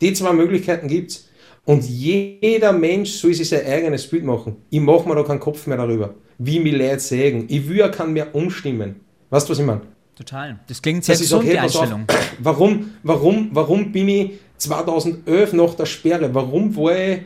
Die 0.00 0.12
zwei 0.12 0.32
Möglichkeiten 0.32 0.88
gibt's. 0.88 1.28
Und 1.68 1.86
jeder 1.86 2.72
Mensch 2.72 3.10
soll 3.10 3.34
sich 3.34 3.46
sein 3.46 3.66
eigenes 3.66 4.06
Bild 4.06 4.24
machen. 4.24 4.56
Ich 4.70 4.80
mache 4.80 5.06
mir 5.06 5.14
da 5.14 5.22
keinen 5.22 5.38
Kopf 5.38 5.66
mehr 5.66 5.76
darüber, 5.76 6.14
wie 6.38 6.60
mich 6.60 6.72
Leute 6.72 6.98
sägen. 6.98 7.44
Ich 7.48 7.68
will 7.68 7.76
ja 7.76 7.90
keinen 7.90 8.14
mehr 8.14 8.34
umstimmen. 8.34 9.00
Weißt 9.28 9.46
du, 9.46 9.50
was 9.50 9.58
ich 9.58 9.66
meine? 9.66 9.82
Total. 10.16 10.58
Das 10.66 10.80
klingt 10.80 11.04
sehr 11.04 11.18
gesund, 11.18 11.42
sage, 11.44 11.54
die 11.54 11.60
pass 11.60 11.76
auf, 11.76 11.82
Einstellung. 11.82 12.06
warum, 12.38 12.92
warum, 13.02 13.50
warum 13.52 13.92
bin 13.92 14.08
ich 14.08 14.30
2011 14.56 15.52
nach 15.52 15.74
der 15.74 15.84
Sperre? 15.84 16.34
Warum 16.34 16.74
war 16.74 16.96
ich, 16.96 17.18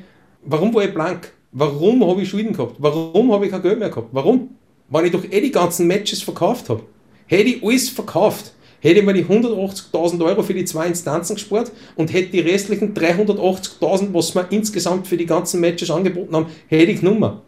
warum 0.44 0.74
war 0.74 0.82
ich 0.82 0.92
blank? 0.92 1.32
Warum 1.52 2.04
habe 2.04 2.22
ich 2.22 2.28
Schulden 2.28 2.52
gehabt? 2.52 2.74
Warum 2.78 3.32
habe 3.32 3.46
ich 3.46 3.52
kein 3.52 3.62
Geld 3.62 3.78
mehr 3.78 3.90
gehabt? 3.90 4.08
Warum? 4.10 4.56
Weil 4.88 5.06
ich 5.06 5.12
doch 5.12 5.22
eh 5.22 5.40
die 5.40 5.52
ganzen 5.52 5.86
Matches 5.86 6.20
verkauft 6.20 6.68
habe. 6.68 6.82
Hätte 7.28 7.48
ich 7.48 7.62
alles 7.62 7.90
verkauft, 7.90 8.54
hätte 8.82 9.00
ich 9.00 9.06
mir 9.06 9.14
die 9.14 9.24
180.000 9.24 10.24
Euro 10.24 10.42
für 10.42 10.54
die 10.54 10.64
zwei 10.64 10.88
Instanzen 10.88 11.36
gespart 11.36 11.70
und 11.94 12.12
hätte 12.12 12.32
die 12.32 12.40
restlichen 12.40 12.94
380.000, 12.94 14.12
was 14.12 14.34
wir 14.34 14.50
insgesamt 14.50 15.06
für 15.06 15.16
die 15.16 15.26
ganzen 15.26 15.60
Matches 15.60 15.90
angeboten 15.90 16.34
haben, 16.34 16.46
hätte 16.66 16.90
ich 16.90 17.00
genommen. 17.00 17.38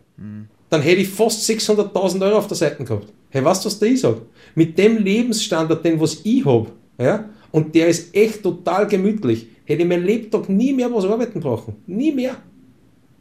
Dann 0.70 0.80
hätte 0.80 1.02
ich 1.02 1.08
fast 1.08 1.48
600.000 1.48 2.24
Euro 2.24 2.38
auf 2.38 2.46
der 2.46 2.56
Seite 2.56 2.84
gehabt. 2.84 3.12
Hey, 3.30 3.44
weißt 3.44 3.64
du, 3.64 3.66
was 3.66 3.82
ich 3.82 4.00
sage? 4.00 4.22
Mit 4.54 4.78
dem 4.78 4.98
Lebensstandard, 4.98 5.84
den 5.84 6.00
was 6.00 6.20
ich 6.22 6.44
habe, 6.44 6.70
ja, 6.98 7.28
und 7.50 7.74
der 7.74 7.88
ist 7.88 8.14
echt 8.14 8.42
total 8.42 8.86
gemütlich, 8.86 9.48
hätte 9.64 9.82
ich 9.82 9.88
mein 9.88 10.04
Lebtag 10.04 10.48
nie 10.48 10.72
mehr 10.72 10.92
was 10.92 11.04
arbeiten 11.04 11.40
brauchen. 11.40 11.76
Nie 11.86 12.12
mehr. 12.12 12.36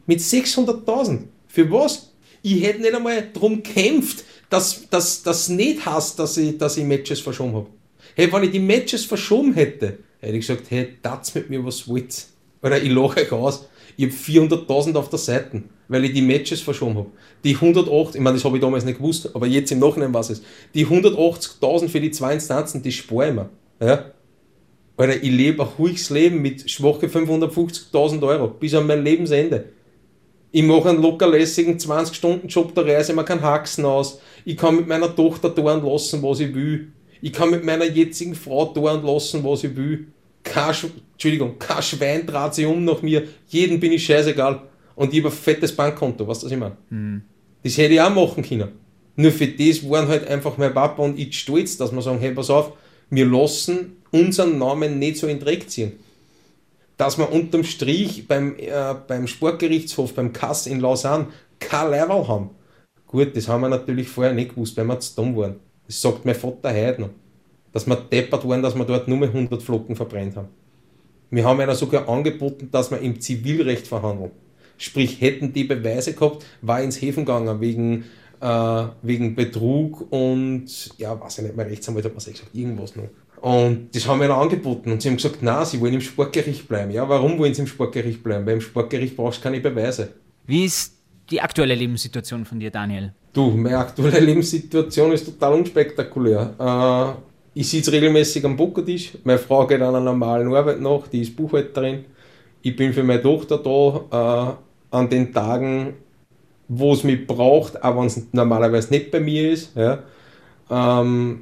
Mit 0.06 0.20
600.000. 0.20 1.20
Für 1.48 1.70
was? 1.70 2.12
Ich 2.42 2.62
hätte 2.62 2.80
nicht 2.80 2.94
einmal 2.94 3.28
darum 3.32 3.62
gekämpft, 3.62 4.24
dass 4.50 4.88
das 4.88 5.48
nicht 5.48 5.84
heißt, 5.84 6.18
dass 6.18 6.36
ich, 6.36 6.58
dass 6.58 6.76
ich 6.76 6.84
Matches 6.84 7.20
verschoben 7.20 7.54
habe. 7.54 7.66
Hey, 8.14 8.32
wenn 8.32 8.44
ich 8.44 8.52
die 8.52 8.60
Matches 8.60 9.04
verschoben 9.04 9.54
hätte, 9.54 9.98
hätte 10.20 10.36
ich 10.36 10.46
gesagt, 10.46 10.70
hey, 10.70 10.94
das 11.02 11.34
mit 11.34 11.50
mir 11.50 11.64
was 11.64 11.88
wollt. 11.88 12.26
Oder 12.62 12.80
ich 12.80 12.90
lache 12.90 13.20
euch 13.20 13.32
aus. 13.32 13.68
Ich 13.96 14.04
habe 14.04 14.14
400.000 14.14 14.96
auf 14.96 15.08
der 15.10 15.18
Seite, 15.18 15.62
weil 15.88 16.04
ich 16.04 16.12
die 16.12 16.22
Matches 16.22 16.60
verschoben 16.60 16.96
habe. 16.96 17.10
Die 17.44 17.54
108, 17.54 18.14
ich 18.14 18.20
meine, 18.20 18.36
das 18.36 18.44
habe 18.44 18.56
ich 18.56 18.62
damals 18.62 18.84
nicht 18.84 18.98
gewusst, 18.98 19.34
aber 19.34 19.46
jetzt 19.46 19.70
im 19.70 19.80
Nachhinein 19.80 20.14
weiß 20.14 20.30
ich 20.30 20.38
es. 20.38 20.44
Die 20.74 20.86
180.000 20.86 21.88
für 21.88 22.00
die 22.00 22.10
zwei 22.10 22.34
Instanzen, 22.34 22.82
die 22.82 22.92
spare 22.92 23.28
ich 23.28 23.34
mir. 23.34 23.50
Ja? 23.80 24.04
Alter, 24.96 25.22
ich 25.22 25.30
lebe 25.30 25.62
ein 25.62 25.68
ruhiges 25.76 26.10
Leben 26.10 26.40
mit 26.40 26.70
schwache 26.70 27.06
550.000 27.06 28.26
Euro 28.26 28.48
bis 28.48 28.74
an 28.74 28.86
mein 28.86 29.02
Lebensende. 29.02 29.70
Ich 30.52 30.62
mache 30.62 30.90
einen 30.90 31.02
lockerlässigen 31.02 31.78
20-Stunden-Job, 31.78 32.76
da 32.76 32.82
reise 32.82 33.12
mir 33.12 33.24
keinen 33.24 33.42
Haxen 33.42 33.84
aus. 33.84 34.20
Ich 34.44 34.56
kann 34.56 34.76
mit 34.76 34.86
meiner 34.86 35.14
Tochter 35.14 35.52
tun 35.52 35.84
lassen, 35.84 36.22
was 36.22 36.38
ich 36.38 36.54
will. 36.54 36.92
Ich 37.24 37.32
kann 37.32 37.50
mit 37.50 37.64
meiner 37.64 37.86
jetzigen 37.86 38.34
Frau 38.34 38.66
tun 38.66 39.02
lassen, 39.02 39.42
was 39.44 39.64
ich 39.64 39.74
will. 39.74 40.08
Kein, 40.42 40.74
Sch 40.74 40.88
Entschuldigung, 41.12 41.58
kein 41.58 41.82
Schwein 41.82 42.26
dreht 42.26 42.52
sich 42.52 42.66
um 42.66 42.84
nach 42.84 43.00
mir. 43.00 43.22
Jeden 43.48 43.80
bin 43.80 43.92
ich 43.92 44.04
scheißegal. 44.04 44.60
Und 44.94 45.14
ich 45.14 45.20
habe 45.20 45.30
ein 45.30 45.34
fettes 45.34 45.74
Bankkonto, 45.74 46.28
weißt 46.28 46.42
du, 46.42 46.46
was 46.46 46.52
ich 46.52 46.58
meine? 46.58 46.76
Das 47.62 47.78
hätte 47.78 47.94
ich 47.94 48.00
auch 48.02 48.14
machen 48.14 48.44
können. 48.44 48.72
Nur 49.16 49.32
für 49.32 49.46
das 49.46 49.88
waren 49.88 50.06
halt 50.06 50.28
einfach 50.28 50.58
mein 50.58 50.74
Papa 50.74 51.02
und 51.02 51.18
ich 51.18 51.38
stolz, 51.38 51.78
dass 51.78 51.92
wir 51.92 52.02
sagen, 52.02 52.18
hey, 52.18 52.32
pass 52.32 52.50
auf, 52.50 52.72
wir 53.08 53.24
lassen 53.24 53.96
unseren 54.10 54.58
Namen 54.58 54.98
nicht 54.98 55.16
so 55.16 55.26
in 55.26 55.38
den 55.38 55.46
Dreck 55.46 55.70
ziehen. 55.70 55.92
Dass 56.98 57.16
wir 57.16 57.32
unterm 57.32 57.64
Strich 57.64 58.28
beim, 58.28 58.54
äh, 58.58 58.94
beim 59.08 59.26
Sportgerichtshof, 59.26 60.12
beim 60.12 60.34
Kass 60.34 60.66
in 60.66 60.78
Lausanne, 60.78 61.28
kein 61.58 61.90
Level 61.90 62.28
haben. 62.28 62.50
Gut, 63.06 63.34
das 63.34 63.48
haben 63.48 63.62
wir 63.62 63.70
natürlich 63.70 64.08
vorher 64.08 64.34
nicht 64.34 64.50
gewusst, 64.50 64.76
weil 64.76 64.84
wir 64.84 65.00
zu 65.00 65.16
dumm 65.16 65.34
waren. 65.38 65.63
Das 65.86 66.00
sagt 66.00 66.24
mein 66.24 66.34
Vater 66.34 66.74
heute 66.74 67.00
noch. 67.02 67.10
Dass 67.72 67.86
wir 67.86 67.96
deppert 67.96 68.48
waren, 68.48 68.62
dass 68.62 68.76
wir 68.76 68.84
dort 68.84 69.08
nur 69.08 69.22
100 69.22 69.62
Flocken 69.62 69.96
verbrennt 69.96 70.36
haben. 70.36 70.48
Wir 71.30 71.44
haben 71.44 71.60
einer 71.60 71.74
sogar 71.74 72.08
angeboten, 72.08 72.68
dass 72.70 72.90
wir 72.90 72.98
im 73.00 73.20
Zivilrecht 73.20 73.86
verhandeln. 73.86 74.30
Sprich, 74.78 75.20
hätten 75.20 75.52
die 75.52 75.64
Beweise 75.64 76.14
gehabt, 76.14 76.44
war 76.62 76.82
ins 76.82 77.00
Häfen 77.00 77.24
gegangen 77.24 77.60
wegen, 77.60 78.04
äh, 78.40 78.84
wegen 79.02 79.34
Betrug 79.34 80.12
und, 80.12 80.66
ja, 80.98 81.20
weiß 81.20 81.38
ich 81.38 81.44
nicht, 81.44 81.56
mein 81.56 81.66
Rechtsanwalt 81.68 82.04
hat 82.04 82.12
mir 82.12 82.18
gesagt, 82.20 82.54
irgendwas 82.54 82.94
noch. 82.96 83.08
Und 83.40 83.94
das 83.94 84.06
haben 84.06 84.20
wir 84.20 84.28
dann 84.28 84.40
angeboten 84.40 84.90
und 84.90 85.02
sie 85.02 85.08
haben 85.08 85.16
gesagt, 85.16 85.38
na, 85.42 85.64
sie 85.64 85.80
wollen 85.80 85.94
im 85.94 86.00
Sportgericht 86.00 86.66
bleiben. 86.66 86.90
Ja, 86.90 87.08
warum 87.08 87.38
wollen 87.38 87.52
sie 87.52 87.62
im 87.62 87.66
Sportgericht 87.66 88.22
bleiben? 88.22 88.46
Weil 88.46 88.54
im 88.54 88.60
Sportgericht 88.60 89.16
brauchst 89.16 89.40
du 89.40 89.42
keine 89.42 89.60
Beweise. 89.60 90.14
Wie 90.46 90.64
ist 90.64 90.94
die 91.30 91.40
aktuelle 91.40 91.74
Lebenssituation 91.74 92.44
von 92.46 92.58
dir, 92.58 92.70
Daniel? 92.70 93.12
Du, 93.34 93.50
meine 93.50 93.78
aktuelle 93.78 94.20
Lebenssituation 94.20 95.10
ist 95.10 95.24
total 95.24 95.54
unspektakulär. 95.54 96.54
Äh, 96.56 97.58
ich 97.58 97.68
sitze 97.68 97.90
regelmäßig 97.90 98.44
am 98.44 98.56
Pokertisch. 98.56 99.18
Meine 99.24 99.40
Frau 99.40 99.66
geht 99.66 99.82
einer 99.82 100.00
normalen 100.00 100.54
Arbeit 100.54 100.80
nach, 100.80 101.08
die 101.08 101.22
ist 101.22 101.34
Buchhalterin. 101.34 102.04
Ich 102.62 102.76
bin 102.76 102.92
für 102.92 103.02
meine 103.02 103.20
Tochter 103.20 103.58
da 103.58 104.54
äh, 104.92 104.96
an 104.96 105.10
den 105.10 105.32
Tagen, 105.32 105.94
wo 106.68 106.92
es 106.92 107.02
mich 107.02 107.26
braucht, 107.26 107.82
auch 107.82 107.98
wenn 107.98 108.06
es 108.06 108.22
normalerweise 108.30 108.90
nicht 108.90 109.10
bei 109.10 109.18
mir 109.18 109.50
ist. 109.50 109.76
Ja. 109.76 110.04
Ähm, 110.70 111.40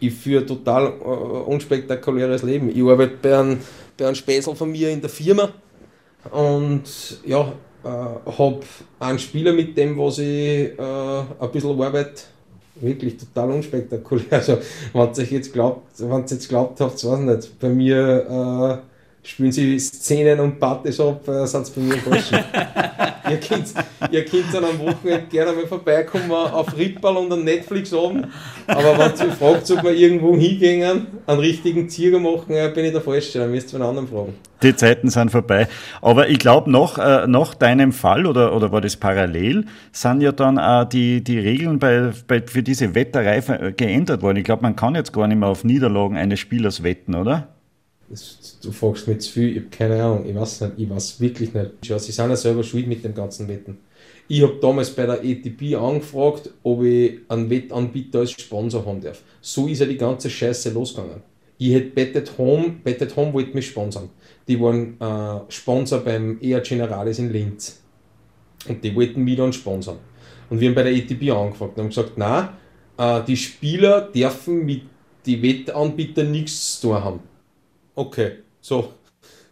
ich 0.00 0.14
führe 0.14 0.40
ein 0.40 0.46
total 0.46 0.86
äh, 0.86 1.04
unspektakuläres 1.04 2.42
Leben. 2.42 2.70
Ich 2.70 2.82
arbeite 2.82 3.18
bei 3.20 3.38
einem, 3.38 3.58
bei 3.98 4.06
einem 4.06 4.14
Späßel 4.14 4.54
von 4.54 4.72
mir 4.72 4.88
in 4.88 5.02
der 5.02 5.10
Firma 5.10 5.50
und 6.30 6.82
ja, 7.26 7.52
äh, 7.84 8.30
habe 8.38 8.60
einen 8.98 9.18
Spieler 9.18 9.52
mit 9.52 9.76
dem, 9.76 9.98
was 9.98 10.18
ich 10.18 10.78
äh, 10.78 10.78
ein 10.78 11.50
bisschen 11.52 11.80
arbeite, 11.80 12.22
wirklich 12.76 13.16
total 13.16 13.50
unspektakulär. 13.52 14.24
Also, 14.30 14.58
wenn 14.92 15.10
ihr 15.16 15.24
jetzt 15.24 15.52
glaubt, 15.52 15.86
wenn 15.98 16.26
jetzt 16.26 16.48
glaubt 16.48 16.80
habt, 16.80 17.04
weiß 17.04 17.18
ich 17.20 17.24
nicht, 17.26 17.60
bei 17.60 17.68
mir 17.68 18.80
äh, 18.80 18.93
spielen 19.24 19.52
sie 19.52 19.78
Szenen 19.78 20.38
und 20.38 20.60
Partys 20.60 21.00
ab, 21.00 21.26
äh, 21.26 21.46
sind 21.46 21.74
bei 21.74 21.80
mir 21.80 21.96
falsch. 21.96 22.30
ihr 23.30 23.40
könnt, 23.40 23.74
ihr 24.10 24.24
könnt 24.24 24.52
dann 24.52 24.64
am 24.64 24.78
Wochenende 24.78 25.26
gerne 25.30 25.52
mal 25.52 25.66
vorbeikommen 25.66 26.30
auf 26.30 26.76
Rippal 26.76 27.16
und 27.16 27.32
an 27.32 27.42
Netflix 27.42 27.92
oben. 27.92 28.26
Aber 28.66 28.98
wenn 28.98 29.26
ihr 29.26 29.32
fragt, 29.32 29.70
ob 29.70 29.82
wir 29.82 29.92
irgendwo 29.92 30.36
hingehen, 30.36 31.06
einen 31.26 31.40
richtigen 31.40 31.88
Zieger 31.88 32.18
machen, 32.18 32.52
äh, 32.54 32.70
bin 32.74 32.84
ich 32.84 32.92
der 32.92 33.00
Falsche, 33.00 33.38
dann 33.38 33.50
müsst 33.50 33.72
ihr 33.72 33.76
einen 33.76 33.88
anderen 33.88 34.08
fragen. 34.08 34.34
Die 34.62 34.76
Zeiten 34.76 35.10
sind 35.10 35.30
vorbei. 35.30 35.68
Aber 36.00 36.28
ich 36.28 36.38
glaube, 36.38 36.70
nach, 36.70 36.98
äh, 36.98 37.26
nach 37.26 37.54
deinem 37.54 37.92
Fall 37.92 38.26
oder, 38.26 38.54
oder 38.54 38.72
war 38.72 38.80
das 38.80 38.96
parallel, 38.96 39.64
sind 39.92 40.20
ja 40.20 40.32
dann 40.32 40.58
auch 40.58 40.84
die, 40.84 41.24
die 41.24 41.38
Regeln 41.38 41.78
bei, 41.78 42.12
bei, 42.28 42.42
für 42.42 42.62
diese 42.62 42.94
Wetterei 42.94 43.40
geändert 43.76 44.22
worden. 44.22 44.36
Ich 44.36 44.44
glaube, 44.44 44.62
man 44.62 44.76
kann 44.76 44.94
jetzt 44.94 45.12
gar 45.12 45.26
nicht 45.26 45.38
mehr 45.38 45.48
auf 45.48 45.64
Niederlagen 45.64 46.16
eines 46.16 46.40
Spielers 46.40 46.82
wetten, 46.82 47.14
oder? 47.14 47.48
Du 48.62 48.72
fragst 48.72 49.08
mich 49.08 49.20
zu 49.20 49.32
viel, 49.32 49.50
ich 49.50 49.56
habe 49.56 49.70
keine 49.70 50.02
Ahnung, 50.02 50.26
ich 50.26 50.34
weiß 50.34 50.60
nicht, 50.62 50.72
ich 50.78 50.90
weiß 50.90 51.20
wirklich 51.20 51.54
nicht. 51.54 51.70
Sie 51.82 52.12
sind 52.12 52.30
ja 52.30 52.36
selber 52.36 52.62
schuld 52.62 52.86
mit 52.86 53.04
dem 53.04 53.14
ganzen 53.14 53.48
Wetten. 53.48 53.78
Ich 54.26 54.42
habe 54.42 54.58
damals 54.60 54.90
bei 54.90 55.04
der 55.04 55.20
ATP 55.20 55.74
angefragt, 55.76 56.50
ob 56.62 56.82
ich 56.82 57.20
einen 57.28 57.50
Wettanbieter 57.50 58.20
als 58.20 58.30
Sponsor 58.32 58.84
haben 58.86 59.00
darf. 59.00 59.22
So 59.40 59.66
ist 59.66 59.80
ja 59.80 59.86
die 59.86 59.98
ganze 59.98 60.30
Scheiße 60.30 60.70
losgegangen. 60.70 61.22
Ich 61.58 61.72
hätte 61.72 61.90
Bet 61.90 62.16
at 62.16 62.38
Home, 62.38 62.76
Bet 62.82 63.02
at 63.02 63.14
Home 63.16 63.32
wollte 63.32 63.54
mich 63.54 63.66
sponsern. 63.66 64.08
Die 64.48 64.60
waren 64.60 65.00
äh, 65.00 65.50
Sponsor 65.52 66.00
beim 66.00 66.38
ER 66.40 66.60
Generalis 66.60 67.18
in 67.18 67.32
Linz. 67.32 67.80
Und 68.68 68.82
die 68.82 68.94
wollten 68.94 69.22
mich 69.22 69.36
dann 69.36 69.52
sponsern. 69.52 69.98
Und 70.50 70.60
wir 70.60 70.68
haben 70.68 70.74
bei 70.74 70.82
der 70.82 70.92
ETB 70.92 71.30
angefragt 71.30 71.76
und 71.76 71.84
haben 71.84 71.88
gesagt, 71.88 72.16
nein, 72.16 72.48
äh, 72.96 73.22
die 73.24 73.36
Spieler 73.36 74.00
dürfen 74.02 74.64
mit 74.64 74.82
den 75.26 75.42
Wettanbietern 75.42 76.30
nichts 76.30 76.80
zu 76.80 76.88
tun 76.88 77.04
haben. 77.04 77.20
Okay, 77.94 78.38
so. 78.60 78.92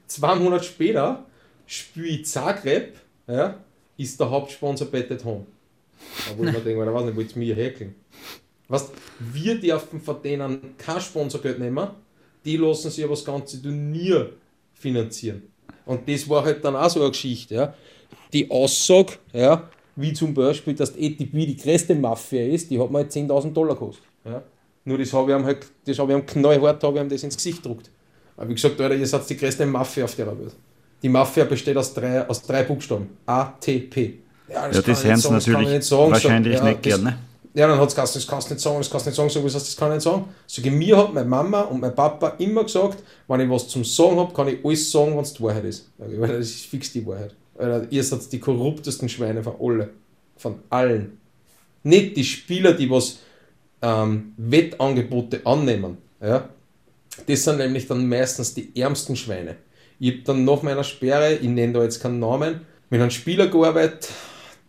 Zwei 0.07 0.35
Monate 0.35 0.65
später 0.65 1.25
spiele 1.67 2.09
ich 2.09 2.27
Zagreb, 2.27 2.97
ja, 3.27 3.59
ist 3.97 4.19
der 4.19 4.31
Hauptsponsor 4.31 4.89
Bet 4.89 5.11
at 5.11 5.25
Home. 5.25 5.47
Da 6.29 6.39
wollte 6.39 6.53
man 6.53 6.65
denken, 6.65 6.95
was 6.95 7.05
nicht, 7.05 7.17
wollt 7.17 7.37
ihr 7.37 7.39
mir 7.39 7.55
herkriegen? 7.55 7.95
Weißt, 8.69 8.91
wir 9.19 9.61
dürfen 9.61 10.01
von 10.01 10.23
denen 10.23 10.77
kein 10.79 11.01
Sponsorgeld 11.01 11.59
nehmen, 11.59 11.89
die 12.45 12.57
lassen 12.57 12.91
sich 12.91 13.05
aber 13.05 13.15
das 13.15 13.25
ganze 13.25 13.63
Turnier 13.63 14.33
finanzieren. 14.75 15.43
Und 15.85 16.09
das 16.09 16.29
war 16.29 16.45
halt 16.45 16.65
dann 16.65 16.77
auch 16.77 16.91
so 16.91 17.01
eine 17.01 17.11
Geschichte. 17.11 17.55
Ja. 17.55 17.75
Die 18.33 18.51
Aussage, 18.51 19.15
ja, 19.33 19.69
wie 19.95 20.13
zum 20.13 20.33
Beispiel, 20.33 20.75
dass 20.75 20.93
die 20.93 21.07
ATP 21.07 21.33
die 21.33 21.57
größte 21.57 21.95
Mafia 21.95 22.47
ist, 22.47 22.71
die 22.71 22.79
hat 22.79 22.91
mir 22.91 22.99
halt 22.99 23.13
10.000 23.13 23.53
Dollar 23.53 23.75
gekostet. 23.75 24.05
Ja. 24.25 24.43
Nur 24.85 24.99
das 24.99 25.13
habe 25.13 25.31
ich 25.31 25.39
ihm 25.39 25.45
halt, 25.45 25.67
das 25.85 25.99
habe 25.99 26.13
ich 26.13 26.19
ihm 26.19 26.27
knallhart, 26.27 26.83
habe 26.83 26.97
ich 26.97 27.05
ihm 27.05 27.09
das 27.09 27.23
ins 27.23 27.37
Gesicht 27.37 27.63
gedruckt. 27.63 27.91
Aber 28.37 28.49
wie 28.49 28.55
gesagt, 28.55 28.81
Alter, 28.81 28.95
ihr 28.95 29.07
seid 29.07 29.29
die 29.29 29.37
größte 29.37 29.67
Mafia 29.67 30.05
auf 30.05 30.15
der 30.15 30.27
Welt. 30.27 30.55
Die 31.03 31.09
Mafia 31.09 31.45
besteht 31.45 31.77
aus 31.77 31.93
drei, 31.93 32.27
aus 32.29 32.43
drei 32.43 32.63
Buchstaben. 32.63 33.09
A, 33.27 33.45
T, 33.61 33.79
P. 33.81 34.19
Ja, 34.49 34.69
das, 34.69 34.77
ja, 34.77 34.83
das 34.83 35.05
hören 35.05 35.17
sie 35.17 35.31
natürlich 35.31 35.69
nicht 35.69 35.85
sagen, 35.85 36.11
wahrscheinlich 36.13 36.59
so, 36.59 36.65
ja, 36.65 36.71
nicht 36.71 36.83
gerne. 36.83 37.19
Ja, 37.55 37.67
dann 37.67 37.79
hat 37.79 37.89
es 37.89 37.95
gesagt, 37.95 38.17
das 38.17 38.27
kannst 38.27 38.49
du 38.49 38.55
nicht 38.55 38.63
sagen, 38.63 38.79
das 38.79 38.91
kannst 38.91 39.07
du 39.07 39.11
nicht 39.11 39.17
sagen, 39.17 39.29
so 39.29 39.45
was 39.45 39.55
heißt, 39.55 39.69
das 39.69 39.77
kann 39.77 39.89
ich 39.91 39.95
nicht 39.97 40.05
sagen. 40.05 40.25
Sag 40.47 40.65
ich, 40.65 40.73
mir 40.73 40.97
hat 40.97 41.13
meine 41.13 41.29
Mama 41.29 41.63
und 41.63 41.81
mein 41.81 41.95
Papa 41.95 42.29
immer 42.39 42.65
gesagt, 42.65 43.03
wenn 43.29 43.41
ich 43.41 43.51
was 43.51 43.69
zum 43.69 43.85
Sagen 43.85 44.19
habe, 44.19 44.33
kann 44.33 44.49
ich 44.49 44.65
alles 44.65 44.91
sagen, 44.91 45.15
wenn 45.15 45.23
es 45.23 45.35
die 45.35 45.43
Wahrheit 45.43 45.65
ist. 45.65 45.91
Weil 45.99 46.29
das 46.29 46.47
ist 46.47 46.67
fix 46.67 46.93
die 46.93 47.07
Wahrheit. 47.07 47.35
Weil 47.55 47.87
ihr 47.91 48.03
seid 48.03 48.33
die 48.33 48.41
korruptesten 48.41 49.09
Schweine 49.09 49.43
von 49.43 49.55
allen. 49.61 49.91
Von 50.37 50.55
allen. 50.71 51.19
Nicht 51.83 52.17
die 52.17 52.25
Spieler, 52.25 52.73
die 52.73 52.91
was 52.91 53.19
ähm, 53.83 54.33
Wettangebote 54.39 55.41
annehmen. 55.45 55.99
Ja? 56.23 56.49
Das 57.27 57.45
sind 57.45 57.59
nämlich 57.59 57.87
dann 57.87 58.09
meistens 58.09 58.55
die 58.55 58.75
ärmsten 58.81 59.17
Schweine. 59.17 59.57
Ich 59.99 60.13
habe 60.13 60.23
dann 60.25 60.45
nach 60.45 60.63
meiner 60.63 60.85
Sperre, 60.85 61.35
ich 61.35 61.49
nenne 61.49 61.75
da 61.75 61.83
jetzt 61.83 62.01
keinen 62.01 62.19
Namen, 62.19 62.63
mit 62.91 63.01
einem 63.01 63.11
Spieler 63.11 63.47
gearbeitet, 63.47 64.09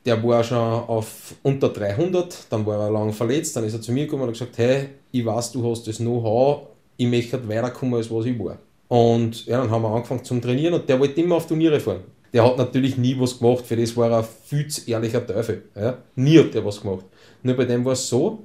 der 0.05 0.21
war 0.23 0.43
schon 0.43 0.57
auf 0.57 1.35
unter 1.43 1.69
300, 1.69 2.47
dann 2.49 2.65
war 2.65 2.79
er 2.79 2.91
lang 2.91 3.13
verletzt, 3.13 3.55
dann 3.55 3.63
ist 3.63 3.73
er 3.73 3.81
zu 3.81 3.91
mir 3.91 4.05
gekommen 4.05 4.23
und 4.23 4.29
hat 4.29 4.33
gesagt, 4.33 4.57
hey, 4.57 4.89
ich 5.11 5.25
weiß, 5.25 5.53
du 5.53 5.69
hast 5.69 5.87
das 5.87 5.97
Know-how, 5.97 6.67
ich 6.97 7.07
möchte 7.07 7.47
weiterkommen, 7.47 7.95
als 7.95 8.11
was 8.11 8.25
ich 8.25 8.37
war. 8.37 8.59
Und 8.89 9.45
ja, 9.45 9.57
dann 9.57 9.71
haben 9.71 9.81
wir 9.81 9.89
angefangen 9.89 10.23
zum 10.23 10.41
Trainieren 10.41 10.73
und 10.73 10.87
der 10.87 10.99
wollte 10.99 11.21
immer 11.21 11.35
auf 11.35 11.47
Turniere 11.47 11.79
fahren. 11.79 12.01
Der 12.33 12.45
hat 12.45 12.57
natürlich 12.57 12.97
nie 12.97 13.15
was 13.19 13.39
gemacht, 13.39 13.65
für 13.65 13.75
das 13.75 13.95
war 13.95 14.11
er 14.11 14.23
viel 14.23 14.67
zu 14.67 14.89
ehrlicher 14.89 15.25
Teufel. 15.25 15.63
Ja? 15.75 15.97
Nie 16.15 16.39
hat 16.39 16.53
der 16.53 16.65
was 16.65 16.81
gemacht. 16.81 17.05
Nur 17.41 17.55
bei 17.55 17.65
dem 17.65 17.85
war 17.85 17.93
es 17.93 18.07
so, 18.07 18.39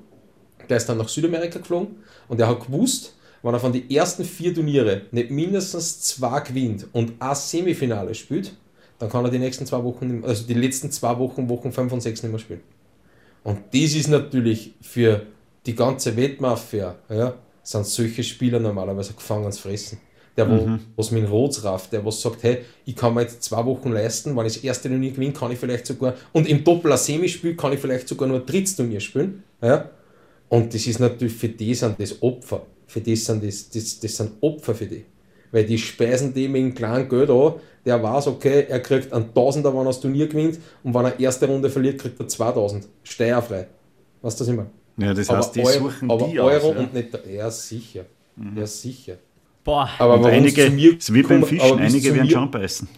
der 0.68 0.76
ist 0.76 0.88
dann 0.88 0.98
nach 0.98 1.08
Südamerika 1.08 1.58
geflogen 1.58 1.96
und 2.28 2.40
er 2.40 2.48
hat 2.48 2.64
gewusst, 2.66 3.14
wenn 3.42 3.54
er 3.54 3.60
von 3.60 3.72
den 3.72 3.88
ersten 3.90 4.24
vier 4.24 4.54
Turniere 4.54 5.02
nicht 5.10 5.30
mindestens 5.30 6.00
zwei 6.00 6.40
gewinnt 6.40 6.86
und 6.92 7.12
ein 7.20 7.34
Semifinale 7.34 8.14
spielt, 8.14 8.52
dann 8.98 9.08
kann 9.08 9.24
er 9.24 9.30
die 9.30 9.38
nächsten 9.38 9.64
zwei 9.66 9.82
Wochen, 9.84 10.24
also 10.24 10.46
die 10.46 10.54
letzten 10.54 10.90
zwei 10.90 11.16
Wochen, 11.18 11.48
Wochen 11.48 11.70
5 11.70 11.92
und 11.92 12.00
6 12.00 12.22
nicht 12.22 12.32
mehr 12.32 12.40
spielen. 12.40 12.62
Und 13.44 13.58
das 13.72 13.94
ist 13.94 14.08
natürlich 14.08 14.74
für 14.80 15.22
die 15.66 15.74
ganze 15.74 16.16
Wettmafia, 16.16 16.96
ja, 17.08 17.34
sind 17.62 17.86
solche 17.86 18.22
Spieler 18.22 18.58
normalerweise 18.58 19.12
gefangen 19.12 19.52
zu 19.52 19.62
fressen. 19.62 20.00
Der, 20.36 20.46
mhm. 20.46 20.80
was 20.94 21.10
mit 21.10 21.24
dem 21.24 21.30
Rots 21.30 21.64
rafft, 21.64 21.92
der 21.92 22.04
was 22.04 22.20
sagt, 22.20 22.44
hey, 22.44 22.58
ich 22.84 22.94
kann 22.94 23.12
mir 23.12 23.22
jetzt 23.22 23.42
zwei 23.42 23.64
Wochen 23.64 23.90
leisten, 23.90 24.36
wenn 24.36 24.46
ich 24.46 24.54
das 24.54 24.64
erste 24.64 24.88
Turnier 24.88 25.10
gewinne, 25.10 25.32
kann 25.32 25.50
ich 25.50 25.58
vielleicht 25.58 25.86
sogar, 25.86 26.14
und 26.32 26.48
im 26.48 26.62
Doppel 26.62 26.92
ein 26.92 26.98
Semi 26.98 27.28
spiele, 27.28 27.56
kann 27.56 27.72
ich 27.72 27.80
vielleicht 27.80 28.06
sogar 28.06 28.28
nur 28.28 28.38
ein 28.38 28.46
drittes 28.46 28.76
Turnier 28.76 29.00
spielen. 29.00 29.42
Ja? 29.60 29.90
Und 30.48 30.72
das 30.74 30.86
ist 30.86 31.00
natürlich 31.00 31.34
für 31.34 31.48
die 31.48 31.74
sind 31.74 32.00
das 32.00 32.22
Opfer. 32.22 32.62
Für 32.88 33.00
die 33.00 33.14
sind 33.16 33.44
das, 33.44 33.68
das, 33.68 34.00
das 34.00 34.16
sind 34.16 34.32
Opfer 34.40 34.74
für 34.74 34.86
die. 34.86 35.04
Weil 35.52 35.64
die 35.64 35.78
speisen 35.78 36.32
dem 36.34 36.54
in 36.56 36.74
kleinen 36.74 37.08
Geld 37.08 37.30
an, 37.30 37.54
der 37.84 38.02
weiß, 38.02 38.26
okay, 38.28 38.66
er 38.68 38.80
kriegt 38.80 39.12
einen 39.12 39.32
Tausender, 39.32 39.72
wenn 39.72 39.80
er 39.80 39.84
das 39.84 40.00
Turnier 40.00 40.26
gewinnt, 40.26 40.58
und 40.82 40.94
wenn 40.94 41.04
er 41.04 41.20
erste 41.20 41.46
Runde 41.46 41.70
verliert, 41.70 42.00
kriegt 42.00 42.18
er 42.18 42.26
2000. 42.26 42.88
Steuerfrei. 43.02 43.66
Weißt 44.22 44.40
du, 44.40 44.44
das 44.44 44.52
immer? 44.52 44.66
Ja, 44.96 45.14
das 45.14 45.28
heißt, 45.28 45.54
die 45.54 45.60
Euro, 45.60 45.90
suchen 45.90 46.10
aber 46.10 46.26
die 46.26 46.40
Euro 46.40 46.68
aus, 46.68 46.74
ja? 46.74 46.80
und 46.80 46.94
nicht 46.94 47.12
der, 47.12 47.30
ja, 47.30 47.50
sicher. 47.50 48.04
Mhm. 48.36 48.56
Ja, 48.58 48.66
sicher. 48.66 49.16
Boah. 49.64 49.88
Aber 49.98 50.14
und 50.14 50.26
einige, 50.26 50.66
zu 50.66 50.72
mir 50.72 50.96
ist 50.96 51.12
wie 51.12 51.22
beim 51.22 51.44
Fischen, 51.44 51.78
einige 51.78 52.14
werden 52.14 52.30
schon 52.30 52.50
beißen. 52.50 52.88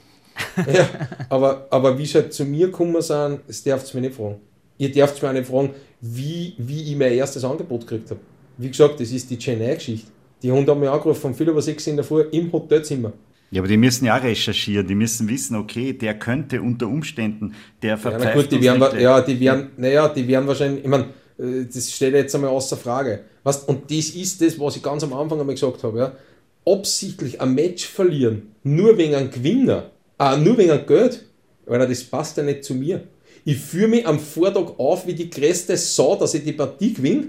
ja, 0.73 0.89
aber, 1.29 1.67
aber 1.69 1.99
wie 1.99 2.07
sie 2.07 2.15
halt 2.15 2.33
zu 2.33 2.45
mir 2.45 2.67
gekommen 2.67 3.03
sind, 3.03 3.41
das 3.47 3.63
darf 3.63 3.93
mir 3.93 4.03
nicht 4.03 4.15
fragen. 4.15 4.37
Ihr 4.79 4.91
dürft 4.91 5.21
mir 5.21 5.29
auch 5.29 5.33
nicht 5.33 5.47
fragen, 5.47 5.71
wie, 6.01 6.55
wie 6.57 6.93
ich 6.93 6.97
mein 6.97 7.13
erstes 7.13 7.45
Angebot 7.45 7.83
gekriegt 7.83 8.11
habe. 8.11 8.21
Wie 8.61 8.69
gesagt, 8.69 9.01
das 9.01 9.11
ist 9.11 9.31
die 9.31 9.39
Chennai-Geschichte. 9.39 10.11
Die 10.43 10.53
Hunde 10.53 10.71
haben 10.71 10.81
mich 10.81 10.91
angerufen, 10.91 11.21
von 11.21 11.35
viel 11.35 11.49
über 11.49 11.63
sechs 11.63 11.87
in 11.87 11.97
der 11.97 12.05
Früh 12.05 12.21
im 12.31 12.53
Hotelzimmer. 12.53 13.13
Ja, 13.51 13.63
aber 13.63 13.69
die 13.69 13.79
müssen 13.79 14.05
ja 14.05 14.19
auch 14.19 14.23
recherchieren, 14.23 14.87
die 14.87 14.95
müssen 14.95 15.29
wissen, 15.29 15.57
okay, 15.57 15.95
der 15.95 16.19
könnte 16.19 16.61
unter 16.61 16.87
Umständen, 16.87 17.55
der 17.83 17.97
verpfeift 17.97 18.25
ja, 18.27 18.35
gut, 18.35 18.53
die 18.53 18.61
werden, 18.61 19.01
ja, 19.01 19.21
die 19.23 19.41
werden, 19.41 19.71
naja, 19.79 20.09
die 20.09 20.29
werden 20.29 20.47
wahrscheinlich, 20.47 20.85
ich 20.85 20.91
meine, 20.91 21.05
äh, 21.39 21.65
das 21.73 21.91
steht 21.91 22.13
jetzt 22.13 22.35
einmal 22.35 22.51
außer 22.51 22.77
Frage. 22.77 23.21
Was, 23.43 23.65
und 23.65 23.91
das 23.91 24.11
ist 24.11 24.43
das, 24.43 24.61
was 24.61 24.77
ich 24.77 24.83
ganz 24.83 25.03
am 25.03 25.15
Anfang 25.15 25.41
einmal 25.41 25.55
gesagt 25.55 25.83
habe, 25.83 25.99
ja. 25.99 26.13
Absichtlich 26.67 27.41
ein 27.41 27.55
Match 27.55 27.87
verlieren, 27.87 28.55
nur 28.63 28.99
wegen 28.99 29.15
einem 29.15 29.31
Gewinner, 29.31 29.91
äh, 30.19 30.37
nur 30.37 30.59
wegen 30.59 30.71
einem 30.71 30.87
Geld, 30.87 31.25
weil 31.65 31.89
das 31.89 32.05
passt 32.05 32.37
ja 32.37 32.43
nicht 32.43 32.63
zu 32.63 32.75
mir. 32.75 33.05
Ich 33.47 33.57
führe 33.57 33.89
mich 33.89 34.07
am 34.07 34.19
Vortag 34.21 34.79
auf 34.79 35.07
wie 35.07 35.15
die 35.15 35.31
größte 35.31 35.79
Sau, 35.79 36.15
dass 36.15 36.35
ich 36.35 36.45
die 36.45 36.53
Partie 36.53 36.93
gewinne 36.93 37.29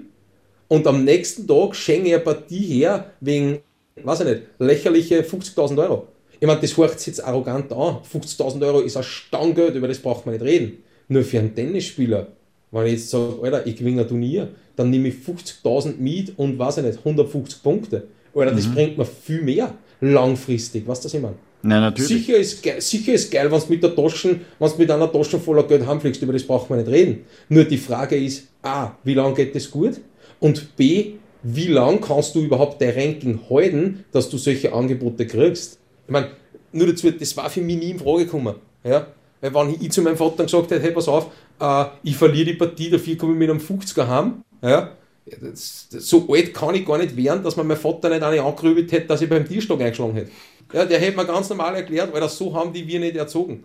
und 0.71 0.87
am 0.87 1.03
nächsten 1.03 1.45
Tag 1.45 1.75
schenke 1.75 2.07
ich 2.07 2.13
eine 2.13 2.23
Partie 2.23 2.65
her 2.65 3.11
wegen 3.19 3.59
weiß 4.01 4.21
ich 4.21 4.25
nicht, 4.25 4.41
lächerliche 4.57 5.21
50.000 5.21 5.77
Euro. 5.79 6.07
Ich 6.39 6.47
meine, 6.47 6.61
das 6.61 6.77
hört 6.77 6.97
sich 6.97 7.07
jetzt 7.07 7.23
arrogant 7.23 7.73
an. 7.73 7.97
50.000 8.09 8.65
Euro 8.65 8.79
ist 8.79 8.95
ein 8.95 9.03
Stammgeld, 9.03 9.75
über 9.75 9.89
das 9.89 9.99
braucht 9.99 10.25
man 10.25 10.33
nicht 10.33 10.45
reden. 10.45 10.77
Nur 11.09 11.23
für 11.23 11.39
einen 11.39 11.53
Tennisspieler, 11.53 12.27
wenn 12.71 12.85
ich 12.85 12.93
jetzt 12.93 13.09
sage, 13.09 13.35
Alter, 13.43 13.67
ich 13.67 13.75
gewinne 13.75 14.03
ein 14.03 14.07
Turnier, 14.07 14.47
dann 14.77 14.89
nehme 14.89 15.09
ich 15.09 15.15
50.000 15.15 15.97
mit 15.97 16.39
und 16.39 16.57
weiß 16.57 16.77
ich 16.77 16.85
nicht, 16.85 16.99
150 16.99 17.61
Punkte. 17.61 18.07
Alter, 18.33 18.55
das 18.55 18.67
mhm. 18.67 18.73
bringt 18.73 18.97
mir 18.97 19.05
viel 19.05 19.41
mehr 19.41 19.73
langfristig. 19.99 20.87
Was 20.87 21.01
das 21.01 21.13
ich 21.13 21.21
meine? 21.21 21.35
Nein, 21.63 21.81
natürlich. 21.81 22.25
Sicher 22.25 22.37
ist, 22.37 22.63
ge 22.63 22.79
sicher 22.79 23.13
ist 23.13 23.29
geil, 23.29 23.51
wenn 23.51 23.59
du 23.59 23.65
mit 23.67 23.83
der 23.83 23.93
Tasche, 23.93 24.39
wenn 24.57 24.71
mit 24.77 24.89
einer 24.89 25.11
Tasche 25.11 25.37
voller 25.37 25.63
Geld 25.63 25.85
heimfliegst, 25.85 26.21
über 26.21 26.31
das 26.31 26.43
braucht 26.43 26.69
man 26.69 26.79
nicht 26.79 26.89
reden. 26.89 27.25
Nur 27.49 27.65
die 27.65 27.77
Frage 27.77 28.15
ist, 28.15 28.47
A, 28.63 28.93
wie 29.03 29.13
lange 29.13 29.35
geht 29.35 29.53
das 29.53 29.69
gut? 29.69 29.99
Und 30.41 30.75
B, 30.75 31.13
wie 31.43 31.67
lange 31.67 31.99
kannst 31.99 32.35
du 32.35 32.41
überhaupt 32.41 32.81
dein 32.81 32.97
Ranking 32.97 33.39
halten, 33.49 34.03
dass 34.11 34.27
du 34.27 34.37
solche 34.37 34.73
Angebote 34.73 35.25
kriegst? 35.25 35.79
Ich 36.07 36.11
meine, 36.11 36.31
nur 36.71 36.87
dazu, 36.87 37.09
das 37.11 37.37
war 37.37 37.49
für 37.49 37.61
mich 37.61 37.77
nie 37.77 37.91
in 37.91 37.99
Frage 37.99 38.25
gekommen. 38.25 38.55
Ja? 38.83 39.07
Weil 39.39 39.53
wenn 39.53 39.77
ich 39.79 39.91
zu 39.91 40.01
meinem 40.01 40.17
Vater 40.17 40.43
gesagt 40.43 40.71
hätte, 40.71 40.81
hey, 40.81 40.91
pass 40.91 41.07
auf, 41.07 41.27
äh, 41.59 41.85
ich 42.03 42.17
verliere 42.17 42.45
die 42.45 42.53
Partie, 42.55 42.89
dafür 42.89 43.15
komme 43.17 43.33
ich 43.33 43.39
mit 43.39 43.49
einem 43.49 43.59
50er 43.59 44.07
heim, 44.07 44.43
ja? 44.61 44.91
Das, 45.39 45.87
das, 45.91 46.09
so 46.09 46.27
alt 46.29 46.53
kann 46.53 46.73
ich 46.73 46.85
gar 46.85 46.97
nicht 46.97 47.15
werden, 47.15 47.43
dass 47.43 47.55
man 47.55 47.67
mein 47.67 47.77
Vater 47.77 48.09
nicht 48.09 48.23
eine 48.23 48.41
angerübelt 48.41 48.91
hätte, 48.91 49.07
dass 49.07 49.21
ich 49.21 49.29
beim 49.29 49.47
Tierstock 49.47 49.79
eingeschlagen 49.79 50.15
hätte. 50.15 50.31
Ja, 50.73 50.85
der 50.85 50.99
hätte 50.99 51.15
mir 51.15 51.25
ganz 51.25 51.47
normal 51.49 51.75
erklärt, 51.75 52.11
weil 52.11 52.21
das 52.21 52.37
so 52.37 52.53
haben 52.53 52.73
die 52.73 52.85
wir 52.87 52.99
nicht 52.99 53.15
erzogen. 53.15 53.63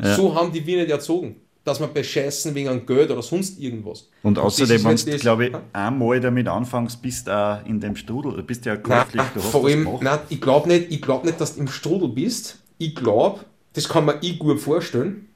Ja. 0.00 0.14
So 0.14 0.34
haben 0.34 0.52
die 0.52 0.64
wir 0.64 0.78
nicht 0.78 0.90
erzogen 0.90 1.41
dass 1.64 1.78
man 1.78 1.92
bescheißen 1.92 2.54
wegen 2.54 2.68
einem 2.68 2.86
Geld 2.86 3.10
oder 3.10 3.22
sonst 3.22 3.60
irgendwas. 3.60 4.08
Und 4.22 4.38
außerdem, 4.38 4.84
wenn 4.84 4.96
du, 4.96 5.18
glaube 5.18 5.46
ich, 5.46 5.52
einmal 5.72 6.20
damit 6.20 6.48
anfängst, 6.48 7.00
bist 7.00 7.28
du 7.28 7.36
auch 7.36 7.64
in 7.66 7.80
dem 7.80 7.94
Strudel, 7.94 8.42
bist 8.42 8.64
du 8.64 8.70
ja 8.70 8.76
käuflich. 8.76 9.22
Nein, 9.22 9.42
vor 9.42 9.66
allem, 9.66 9.88
nein, 10.00 10.18
ich 10.28 10.40
glaube 10.40 10.68
nicht, 10.68 11.02
glaub 11.02 11.24
nicht, 11.24 11.40
dass 11.40 11.54
du 11.54 11.60
im 11.60 11.68
Strudel 11.68 12.08
bist. 12.08 12.58
Ich 12.78 12.94
glaube, 12.94 13.40
das 13.74 13.88
kann 13.88 14.04
man 14.04 14.16
ich 14.20 14.38
gut 14.38 14.60
vorstellen. 14.60 15.28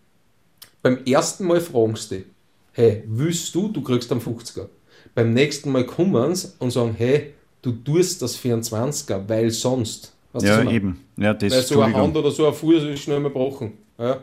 Beim 0.83 0.99
ersten 1.05 1.47
Mal 1.47 1.61
fragst 1.61 2.11
du, 2.11 2.25
hey, 2.73 3.05
willst 3.07 3.55
du, 3.55 3.69
du 3.69 3.81
kriegst 3.83 4.11
einen 4.11 4.21
50er. 4.21 4.69
Beim 5.15 5.33
nächsten 5.33 5.71
Mal 5.71 5.87
kommen 5.87 6.35
sie 6.35 6.49
und 6.59 6.73
sagen, 6.73 6.95
hey, 6.97 7.35
du 7.63 7.73
tust 7.73 8.21
das 8.23 8.37
für 8.37 8.53
einen 8.53 8.63
20er, 8.63 9.29
weil 9.29 9.51
sonst. 9.51 10.13
ja, 10.35 10.63
eben. 10.69 11.01
Ja, 11.17 11.33
das 11.35 11.53
weil 11.53 11.63
so 11.63 11.81
eine 11.81 11.95
Hand 11.95 12.17
oder 12.17 12.31
so 12.31 12.47
ein 12.47 12.53
Fuß 12.55 12.83
ist 12.83 13.01
schnell 13.01 13.21
mal 13.21 13.29
gebrochen. 13.29 13.73
Ja. 13.99 14.19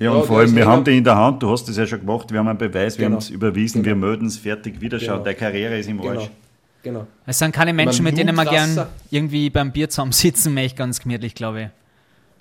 Ja, 0.00 0.12
und 0.12 0.20
ja, 0.20 0.22
vor 0.24 0.38
allem, 0.38 0.56
wir 0.56 0.66
haben 0.66 0.82
die 0.82 0.96
in 0.96 1.04
der 1.04 1.14
Hand, 1.14 1.42
du 1.42 1.50
hast 1.50 1.68
es 1.68 1.76
ja 1.76 1.86
schon 1.86 2.00
gemacht, 2.00 2.32
wir 2.32 2.38
haben 2.38 2.48
einen 2.48 2.56
Beweis, 2.56 2.96
wir 2.96 3.04
genau. 3.04 3.16
haben 3.16 3.22
es 3.22 3.28
überwiesen, 3.28 3.82
genau. 3.82 4.00
wir 4.00 4.08
melden 4.08 4.26
es 4.26 4.38
fertig, 4.38 4.80
wieder 4.80 4.98
genau. 4.98 5.18
deine 5.18 5.36
Karriere 5.36 5.78
ist 5.78 5.90
im 5.90 6.00
Arsch. 6.00 6.30
Genau. 6.82 7.06
Es 7.26 7.38
sind 7.38 7.52
keine 7.52 7.74
Menschen, 7.74 8.04
mit 8.04 8.16
denen 8.16 8.34
man 8.34 8.48
gern 8.48 8.86
irgendwie 9.10 9.50
beim 9.50 9.70
Bier 9.70 9.90
zusammensitzen 9.90 10.54
möchte, 10.54 10.78
ganz 10.78 11.00
gemütlich, 11.00 11.34
glaube 11.34 11.60
ich. 11.60 11.68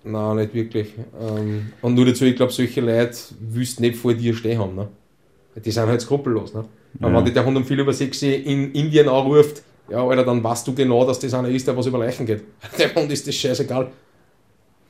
Nein, 0.06 0.38
nicht 0.38 0.54
wirklich. 0.54 0.94
Ähm, 1.20 1.74
und 1.82 1.96
nur 1.96 2.06
dazu, 2.06 2.24
ich 2.24 2.38
glaube, 2.38 2.54
solche 2.54 2.80
Leute 2.80 3.18
willst 3.42 3.82
nicht 3.82 3.98
vor 3.98 4.14
dir 4.14 4.34
stehen 4.34 4.58
haben. 4.58 4.76
Ne? 4.76 4.88
Die 5.58 5.72
sind 5.72 5.86
halt 5.86 6.00
skrupellos. 6.00 6.54
Ne? 6.54 6.64
Ja. 7.02 7.14
wenn 7.14 7.26
dich 7.26 7.34
der 7.34 7.46
Hund 7.46 7.58
um 7.58 7.66
viel 7.66 7.82
über 7.82 7.92
6 7.92 8.22
in 8.24 8.72
Indien 8.72 9.10
anruft, 9.10 9.62
Ja, 9.90 10.08
Alter, 10.08 10.24
dann 10.24 10.42
weißt 10.42 10.66
du 10.68 10.74
genau, 10.74 11.06
dass 11.06 11.20
das 11.20 11.34
einer 11.34 11.50
ist, 11.50 11.68
der 11.68 11.76
was 11.76 11.88
über 11.88 11.98
Leichen 11.98 12.26
geht. 12.26 12.44
Dem 12.80 12.96
Hund 12.96 13.12
ist 13.12 13.28
das 13.28 13.36
scheißegal. 13.36 13.92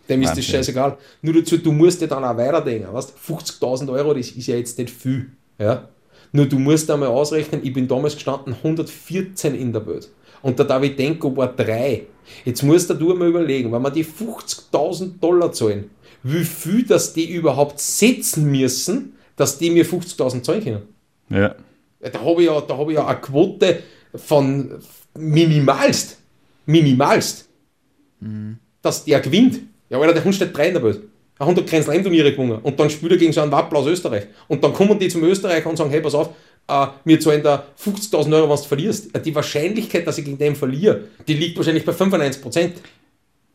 Dem 0.10 0.24
ist 0.24 0.36
das 0.36 0.46
scheißegal. 0.46 0.98
Nur 1.22 1.36
dazu, 1.36 1.58
du 1.58 1.72
musst 1.72 2.02
ja 2.02 2.08
dann 2.08 2.24
auch 2.24 2.36
weiterdenken. 2.36 2.92
Weißt? 2.92 3.14
50.000 3.18 3.92
Euro, 3.92 4.14
das 4.14 4.32
ist 4.32 4.48
ja 4.48 4.56
jetzt 4.56 4.78
nicht 4.78 4.90
viel. 4.90 5.32
Ja? 5.60 5.88
Nur 6.32 6.46
du 6.48 6.58
musst 6.60 6.90
einmal 6.90 7.10
ausrechnen, 7.10 7.62
ich 7.64 7.74
bin 7.74 7.88
damals 7.88 8.16
gestanden 8.16 8.54
114 8.54 9.56
in 9.56 9.72
der 9.72 9.86
Welt. 9.86 10.10
Und 10.42 10.58
der 10.58 10.66
Davidenko 10.66 11.36
war 11.36 11.54
3. 11.56 12.04
Jetzt 12.46 12.64
musst 12.64 12.90
du 12.90 13.16
mal 13.16 13.28
überlegen, 13.28 13.72
wenn 13.72 13.82
wir 13.82 13.92
die 13.92 14.06
50.000 14.06 15.20
Dollar 15.20 15.52
zahlen, 15.52 15.90
wie 16.24 16.44
viel 16.44 16.84
das 16.84 17.14
die 17.14 17.32
überhaupt 17.32 17.80
setzen 17.80 18.50
müssen, 18.50 19.14
dass 19.36 19.58
die 19.58 19.70
mir 19.70 19.86
50.000 19.86 20.44
zahlen 20.44 20.64
können. 20.64 20.82
Ja. 21.30 21.56
Da 22.00 22.20
habe 22.22 22.42
ich, 22.42 22.48
ja, 22.48 22.62
da 22.62 22.78
hab 22.78 22.88
ich 22.90 22.96
ja 22.96 23.06
eine 23.06 23.20
Quote 23.20 23.84
von 24.16 24.80
minimalst. 25.18 26.18
Minimalst. 26.66 27.50
Dass 28.82 29.06
der 29.06 29.20
gewinnt. 29.20 29.62
Ja, 29.90 30.00
Alter, 30.00 30.14
der 30.14 30.24
Hund 30.24 30.36
steht 30.36 30.56
drei 30.56 30.68
in 30.68 30.74
der 30.74 30.84
Welt. 30.84 31.02
Er 31.40 31.48
hat 31.48 31.68
Grand 31.68 31.84
Slam 31.86 32.04
Turniere 32.04 32.32
gewonnen. 32.32 32.60
Und 32.62 32.80
dann 32.80 32.90
spielt 32.90 33.14
er 33.14 33.18
gegen 33.18 33.32
so 33.32 33.42
einen 33.42 33.52
Wappel 33.52 33.78
aus 33.78 33.88
Österreich. 33.88 34.28
Und 34.48 34.64
dann 34.64 34.74
kommen 34.74 35.00
die 35.00 35.08
zum 35.08 35.24
Österreicher 35.24 35.70
und 35.70 35.78
sagen, 35.78 35.90
hey, 35.90 36.02
pass 36.02 36.14
auf, 36.14 36.30
äh, 36.68 36.88
wir 37.06 37.20
zahlen 37.20 37.42
da 37.42 37.64
50.000 37.82 38.36
Euro, 38.36 38.50
was 38.50 38.64
du 38.64 38.68
verlierst. 38.68 39.16
Äh, 39.16 39.22
Die 39.22 39.34
Wahrscheinlichkeit, 39.34 40.06
dass 40.06 40.18
ich 40.18 40.26
gegen 40.26 40.38
den 40.38 40.56
verliere, 40.56 41.06
die 41.28 41.34
liegt 41.36 41.56
wahrscheinlich 41.58 41.86
bei 41.86 41.94
95%. 41.94 42.72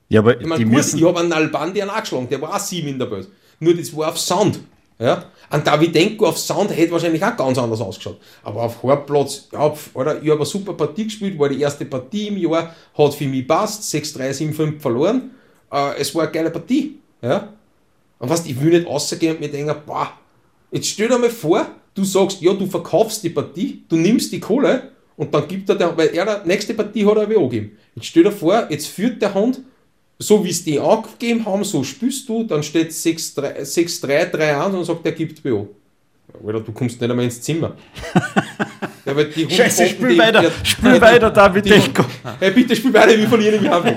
Ja, 0.09 0.21
aber 0.21 0.41
Ich 0.41 0.47
meine, 0.47 0.59
die 0.59 0.65
gut, 0.65 0.75
müssen. 0.75 0.99
ich 0.99 1.05
habe 1.05 1.21
einen 1.21 1.33
Albandi 1.33 1.83
angeschlagen, 1.83 2.29
der 2.29 2.41
war 2.41 2.55
auch 2.55 2.59
sieben 2.59 2.89
in 2.89 2.99
der 2.99 3.11
Welt. 3.11 3.29
Nur 3.61 3.75
das 3.75 3.95
war 3.97 4.09
auf 4.09 4.19
Sound. 4.19 4.61
Ja? 4.99 5.27
Ein 5.51 5.63
Davidenko 5.63 6.27
auf 6.27 6.39
Sound 6.39 6.75
hätte 6.75 6.93
wahrscheinlich 6.93 7.23
auch 7.25 7.37
ganz 7.37 7.59
anders 7.59 7.81
ausgeschaut. 7.81 8.19
Aber 8.43 8.63
auf 8.63 8.83
Hartplatz, 8.83 9.49
ja, 9.53 9.61
Alter, 9.95 10.23
ich 10.23 10.29
habe 10.31 10.37
eine 10.37 10.47
super 10.47 10.73
Partie 10.73 11.05
gespielt, 11.05 11.39
war 11.39 11.49
die 11.49 11.61
erste 11.61 11.85
Partie 11.85 12.29
im 12.29 12.39
Jahr, 12.39 12.75
hat 12.97 13.15
für 13.15 13.27
mich 13.27 13.47
passt, 13.47 13.95
6-3, 13.95 14.33
7-5 14.55 14.81
verloren. 14.81 15.31
Äh, 15.75 15.99
es 15.99 16.15
war 16.15 16.23
eine 16.23 16.33
geile 16.33 16.51
Partie. 16.51 16.99
Ja? 17.21 17.53
Und 18.19 18.31
was, 18.31 18.47
ich 18.47 18.59
will 18.61 18.79
nicht 18.79 18.87
rausgehen 18.87 19.35
und 19.35 19.41
mir 19.41 19.51
denken, 19.51 19.75
boah, 19.85 20.13
jetzt 20.71 20.87
stell 20.87 21.09
dir 21.09 21.19
mal 21.19 21.29
vor, 21.29 21.67
du 21.95 22.05
sagst, 22.05 22.41
ja, 22.41 22.53
du 22.53 22.67
verkaufst 22.67 23.23
die 23.25 23.31
Partie, 23.31 23.83
du 23.89 23.97
nimmst 23.97 24.33
die 24.33 24.41
Kohle 24.41 24.91
und 25.17 25.35
dann 25.35 25.49
gibt 25.49 25.69
er, 25.69 25.75
der, 25.75 25.97
weil 25.97 26.09
er, 26.09 26.41
die 26.41 26.49
nächste 26.49 26.75
Partie 26.75 27.05
hat 27.05 27.17
er 27.17 27.29
WO 27.29 27.49
gegeben. 27.49 27.77
Jetzt 27.97 28.07
stell 28.07 28.23
dir 28.23 28.33
vor, 28.33 28.67
jetzt 28.71 28.87
führt 28.87 29.21
der 29.21 29.35
Hund, 29.35 29.61
so 30.19 30.45
wie 30.45 30.51
es 30.51 30.63
die 30.65 30.79
angegeben 30.79 31.45
haben, 31.45 31.65
so 31.65 31.83
spielst 31.83 32.29
du, 32.29 32.45
dann 32.45 32.63
steht 32.63 32.93
6-3, 32.93 33.61
6-3, 33.61 34.33
3-1 34.33 34.71
und 34.77 34.85
sagt, 34.85 35.05
er 35.05 35.13
gibt 35.13 35.45
WO. 35.45 35.69
Alter, 36.43 36.61
du 36.61 36.73
kommst 36.73 37.01
nicht 37.01 37.11
einmal 37.11 37.25
ins 37.25 37.41
Zimmer. 37.41 37.77
ja, 39.05 39.17
weil 39.17 39.27
die 39.31 39.49
Scheiße, 39.49 39.87
spiel 39.89 40.09
die- 40.11 40.19
weiter, 40.19 40.43
ja, 40.43 40.51
spiel 40.63 40.93
die- 40.95 41.01
weiter, 41.01 41.31
David 41.31 41.65
die-. 41.67 41.81
Hey, 42.41 42.51
bitte 42.51 42.75
spiel 42.77 42.93
weiter, 42.93 43.17
wir 43.17 43.29
verlieren 43.29 43.57
im 43.57 43.65
Jahr. 43.65 43.83
Nein, 43.83 43.97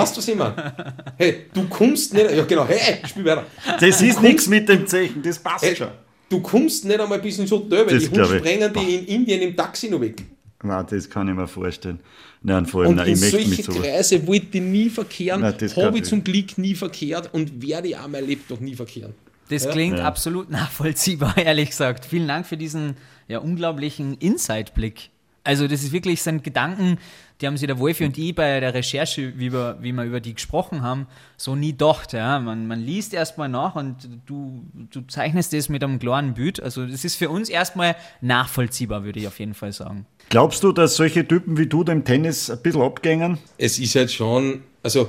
weißt 0.00 0.16
du, 0.16 0.18
was 0.20 0.34
meine? 0.34 0.74
Hey, 1.16 1.46
du 1.52 1.68
kommst 1.68 2.14
nicht, 2.14 2.30
ja 2.30 2.44
genau, 2.44 2.66
hey, 2.66 2.98
spiel 3.06 3.24
weiter. 3.24 3.44
Das 3.80 4.00
ist 4.00 4.22
nichts 4.22 4.46
mit 4.46 4.68
dem 4.68 4.86
Zeichen, 4.86 5.22
das 5.22 5.38
passt 5.38 5.64
Hey, 5.64 5.76
schon. 5.76 5.88
du 6.28 6.40
kommst 6.40 6.84
nicht 6.84 6.98
einmal 7.00 7.18
bis 7.18 7.38
ins 7.38 7.50
Hotel, 7.50 7.86
weil 7.86 7.94
Das 7.98 8.04
die 8.04 8.10
Hunde 8.10 8.38
sprengen 8.38 8.72
die 8.72 8.94
in 8.96 9.06
Indien 9.06 9.42
im 9.42 9.56
Taxi 9.56 9.88
noch 9.90 10.00
weg. 10.00 10.22
Nein, 10.62 10.84
das 10.90 11.08
kann 11.08 11.28
ich 11.28 11.34
mir 11.34 11.46
vorstellen. 11.46 12.00
Nein, 12.42 12.66
vor 12.66 12.80
allem, 12.82 12.90
Und 12.90 12.96
nein, 12.96 13.08
in 13.08 13.16
solche. 13.16 13.62
Kreise 13.62 14.26
wollte 14.26 14.46
ich 14.58 14.60
nie 14.62 14.88
verkehren, 14.90 15.44
habe 15.44 15.56
ich 15.64 15.76
ich. 16.02 16.04
zum 16.04 16.24
Glück 16.24 16.58
nie 16.58 16.74
verkehrt 16.74 17.30
und 17.32 17.62
werde 17.62 17.88
ich 17.88 17.96
auch 17.96 18.08
mein 18.08 18.26
Lebtag 18.26 18.60
nie 18.60 18.74
verkehren. 18.74 19.14
Das 19.50 19.64
Ja. 19.64 19.70
klingt 19.70 19.98
Ja. 19.98 20.04
absolut 20.04 20.50
nachvollziehbar, 20.50 21.36
ehrlich 21.38 21.70
gesagt. 21.70 22.04
Vielen 22.04 22.28
Dank 22.28 22.46
für 22.46 22.56
diesen 22.56 22.96
ja, 23.28 23.38
unglaublichen 23.38 24.14
Insight-Blick. 24.18 25.10
Also 25.44 25.66
das 25.66 25.82
ist 25.82 25.92
wirklich 25.92 26.20
sind 26.22 26.44
Gedanken, 26.44 26.98
die 27.40 27.46
haben 27.46 27.56
sich 27.56 27.66
der 27.66 27.78
Wolfi 27.78 28.04
und 28.04 28.18
ich 28.18 28.34
bei 28.34 28.60
der 28.60 28.74
Recherche, 28.74 29.32
wie 29.38 29.50
wir, 29.52 29.78
wie 29.80 29.92
wir 29.92 30.02
über 30.04 30.20
die 30.20 30.34
gesprochen 30.34 30.82
haben, 30.82 31.06
so 31.38 31.54
nie 31.56 31.70
gedacht. 31.70 32.12
Ja? 32.12 32.38
Man, 32.40 32.66
man 32.66 32.80
liest 32.80 33.14
erstmal 33.14 33.48
nach 33.48 33.74
und 33.76 34.08
du, 34.26 34.64
du 34.90 35.00
zeichnest 35.02 35.54
das 35.54 35.68
mit 35.70 35.82
einem 35.82 35.98
klaren 36.00 36.34
Bild. 36.34 36.62
Also 36.62 36.84
das 36.84 37.04
ist 37.04 37.14
für 37.14 37.30
uns 37.30 37.48
erstmal 37.48 37.96
nachvollziehbar, 38.20 39.04
würde 39.04 39.20
ich 39.20 39.26
auf 39.26 39.38
jeden 39.38 39.54
Fall 39.54 39.72
sagen. 39.72 40.04
Glaubst 40.28 40.62
du, 40.64 40.72
dass 40.72 40.96
solche 40.96 41.26
Typen 41.26 41.56
wie 41.56 41.66
du 41.66 41.82
dem 41.84 42.04
Tennis 42.04 42.50
ein 42.50 42.60
bisschen 42.60 42.82
abgängen? 42.82 43.38
Es 43.56 43.78
ist 43.78 43.94
halt 43.94 44.10
schon, 44.12 44.62
also, 44.82 45.08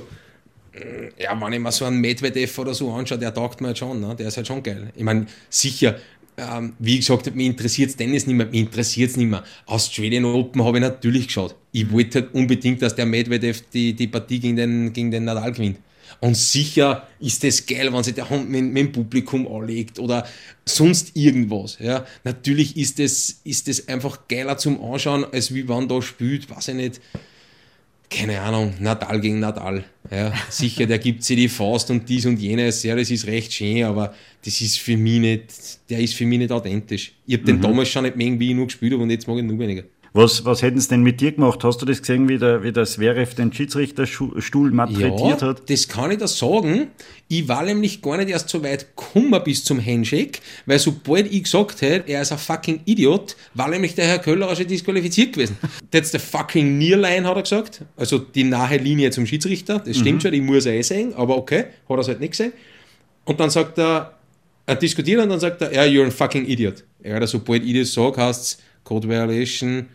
ja, 1.18 1.40
wenn 1.40 1.52
ich 1.52 1.58
mir 1.60 1.72
so 1.72 1.84
einen 1.84 2.00
Medvedev 2.00 2.58
oder 2.58 2.74
so 2.74 2.92
anschaue, 2.92 3.18
der 3.18 3.34
taugt 3.34 3.60
mir 3.60 3.68
halt 3.68 3.78
schon, 3.78 4.00
ne? 4.00 4.14
der 4.16 4.28
ist 4.28 4.36
halt 4.36 4.46
schon 4.46 4.62
geil. 4.62 4.92
Ich 4.94 5.02
meine, 5.02 5.26
sicher, 5.48 5.96
ähm, 6.36 6.74
wie 6.78 6.98
gesagt 6.98 7.34
mich 7.34 7.46
interessiert 7.46 7.96
Tennis 7.96 8.26
nicht 8.26 8.36
mehr, 8.36 8.46
mich 8.46 8.60
interessiert 8.60 9.10
es 9.10 9.16
nicht 9.16 9.28
mehr. 9.28 9.44
Australian 9.66 10.24
Open 10.24 10.64
habe 10.64 10.78
ich 10.78 10.82
natürlich 10.82 11.26
geschaut. 11.26 11.56
Ich 11.72 11.90
wollte 11.90 12.22
halt 12.22 12.34
unbedingt, 12.34 12.82
dass 12.82 12.94
der 12.94 13.06
Medvedev 13.06 13.62
die, 13.72 13.94
die 13.94 14.06
Partie 14.06 14.40
gegen 14.40 14.56
den, 14.56 14.92
gegen 14.92 15.10
den 15.10 15.24
Nadal 15.24 15.52
gewinnt. 15.52 15.78
Und 16.20 16.36
sicher 16.36 17.08
ist 17.20 17.44
das 17.44 17.64
geil, 17.66 17.92
wenn 17.92 18.02
sich 18.02 18.14
der 18.14 18.28
Hund 18.28 18.50
mit, 18.50 18.64
mit 18.64 18.76
dem 18.76 18.92
Publikum 18.92 19.46
anlegt 19.46 19.98
oder 19.98 20.26
sonst 20.64 21.16
irgendwas. 21.16 21.78
Ja. 21.80 22.04
Natürlich 22.24 22.76
ist 22.76 22.98
das, 22.98 23.40
ist 23.44 23.68
das 23.68 23.88
einfach 23.88 24.28
geiler 24.28 24.58
zum 24.58 24.82
Anschauen, 24.82 25.24
als 25.32 25.54
wie 25.54 25.68
wenn 25.68 25.88
da 25.88 26.02
spielt, 26.02 26.50
weiß 26.50 26.68
ich 26.68 26.74
nicht, 26.74 27.00
keine 28.10 28.40
Ahnung, 28.40 28.74
Nadal 28.80 29.20
gegen 29.20 29.38
Nadal. 29.38 29.84
Ja, 30.10 30.32
sicher, 30.50 30.86
der 30.86 30.98
gibt 30.98 31.22
sich 31.22 31.36
die 31.36 31.48
Faust 31.48 31.90
und 31.90 32.08
dies 32.08 32.26
und 32.26 32.38
jenes. 32.40 32.82
Ja, 32.82 32.96
das 32.96 33.10
ist 33.10 33.26
recht 33.26 33.52
schön, 33.52 33.84
aber 33.84 34.12
das 34.44 34.60
ist 34.60 34.78
für 34.78 34.96
mich 34.96 35.20
nicht, 35.20 35.44
der 35.88 36.00
ist 36.00 36.14
für 36.14 36.26
mich 36.26 36.40
nicht 36.40 36.50
authentisch. 36.50 37.12
Ich 37.26 37.34
habe 37.34 37.44
den 37.44 37.60
damals 37.60 37.88
schon 37.88 38.02
nicht 38.02 38.16
mögen, 38.16 38.40
wie 38.40 38.50
ich 38.50 38.56
nur 38.56 38.66
gespielt 38.66 38.94
und 38.94 39.10
jetzt 39.10 39.28
mag 39.28 39.38
ich 39.38 39.44
nur 39.44 39.58
weniger. 39.58 39.84
Was, 40.12 40.44
was 40.44 40.62
hätten 40.62 40.80
sie 40.80 40.88
denn 40.88 41.02
mit 41.02 41.20
dir 41.20 41.30
gemacht? 41.32 41.62
Hast 41.62 41.80
du 41.80 41.86
das 41.86 42.00
gesehen, 42.00 42.28
wie 42.28 42.36
der, 42.36 42.64
wie 42.64 42.72
der 42.72 42.84
Zverev 42.84 43.34
den 43.34 43.52
Schiedsrichterstuhl 43.52 44.72
malträtiert 44.72 45.42
hat? 45.42 45.70
das 45.70 45.86
kann 45.86 46.10
ich 46.10 46.18
da 46.18 46.26
sagen. 46.26 46.88
Ich 47.28 47.46
war 47.46 47.62
nämlich 47.62 48.02
gar 48.02 48.16
nicht 48.16 48.28
erst 48.28 48.48
so 48.48 48.64
weit 48.64 48.96
gekommen 48.96 49.40
bis 49.44 49.62
zum 49.62 49.84
Handshake, 49.84 50.40
weil 50.66 50.80
sobald 50.80 51.32
ich 51.32 51.44
gesagt 51.44 51.80
hätte, 51.80 52.10
er 52.10 52.22
ist 52.22 52.32
ein 52.32 52.38
fucking 52.38 52.80
Idiot, 52.86 53.36
war 53.54 53.68
nämlich 53.68 53.94
der 53.94 54.06
Herr 54.06 54.18
Köller 54.18 54.54
schon 54.56 54.66
disqualifiziert 54.66 55.34
gewesen. 55.34 55.56
That's 55.92 56.10
the 56.10 56.18
fucking 56.18 56.76
Nearline, 56.76 57.28
hat 57.28 57.36
er 57.36 57.42
gesagt. 57.42 57.82
Also 57.96 58.18
die 58.18 58.42
nahe 58.42 58.78
Linie 58.78 59.12
zum 59.12 59.26
Schiedsrichter. 59.26 59.78
Das 59.78 59.96
stimmt 59.96 60.22
schon, 60.22 60.34
ich 60.34 60.42
muss 60.42 60.66
eh 60.66 60.82
sehen, 60.82 61.14
aber 61.14 61.36
okay, 61.36 61.66
hat 61.88 61.96
er 61.96 61.98
es 61.98 62.08
halt 62.08 62.18
nicht 62.18 62.32
gesehen. 62.32 62.52
Und 63.26 63.38
dann 63.38 63.50
sagt 63.50 63.78
er, 63.78 64.18
er 64.66 64.74
diskutiert 64.74 65.22
und 65.22 65.28
dann 65.28 65.40
sagt 65.40 65.62
er, 65.62 65.72
ja, 65.72 65.82
you're 65.82 66.08
a 66.08 66.10
fucking 66.10 66.46
idiot. 66.46 66.82
Ja, 67.04 67.24
sobald 67.28 67.64
ich 67.64 67.78
das 67.78 67.92
sage, 67.92 68.20
heißt 68.20 68.42
es 68.42 68.58
Code 68.82 69.08
Violation, 69.08 69.86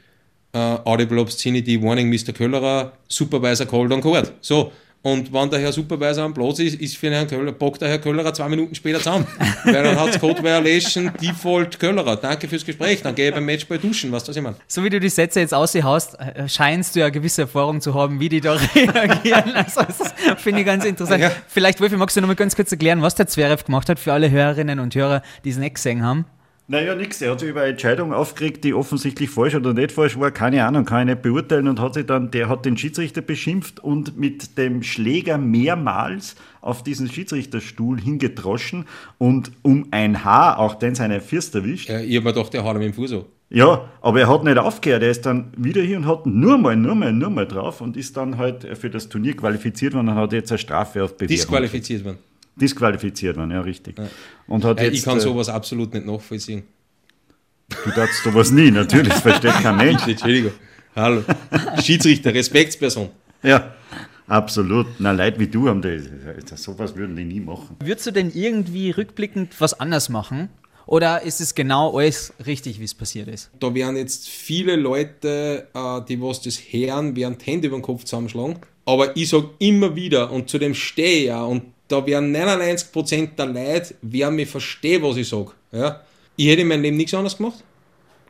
Audible 0.58 1.20
Obscenity, 1.20 1.82
Warning, 1.82 2.10
Mr. 2.10 2.34
Köllerer, 2.34 2.93
Supervisor 3.08 3.66
called 3.66 3.91
on 3.91 4.01
court. 4.01 4.32
So, 4.41 4.72
und 5.06 5.32
wenn 5.32 5.51
der 5.51 5.60
Herr 5.60 5.72
Supervisor 5.72 6.24
am 6.24 6.34
Platz 6.34 6.58
ist, 6.58 6.82
ist 6.82 6.97
für 6.97 7.06
den 7.06 7.14
Herrn 7.14 7.28
Köller, 7.28 7.51
packt 7.51 7.80
der 7.80 7.89
Herr 7.89 7.99
Köllerer 7.99 8.34
zwei 8.34 8.49
Minuten 8.49 8.74
später 8.74 8.97
zusammen. 8.97 9.28
Weil 9.64 9.84
dann 9.84 9.99
hat 9.99 10.10
es 10.10 10.20
Code 10.20 10.41
Violation, 10.41 11.12
Default 11.22 11.80
Köllerer. 11.80 12.16
Danke 12.16 12.47
fürs 12.47 12.66
Gespräch, 12.66 13.03
dann 13.03 13.14
gehe 13.14 13.28
ich 13.28 13.36
beim 13.36 13.45
Match 13.45 13.68
bei 13.68 13.78
duschen, 13.78 14.12
weißt 14.12 14.28
du, 14.28 14.32
was 14.32 14.38
ich 14.38 14.41
meine? 14.41 14.56
So 14.66 14.84
wie 14.84 14.89
du 14.89 14.99
die 14.99 15.10
Sätze 15.10 15.41
jetzt 15.41 15.53
aushaust, 15.53 16.20
äh, 16.20 16.49
scheinst 16.49 16.95
du 16.95 17.01
ja 17.01 17.10
gewisse 17.10 17.43
Erfahrung 17.43 17.82
zu 17.82 17.93
haben, 17.93 18.20
wie 18.20 18.30
die 18.30 18.41
da 18.41 18.53
reagieren. 18.76 19.53
Also 19.53 19.82
das 19.84 20.41
finde 20.41 20.62
ich 20.62 20.66
ganz 20.66 20.84
interessant. 20.84 21.22
Ja. 21.22 21.32
Vielleicht, 21.49 21.82
Wolfi, 21.82 21.97
magst 21.97 22.18
du 22.18 22.22
noch 22.22 22.28
mal 22.28 22.34
ganz 22.34 22.56
kurz 22.56 22.72
erklären, 22.72 23.03
was 23.03 23.14
der 23.14 23.28
Zverev 23.28 23.64
gemacht 23.64 23.88
hat 23.89 23.99
für 23.99 24.12
alle 24.12 24.32
Hörerinnen 24.32 24.80
und 24.80 24.95
Hörer, 24.95 25.22
die 25.43 25.51
es 25.51 25.58
nicht 25.58 25.76
gesehen 25.76 26.01
haben? 26.01 26.26
Naja, 26.68 26.95
nix. 26.95 27.22
Er 27.22 27.32
hat 27.32 27.39
sich 27.39 27.49
über 27.49 27.61
eine 27.61 27.72
Entscheidung 27.72 28.11
aufgeregt, 28.11 28.63
die 28.63 28.74
offensichtlich 28.74 29.30
falsch 29.30 29.53
oder 29.53 29.74
nicht 29.74 29.91
falsch 29.91 30.20
war. 30.20 30.32
Keine 30.32 30.66
Ahnung, 30.66 30.86
kann 30.86 31.07
ich 31.07 31.13
nicht 31.13 31.22
beurteilen. 31.22 31.68
Und 31.68 31.80
hat 31.80 31.93
sich 31.93 32.07
dann, 32.07 32.32
der 32.32 32.49
hat 32.49 32.66
den 32.66 32.76
Schiedsrichter 32.76 33.22
beschimpft 33.22 33.80
und 33.84 34.18
mit 34.18 34.57
dem 34.57 34.82
Schläger 34.82 35.38
mehrmals 35.38 36.36
auf 36.61 36.82
diesen 36.82 37.07
Schiedsrichterstuhl 37.07 38.01
hingedroschen 38.01 38.86
und 39.20 39.51
um 39.61 39.89
ein 39.91 40.26
Haar 40.26 40.57
auch 40.57 40.74
den 40.76 40.95
seine 40.95 41.22
Fürst 41.22 41.53
erwischt. 41.53 41.89
Ja, 41.89 41.99
ich 41.99 42.16
habe 42.16 42.26
mir 42.26 42.34
gedacht, 42.34 42.53
der 42.53 42.63
haut 42.63 42.76
ihm 42.76 42.80
mit 42.80 42.88
dem 42.88 42.93
Fuß 42.95 43.13
an. 43.13 43.26
Ja, 43.51 43.88
aber 44.01 44.22
er 44.22 44.28
hat 44.28 44.43
nicht 44.43 44.57
aufgehört. 44.57 45.03
Er 45.03 45.11
ist 45.11 45.26
dann 45.28 45.53
wieder 45.55 45.84
hier 45.84 45.97
und 45.97 46.07
hat 46.07 46.26
nur 46.26 46.57
mal, 46.57 46.76
nur 46.76 46.95
mal, 46.95 47.13
nur 47.13 47.30
mal 47.30 47.45
drauf 47.45 47.80
und 47.80 47.95
ist 47.95 48.18
dann 48.18 48.39
halt 48.39 48.68
für 48.76 48.89
das 48.89 49.07
Turnier 49.07 49.38
qualifiziert 49.38 49.93
worden 49.93 50.09
und 50.09 50.16
hat 50.16 50.34
jetzt 50.34 50.51
eine 50.51 50.57
Strafe 50.57 51.03
auf 51.03 51.16
Bewährung. 51.16 51.38
Disqualifiziert 51.38 52.03
worden. 52.03 52.18
Disqualifiziert 52.56 53.38
worden, 53.38 53.52
ja, 53.52 53.61
richtig. 53.61 53.95
Und 54.48 54.64
hat 54.64 54.80
Ja, 54.80 54.86
jetzt, 54.86 54.95
ich 54.95 55.03
kann 55.03 55.18
äh, 55.18 55.22
sowas 55.22 55.49
absolut 55.49 55.94
nicht 55.94 56.06
nachvollziehen. 56.06 56.64
Du 57.84 57.91
darfst 57.91 58.23
sowas 58.23 58.52
nie, 58.52 58.72
natürlich, 58.72 59.10
das 59.10 59.22
versteht 59.22 59.53
kein 59.53 59.77
Mensch. 59.77 60.02
Entschuldigung. 60.07 60.52
Hallo. 60.95 61.23
Schiedsrichter, 61.82 62.34
Respektsperson. 62.34 63.10
Ja, 63.44 63.73
absolut. 64.27 64.88
Na, 64.99 65.11
Leute 65.11 65.40
wie 65.40 65.48
du 65.48 65.68
haben 65.68 65.82
das, 65.82 66.03
das, 66.49 66.64
sowas 66.64 66.95
würden 66.95 67.15
die 67.15 67.26
nie 67.26 67.41
machen. 67.41 67.76
Würdest 67.84 68.07
du 68.07 68.11
denn 68.11 68.32
irgendwie 68.34 68.91
rückblickend 68.91 69.60
was 69.60 69.77
anders 69.80 70.10
machen? 70.10 70.49
Oder 70.88 71.23
ist 71.23 71.41
es 71.41 71.56
genau 71.56 71.98
alles 71.98 72.34
richtig, 72.45 72.80
wie 72.80 72.84
es 72.84 72.94
passiert 72.94 73.27
ist? 73.27 73.49
Da 73.60 73.73
werden 73.73 73.98
jetzt 73.98 74.30
viele 74.30 74.76
Leute, 74.76 75.68
äh, 75.73 76.02
die 76.07 76.22
was 76.22 76.41
das 76.41 76.57
hören, 76.57 77.15
werden 77.15 77.38
die 77.40 77.45
Hände 77.45 77.68
über 77.68 77.77
den 77.77 77.82
Kopf 77.82 78.03
zusammenschlagen. 78.03 78.60
Aber 78.86 79.18
ich 79.18 79.30
sage 79.30 79.49
immer 79.60 79.95
wieder, 79.95 80.32
und 80.32 80.49
zu 80.49 80.60
dem 80.60 80.76
stehe 80.76 81.19
ich 81.22 81.26
ja, 81.26 81.44
und 81.44 81.64
da 81.88 82.06
werden 82.06 82.36
99% 82.36 83.36
der 83.36 83.45
Leute, 83.45 83.95
werden 84.02 84.36
mich 84.36 84.49
verstehen, 84.49 85.03
was 85.03 85.18
ich 85.18 85.30
sage. 85.30 85.52
Ja? 85.72 86.02
Ich 86.36 86.48
hätte 86.48 86.62
in 86.62 86.68
meinem 86.68 86.82
Leben 86.82 86.98
nichts 86.98 87.14
anderes 87.14 87.38
gemacht. 87.38 87.64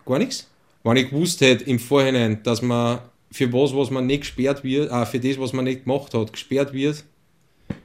Gar 0.06 0.20
nichts. 0.20 0.50
Wenn 0.84 0.98
ich 0.98 1.10
gewusst 1.10 1.42
hätte 1.42 1.64
im 1.64 1.80
Vorhinein, 1.80 2.44
dass 2.44 2.62
man 2.62 3.00
für 3.32 3.52
was, 3.52 3.76
was 3.76 3.90
man 3.90 4.06
nicht 4.06 4.22
gesperrt 4.22 4.64
wird, 4.64 4.92
äh, 4.92 5.06
für 5.06 5.20
das, 5.20 5.40
was 5.40 5.52
man 5.54 5.66
nicht 5.66 5.84
gemacht 5.84 6.14
hat, 6.14 6.32
gesperrt 6.32 6.74
wird, 6.74 7.04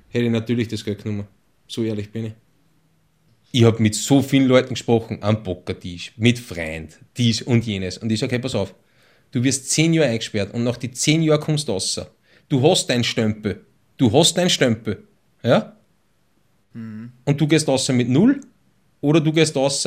hätte 0.08 0.24
ich 0.24 0.30
natürlich 0.30 0.68
das 0.68 0.84
Geld 0.84 1.02
genommen. 1.02 1.26
So 1.66 1.82
ehrlich 1.82 2.10
bin 2.10 2.26
ich. 2.26 2.32
Ich 3.52 3.64
habe 3.64 3.82
mit 3.82 3.94
so 3.94 4.22
vielen 4.22 4.46
Leuten 4.46 4.70
gesprochen, 4.70 5.18
am 5.22 5.42
Pokertisch, 5.42 6.12
mit 6.16 6.38
Freund, 6.38 6.98
dies 7.16 7.42
und 7.42 7.66
jenes. 7.66 7.98
Und 7.98 8.12
ich 8.12 8.20
sage, 8.20 8.32
hey, 8.32 8.38
pass 8.38 8.54
auf, 8.54 8.74
du 9.32 9.42
wirst 9.42 9.70
zehn 9.70 9.92
Jahre 9.92 10.10
eingesperrt 10.10 10.54
und 10.54 10.62
nach 10.62 10.76
die 10.76 10.90
zehn 10.90 11.22
Jahren 11.22 11.40
kommst 11.40 11.66
du 11.68 11.72
raus. 11.72 12.00
Du 12.48 12.62
hast 12.62 12.88
deinen 12.88 13.02
Stempel. 13.04 13.64
Du 13.96 14.12
hast 14.12 14.36
deinen 14.36 14.50
Stempel. 14.50 15.04
Ja? 15.42 15.72
Mhm. 16.72 17.12
Und 17.24 17.40
du 17.40 17.46
gehst 17.46 17.68
raus 17.68 17.88
mit 17.88 18.08
null 18.08 18.40
oder 19.00 19.20
du 19.20 19.32
gehst 19.32 19.56
raus 19.56 19.86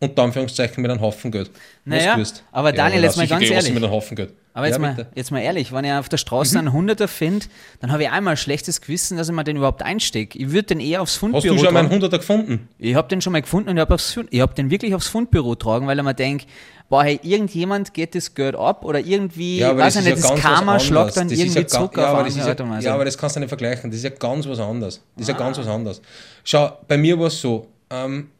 unter 0.00 0.22
Anführungszeichen 0.22 0.80
mit 0.80 0.90
einem 0.90 1.00
Haufen 1.00 1.30
Geld. 1.30 1.50
Naja, 1.84 2.16
aber 2.52 2.72
Daniel, 2.72 3.00
ja, 3.00 3.06
jetzt 3.06 3.16
mal 3.16 3.26
ganz 3.26 3.50
ehrlich. 3.50 3.72
Mit 3.72 3.82
einem 3.82 3.92
Haufen 3.92 4.16
Geld. 4.16 4.32
Aber 4.54 4.66
jetzt, 4.66 4.74
ja, 4.74 4.80
mal, 4.80 5.06
jetzt 5.14 5.30
mal 5.30 5.40
ehrlich, 5.40 5.72
wenn 5.72 5.84
ich 5.84 5.92
auf 5.92 6.08
der 6.08 6.16
Straße 6.16 6.54
mhm. 6.54 6.58
einen 6.58 6.72
Hunderter 6.72 7.06
finde, 7.06 7.46
dann 7.80 7.92
habe 7.92 8.02
ich 8.02 8.10
einmal 8.10 8.36
schlechtes 8.36 8.80
Gewissen, 8.80 9.16
dass 9.16 9.28
ich 9.28 9.34
mir 9.34 9.44
den 9.44 9.56
überhaupt 9.56 9.82
einstecke. 9.82 10.36
Ich 10.36 10.50
würde 10.50 10.64
den 10.64 10.80
eher 10.80 11.02
aufs 11.02 11.16
Fundbüro 11.16 11.42
tragen. 11.42 11.54
Hast 11.54 11.62
du 11.62 11.64
schon 11.66 11.74
mal 11.74 11.80
einen 11.80 11.90
Hunderter 11.90 12.18
gefunden? 12.18 12.68
Ich 12.78 12.94
habe 12.94 13.08
den 13.08 13.20
schon 13.20 13.32
mal 13.32 13.42
gefunden 13.42 13.68
und 13.68 13.76
ich 13.76 13.80
habe 13.80 13.96
hab 14.40 14.54
den 14.56 14.70
wirklich 14.70 14.94
aufs 14.94 15.06
Fundbüro 15.06 15.54
tragen, 15.54 15.86
weil 15.86 15.96
ich 15.96 16.04
mir 16.04 16.14
denke, 16.14 16.46
boah, 16.88 17.04
hey, 17.04 17.20
irgendjemand 17.22 17.94
geht 17.94 18.14
das 18.14 18.34
Geld 18.34 18.56
ab 18.56 18.84
oder 18.84 18.98
irgendwie, 18.98 19.58
ja, 19.58 19.76
weiß 19.76 19.96
ich 19.96 20.04
nicht, 20.04 20.24
das 20.24 20.34
Karma 20.40 20.80
schlägt 20.80 21.16
dann 21.16 21.28
das 21.28 21.38
irgendwie 21.38 21.60
ja 21.60 21.66
zurück 21.66 21.96
ja, 21.96 22.12
auf 22.12 22.36
ja, 22.36 22.80
ja, 22.80 22.94
aber 22.94 23.04
das 23.04 23.16
kannst 23.16 23.36
du 23.36 23.40
nicht 23.40 23.48
vergleichen. 23.48 23.90
Das 23.90 23.98
ist 23.98 24.04
ja 24.04 24.10
ganz 24.10 24.46
was 24.48 24.58
anderes. 24.58 25.02
Das 25.14 25.28
ist 25.28 25.34
ah. 25.34 25.38
ja 25.38 25.38
ganz 25.38 25.58
was 25.58 25.66
anderes. 25.66 26.00
Schau, 26.42 26.78
bei 26.86 26.96
mir 26.96 27.18
war 27.18 27.26
es 27.26 27.40
so, 27.40 27.68
ähm, 27.90 28.30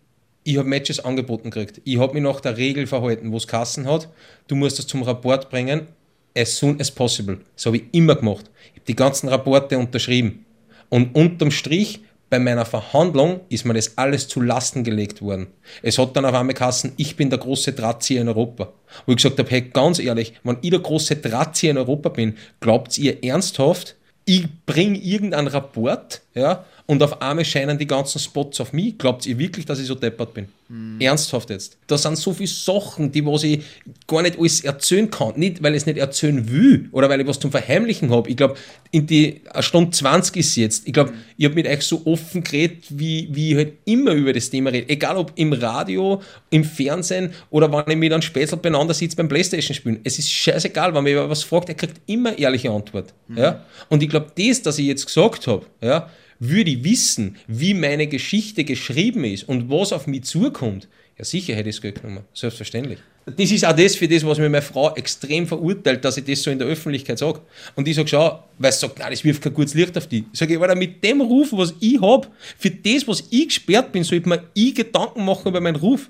ich 0.49 0.57
habe 0.57 0.67
Matches 0.67 1.01
angeboten 1.01 1.51
gekriegt. 1.51 1.83
Ich 1.85 1.99
habe 1.99 2.15
mich 2.15 2.23
nach 2.23 2.41
der 2.41 2.57
Regel 2.57 2.87
verhalten, 2.87 3.33
wo 3.33 3.37
es 3.37 3.47
Kassen 3.47 3.87
hat. 3.87 4.09
Du 4.47 4.57
musst 4.57 4.79
das 4.79 4.87
zum 4.87 5.03
Rapport 5.03 5.51
bringen, 5.51 5.89
as 6.35 6.57
soon 6.57 6.81
as 6.81 6.91
possible. 6.91 7.41
Das 7.55 7.67
habe 7.67 7.77
ich 7.77 7.83
immer 7.93 8.15
gemacht. 8.15 8.51
Ich 8.73 8.81
habe 8.81 8.87
die 8.89 8.97
ganzen 8.97 9.29
Rapporte 9.29 9.77
unterschrieben. 9.77 10.47
Und 10.89 11.15
unterm 11.15 11.51
Strich, 11.51 12.01
bei 12.31 12.39
meiner 12.39 12.65
Verhandlung, 12.65 13.41
ist 13.51 13.67
mir 13.67 13.75
das 13.75 13.99
alles 13.99 14.27
zu 14.27 14.41
Lasten 14.41 14.85
gelegt 14.85 15.21
worden. 15.21 15.49
Es 15.83 15.99
hat 15.99 16.17
dann 16.17 16.25
auf 16.25 16.35
einmal 16.35 16.55
Kassen, 16.55 16.93
ich 16.97 17.15
bin 17.15 17.29
der 17.29 17.41
große 17.41 17.75
Drahtzieher 17.75 18.23
in 18.23 18.29
Europa. 18.29 18.73
Wo 19.05 19.13
ich 19.13 19.17
gesagt 19.17 19.39
habe, 19.39 19.51
hey, 19.51 19.61
ganz 19.61 19.99
ehrlich, 19.99 20.33
wenn 20.45 20.57
ich 20.63 20.71
der 20.71 20.81
große 20.81 21.17
Drahtzieher 21.17 21.73
in 21.73 21.79
Europa 21.79 22.09
bin, 22.09 22.39
glaubt 22.61 22.97
ihr 22.97 23.23
ernsthaft, 23.23 23.97
ich 24.25 24.47
bringe 24.65 24.99
irgendeinen 24.99 25.49
Rapport, 25.49 26.23
ja, 26.35 26.65
und 26.91 27.03
auf 27.03 27.21
einmal 27.21 27.45
scheinen 27.45 27.77
die 27.77 27.87
ganzen 27.87 28.19
Spots 28.19 28.63
auf 28.63 28.73
mich. 28.73 28.97
Glaubt 28.97 29.27
ihr 29.27 29.39
wirklich, 29.39 29.67
dass 29.67 29.79
ich 29.79 29.87
so 29.87 29.95
deppert 29.95 30.33
bin? 30.33 30.49
Mhm. 30.71 30.99
Ernsthaft 30.99 31.51
jetzt. 31.51 31.77
Da 31.87 31.99
sind 31.99 32.17
so 32.17 32.33
viele 32.33 32.49
Sachen, 32.49 33.13
die 33.13 33.27
was 33.27 33.45
ich 33.45 33.63
gar 34.07 34.23
nicht 34.23 34.39
alles 34.39 34.63
erzählen 34.63 35.11
kann. 35.11 35.39
Nicht, 35.39 35.63
weil 35.63 35.75
ich 35.75 35.83
es 35.83 35.87
nicht 35.87 35.99
erzählen 35.99 36.51
will 36.51 36.89
oder 36.93 37.11
weil 37.11 37.21
ich 37.21 37.27
was 37.27 37.39
zum 37.39 37.51
Verheimlichen 37.51 38.11
habe. 38.11 38.31
Ich 38.31 38.39
glaube, 38.39 38.57
in 38.91 39.07
die 39.07 39.43
eine 39.51 39.63
Stunde 39.63 39.91
20 39.91 40.37
ist 40.39 40.57
jetzt. 40.57 40.87
Ich 40.87 40.95
glaube, 40.95 41.11
mhm. 41.11 41.17
ich 41.37 41.45
habe 41.45 41.57
mit 41.57 41.67
euch 41.67 41.83
so 41.83 42.01
offen 42.07 42.43
geredet, 42.43 42.85
wie, 42.89 43.29
wie 43.33 43.51
ich 43.51 43.57
halt 43.57 43.73
immer 43.85 44.13
über 44.13 44.33
das 44.33 44.49
Thema 44.49 44.71
rede. 44.71 44.89
Egal 44.89 45.19
ob 45.19 45.33
im 45.35 45.53
Radio, 45.53 46.23
im 46.49 46.65
Fernsehen 46.65 47.35
oder 47.51 47.71
wenn 47.71 47.85
ich 47.87 47.99
mich 47.99 48.09
dann 48.09 48.23
später 48.23 48.57
beieinander 48.57 48.95
sitze 48.95 49.15
beim 49.15 49.29
Playstation 49.29 49.75
spielen. 49.75 50.01
Es 50.05 50.19
ist 50.19 50.31
scheißegal, 50.31 50.95
wenn 50.95 51.05
mir 51.05 51.29
was 51.29 51.43
fragt, 51.43 51.69
er 51.69 51.75
kriegt 51.75 52.01
immer 52.07 52.39
ehrliche 52.39 52.71
Antwort. 52.71 53.13
Mhm. 53.27 53.37
Ja? 53.37 53.67
Und 53.91 54.03
ich 54.03 54.09
glaube, 54.09 54.33
das, 54.35 54.65
was 54.65 54.79
ich 54.79 54.87
jetzt 54.87 55.05
gesagt 55.05 55.47
habe, 55.47 55.67
ja, 55.83 56.09
würde 56.39 56.71
ich 56.71 56.85
wissen, 56.85 57.37
wie 57.47 57.75
meine 57.75 58.07
Geschichte 58.07 58.65
geschrieben 58.65 59.25
ist 59.25 59.49
und 59.49 59.71
was 59.71 59.93
auf 59.93 60.07
mich 60.07 60.25
zukommt, 60.25 60.89
ja 61.19 61.25
sicher 61.25 61.55
hätte 61.55 61.69
ich 61.69 61.77
es 61.77 61.83
Geld 61.83 62.01
genommen. 62.01 62.25
Selbstverständlich. 62.33 62.99
Das 63.37 63.51
ist 63.51 63.65
auch 63.65 63.77
das 63.77 63.95
für 63.97 64.09
das, 64.09 64.25
was 64.25 64.39
mir 64.39 64.49
meine 64.49 64.63
Frau 64.63 64.95
extrem 64.95 65.47
verurteilt, 65.47 66.05
dass 66.05 66.17
ich 66.17 66.25
das 66.25 66.43
so 66.43 66.51
in 66.51 66.59
der 66.59 66.69
Öffentlichkeit 66.69 67.19
sage. 67.19 67.41
Und 67.77 67.87
ich 67.87 67.97
sage, 67.97 68.09
schau, 68.09 68.43
weil 68.59 68.73
sie 68.73 68.79
sagt, 68.79 68.99
nein, 68.99 69.11
das 69.11 69.23
wirft 69.23 69.43
kein 69.43 69.53
gutes 69.53 69.75
Licht 69.75 69.97
auf 69.99 70.07
die. 70.07 70.25
Ich 70.33 70.39
sage, 70.39 70.59
Alter, 70.59 70.75
mit 70.75 71.05
dem 71.05 71.21
Ruf, 71.21 71.49
was 71.53 71.75
ich 71.81 72.01
habe, 72.01 72.29
für 72.57 72.71
das, 72.71 73.07
was 73.07 73.25
ich 73.31 73.49
gesperrt 73.49 73.93
bin, 73.93 74.05
sollte 74.05 74.29
man 74.29 74.41
ich 74.55 74.75
Gedanken 74.75 75.25
machen 75.25 75.49
über 75.49 75.61
meinen 75.61 75.77
Ruf. 75.77 76.09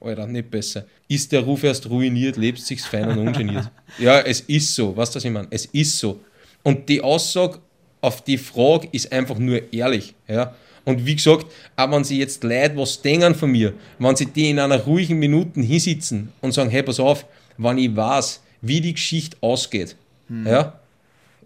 Alter, 0.00 0.26
nicht 0.26 0.50
besser. 0.50 0.84
Ist 1.08 1.32
der 1.32 1.40
Ruf 1.40 1.62
erst 1.62 1.88
ruiniert, 1.88 2.36
lebt 2.36 2.58
sich's 2.58 2.84
fein 2.84 3.08
und 3.08 3.18
ungeniert. 3.18 3.70
ja, 3.98 4.20
es 4.20 4.40
ist 4.40 4.74
so. 4.74 4.94
Was 4.96 5.10
das 5.10 5.24
ich 5.24 5.30
meine? 5.30 5.48
Es 5.50 5.64
ist 5.66 5.98
so. 5.98 6.20
Und 6.62 6.88
die 6.88 7.00
Aussage 7.00 7.60
auf 8.02 8.22
die 8.22 8.36
Frage 8.36 8.88
ist 8.92 9.10
einfach 9.10 9.38
nur 9.38 9.72
ehrlich. 9.72 10.14
Ja? 10.28 10.54
Und 10.84 11.06
wie 11.06 11.14
gesagt, 11.14 11.46
auch 11.76 11.90
wenn 11.90 12.04
sie 12.04 12.18
jetzt 12.18 12.44
Leute 12.44 12.76
was 12.76 13.00
denken 13.00 13.34
von 13.34 13.50
mir, 13.50 13.72
wenn 13.98 14.16
sie 14.16 14.26
die 14.26 14.50
in 14.50 14.58
einer 14.58 14.82
ruhigen 14.82 15.18
Minute 15.18 15.60
hinsitzen 15.60 16.30
und 16.42 16.52
sagen, 16.52 16.68
hey, 16.68 16.82
pass 16.82 17.00
auf, 17.00 17.24
wenn 17.56 17.78
ich 17.78 17.94
weiß, 17.94 18.42
wie 18.60 18.80
die 18.80 18.92
Geschichte 18.92 19.36
ausgeht, 19.40 19.96
mhm. 20.28 20.46
ja, 20.46 20.78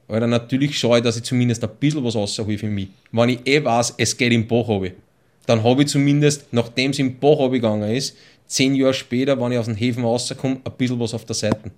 oder 0.09 0.27
natürlich 0.27 0.79
schaue 0.79 0.99
ich, 0.99 1.05
dass 1.05 1.17
ich 1.17 1.25
zumindest 1.25 1.63
ein 1.65 1.71
bisschen 1.81 2.03
was 2.05 2.15
raushole 2.15 2.59
für 2.59 2.67
mich. 2.67 2.89
Wenn 3.13 3.29
ich 3.29 3.47
eh 3.47 3.63
weiß, 3.63 3.95
es 3.99 4.17
geht 4.17 4.33
im 4.33 4.47
Bach 4.47 4.69
habe, 4.69 4.93
dann 5.47 5.63
habe 5.63 5.83
ich 5.83 5.89
zumindest, 5.89 6.53
nachdem 6.53 6.93
es 6.93 6.99
im 6.99 7.19
Bach 7.19 7.51
gegangen 7.51 7.91
ist, 7.91 8.17
zehn 8.47 8.75
Jahre 8.75 8.95
später, 8.95 9.39
wenn 9.41 9.53
ich 9.53 9.59
aus 9.59 9.67
dem 9.67 9.75
Häfen 9.75 10.05
rauskomme, 10.05 10.61
ein 10.65 10.73
bisschen 10.79 11.01
was 11.01 11.13
auf 11.13 11.25
der 11.25 11.35
Seite. 11.35 11.71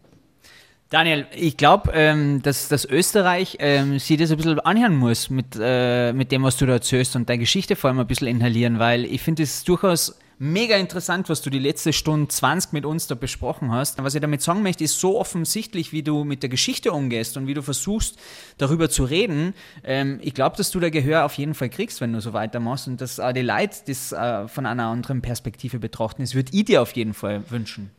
Daniel, 0.90 1.26
ich 1.34 1.58
glaube, 1.58 1.90
ähm, 1.92 2.40
dass, 2.40 2.68
dass 2.68 2.86
Österreich 2.86 3.58
ähm, 3.60 3.98
sich 3.98 4.16
das 4.16 4.30
ein 4.30 4.38
bisschen 4.38 4.58
anhören 4.60 4.96
muss 4.96 5.28
mit, 5.28 5.58
äh, 5.60 6.14
mit 6.14 6.32
dem, 6.32 6.42
was 6.44 6.56
du 6.56 6.64
da 6.64 6.74
erzählst 6.74 7.14
und 7.14 7.28
deine 7.28 7.40
Geschichte 7.40 7.76
vor 7.76 7.90
allem 7.90 7.98
ein 7.98 8.06
bisschen 8.06 8.28
inhalieren, 8.28 8.78
weil 8.78 9.04
ich 9.04 9.20
finde 9.20 9.42
es 9.42 9.64
durchaus 9.64 10.18
mega 10.38 10.76
interessant, 10.76 11.28
was 11.28 11.42
du 11.42 11.50
die 11.50 11.58
letzte 11.58 11.92
Stunde 11.92 12.28
20 12.28 12.72
mit 12.72 12.86
uns 12.86 13.06
da 13.06 13.14
besprochen 13.14 13.70
hast. 13.70 14.02
Was 14.02 14.14
ich 14.14 14.20
damit 14.22 14.40
sagen 14.40 14.62
möchte, 14.62 14.84
ist 14.84 14.98
so 14.98 15.20
offensichtlich, 15.20 15.92
wie 15.92 16.02
du 16.02 16.24
mit 16.24 16.42
der 16.42 16.48
Geschichte 16.48 16.92
umgehst 16.92 17.36
und 17.36 17.46
wie 17.46 17.54
du 17.54 17.62
versuchst, 17.62 18.18
darüber 18.56 18.88
zu 18.88 19.04
reden. 19.04 19.52
Ähm, 19.84 20.20
ich 20.22 20.32
glaube, 20.32 20.56
dass 20.56 20.70
du 20.70 20.80
da 20.80 20.88
Gehör 20.88 21.26
auf 21.26 21.34
jeden 21.34 21.54
Fall 21.54 21.68
kriegst, 21.68 22.00
wenn 22.00 22.14
du 22.14 22.20
so 22.22 22.32
weitermachst 22.32 22.88
und 22.88 23.00
dass 23.00 23.18
äh, 23.18 23.32
die 23.34 23.42
Leute 23.42 23.76
das 23.86 24.12
äh, 24.12 24.48
von 24.48 24.64
einer 24.64 24.84
anderen 24.84 25.20
Perspektive 25.20 25.78
betrachten. 25.78 26.22
Das 26.22 26.34
würde 26.34 26.50
ich 26.54 26.64
dir 26.64 26.80
auf 26.80 26.92
jeden 26.92 27.12
Fall 27.12 27.42
wünschen. 27.50 27.90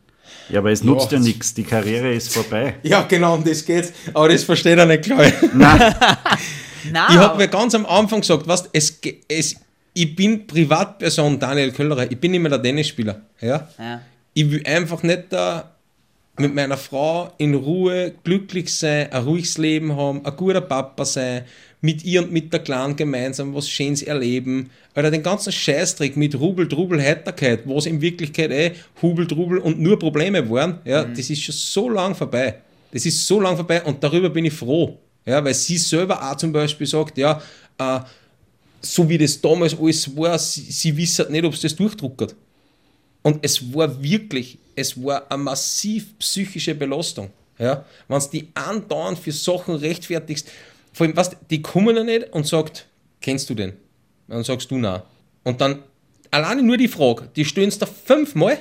Ja, 0.48 0.58
aber 0.58 0.70
es 0.70 0.82
nutzt 0.82 1.12
ja, 1.12 1.18
ja 1.18 1.24
nichts, 1.24 1.54
die 1.54 1.62
Karriere 1.62 2.12
ist 2.12 2.32
vorbei. 2.32 2.74
Ja, 2.82 3.02
genau, 3.02 3.34
um 3.34 3.44
das 3.44 3.64
geht's. 3.64 3.92
Aber 4.12 4.28
das 4.28 4.42
versteht 4.44 4.78
er 4.78 4.86
nicht 4.86 5.04
klar. 5.04 5.24
Nein. 5.54 5.94
Nein. 6.92 7.06
Ich 7.10 7.16
habe 7.16 7.36
mir 7.36 7.48
ganz 7.48 7.74
am 7.74 7.86
Anfang 7.86 8.20
gesagt, 8.20 8.46
was, 8.46 8.68
es, 8.72 8.98
es, 9.28 9.56
ich 9.94 10.16
bin 10.16 10.46
Privatperson 10.46 11.38
Daniel 11.38 11.72
Köllerer, 11.72 12.10
ich 12.10 12.18
bin 12.18 12.30
nicht 12.32 12.40
mehr 12.40 12.50
der 12.50 12.62
Tennisspieler. 12.62 13.20
Ja? 13.40 13.68
ja. 13.78 14.00
Ich 14.34 14.50
will 14.50 14.62
einfach 14.64 15.02
nicht 15.02 15.24
da 15.30 15.69
mit 16.40 16.54
meiner 16.54 16.76
Frau 16.76 17.32
in 17.38 17.54
Ruhe 17.54 18.14
glücklich 18.24 18.74
sein, 18.74 19.12
ein 19.12 19.24
ruhiges 19.24 19.58
Leben 19.58 19.94
haben, 19.96 20.24
ein 20.24 20.36
guter 20.36 20.60
Papa 20.60 21.04
sein, 21.04 21.44
mit 21.80 22.04
ihr 22.04 22.22
und 22.22 22.32
mit 22.32 22.52
der 22.52 22.60
Clan 22.60 22.96
gemeinsam 22.96 23.54
was 23.54 23.68
Schönes 23.68 24.02
erleben. 24.02 24.70
Oder 24.94 25.10
den 25.10 25.22
ganzen 25.22 25.52
Scheißtrick 25.52 26.16
mit 26.16 26.38
Rubel, 26.38 26.68
Trubel, 26.68 27.00
Heiterkeit, 27.00 27.62
was 27.64 27.86
in 27.86 28.00
Wirklichkeit 28.00 28.50
eh 28.50 28.72
Hubel, 29.00 29.26
Trubel 29.26 29.58
und 29.58 29.80
nur 29.80 29.98
Probleme 29.98 30.48
waren, 30.50 30.78
ja, 30.84 31.04
mhm. 31.04 31.14
das 31.14 31.30
ist 31.30 31.42
schon 31.42 31.54
so 31.54 31.88
lang 31.88 32.14
vorbei. 32.14 32.56
Das 32.92 33.06
ist 33.06 33.26
so 33.26 33.40
lang 33.40 33.56
vorbei 33.56 33.82
und 33.82 34.02
darüber 34.02 34.28
bin 34.28 34.44
ich 34.44 34.52
froh. 34.52 34.98
Ja, 35.24 35.44
weil 35.44 35.54
sie 35.54 35.78
selber 35.78 36.22
auch 36.22 36.36
zum 36.36 36.52
Beispiel 36.52 36.86
sagt, 36.86 37.18
ja, 37.18 37.40
äh, 37.78 38.00
so 38.80 39.08
wie 39.08 39.18
das 39.18 39.40
damals 39.40 39.78
alles 39.78 40.16
war, 40.16 40.38
sie, 40.38 40.62
sie 40.62 40.96
wissen 40.96 41.30
nicht, 41.30 41.44
ob 41.44 41.52
es 41.52 41.60
das 41.60 41.76
durchdruckert. 41.76 42.34
Und 43.22 43.38
es 43.42 43.74
war 43.74 44.02
wirklich, 44.02 44.58
es 44.74 45.02
war 45.02 45.30
eine 45.30 45.42
massiv 45.42 46.18
psychische 46.18 46.74
Belastung. 46.74 47.30
Ja? 47.58 47.84
Wenn 48.08 48.18
du 48.18 48.26
die 48.32 48.48
andauernd 48.54 49.18
für 49.18 49.32
Sachen 49.32 49.76
rechtfertigst, 49.76 50.50
vor 50.92 51.06
allem, 51.06 51.16
was, 51.16 51.30
die 51.50 51.62
kommen 51.62 51.96
ja 51.96 52.02
nicht 52.02 52.32
und 52.32 52.46
sagt, 52.46 52.86
kennst 53.20 53.48
du 53.50 53.54
den? 53.54 53.74
Dann 54.28 54.44
sagst 54.44 54.70
du 54.70 54.78
na. 54.78 55.04
Und 55.44 55.60
dann 55.60 55.82
alleine 56.30 56.62
nur 56.62 56.76
die 56.76 56.88
Frage, 56.88 57.28
die 57.36 57.42
es 57.42 57.78
da 57.78 57.86
fünfmal, 57.86 58.58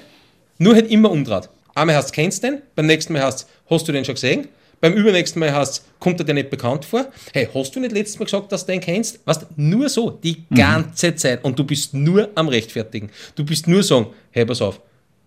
nur 0.58 0.76
halt 0.76 0.92
immer 0.92 1.12
umdreht. 1.12 1.50
Einmal 1.74 1.96
heißt 1.96 2.14
kennst 2.14 2.44
du 2.44 2.52
den, 2.52 2.62
beim 2.76 2.86
nächsten 2.88 3.14
Mal 3.14 3.24
heißt 3.24 3.48
hast 3.70 3.88
du 3.88 3.92
den 3.92 4.04
schon 4.04 4.16
gesehen? 4.16 4.50
Beim 4.82 4.94
übernächsten 4.94 5.40
Mal 5.40 5.54
heißt 5.54 5.86
kommt 6.00 6.20
er 6.20 6.26
dir 6.26 6.34
nicht 6.34 6.50
bekannt 6.50 6.86
vor? 6.86 7.08
Hey, 7.34 7.48
hast 7.54 7.76
du 7.76 7.80
nicht 7.80 7.92
letztes 7.92 8.20
Mal 8.20 8.26
gesagt, 8.26 8.52
dass 8.52 8.66
du 8.66 8.72
den 8.72 8.82
kennst? 8.82 9.20
Weißt 9.26 9.46
nur 9.58 9.90
so, 9.90 10.12
die 10.12 10.46
mhm. 10.50 10.56
ganze 10.56 11.12
mhm. 11.12 11.18
Zeit. 11.18 11.44
Und 11.44 11.60
du 11.60 11.64
bist 11.64 11.94
nur 11.94 12.30
am 12.36 12.48
Rechtfertigen. 12.48 13.10
Du 13.36 13.44
bist 13.44 13.68
nur 13.68 13.84
sagen, 13.84 14.08
hey, 14.32 14.46
pass 14.46 14.62
auf, 14.62 14.80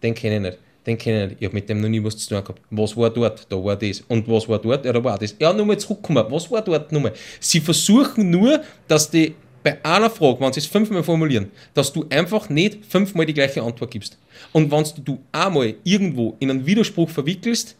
den 0.02 0.14
kenne 0.14 0.36
ich 0.36 0.42
nicht 0.42 0.58
den 0.86 0.98
kenne 0.98 1.24
ich 1.24 1.30
nicht. 1.30 1.40
Ich 1.40 1.46
habe 1.46 1.54
mit 1.54 1.68
dem 1.68 1.80
noch 1.80 1.88
nie 1.88 2.02
was 2.02 2.16
zu 2.16 2.28
tun 2.28 2.42
gehabt. 2.42 2.60
Was 2.70 2.96
war 2.96 3.10
dort? 3.10 3.46
Da 3.48 3.56
war 3.56 3.76
das. 3.76 4.02
Und 4.08 4.28
was 4.28 4.48
war 4.48 4.58
dort? 4.58 4.84
Ja, 4.84 4.92
da 4.92 5.02
war 5.02 5.18
das. 5.18 5.34
Ja, 5.38 5.52
nochmal 5.52 5.78
zurückkommen. 5.78 6.24
Was 6.28 6.50
war 6.50 6.62
dort 6.62 6.90
nochmal? 6.92 7.12
Sie 7.40 7.60
versuchen 7.60 8.30
nur, 8.30 8.62
dass 8.88 9.10
die 9.10 9.34
bei 9.62 9.78
einer 9.84 10.10
Frage, 10.10 10.40
wenn 10.40 10.52
sie 10.52 10.58
es 10.58 10.66
fünfmal 10.66 11.04
formulieren, 11.04 11.52
dass 11.72 11.92
du 11.92 12.04
einfach 12.10 12.48
nicht 12.48 12.84
fünfmal 12.84 13.26
die 13.26 13.34
gleiche 13.34 13.62
Antwort 13.62 13.92
gibst. 13.92 14.18
Und 14.52 14.72
wenn 14.72 14.84
du 15.04 15.20
einmal 15.30 15.74
irgendwo 15.84 16.36
in 16.40 16.50
einen 16.50 16.66
Widerspruch 16.66 17.08
verwickelst, 17.08 17.76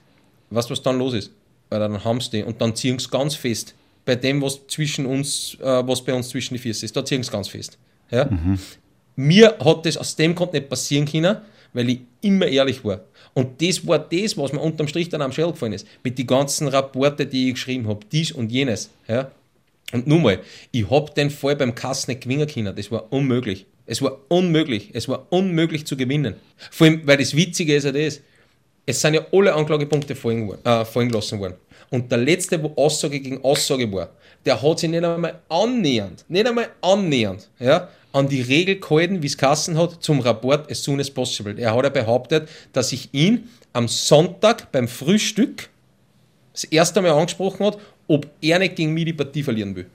weißt 0.51 0.70
du, 0.70 0.73
was 0.73 0.82
dann 0.82 0.99
los 0.99 1.15
ist? 1.15 1.32
Weil 1.73 1.81
dann 1.81 2.05
haben 2.05 2.20
sie 2.20 2.28
die 2.28 2.43
und 2.43 2.61
dann 2.61 2.77
ziehen 2.77 2.99
sie 2.99 3.09
ganz 3.09 3.35
fest. 3.35 3.74
Bei 4.05 4.15
dem, 4.15 4.43
was 4.43 4.66
zwischen 4.66 5.07
uns, 5.07 5.57
äh, 5.59 5.65
was 5.65 6.05
bei 6.05 6.12
uns 6.12 6.28
zwischen 6.28 6.53
die 6.53 6.61
Füße 6.61 6.85
ist, 6.85 6.94
da 6.94 7.03
ziehen 7.03 7.23
sie 7.23 7.31
ganz 7.31 7.49
fest. 7.49 7.78
Ja? 8.11 8.27
Mhm. 8.27 8.59
Mir 9.16 9.57
hat 9.59 9.86
das 9.86 9.97
aus 9.97 10.15
dem 10.15 10.35
Grund 10.35 10.53
nicht 10.53 10.69
passieren 10.69 11.07
können, 11.07 11.39
weil 11.73 11.89
ich 11.89 12.01
immer 12.20 12.47
ehrlich 12.47 12.85
war. 12.85 13.01
Und 13.32 13.62
das 13.62 13.86
war 13.86 13.99
das, 13.99 14.36
was 14.36 14.53
mir 14.53 14.61
unterm 14.61 14.86
Strich 14.86 15.09
dann 15.09 15.23
am 15.23 15.32
Schell 15.32 15.51
gefallen 15.51 15.73
ist. 15.73 15.86
Mit 16.05 16.19
den 16.19 16.27
ganzen 16.27 16.69
Rapporte, 16.69 17.24
die 17.24 17.49
ich 17.49 17.55
geschrieben 17.55 17.89
habe, 17.89 18.01
dies 18.12 18.32
und 18.32 18.53
jenes. 18.53 18.90
Ja. 19.09 19.31
Und 19.93 20.07
nun 20.07 20.20
mal, 20.20 20.40
ich 20.73 20.90
habe 20.90 21.11
den 21.15 21.31
Fall 21.31 21.57
beim 21.57 21.74
Kass 21.74 22.07
nicht 22.07 22.20
gewinnen 22.20 22.49
können. 22.49 22.77
Das 22.77 22.90
war 22.90 23.11
unmöglich. 23.11 23.65
Es 23.86 24.03
war 24.03 24.19
unmöglich. 24.28 24.90
Es 24.93 25.09
war 25.09 25.27
unmöglich 25.31 25.86
zu 25.86 25.97
gewinnen. 25.97 26.35
Vor 26.70 26.86
allem, 26.86 27.01
weil 27.07 27.16
das 27.16 27.35
Witzige 27.35 27.74
ist 27.74 27.85
ja 27.85 27.93
das, 27.93 28.20
es 28.87 29.01
sind 29.01 29.15
ja 29.15 29.25
alle 29.33 29.55
Anklagepunkte 29.55 30.15
fallen, 30.15 30.51
äh, 30.65 30.85
fallen 30.85 31.09
gelassen 31.09 31.39
worden. 31.39 31.55
Und 31.91 32.11
der 32.11 32.19
letzte, 32.19 32.63
wo 32.63 32.73
Aussage 32.77 33.21
gegen 33.21 33.43
Aussage 33.45 33.91
war, 33.93 34.11
der 34.45 34.61
hat 34.61 34.79
sich 34.79 34.91
nicht 34.91 35.05
einmal 35.05 35.41
annähernd, 35.49 36.25
nicht 36.29 36.47
einmal 36.47 36.69
annähernd, 36.81 37.49
ja, 37.59 37.89
an 38.13 38.29
die 38.29 38.43
Regel 38.43 38.79
gehalten, 38.81 39.23
wie 39.23 39.27
es 39.27 39.37
Kassen 39.37 39.79
hat, 39.79 40.03
zum 40.03 40.21
Rapport 40.21 40.71
as 40.71 40.83
soon 40.83 41.01
as 41.01 41.11
possible. 41.11 41.59
Er 41.59 41.75
hat 41.75 41.85
ja 41.85 41.91
behauptet, 41.91 42.49
dass 42.73 42.93
ich 42.93 43.09
ihn 43.13 43.49
am 43.73 43.89
Sonntag 43.89 44.71
beim 44.73 44.89
Frühstück 44.89 45.69
das 46.53 46.65
erste 46.65 47.01
Mal 47.01 47.13
angesprochen 47.13 47.65
hat, 47.65 47.79
ob 48.09 48.27
er 48.41 48.59
nicht 48.59 48.77
gegen 48.77 48.93
mich 48.93 49.07
die 49.07 49.13
Partie 49.13 49.43
verlieren 49.43 49.75
will. 49.75 49.87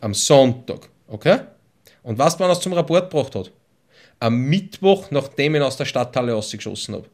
Am 0.00 0.14
Sonntag. 0.14 0.88
Okay? 1.08 1.40
Und 2.02 2.18
was 2.18 2.38
man 2.38 2.50
aus 2.50 2.60
zum 2.60 2.72
Rapport 2.74 3.10
gebracht 3.10 3.34
hat? 3.34 3.50
Am 4.20 4.36
Mittwoch, 4.36 5.10
nachdem 5.10 5.54
ich 5.54 5.60
ihn 5.60 5.64
aus 5.64 5.76
der 5.76 5.86
Stadthalle 5.86 6.32
rausgeschossen 6.32 6.94
habe. 6.94 7.08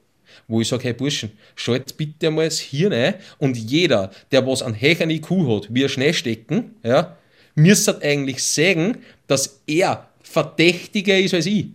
Wo 0.49 0.61
ich 0.61 0.69
sage, 0.69 0.85
hey 0.85 0.93
Burschen, 0.93 1.33
schalt 1.55 1.97
bitte 1.97 2.29
einmal 2.29 2.47
das 2.47 2.59
Hirn 2.59 2.93
ein 2.93 3.15
und 3.39 3.57
jeder, 3.57 4.11
der 4.33 4.47
was 4.47 4.63
an 4.63 4.81
höheren 4.81 5.11
IQ 5.11 5.31
hat, 5.49 5.69
wie 5.71 5.85
ein 5.85 5.89
Schneestecken, 5.89 6.77
ja, 6.83 7.17
müsste 7.55 8.01
eigentlich 8.03 8.43
sagen, 8.43 8.99
dass 9.27 9.61
er 9.67 10.09
verdächtiger 10.23 11.19
ist 11.19 11.35
als 11.35 11.47
ich. 11.47 11.67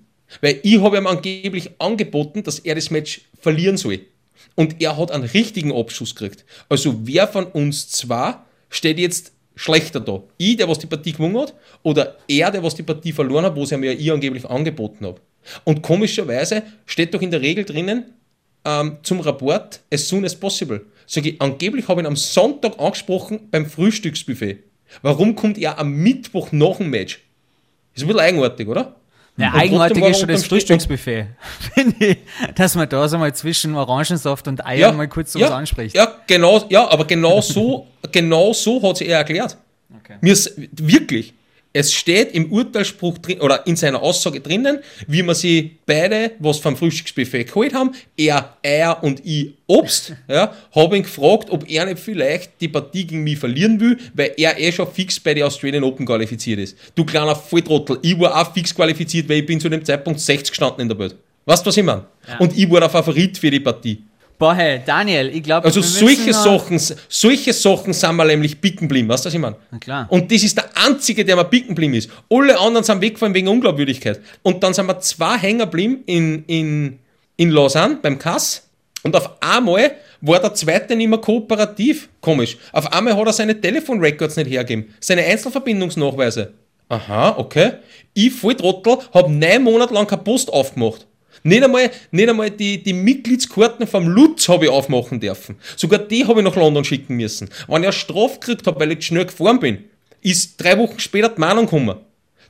Weil 0.42 0.60
ich 0.64 0.80
habe 0.80 0.98
ihm 0.98 1.08
angeblich 1.08 1.70
angeboten, 1.80 2.44
dass 2.44 2.60
er 2.60 2.76
das 2.76 2.90
Match 2.90 3.22
verlieren 3.40 3.78
soll. 3.78 4.02
Und 4.56 4.82
er 4.82 4.98
hat 4.98 5.12
einen 5.12 5.26
richtigen 5.26 5.74
Abschuss 5.74 6.16
gekriegt. 6.16 6.46
Also 6.70 7.00
wer 7.04 7.28
von 7.28 7.46
uns 7.46 7.90
zwei 7.90 8.36
steht 8.70 9.00
jetzt 9.00 9.34
schlechter 9.56 10.00
da? 10.00 10.24
Ich, 10.38 10.58
der 10.58 10.68
was 10.68 10.80
die 10.80 10.88
Partie 10.88 11.12
gewonnen 11.12 11.38
hat, 11.38 11.54
oder 11.84 12.18
er, 12.28 12.52
der 12.52 12.64
was 12.64 12.76
die 12.76 12.84
Partie 12.84 13.12
verloren 13.12 13.46
hat, 13.46 13.56
wo 13.56 13.66
sie 13.66 13.78
mir 13.78 13.94
ja 13.94 14.00
ich 14.00 14.12
angeblich 14.12 14.46
angeboten 14.46 15.06
habe. 15.06 15.22
Und 15.64 15.82
komischerweise 15.82 16.64
steht 16.86 17.14
doch 17.14 17.22
in 17.22 17.32
der 17.32 17.42
Regel 17.42 17.66
drinnen 17.66 18.06
ähm, 18.66 18.98
zum 19.04 19.20
Rapport 19.22 19.80
as 19.94 20.08
soon 20.08 20.26
as 20.26 20.36
possible. 20.36 20.82
Sag 21.08 21.26
ich, 21.26 21.42
angeblich 21.42 21.88
habe 21.88 22.02
ich 22.02 22.06
ihn 22.06 22.08
am 22.08 22.16
Sonntag 22.16 22.80
angesprochen 22.80 23.48
beim 23.52 23.66
Frühstücksbuffet. 23.66 24.64
Warum 25.02 25.36
kommt 25.36 25.58
er 25.58 25.78
am 25.80 25.92
Mittwoch 25.94 26.52
nach 26.52 26.78
dem 26.78 26.90
Match? 26.90 27.22
Ist 27.94 28.04
ein 28.04 28.08
bisschen 28.08 28.20
eigenartig, 28.20 28.68
oder? 28.68 28.96
Ja, 29.38 29.52
Und 29.52 29.60
eigenartig 29.60 30.04
ist 30.04 30.20
schon 30.20 30.30
das 30.30 30.46
Frühstücksbuffet. 30.46 31.28
Finde 31.74 32.06
ich, 32.06 32.18
dass 32.56 32.76
man 32.76 32.88
da 32.88 33.08
so 33.08 33.18
mal 33.18 33.34
zwischen 33.36 33.76
Orangensaft 33.76 34.48
und 34.48 34.66
Eiern 34.66 34.96
mal 34.96 35.08
kurz 35.08 35.34
sowas 35.34 35.50
ja, 35.50 35.58
anspricht. 35.58 35.96
Ja, 35.96 36.16
genau, 36.26 36.66
ja, 36.70 36.90
aber 36.90 37.06
genau 37.06 37.42
so, 37.42 37.88
genau 38.12 38.54
so 38.54 38.82
hat 38.82 38.96
es 38.96 39.02
er 39.02 39.18
erklärt. 39.20 39.58
Okay. 40.00 40.18
Mir 40.22 40.34
ist 40.34 40.54
wirklich, 40.58 41.34
es 41.76 41.92
steht 41.92 42.32
im 42.34 42.54
Urteilsspruch 42.54 43.18
drin 43.18 43.42
oder 43.42 43.68
in 43.68 43.76
seiner 43.76 44.02
Aussage 44.02 44.40
drinnen, 44.40 44.80
wie 45.08 45.22
wir 45.24 45.36
sie 45.36 45.78
beide, 45.86 46.32
was 46.40 46.60
vom 46.60 46.78
Frühstücksbuffet 46.78 47.48
geholt 47.48 47.74
haben, 47.74 47.92
er, 48.16 48.56
er 48.62 49.04
und 49.04 49.26
ich 49.26 49.56
Obst, 49.68 50.14
ja, 50.30 50.54
habe 50.74 50.96
ihn 50.96 51.04
gefragt, 51.04 51.50
ob 51.50 51.70
er 51.70 51.86
nicht 51.86 52.00
vielleicht 52.00 52.62
die 52.62 52.70
Partie 52.70 53.06
gegen 53.06 53.26
mich 53.26 53.38
verlieren 53.38 53.78
will, 53.82 53.98
weil 54.14 54.32
er 54.38 54.58
eh 54.58 54.72
schon 54.72 54.90
fix 54.90 55.20
bei 55.20 55.34
den 55.34 55.44
Australian 55.44 55.84
Open 55.84 56.06
qualifiziert 56.06 56.60
ist. 56.60 56.78
Du 56.96 57.04
kleiner 57.04 57.36
Volltrottel, 57.36 58.00
ich 58.02 58.18
war 58.18 58.40
auch 58.40 58.54
fix 58.54 58.74
qualifiziert, 58.74 59.28
weil 59.28 59.40
ich 59.40 59.46
bin 59.46 59.60
zu 59.60 59.68
dem 59.68 59.84
Zeitpunkt 59.84 60.22
60 60.22 60.52
gestanden 60.52 60.80
in 60.84 60.88
der 60.88 60.98
Welt. 60.98 61.18
Weißt 61.44 61.66
du, 61.66 61.68
was 61.68 61.76
ich 61.76 61.84
meine? 61.84 62.06
Und 62.40 62.58
ich 62.58 62.72
war 62.72 62.80
der 62.80 62.90
Favorit 62.90 63.38
für 63.38 63.52
die 63.52 63.60
Partie. 63.60 64.02
Boah, 64.38 64.54
hey, 64.54 64.82
Daniel, 64.86 65.30
ich 65.34 65.44
glaube, 65.44 65.66
Also 65.66 65.82
solche 65.82 66.34
Sachen, 66.34 66.80
solche 67.08 67.54
Sachen 67.54 67.94
sind 67.94 68.16
wir 68.18 68.26
nämlich 68.26 68.60
bicken 68.60 68.88
geblieben, 68.88 69.08
weißt 69.08 69.24
du, 69.24 69.28
was 69.28 69.34
ich 69.34 69.40
meine? 69.40 69.56
Na 69.72 69.78
klar. 69.78 70.08
Und 70.10 70.30
das 70.32 70.44
ist 70.44 70.58
der 70.58 70.66
einzige, 70.76 71.24
der 71.24 71.38
mir 71.38 71.46
bicken 71.46 71.70
geblieben 71.70 71.94
ist. 71.94 72.10
Alle 72.30 72.60
anderen 72.60 72.84
sind 72.84 73.00
weggefallen 73.00 73.34
wegen 73.34 73.48
Unglaubwürdigkeit. 73.48 74.20
Und 74.44 74.62
dann 74.62 74.74
sind 74.74 74.88
wir 74.88 75.00
zwei 75.00 75.38
hängen 75.38 76.04
in, 76.06 76.44
in, 76.48 77.00
in 77.38 77.50
Lausanne 77.50 78.00
beim 78.02 78.20
Kass. 78.20 78.68
Und 79.04 79.16
auf 79.16 79.42
einmal 79.42 79.92
war 80.22 80.40
der 80.40 80.54
zweite 80.54 80.96
nicht 80.96 81.08
mehr 81.08 81.20
kooperativ. 81.20 82.10
Komisch. 82.20 82.58
Auf 82.74 82.92
einmal 82.92 83.16
hat 83.16 83.28
er 83.28 83.34
seine 83.34 83.60
Telefonrecords 83.60 84.36
nicht 84.36 84.50
hergegeben. 84.50 84.94
Seine 85.00 85.24
Einzelverbindungsnachweise. 85.24 86.54
Aha, 86.90 87.36
okay. 87.38 87.74
Ich, 88.14 88.34
Volltrottel, 88.34 88.98
habe 89.14 89.32
neun 89.32 89.64
Monate 89.64 89.94
lang 89.94 90.08
keine 90.08 90.24
Post 90.24 90.52
aufgemacht. 90.52 91.06
Nicht 91.48 91.64
einmal, 91.64 91.92
nicht 92.10 92.28
einmal 92.28 92.50
die, 92.50 92.82
die 92.82 92.94
Mitgliedskarten 92.94 93.86
vom 93.86 94.08
Lutz 94.08 94.50
habe 94.50 94.66
ich 94.66 94.72
aufmachen 94.72 95.20
dürfen. 95.20 95.58
Sogar 95.76 96.00
die 96.00 96.26
habe 96.26 96.40
ich 96.40 96.44
nach 96.44 96.56
London 96.56 96.84
schicken 96.84 97.18
müssen. 97.18 97.50
Wenn 97.68 97.84
ich 97.84 97.88
eine 97.88 97.94
Strafe 97.94 98.40
gekriegt 98.40 98.66
habe, 98.66 98.80
weil 98.80 98.94
ich 98.94 99.06
schnell 99.06 99.28
gefahren 99.28 99.60
bin, 99.60 99.84
ist 100.22 100.60
drei 100.60 100.76
Wochen 100.80 100.98
später 100.98 101.30
die 101.30 101.40
Mahnung 101.40 101.66
gekommen. 101.66 101.98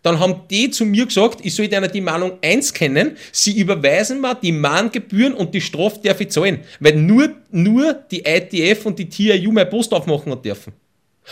Dann 0.01 0.17
haben 0.17 0.43
die 0.49 0.69
zu 0.69 0.85
mir 0.85 1.07
gesagt, 1.07 1.39
ich 1.43 1.53
soll 1.53 1.67
denen 1.67 1.91
die 1.91 1.99
Mahnung 1.99 2.38
einscannen, 2.41 3.17
sie 3.34 3.59
überweisen 3.59 4.22
mir 4.22 4.34
die 4.34 4.53
Mahngebühren 4.53 5.34
und 5.34 5.53
die 5.53 5.59
Strafe 5.59 5.99
darf 6.01 6.22
ich 6.22 6.30
zahlen. 6.30 6.61
Weil 6.80 6.95
nur, 6.95 7.31
nur 7.51 7.95
die 8.09 8.23
ITF 8.26 8.85
und 8.85 8.97
die 8.97 9.09
TIU 9.09 9.51
meine 9.51 9.69
Post 9.69 9.93
aufmachen 9.93 10.41
dürfen. 10.41 10.72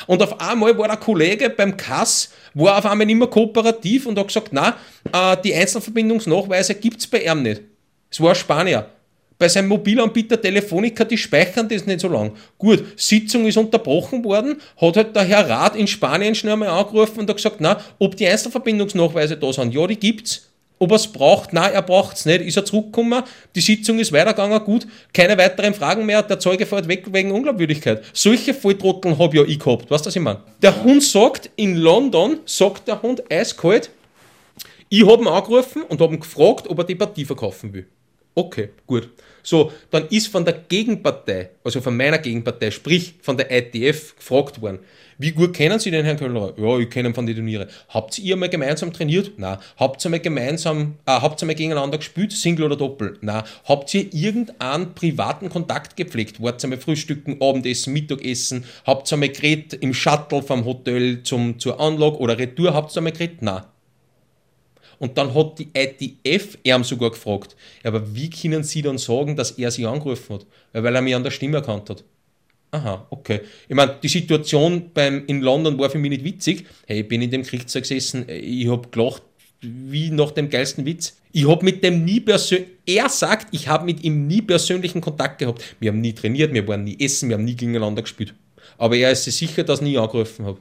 Und 0.07 0.21
auf 0.21 0.39
einmal 0.39 0.77
war 0.77 0.87
der 0.87 0.97
Kollege 0.97 1.49
beim 1.49 1.77
Kass, 1.77 2.31
war 2.53 2.77
auf 2.77 2.85
einmal 2.85 3.05
nicht 3.05 3.17
mehr 3.17 3.27
kooperativ 3.27 4.05
und 4.05 4.17
hat 4.17 4.27
gesagt, 4.27 4.49
na, 4.51 4.77
äh, 5.11 5.37
die 5.43 5.53
Einzelverbindungsnachweise 5.53 6.75
gibt's 6.75 7.07
bei 7.07 7.23
ihm 7.23 7.43
nicht. 7.43 7.61
Es 8.09 8.19
war 8.19 8.29
ein 8.29 8.35
Spanier. 8.35 8.89
Bei 9.39 9.49
seinem 9.49 9.69
Mobilanbieter 9.69 10.39
Telefonica, 10.39 11.03
die 11.03 11.17
speichern 11.17 11.67
das 11.67 11.85
nicht 11.85 11.99
so 11.99 12.07
lang. 12.07 12.31
Gut, 12.57 12.83
Sitzung 12.95 13.45
ist 13.45 13.57
unterbrochen 13.57 14.23
worden, 14.23 14.61
hat 14.77 14.95
halt 14.95 15.15
der 15.15 15.23
Herr 15.23 15.49
Rath 15.49 15.75
in 15.75 15.87
Spanien 15.87 16.35
schnell 16.35 16.53
einmal 16.53 16.69
angerufen 16.69 17.19
und 17.19 17.29
hat 17.29 17.37
gesagt, 17.37 17.57
na, 17.59 17.81
ob 17.99 18.15
die 18.15 18.27
Einzelverbindungsnachweise 18.27 19.37
da 19.37 19.51
sind. 19.51 19.73
Ja, 19.73 19.87
die 19.87 19.99
gibt's. 19.99 20.52
Ob 20.83 20.91
er 20.91 20.97
es 20.97 21.07
braucht, 21.07 21.53
nein, 21.53 21.71
er 21.71 21.81
braucht 21.81 22.17
es 22.17 22.25
nicht. 22.25 22.41
Ist 22.41 22.57
er 22.57 22.65
zurückgekommen, 22.65 23.23
die 23.55 23.61
Sitzung 23.61 23.99
ist 23.99 24.11
weitergegangen, 24.11 24.61
gut, 24.65 24.85
keine 25.13 25.37
weiteren 25.37 25.73
Fragen 25.73 26.05
mehr, 26.05 26.21
der 26.21 26.39
Zeuge 26.39 26.65
fährt 26.65 26.89
weg 26.89 27.05
wegen 27.13 27.31
Unglaubwürdigkeit. 27.31 28.03
Solche 28.11 28.53
Volltrotteln 28.53 29.17
habe 29.17 29.37
ja 29.37 29.43
ich 29.43 29.59
gehabt, 29.59 29.89
weißt 29.89 30.03
du, 30.03 30.07
was 30.09 30.15
ich 30.17 30.21
meine? 30.21 30.41
Der 30.61 30.83
Hund 30.83 31.01
sagt, 31.01 31.49
in 31.55 31.77
London, 31.77 32.41
sagt 32.45 32.89
der 32.89 33.01
Hund 33.01 33.23
eiskalt, 33.31 33.91
ich 34.89 35.07
habe 35.07 35.23
ihn 35.23 35.29
angerufen 35.29 35.83
und 35.83 36.01
habe 36.01 36.15
ihn 36.15 36.19
gefragt, 36.19 36.67
ob 36.67 36.77
er 36.77 36.83
die 36.83 36.95
Partie 36.95 37.23
verkaufen 37.23 37.71
will. 37.71 37.87
Okay, 38.35 38.71
gut. 38.85 39.07
So, 39.41 39.71
dann 39.89 40.09
ist 40.09 40.27
von 40.27 40.43
der 40.43 40.65
Gegenpartei, 40.67 41.51
also 41.63 41.79
von 41.79 41.95
meiner 41.95 42.17
Gegenpartei, 42.17 42.71
sprich 42.71 43.13
von 43.21 43.37
der 43.37 43.49
ITF, 43.51 44.17
gefragt 44.17 44.61
worden, 44.61 44.79
wie 45.17 45.31
gut 45.31 45.53
kennen 45.53 45.79
Sie 45.79 45.91
den 45.91 46.05
Herrn 46.05 46.17
Köllerer? 46.17 46.53
Ja, 46.57 46.79
ich 46.79 46.89
kenne 46.89 47.09
ihn 47.09 47.15
von 47.15 47.25
den 47.25 47.35
Turnieren. 47.35 47.67
Habt 47.89 48.17
ihr 48.19 48.35
einmal 48.35 48.49
gemeinsam 48.49 48.91
trainiert? 48.91 49.31
Nein. 49.37 49.57
Habt 49.77 50.03
ihr 50.03 50.07
einmal 50.07 50.19
gemeinsam, 50.19 50.95
äh, 51.05 51.11
habt 51.11 51.41
ihr 51.41 51.43
einmal 51.43 51.55
gegeneinander 51.55 51.97
gespielt, 51.97 52.31
Single 52.31 52.65
oder 52.65 52.75
Doppel? 52.75 53.17
Nein. 53.21 53.43
Habt 53.65 53.93
ihr 53.93 54.13
irgendeinen 54.13 54.93
privaten 54.93 55.49
Kontakt 55.49 55.95
gepflegt? 55.95 56.41
Wart 56.41 56.63
ihr 56.63 56.65
einmal 56.65 56.79
frühstücken, 56.79 57.41
Abendessen, 57.41 57.93
Mittagessen? 57.93 58.65
Habt 58.85 59.11
ihr 59.11 59.15
einmal 59.15 59.29
geredet 59.29 59.73
im 59.75 59.93
Shuttle 59.93 60.41
vom 60.41 60.65
Hotel 60.65 61.23
zum, 61.23 61.59
zur 61.59 61.79
Anlage 61.79 62.17
oder 62.17 62.37
Retour? 62.37 62.73
Habt 62.73 62.95
ihr 62.95 62.97
einmal 62.97 63.13
geredet? 63.13 63.41
Nein. 63.41 63.63
Und 64.99 65.17
dann 65.17 65.33
hat 65.33 65.59
die 65.59 65.69
ITF 65.73 66.57
ihm 66.63 66.83
sogar 66.83 67.09
gefragt, 67.09 67.57
aber 67.83 68.15
wie 68.15 68.29
können 68.29 68.63
Sie 68.63 68.81
dann 68.81 68.97
sagen, 68.97 69.35
dass 69.35 69.51
er 69.51 69.69
Sie 69.69 69.85
angerufen 69.85 70.35
hat? 70.35 70.45
Weil 70.71 70.95
er 70.95 71.01
mich 71.01 71.13
an 71.13 71.23
der 71.23 71.31
Stimme 71.31 71.57
erkannt 71.57 71.89
hat. 71.89 72.05
Aha, 72.73 73.05
okay. 73.11 73.41
Ich 73.69 73.75
meine, 73.75 73.99
die 74.01 74.07
Situation 74.07 74.89
beim, 74.95 75.27
in 75.27 75.41
London 75.41 75.77
war 75.77 75.91
für 75.91 75.99
mich 75.99 76.09
nicht 76.09 76.23
witzig. 76.23 76.65
Hey, 76.87 77.01
ich 77.01 77.07
bin 77.07 77.21
in 77.21 77.29
dem 77.29 77.43
Gerichtssaal 77.43 77.83
gesessen, 77.83 78.25
ich 78.27 78.67
habe 78.67 78.87
gelacht 78.89 79.21
wie 79.61 80.09
nach 80.09 80.31
dem 80.31 80.49
geilsten 80.49 80.83
Witz. 80.83 81.15
Ich 81.31 81.47
habe 81.47 81.63
mit 81.63 81.83
dem 81.83 82.03
nie 82.03 82.19
persönlich, 82.19 82.69
er 82.87 83.09
sagt, 83.09 83.49
ich 83.51 83.67
habe 83.67 83.85
mit 83.85 84.03
ihm 84.03 84.25
nie 84.25 84.41
persönlichen 84.41 85.01
Kontakt 85.01 85.37
gehabt. 85.37 85.63
Wir 85.79 85.91
haben 85.91 86.01
nie 86.01 86.13
trainiert, 86.13 86.51
wir 86.51 86.67
waren 86.67 86.83
nie 86.83 86.97
essen, 86.99 87.29
wir 87.29 87.35
haben 87.35 87.45
nie 87.45 87.55
gegeneinander 87.55 88.01
gespielt. 88.01 88.33
Aber 88.79 88.97
er 88.97 89.11
ist 89.11 89.23
sich 89.23 89.35
sicher, 89.35 89.63
dass 89.63 89.79
ich 89.79 89.85
nie 89.85 89.97
angerufen 89.99 90.43
habe. 90.43 90.57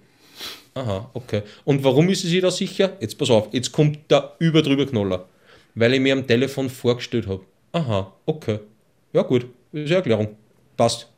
Aha, 0.75 1.11
okay. 1.15 1.43
Und 1.65 1.83
warum 1.83 2.11
ist 2.11 2.25
er 2.25 2.31
sich 2.31 2.43
da 2.43 2.51
sicher? 2.51 2.95
Jetzt 3.01 3.17
pass 3.17 3.31
auf, 3.31 3.49
jetzt 3.53 3.73
kommt 3.73 4.11
der 4.11 4.35
überdrüber 4.39 4.85
Knoller. 4.85 5.27
Weil 5.75 5.95
ich 5.95 6.01
mir 6.01 6.13
am 6.13 6.27
Telefon 6.27 6.69
vorgestellt 6.69 7.27
habe. 7.27 7.41
Aha, 7.73 8.13
okay. 8.27 8.59
Ja 9.15 9.23
gut, 9.23 9.47
ist 9.73 9.87
eine 9.87 9.95
Erklärung. 9.95 10.37
Passt. 10.77 11.12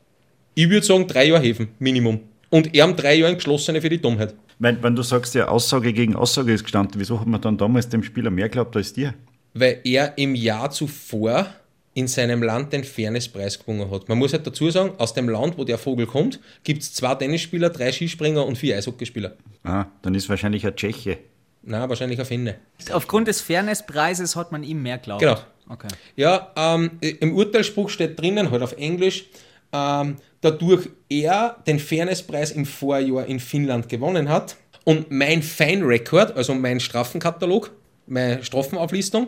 Ich 0.57 0.69
würde 0.69 0.85
sagen, 0.85 1.05
drei 1.05 1.25
Jahre 1.25 1.43
helfen, 1.43 1.67
Minimum. 1.79 2.21
Und 2.49 2.73
er 2.73 2.83
haben 2.83 2.95
drei 2.95 3.15
Jahre 3.15 3.31
ein 3.31 3.35
Geschlossene 3.35 3.81
für 3.81 3.89
die 3.89 4.01
Dummheit. 4.01 4.33
Wenn, 4.57 4.81
wenn 4.81 4.95
du 4.95 5.03
sagst, 5.03 5.35
ja, 5.35 5.49
Aussage 5.49 5.91
gegen 5.91 6.15
Aussage 6.15 6.53
ist 6.53 6.63
gestanden, 6.63 6.99
wieso 6.99 7.19
hat 7.19 7.27
man 7.27 7.41
dann 7.41 7.57
damals 7.57 7.89
dem 7.89 8.03
Spieler 8.03 8.31
mehr 8.31 8.47
geglaubt 8.47 8.75
als 8.77 8.93
dir? 8.93 9.13
Weil 9.53 9.81
er 9.83 10.17
im 10.17 10.33
Jahr 10.33 10.71
zuvor 10.71 11.47
in 11.93 12.07
seinem 12.07 12.41
Land 12.41 12.71
den 12.71 12.85
Fairnesspreis 12.85 13.59
gewonnen 13.59 13.91
hat. 13.91 14.07
Man 14.07 14.17
muss 14.17 14.31
halt 14.31 14.47
dazu 14.47 14.69
sagen, 14.69 14.93
aus 14.97 15.13
dem 15.13 15.27
Land, 15.27 15.57
wo 15.57 15.65
der 15.65 15.77
Vogel 15.77 16.05
kommt, 16.05 16.39
gibt 16.63 16.83
es 16.83 16.93
zwei 16.93 17.15
Tennisspieler, 17.15 17.69
drei 17.69 17.91
Skispringer 17.91 18.45
und 18.45 18.57
vier 18.57 18.77
Eishockeyspieler. 18.77 19.35
Ah, 19.63 19.85
dann 20.01 20.15
ist 20.15 20.29
wahrscheinlich 20.29 20.65
ein 20.65 20.75
Tscheche. 20.75 21.17
Na, 21.63 21.89
wahrscheinlich 21.89 22.19
ein 22.19 22.25
Finne. 22.25 22.55
Aufgrund 22.91 23.27
des 23.27 23.41
Fairnesspreises 23.41 24.37
hat 24.37 24.53
man 24.53 24.63
ihm 24.63 24.81
mehr 24.81 24.99
glaubt. 24.99 25.21
Genau, 25.21 25.37
Okay. 25.67 25.87
Ja, 26.15 26.51
ähm, 26.55 26.91
im 27.01 27.33
Urteilsspruch 27.35 27.89
steht 27.89 28.19
drinnen, 28.19 28.51
halt 28.51 28.61
auf 28.61 28.73
Englisch, 28.73 29.25
ähm, 29.75 30.15
dadurch 30.41 30.89
er 31.09 31.57
den 31.67 31.79
Fairnesspreis 31.79 32.51
im 32.51 32.65
Vorjahr 32.65 33.25
in 33.25 33.39
Finnland 33.39 33.89
gewonnen 33.89 34.29
hat 34.29 34.55
und 34.83 35.11
mein 35.11 35.41
Fine 35.41 35.85
Record, 35.85 36.35
also 36.37 36.53
mein 36.53 36.79
Strafenkatalog, 36.79 37.71
meine 38.07 38.43
Strafenauflistung, 38.43 39.27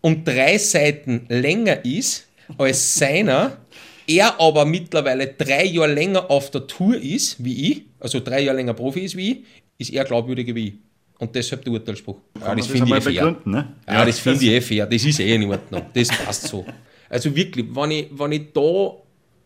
um 0.00 0.24
drei 0.24 0.58
Seiten 0.58 1.26
länger 1.28 1.84
ist 1.84 2.28
als 2.58 2.94
seiner, 2.94 3.56
er 4.06 4.38
aber 4.40 4.64
mittlerweile 4.64 5.26
drei 5.28 5.64
Jahre 5.64 5.92
länger 5.92 6.30
auf 6.30 6.50
der 6.50 6.66
Tour 6.66 6.96
ist 6.96 7.42
wie 7.42 7.72
ich, 7.72 7.82
also 8.00 8.20
drei 8.20 8.42
Jahre 8.42 8.58
länger 8.58 8.74
Profi 8.74 9.00
ist 9.00 9.16
wie 9.16 9.32
ich, 9.32 9.44
ist 9.78 9.92
er 9.92 10.04
glaubwürdiger 10.04 10.54
wie 10.54 10.68
ich. 10.68 10.74
Und 11.18 11.34
deshalb 11.34 11.64
der 11.64 11.72
Urteilsspruch. 11.72 12.18
Ja, 12.40 12.54
das 12.54 12.66
finde 12.66 12.86
ich 12.86 12.94
eh 12.94 13.00
fair. 13.00 13.36
ne? 13.44 13.72
Ja, 13.86 14.04
das 14.04 14.18
finde 14.18 14.44
ich 14.44 14.50
eh 14.50 14.60
fair. 14.60 14.86
Das 14.86 15.04
ist 15.04 15.20
eh 15.20 15.34
in 15.34 15.44
Ordnung. 15.48 15.86
Das 15.94 16.08
passt 16.08 16.48
so. 16.48 16.66
Also 17.08 17.34
wirklich, 17.34 17.66
wenn 17.70 17.90
ich, 17.92 18.08
wenn 18.12 18.32
ich 18.32 18.52
da 18.52 18.92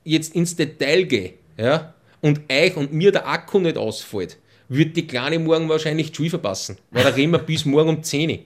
jetzt 0.08 0.34
ins 0.34 0.56
Detail 0.56 1.04
gehe, 1.04 1.34
ja, 1.56 1.94
und 2.20 2.40
euch 2.50 2.76
und 2.76 2.92
mir 2.92 3.12
der 3.12 3.28
Akku 3.28 3.58
nicht 3.58 3.76
ausfällt, 3.76 4.38
wird 4.68 4.96
die 4.96 5.06
Kleine 5.06 5.38
morgen 5.38 5.68
wahrscheinlich 5.68 6.10
die 6.10 6.16
Schule 6.16 6.30
verpassen. 6.30 6.78
Weil 6.90 7.04
da 7.04 7.10
reden 7.10 7.32
wir 7.32 7.38
bis 7.38 7.64
morgen 7.64 7.88
um 7.88 8.02
10 8.02 8.30
Uhr. 8.30 8.38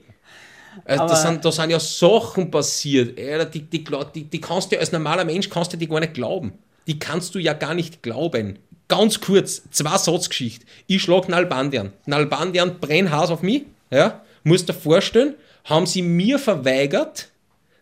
Also 0.85 1.07
da, 1.07 1.15
sind, 1.15 1.45
da 1.45 1.51
sind 1.51 1.69
ja 1.69 1.79
Sachen 1.79 2.49
passiert, 2.49 3.17
die, 3.53 3.61
die, 3.61 3.83
die, 3.83 4.23
die 4.23 4.41
kannst 4.41 4.71
du 4.71 4.79
als 4.79 4.91
normaler 4.91 5.23
Mensch 5.23 5.49
kannst 5.49 5.71
du 5.73 5.77
die 5.77 5.87
gar 5.87 5.99
nicht 5.99 6.13
glauben. 6.15 6.53
Die 6.87 6.97
kannst 6.97 7.35
du 7.35 7.39
ja 7.39 7.53
gar 7.53 7.73
nicht 7.73 8.01
glauben. 8.01 8.57
Ganz 8.87 9.21
kurz, 9.21 9.63
zwei 9.71 9.97
Satzgeschichte. 9.97 10.65
Ich 10.87 11.03
schlage 11.03 11.31
Nalbandian. 11.31 11.93
Nalbandian 12.05 12.79
brennt 12.79 13.11
Haus 13.11 13.29
auf 13.29 13.41
mich. 13.41 13.63
Ja? 13.91 14.21
Musst 14.43 14.67
dir 14.67 14.73
vorstellen, 14.73 15.35
haben 15.63 15.85
sie 15.85 16.01
mir 16.01 16.39
verweigert, 16.39 17.29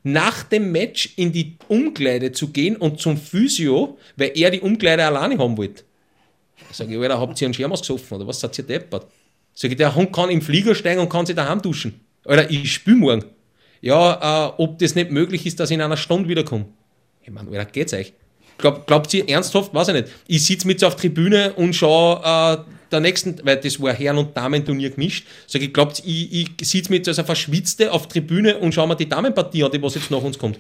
nach 0.04 0.44
dem 0.44 0.72
Match 0.72 1.14
in 1.16 1.32
die 1.32 1.58
Umkleide 1.68 2.32
zu 2.32 2.50
gehen 2.50 2.76
und 2.76 3.00
zum 3.00 3.18
Physio, 3.18 3.98
weil 4.16 4.32
er 4.36 4.52
die 4.52 4.62
Umkleide 4.62 5.06
alleine 5.06 5.38
haben 5.38 5.58
wollte. 5.58 5.84
Sag 6.72 6.90
ich, 6.90 6.98
Alter, 6.98 7.20
habt 7.20 7.40
ihr 7.42 7.48
einen 7.48 7.54
Schirm 7.54 7.72
ausgesoffen 7.72 8.18
oder 8.18 8.28
was 8.28 8.40
seid 8.40 8.58
ihr 8.58 8.64
deppert? 8.64 9.08
Sag 9.54 9.72
ich, 9.72 9.78
der 9.78 9.94
Hund 9.94 10.14
kann 10.14 10.30
im 10.30 10.42
Flieger 10.42 10.74
steigen 10.74 11.02
und 11.02 11.10
kann 11.10 11.26
sich 11.26 11.36
daheim 11.36 11.62
duschen. 11.62 12.00
Alter, 12.26 12.50
ich 12.50 12.74
spül 12.74 12.96
morgen. 12.96 13.26
Ja, 13.82 14.48
äh, 14.48 14.54
ob 14.58 14.78
das 14.80 14.96
nicht 14.96 15.12
möglich 15.12 15.46
ist, 15.46 15.60
dass 15.60 15.72
ich 15.72 15.76
in 15.76 15.82
einer 15.82 15.98
Stunde 15.98 16.30
wiederkomme. 16.30 16.66
Ich 17.24 17.32
meine, 17.32 17.50
Alter, 17.50 17.66
geht's 17.72 17.94
euch? 17.94 18.14
Glaub, 18.58 18.86
glaubt 18.86 19.14
ihr 19.14 19.28
ernsthaft? 19.28 19.74
Weiß 19.74 19.88
ich 19.90 19.94
nicht. 19.96 20.08
Ich 20.28 20.46
sitze 20.46 20.68
mit 20.68 20.80
so 20.80 20.88
auf 20.88 20.96
der 20.96 21.02
Tribüne 21.02 21.54
und 21.54 21.74
schaue 21.74 22.22
äh, 22.24 22.58
der 22.92 23.00
nächsten, 23.00 23.40
weil 23.44 23.58
das 23.58 23.80
war 23.82 23.94
Herren- 23.94 24.18
und 24.18 24.36
Damen-Turnier 24.36 24.92
gemischt. 24.92 25.26
Sag 25.48 25.62
ich, 25.62 25.74
glaubt 25.74 26.02
ich, 26.06 26.56
ich 26.60 26.68
sitze 26.68 26.92
mit 26.92 27.06
so 27.06 27.12
einer 27.12 27.26
Verschwitzte 27.26 27.92
auf 27.92 28.08
Tribüne 28.08 28.58
und 28.58 28.74
schaue 28.74 28.88
mir 28.88 28.96
die 28.96 29.10
Damenpartie 29.10 29.64
an, 29.64 29.72
die 29.72 29.82
was 29.82 29.96
jetzt 29.96 30.12
nach 30.12 30.22
uns 30.22 30.38
kommt. 30.38 30.60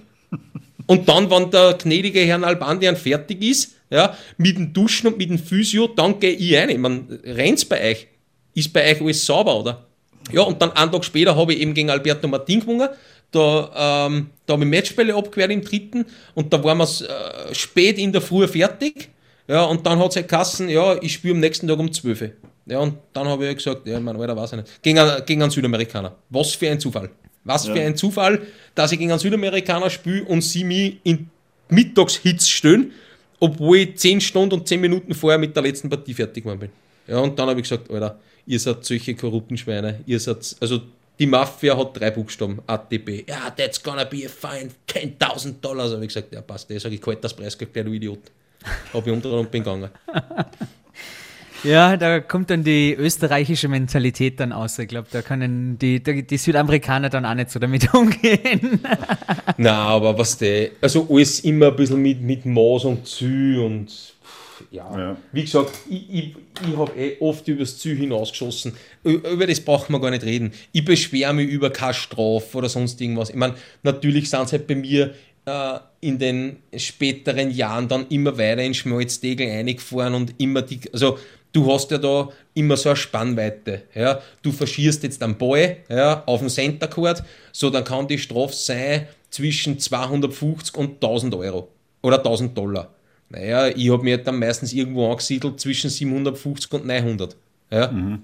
Und 0.87 1.07
dann, 1.07 1.29
wenn 1.29 1.51
der 1.51 1.73
gnädige 1.73 2.21
Herr 2.21 2.43
Albandian 2.43 2.95
fertig 2.95 3.41
ist, 3.41 3.75
ja, 3.89 4.17
mit 4.37 4.57
dem 4.57 4.73
Duschen 4.73 5.07
und 5.07 5.17
mit 5.17 5.29
dem 5.29 5.39
Physio, 5.39 5.87
dann 5.87 6.19
gehe 6.19 6.31
ich 6.31 6.55
rein. 6.55 6.69
Ich 6.69 6.77
meine, 6.77 7.19
rennt's 7.23 7.65
bei 7.65 7.91
euch? 7.91 8.07
Ist 8.53 8.73
bei 8.73 8.91
euch 8.91 9.01
alles 9.01 9.25
sauber, 9.25 9.59
oder? 9.59 9.85
Ja, 10.31 10.41
und 10.41 10.61
dann 10.61 10.71
einen 10.71 10.91
Tag 10.91 11.03
später 11.03 11.35
habe 11.35 11.53
ich 11.53 11.61
eben 11.61 11.73
gegen 11.73 11.89
Alberto 11.89 12.27
Martin 12.27 12.61
gewonnen. 12.61 12.89
Da, 13.31 14.07
ähm, 14.07 14.29
da 14.45 14.53
habe 14.53 14.63
ich 14.63 14.69
Matchbälle 14.69 15.15
abgewehrt 15.15 15.51
im 15.51 15.61
dritten 15.61 16.05
und 16.35 16.51
da 16.51 16.61
waren 16.63 16.79
wir 16.79 16.85
äh, 16.85 17.55
spät 17.55 17.97
in 17.97 18.11
der 18.11 18.21
Früh 18.21 18.45
fertig. 18.47 19.09
Ja, 19.51 19.65
und 19.65 19.85
dann 19.85 19.99
hat 19.99 20.11
es 20.11 20.15
halt 20.15 20.29
Kassen, 20.29 20.69
ja, 20.69 20.95
ich 21.01 21.11
spiele 21.11 21.33
am 21.33 21.41
nächsten 21.41 21.67
Tag 21.67 21.77
um 21.77 21.91
12 21.91 22.31
Ja, 22.67 22.79
und 22.79 22.95
dann 23.11 23.27
habe 23.27 23.49
ich 23.49 23.57
gesagt, 23.57 23.85
ja, 23.85 23.99
mein 23.99 24.15
Alter, 24.15 24.37
weiß 24.37 24.53
ich 24.53 24.59
nicht. 24.59 24.81
Gegen, 24.81 25.25
gegen 25.25 25.41
einen 25.41 25.51
Südamerikaner. 25.51 26.15
Was 26.29 26.53
für 26.53 26.69
ein 26.69 26.79
Zufall. 26.79 27.09
Was 27.43 27.67
ja. 27.67 27.73
für 27.73 27.81
ein 27.81 27.97
Zufall, 27.97 28.43
dass 28.75 28.93
ich 28.93 28.99
gegen 28.99 29.11
einen 29.11 29.19
Südamerikaner 29.19 29.89
spiele 29.89 30.23
und 30.23 30.41
sie 30.41 30.63
mich 30.63 30.99
in 31.03 31.29
Mittagshitz 31.67 32.47
stellen, 32.47 32.93
obwohl 33.41 33.79
ich 33.79 33.97
10 33.97 34.21
Stunden 34.21 34.55
und 34.55 34.69
10 34.69 34.79
Minuten 34.79 35.13
vorher 35.13 35.37
mit 35.37 35.53
der 35.53 35.63
letzten 35.63 35.89
Partie 35.89 36.13
fertig 36.13 36.45
geworden 36.45 36.59
bin. 36.59 36.69
Ja, 37.07 37.19
und 37.19 37.37
dann 37.37 37.49
habe 37.49 37.59
ich 37.59 37.67
gesagt, 37.67 37.91
Alter, 37.91 38.19
ihr 38.45 38.59
seid 38.59 38.85
solche 38.85 39.15
korrupten 39.15 39.57
Schweine. 39.57 39.99
Ihr 40.05 40.21
seid, 40.21 40.55
also 40.61 40.79
die 41.19 41.25
Mafia 41.25 41.77
hat 41.77 41.99
drei 41.99 42.11
Buchstaben, 42.11 42.61
ATB. 42.67 43.27
Ja, 43.27 43.49
that's 43.49 43.83
gonna 43.83 44.05
be 44.05 44.25
a 44.25 44.29
fine 44.29 44.69
10.000 44.87 45.55
Dollar. 45.59 45.91
Habe 45.91 46.05
ich 46.05 46.07
gesagt, 46.07 46.33
ja 46.33 46.39
passt, 46.39 46.71
ich 46.71 46.81
sage 46.81 46.95
ich, 46.95 47.05
halt 47.05 47.21
das 47.21 47.33
Preisgeld, 47.33 47.75
du 47.75 47.91
Idiot. 47.91 48.31
Habe 48.93 49.09
ich 49.09 49.15
unter 49.15 49.31
und 49.33 49.51
bin 49.51 49.63
gegangen. 49.63 49.89
Ja, 51.63 51.95
da 51.95 52.19
kommt 52.19 52.49
dann 52.49 52.63
die 52.63 52.95
österreichische 52.95 53.67
Mentalität 53.67 54.39
dann 54.39 54.51
aus. 54.51 54.79
Ich 54.79 54.88
glaube, 54.88 55.07
da 55.11 55.21
können 55.21 55.77
die, 55.77 56.01
die, 56.01 56.38
Südamerikaner 56.38 57.09
dann 57.09 57.23
auch 57.23 57.35
nicht 57.35 57.51
so 57.51 57.59
damit 57.59 57.93
umgehen. 57.93 58.79
Na, 59.57 59.83
aber 59.83 60.17
was 60.17 60.39
der, 60.39 60.71
also 60.81 61.07
alles 61.07 61.41
immer 61.41 61.67
ein 61.67 61.75
bisschen 61.75 62.01
mit, 62.01 62.19
mit 62.21 62.47
Maß 62.47 62.85
und 62.85 63.05
Zü 63.05 63.59
und 63.63 64.15
ja, 64.71 64.97
ja, 64.97 65.17
wie 65.31 65.41
gesagt, 65.41 65.71
ich, 65.89 66.09
ich, 66.09 66.35
ich 66.67 66.77
habe 66.77 66.91
eh 66.97 67.17
oft 67.19 67.47
übers 67.47 67.77
Ziel 67.77 67.95
hinausgeschossen. 67.97 68.73
Über 69.03 69.45
das 69.45 69.59
brauchen 69.59 69.93
wir 69.93 69.99
gar 69.99 70.11
nicht 70.11 70.23
reden. 70.23 70.53
Ich 70.71 70.85
beschwere 70.85 71.33
mich 71.33 71.49
über 71.49 71.69
keine 71.69 71.93
Strafe 71.93 72.57
oder 72.57 72.69
sonst 72.69 72.99
irgendwas. 73.01 73.29
Ich 73.29 73.35
meine, 73.35 73.55
natürlich 73.83 74.29
sind 74.29 74.43
es 74.43 74.51
halt 74.51 74.67
bei 74.67 74.75
mir 74.75 75.13
äh, 75.45 75.79
in 76.01 76.17
den 76.17 76.57
späteren 76.75 77.51
Jahren 77.51 77.87
dann 77.87 78.07
immer 78.09 78.37
weiter 78.37 78.63
in 78.63 78.73
Schmalzdegel 78.73 79.47
eingefahren 79.49 80.15
und 80.15 80.33
immer 80.39 80.63
die, 80.63 80.79
also 80.91 81.19
du 81.53 81.71
hast 81.71 81.91
ja 81.91 81.97
da 81.97 82.29
immer 82.53 82.75
so 82.75 82.89
eine 82.89 82.95
Spannweite. 82.95 83.83
Ja? 83.93 84.19
Du 84.41 84.51
verschierst 84.51 85.03
jetzt 85.03 85.21
einen 85.21 85.37
Ball 85.37 85.77
ja, 85.89 86.23
auf 86.25 86.39
dem 86.39 86.49
Center 86.49 86.87
Court, 86.87 87.23
so 87.51 87.69
dann 87.69 87.83
kann 87.83 88.07
die 88.07 88.17
Strafe 88.17 88.53
sein 88.53 89.07
zwischen 89.29 89.79
250 89.79 90.75
und 90.75 90.95
1000 90.95 91.35
Euro 91.35 91.69
oder 92.01 92.17
1000 92.17 92.57
Dollar. 92.57 92.89
Naja, 93.29 93.67
ich 93.67 93.89
habe 93.89 94.03
mir 94.03 94.17
dann 94.17 94.39
meistens 94.39 94.73
irgendwo 94.73 95.09
angesiedelt 95.09 95.59
zwischen 95.59 95.89
750 95.89 96.71
und 96.73 96.85
900. 96.85 97.37
Ja? 97.69 97.91
Mhm. 97.91 98.23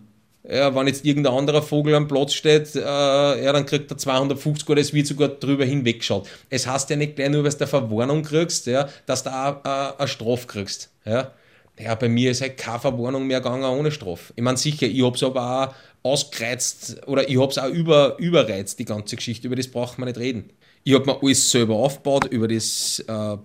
Ja, 0.49 0.73
wenn 0.73 0.87
jetzt 0.87 1.03
irgendein 1.03 1.33
anderer 1.33 1.61
Vogel 1.61 1.93
am 1.95 2.07
Platz 2.07 2.33
steht, 2.33 2.73
äh, 2.75 2.79
ja, 2.79 3.51
dann 3.51 3.65
kriegt 3.65 3.91
er 3.91 3.97
250 3.97 4.69
oder 4.69 4.79
es 4.79 4.93
wird 4.93 5.07
sogar 5.07 5.27
drüber 5.27 5.65
hinwegschaut. 5.65 6.27
Es 6.49 6.65
heißt 6.65 6.89
ja 6.89 6.95
nicht 6.95 7.17
gleich 7.17 7.29
nur, 7.29 7.43
weil 7.43 7.51
du 7.51 7.57
eine 7.57 7.67
Verwarnung 7.67 8.23
kriegst, 8.23 8.65
ja, 8.67 8.87
dass 9.05 9.23
du 9.23 9.29
auch 9.29 9.65
äh, 9.65 9.97
eine 9.97 10.07
Strafe 10.07 10.47
kriegst. 10.47 10.89
Ja? 11.05 11.31
ja, 11.79 11.95
bei 11.95 12.09
mir 12.09 12.31
ist 12.31 12.41
halt 12.41 12.57
keine 12.57 12.79
Verwarnung 12.79 13.27
mehr 13.27 13.41
gegangen 13.41 13.65
ohne 13.65 13.91
Strafe. 13.91 14.33
Ich 14.35 14.43
meine, 14.43 14.57
sicher, 14.57 14.87
ich 14.87 15.03
habe 15.03 15.15
es 15.15 15.23
aber 15.23 15.73
auch 16.03 16.11
ausgereizt 16.11 17.01
oder 17.07 17.29
ich 17.29 17.37
habe 17.39 17.51
es 17.51 17.57
auch 17.57 17.69
über, 17.69 18.17
überreizt, 18.17 18.79
die 18.79 18.85
ganze 18.85 19.17
Geschichte. 19.17 19.47
Über 19.47 19.55
das 19.55 19.67
braucht 19.67 19.99
man 19.99 20.07
nicht 20.07 20.19
reden. 20.19 20.49
Ich 20.83 20.93
habe 20.93 21.05
mir 21.05 21.21
alles 21.21 21.51
selber 21.51 21.75
aufgebaut, 21.75 22.25
über 22.31 22.47
das 22.47 23.03
äh, 23.07 23.37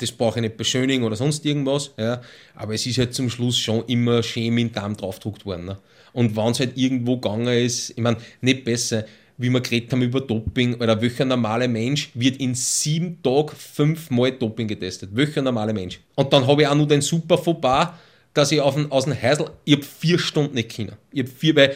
das 0.00 0.12
brauche 0.12 0.38
ich 0.38 0.42
nicht 0.42 0.56
beschönigen 0.56 1.04
oder 1.04 1.16
sonst 1.16 1.44
irgendwas, 1.44 1.92
ja. 1.98 2.22
aber 2.54 2.74
es 2.74 2.86
ist 2.86 2.98
halt 2.98 3.14
zum 3.14 3.30
Schluss 3.30 3.58
schon 3.58 3.84
immer 3.86 4.22
schön 4.22 4.54
mit 4.54 4.64
dem 4.64 4.72
Darm 4.72 4.96
draufgedruckt 4.96 5.44
worden. 5.44 5.66
Ne? 5.66 5.78
Und 6.12 6.36
wenn 6.36 6.48
es 6.48 6.60
halt 6.60 6.76
irgendwo 6.76 7.16
gegangen 7.16 7.48
ist, 7.48 7.90
ich 7.90 7.98
meine, 7.98 8.18
nicht 8.40 8.64
besser, 8.64 9.04
wie 9.38 9.50
wir 9.50 9.60
geredet 9.60 9.92
haben 9.92 10.02
über 10.02 10.20
Doping, 10.20 10.74
oder 10.74 11.00
welcher 11.00 11.24
normale 11.24 11.68
Mensch 11.68 12.10
wird 12.14 12.36
in 12.36 12.54
sieben 12.54 13.22
Tagen 13.22 13.56
fünfmal 13.56 14.32
Doping 14.32 14.68
getestet? 14.68 15.10
Welcher 15.12 15.42
normale 15.42 15.72
Mensch? 15.72 16.00
Und 16.14 16.32
dann 16.32 16.46
habe 16.46 16.62
ich 16.62 16.68
auch 16.68 16.74
noch 16.74 16.86
den 16.86 17.00
super 17.00 17.38
Fauxpas, 17.38 17.94
dass 18.34 18.52
ich 18.52 18.60
auf 18.60 18.74
den, 18.74 18.90
aus 18.90 19.04
dem 19.04 19.20
Heisel, 19.20 19.50
ich 19.64 19.74
habe 19.74 19.84
vier 19.84 20.18
Stunden 20.18 20.54
nicht 20.54 20.74
können. 20.74 20.92
Ich 21.12 21.20
habe 21.20 21.30
vier, 21.30 21.56
weil 21.56 21.74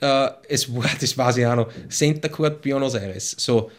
äh, 0.00 0.30
es 0.48 0.72
war, 0.72 0.84
das 1.00 1.16
weiß 1.16 1.36
ich 1.38 1.46
auch 1.46 1.56
noch, 1.56 1.70
Center 1.88 2.28
Court 2.28 2.62
Buenos 2.62 2.94
Aires. 2.94 3.34
So, 3.38 3.70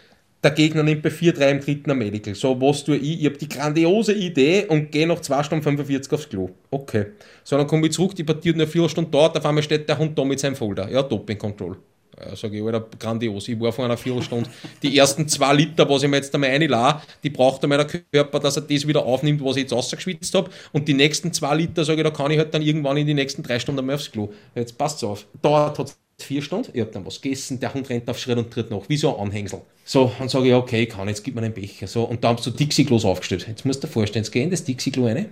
der 0.43 0.51
Gegner 0.51 0.83
nimmt 0.83 1.01
bei 1.01 1.09
4-3 1.09 1.51
im 1.51 1.59
dritten 1.59 1.91
ein 1.91 1.97
Medical. 1.97 2.33
So, 2.33 2.59
was 2.61 2.83
tue 2.83 2.97
ich? 2.97 3.19
Ich 3.19 3.25
habe 3.25 3.37
die 3.37 3.49
grandiose 3.49 4.13
Idee 4.13 4.65
und 4.67 4.91
gehe 4.91 5.05
nach 5.05 5.19
2 5.19 5.43
Stunden 5.43 5.63
45 5.63 6.13
aufs 6.13 6.29
Klo. 6.29 6.49
Okay. 6.71 7.07
So, 7.43 7.57
dann 7.57 7.67
komme 7.67 7.87
ich 7.87 7.93
zurück, 7.93 8.15
die 8.15 8.23
Partie 8.23 8.49
hat 8.49 8.57
nur 8.57 8.67
4 8.67 8.89
Stunden 8.89 9.11
dort, 9.11 9.37
auf 9.37 9.45
einmal 9.45 9.63
steht 9.63 9.89
der 9.89 9.97
Hund 9.97 10.17
da 10.17 10.23
mit 10.23 10.39
seinem 10.39 10.55
Folder. 10.55 10.89
Ja, 10.89 11.03
Doping 11.03 11.37
Control. 11.37 11.77
Ja, 12.19 12.35
sage 12.35 12.57
ich, 12.57 12.63
Alter, 12.63 12.85
grandios. 12.97 13.47
Ich 13.47 13.59
war 13.59 13.71
vor 13.71 13.85
einer 13.85 13.97
Viertelstunde. 13.97 14.49
Die 14.83 14.97
ersten 14.97 15.27
zwei 15.27 15.53
Liter, 15.53 15.89
was 15.89 16.03
ich 16.03 16.09
mir 16.09 16.17
jetzt 16.17 16.33
einmal 16.33 16.49
reinlasse, 16.49 17.01
die 17.23 17.29
braucht 17.29 17.63
einmal 17.63 17.77
der 17.77 18.01
Körper, 18.11 18.39
dass 18.39 18.57
er 18.57 18.63
das 18.63 18.85
wieder 18.87 19.05
aufnimmt, 19.05 19.43
was 19.43 19.55
ich 19.55 19.63
jetzt 19.63 19.73
ausgeschwitzt 19.73 20.33
habe. 20.33 20.49
Und 20.73 20.87
die 20.87 20.93
nächsten 20.93 21.31
zwei 21.31 21.55
Liter, 21.55 21.85
sage 21.85 22.01
ich, 22.01 22.03
da 22.03 22.11
kann 22.11 22.31
ich 22.31 22.37
halt 22.37 22.53
dann 22.53 22.61
irgendwann 22.61 22.97
in 22.97 23.07
die 23.07 23.13
nächsten 23.13 23.43
drei 23.43 23.59
Stunden 23.59 23.79
einmal 23.79 23.95
aufs 23.95 24.11
Klo. 24.11 24.29
Jetzt 24.55 24.77
passt 24.77 24.97
es 24.97 25.03
auf. 25.03 25.25
Dauert 25.41 25.79
hat 25.79 25.95
vier 26.23 26.41
Stunden, 26.41 26.71
ich 26.73 26.81
habe 26.81 26.91
dann 26.91 27.05
was 27.05 27.21
gegessen, 27.21 27.59
der 27.59 27.73
Hund 27.73 27.89
rennt 27.89 28.09
auf 28.09 28.19
Schritt 28.19 28.37
und 28.37 28.51
tritt 28.51 28.71
nach, 28.71 28.87
wie 28.87 28.97
so 28.97 29.15
ein 29.15 29.27
Anhängsel. 29.27 29.61
So, 29.85 30.11
dann 30.17 30.29
sage 30.29 30.47
ich, 30.47 30.53
okay, 30.53 30.85
kann, 30.85 31.07
jetzt 31.07 31.23
gib 31.23 31.35
mir 31.35 31.41
den 31.41 31.53
Becher. 31.53 31.87
So, 31.87 32.03
und 32.03 32.23
da 32.23 32.29
haben 32.29 32.37
sie 32.37 32.45
so 32.45 32.51
Dixie-Klos 32.51 33.05
aufgestellt. 33.05 33.47
Jetzt 33.47 33.65
musst 33.65 33.83
du 33.83 33.87
dir 33.87 33.93
vorstellen, 33.93 34.23
jetzt 34.23 34.31
gehe 34.31 34.43
in 34.43 34.51
das 34.51 34.63
Dixie-Klo 34.63 35.05
rein, 35.05 35.29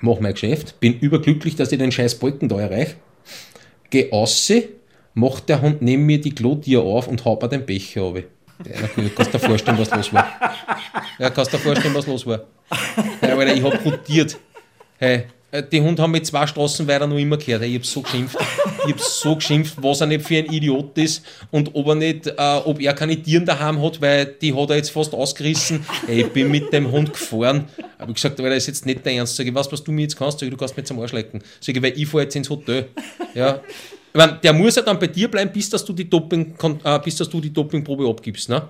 mach 0.00 0.20
mein 0.20 0.34
Geschäft, 0.34 0.78
bin 0.80 0.98
überglücklich, 0.98 1.56
dass 1.56 1.72
ich 1.72 1.78
den 1.78 1.92
scheiß 1.92 2.16
Balken 2.16 2.48
da 2.48 2.60
erreiche, 2.60 2.94
geh 3.90 4.12
aus, 4.12 4.52
macht 5.14 5.48
der 5.48 5.62
Hund 5.62 5.82
neben 5.82 6.04
mir 6.04 6.20
die 6.20 6.34
Klotür 6.34 6.82
auf 6.82 7.08
und 7.08 7.24
haut 7.24 7.42
mir 7.42 7.48
den 7.48 7.64
Becher 7.64 8.02
runter. 8.02 8.22
Ja, 8.64 8.86
gut, 8.94 9.14
kannst 9.14 9.34
dir 9.34 9.38
vorstellen, 9.38 9.78
was 9.78 9.90
los 9.90 10.12
war. 10.12 10.26
Ja, 11.18 11.30
kannst 11.30 11.52
dir 11.52 11.58
vorstellen, 11.58 11.94
was 11.94 12.06
los 12.06 12.26
war. 12.26 12.44
Ja, 13.20 13.36
Alter, 13.36 13.54
ich 13.54 13.62
hab 13.62 13.84
rotiert. 13.84 14.38
Hey, 14.98 15.24
äh, 15.50 15.62
die 15.62 15.80
Hunde 15.80 16.02
haben 16.02 16.12
mit 16.12 16.26
zwei 16.26 16.46
Straßen 16.46 16.86
weiter 16.88 17.06
noch 17.06 17.18
immer 17.18 17.36
gehört. 17.36 17.62
Ich 17.62 17.74
habe 17.74 17.84
so 17.84 18.00
geschimpft. 18.02 18.36
Ich 18.86 18.92
habe 18.92 19.02
so 19.02 19.36
geschimpft, 19.36 19.74
was 19.82 20.00
er 20.00 20.06
nicht 20.06 20.26
für 20.26 20.36
ein 20.36 20.46
Idiot 20.46 20.96
ist 20.98 21.24
und 21.50 21.74
ob 21.74 21.88
er 21.88 21.94
nicht, 21.94 22.26
äh, 22.26 22.32
ob 22.64 22.80
er 22.80 22.94
keine 22.94 23.20
Tieren 23.20 23.44
daheim 23.44 23.80
hat, 23.82 24.00
weil 24.00 24.26
die 24.40 24.54
hat 24.54 24.70
er 24.70 24.76
jetzt 24.76 24.90
fast 24.90 25.14
ausgerissen. 25.14 25.84
Ey, 26.06 26.22
ich 26.22 26.28
bin 26.32 26.50
mit 26.50 26.72
dem 26.72 26.90
Hund 26.90 27.12
gefahren. 27.12 27.66
Habe 27.98 28.10
ich 28.10 28.16
gesagt, 28.16 28.38
aber 28.38 28.50
das 28.50 28.58
ist 28.58 28.66
jetzt 28.68 28.86
nicht 28.86 29.04
der 29.04 29.14
Ernst. 29.14 29.36
Sag 29.36 29.46
ich, 29.46 29.54
was, 29.54 29.70
was 29.70 29.82
du 29.82 29.92
mir 29.92 30.02
jetzt 30.02 30.16
kannst? 30.16 30.38
Sag 30.38 30.46
ich, 30.46 30.52
du 30.52 30.56
kannst 30.56 30.76
mir 30.76 30.84
zum 30.84 31.00
Arsch 31.00 31.12
lecken. 31.12 31.42
Sag 31.60 31.76
ich, 31.76 31.82
weil 31.82 31.98
ich 31.98 32.06
fahre 32.06 32.24
jetzt 32.24 32.36
ins 32.36 32.50
Hotel. 32.50 32.88
Ja. 33.34 33.60
Ich 34.12 34.18
meine, 34.18 34.38
der 34.42 34.52
muss 34.54 34.76
ja 34.76 34.82
dann 34.82 34.98
bei 34.98 35.08
dir 35.08 35.30
bleiben, 35.30 35.52
bis 35.52 35.68
dass 35.68 35.84
du 35.84 35.92
die, 35.92 36.08
Doping, 36.08 36.54
äh, 36.84 36.98
bis 37.00 37.16
Dopingprobe 37.16 38.08
abgibst. 38.08 38.48
Ne? 38.48 38.62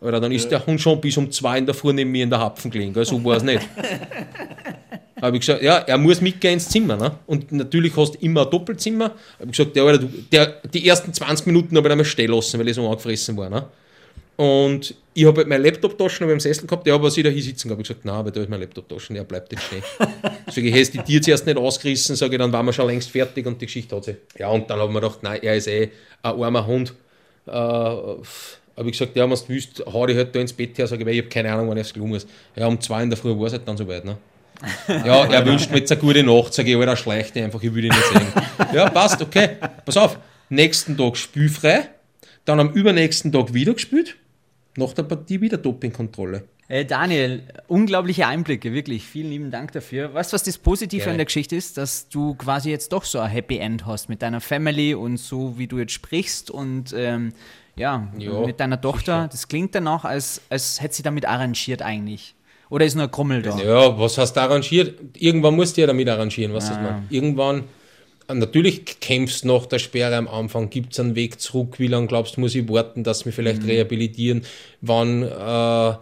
Oder 0.00 0.20
dann 0.20 0.32
ist 0.32 0.48
der 0.48 0.64
Hund 0.64 0.80
schon 0.80 1.00
bis 1.00 1.16
um 1.16 1.30
zwei 1.30 1.58
in 1.58 1.66
der 1.66 1.74
Früh 1.74 1.92
neben 1.92 2.10
mir 2.10 2.24
in 2.24 2.30
der 2.30 2.40
Hapfen 2.40 2.70
gelegen. 2.70 2.94
Gell? 2.94 3.04
So 3.04 3.22
war 3.22 3.36
es 3.36 3.42
nicht. 3.42 3.60
habe 5.20 5.36
ich 5.36 5.40
gesagt, 5.40 5.62
ja, 5.62 5.78
er 5.78 5.98
muss 5.98 6.20
mitgehen 6.20 6.54
ins 6.54 6.68
Zimmer. 6.68 6.96
Ne? 6.96 7.12
Und 7.26 7.52
natürlich 7.52 7.96
hast 7.96 8.14
du 8.14 8.18
immer 8.20 8.44
ein 8.44 8.50
Doppelzimmer. 8.50 9.12
Habe 9.38 9.50
ich 9.50 9.56
gesagt, 9.56 9.76
ja, 9.76 9.84
Alter, 9.84 10.08
der, 10.32 10.46
die 10.72 10.86
ersten 10.88 11.12
20 11.12 11.46
Minuten 11.46 11.76
habe 11.76 11.88
ich 11.88 11.92
einmal 11.92 12.04
stehen 12.04 12.30
lassen, 12.30 12.58
weil 12.58 12.68
ich 12.68 12.76
so 12.76 12.88
angefressen 12.88 13.36
war. 13.36 13.50
Ne? 13.50 13.66
Und 14.36 14.94
ich 15.12 15.26
habe 15.26 15.38
halt 15.38 15.48
meinen 15.48 15.62
Laptop-Taschen 15.64 16.30
im 16.30 16.40
Sessel 16.40 16.66
gehabt, 16.66 16.86
der 16.86 16.94
aber 16.94 17.10
sich 17.10 17.22
da 17.22 17.28
hier 17.28 17.42
sitzen 17.42 17.68
gehabt. 17.68 17.82
Ich 17.82 17.90
habe 17.90 17.98
gesagt, 17.98 18.06
nein, 18.06 18.14
aber 18.14 18.30
da 18.30 18.40
ist 18.40 18.48
mein 18.48 18.60
Laptop-Taschen, 18.60 19.14
der 19.14 19.24
bleibt 19.24 19.52
jetzt 19.52 19.64
stehen. 19.64 19.82
Sag 20.46 20.64
ich, 20.64 20.74
hast 20.74 20.94
die 20.94 20.98
Tier 20.98 21.20
zuerst 21.20 21.44
nicht 21.44 21.58
ausgerissen, 21.58 22.16
sage 22.16 22.36
ich, 22.36 22.38
dann 22.38 22.50
waren 22.50 22.64
wir 22.64 22.72
schon 22.72 22.86
längst 22.86 23.10
fertig 23.10 23.44
und 23.44 23.60
die 23.60 23.66
Geschichte 23.66 23.94
hat 23.94 24.04
sie. 24.04 24.16
Ja, 24.38 24.48
und 24.48 24.70
dann 24.70 24.78
haben 24.78 24.94
wir 24.94 25.00
gedacht, 25.02 25.22
nein, 25.22 25.40
er 25.42 25.56
ist 25.56 25.68
eh 25.68 25.90
ein 26.22 26.40
armer 26.40 26.66
Hund. 26.66 26.94
Äh, 27.46 27.52
habe 28.76 28.88
ich 28.88 28.98
gesagt, 28.98 29.16
ja, 29.16 29.24
wenn 29.24 29.30
du 29.30 29.48
willst, 29.48 29.82
hau 29.86 30.06
dich 30.06 30.16
halt 30.16 30.34
da 30.34 30.40
ins 30.40 30.52
Bett 30.52 30.78
her, 30.78 30.86
sage 30.86 31.02
ich, 31.02 31.06
weil 31.06 31.14
ich 31.14 31.20
habe 31.20 31.28
keine 31.28 31.52
Ahnung, 31.52 31.68
wann 31.68 31.76
er 31.76 31.82
es 31.82 31.92
gelungen 31.92 32.14
ist. 32.14 32.28
Ja, 32.56 32.66
um 32.66 32.80
zwei 32.80 33.02
in 33.02 33.10
der 33.10 33.16
Früh 33.16 33.38
war 33.38 33.46
es 33.46 33.52
halt 33.52 33.66
dann 33.66 33.76
soweit. 33.76 34.04
Ne? 34.04 34.16
Ja, 34.88 35.24
er 35.30 35.46
wünscht 35.46 35.70
mir 35.70 35.78
jetzt 35.78 35.92
eine 35.92 36.00
gute 36.00 36.22
Nacht, 36.22 36.54
sage 36.54 36.70
ich, 36.70 36.76
Alter, 36.76 36.96
schleicht 36.96 37.36
einfach, 37.36 37.62
ich 37.62 37.74
will 37.74 37.84
ihn 37.84 37.90
nicht 37.90 38.06
sehen. 38.06 38.26
Ja, 38.74 38.90
passt, 38.90 39.20
okay, 39.20 39.56
pass 39.84 39.96
auf. 39.96 40.18
Nächsten 40.48 40.96
Tag 40.96 41.16
spielfrei, 41.16 41.88
dann 42.44 42.60
am 42.60 42.72
übernächsten 42.72 43.30
Tag 43.32 43.54
wieder 43.54 43.74
gespielt, 43.74 44.16
nach 44.76 44.92
der 44.92 45.04
Partie 45.04 45.40
wieder 45.40 45.58
Dopingkontrolle. 45.58 46.44
Äh, 46.70 46.84
Daniel, 46.84 47.42
unglaubliche 47.66 48.28
Einblicke, 48.28 48.72
wirklich. 48.72 49.04
Vielen 49.04 49.30
lieben 49.30 49.50
Dank 49.50 49.72
dafür. 49.72 50.14
Weißt 50.14 50.32
du, 50.32 50.34
was 50.34 50.44
das 50.44 50.56
Positive 50.56 51.00
Gerne. 51.00 51.10
an 51.10 51.18
der 51.18 51.24
Geschichte 51.24 51.56
ist? 51.56 51.76
Dass 51.76 52.08
du 52.08 52.34
quasi 52.36 52.70
jetzt 52.70 52.92
doch 52.92 53.02
so 53.02 53.18
ein 53.18 53.28
Happy 53.28 53.58
End 53.58 53.86
hast 53.86 54.08
mit 54.08 54.22
deiner 54.22 54.40
Family 54.40 54.94
und 54.94 55.16
so, 55.16 55.58
wie 55.58 55.66
du 55.66 55.80
jetzt 55.80 55.90
sprichst 55.90 56.48
und 56.48 56.94
ähm, 56.96 57.32
ja, 57.80 58.08
Ja, 58.18 58.40
mit 58.46 58.60
deiner 58.60 58.80
Tochter. 58.80 59.28
Das 59.30 59.48
klingt 59.48 59.74
danach, 59.74 60.04
als, 60.04 60.40
als 60.50 60.80
hätte 60.80 60.94
sie 60.94 61.02
damit 61.02 61.26
arrangiert 61.26 61.82
eigentlich. 61.82 62.34
Oder 62.68 62.84
ist 62.86 62.94
nur 62.94 63.04
ein 63.04 63.10
Krummel 63.10 63.42
da? 63.42 63.58
Ja, 63.58 63.98
was 63.98 64.16
hast 64.18 64.34
du 64.34 64.40
arrangiert? 64.40 64.94
Irgendwann 65.16 65.56
musst 65.56 65.76
du 65.76 65.80
ja 65.80 65.86
damit 65.86 66.08
arrangieren, 66.08 66.52
was 66.54 66.68
das 66.68 66.78
macht. 66.78 67.02
Irgendwann, 67.10 67.64
äh, 68.28 68.34
natürlich 68.34 69.00
kämpfst 69.00 69.42
du 69.42 69.48
nach 69.48 69.66
der 69.66 69.80
Sperre 69.80 70.16
am 70.16 70.28
Anfang, 70.28 70.70
gibt 70.70 70.92
es 70.92 71.00
einen 71.00 71.16
Weg 71.16 71.40
zurück, 71.40 71.80
wie 71.80 71.88
lange 71.88 72.06
glaubst 72.06 72.36
du, 72.36 72.40
muss 72.42 72.54
ich 72.54 72.68
warten, 72.68 73.02
dass 73.02 73.24
wir 73.24 73.32
vielleicht 73.32 73.64
rehabilitieren, 73.64 74.42
wann, 74.82 75.22
äh, 75.22 75.94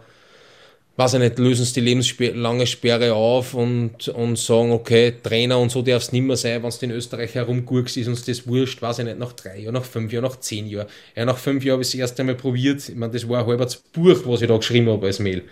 weiß 0.99 1.13
ich 1.13 1.19
nicht, 1.21 1.39
lösen 1.39 1.63
sie 1.63 1.75
die 1.75 1.79
lebenslange 1.79 2.67
Sperre 2.67 3.13
auf 3.13 3.53
und, 3.53 4.09
und 4.09 4.37
sagen, 4.37 4.73
okay, 4.73 5.13
Trainer 5.23 5.57
und 5.57 5.71
so 5.71 5.81
darf 5.81 6.03
es 6.03 6.11
nicht 6.11 6.23
mehr 6.23 6.35
sein, 6.35 6.61
wenn 6.61 6.67
es 6.67 6.83
in 6.83 6.91
Österreich 6.91 7.35
herumgurkst, 7.35 7.95
ist 7.95 8.09
uns 8.09 8.25
das 8.25 8.45
wurscht, 8.45 8.81
weiß 8.81 8.99
ich 8.99 9.05
nicht, 9.05 9.17
nach 9.17 9.31
drei 9.31 9.59
Jahren, 9.59 9.75
nach 9.75 9.85
fünf 9.85 10.11
Jahren, 10.11 10.25
nach 10.25 10.41
zehn 10.41 10.67
Jahren. 10.67 10.87
Ja, 11.15 11.23
nach 11.23 11.37
fünf 11.37 11.63
Jahren 11.63 11.75
habe 11.75 11.83
ich 11.83 11.87
es 11.87 11.93
das 11.93 12.01
erste 12.01 12.25
Mal 12.25 12.35
probiert, 12.35 12.89
ich 12.89 12.95
meine, 12.95 13.13
das 13.13 13.29
war 13.29 13.39
ein 13.39 13.47
halbes 13.47 13.77
Buch, 13.77 14.23
was 14.25 14.41
ich 14.41 14.49
da 14.49 14.57
geschrieben 14.57 14.89
habe 14.89 15.07
als 15.07 15.19
Mail. 15.19 15.43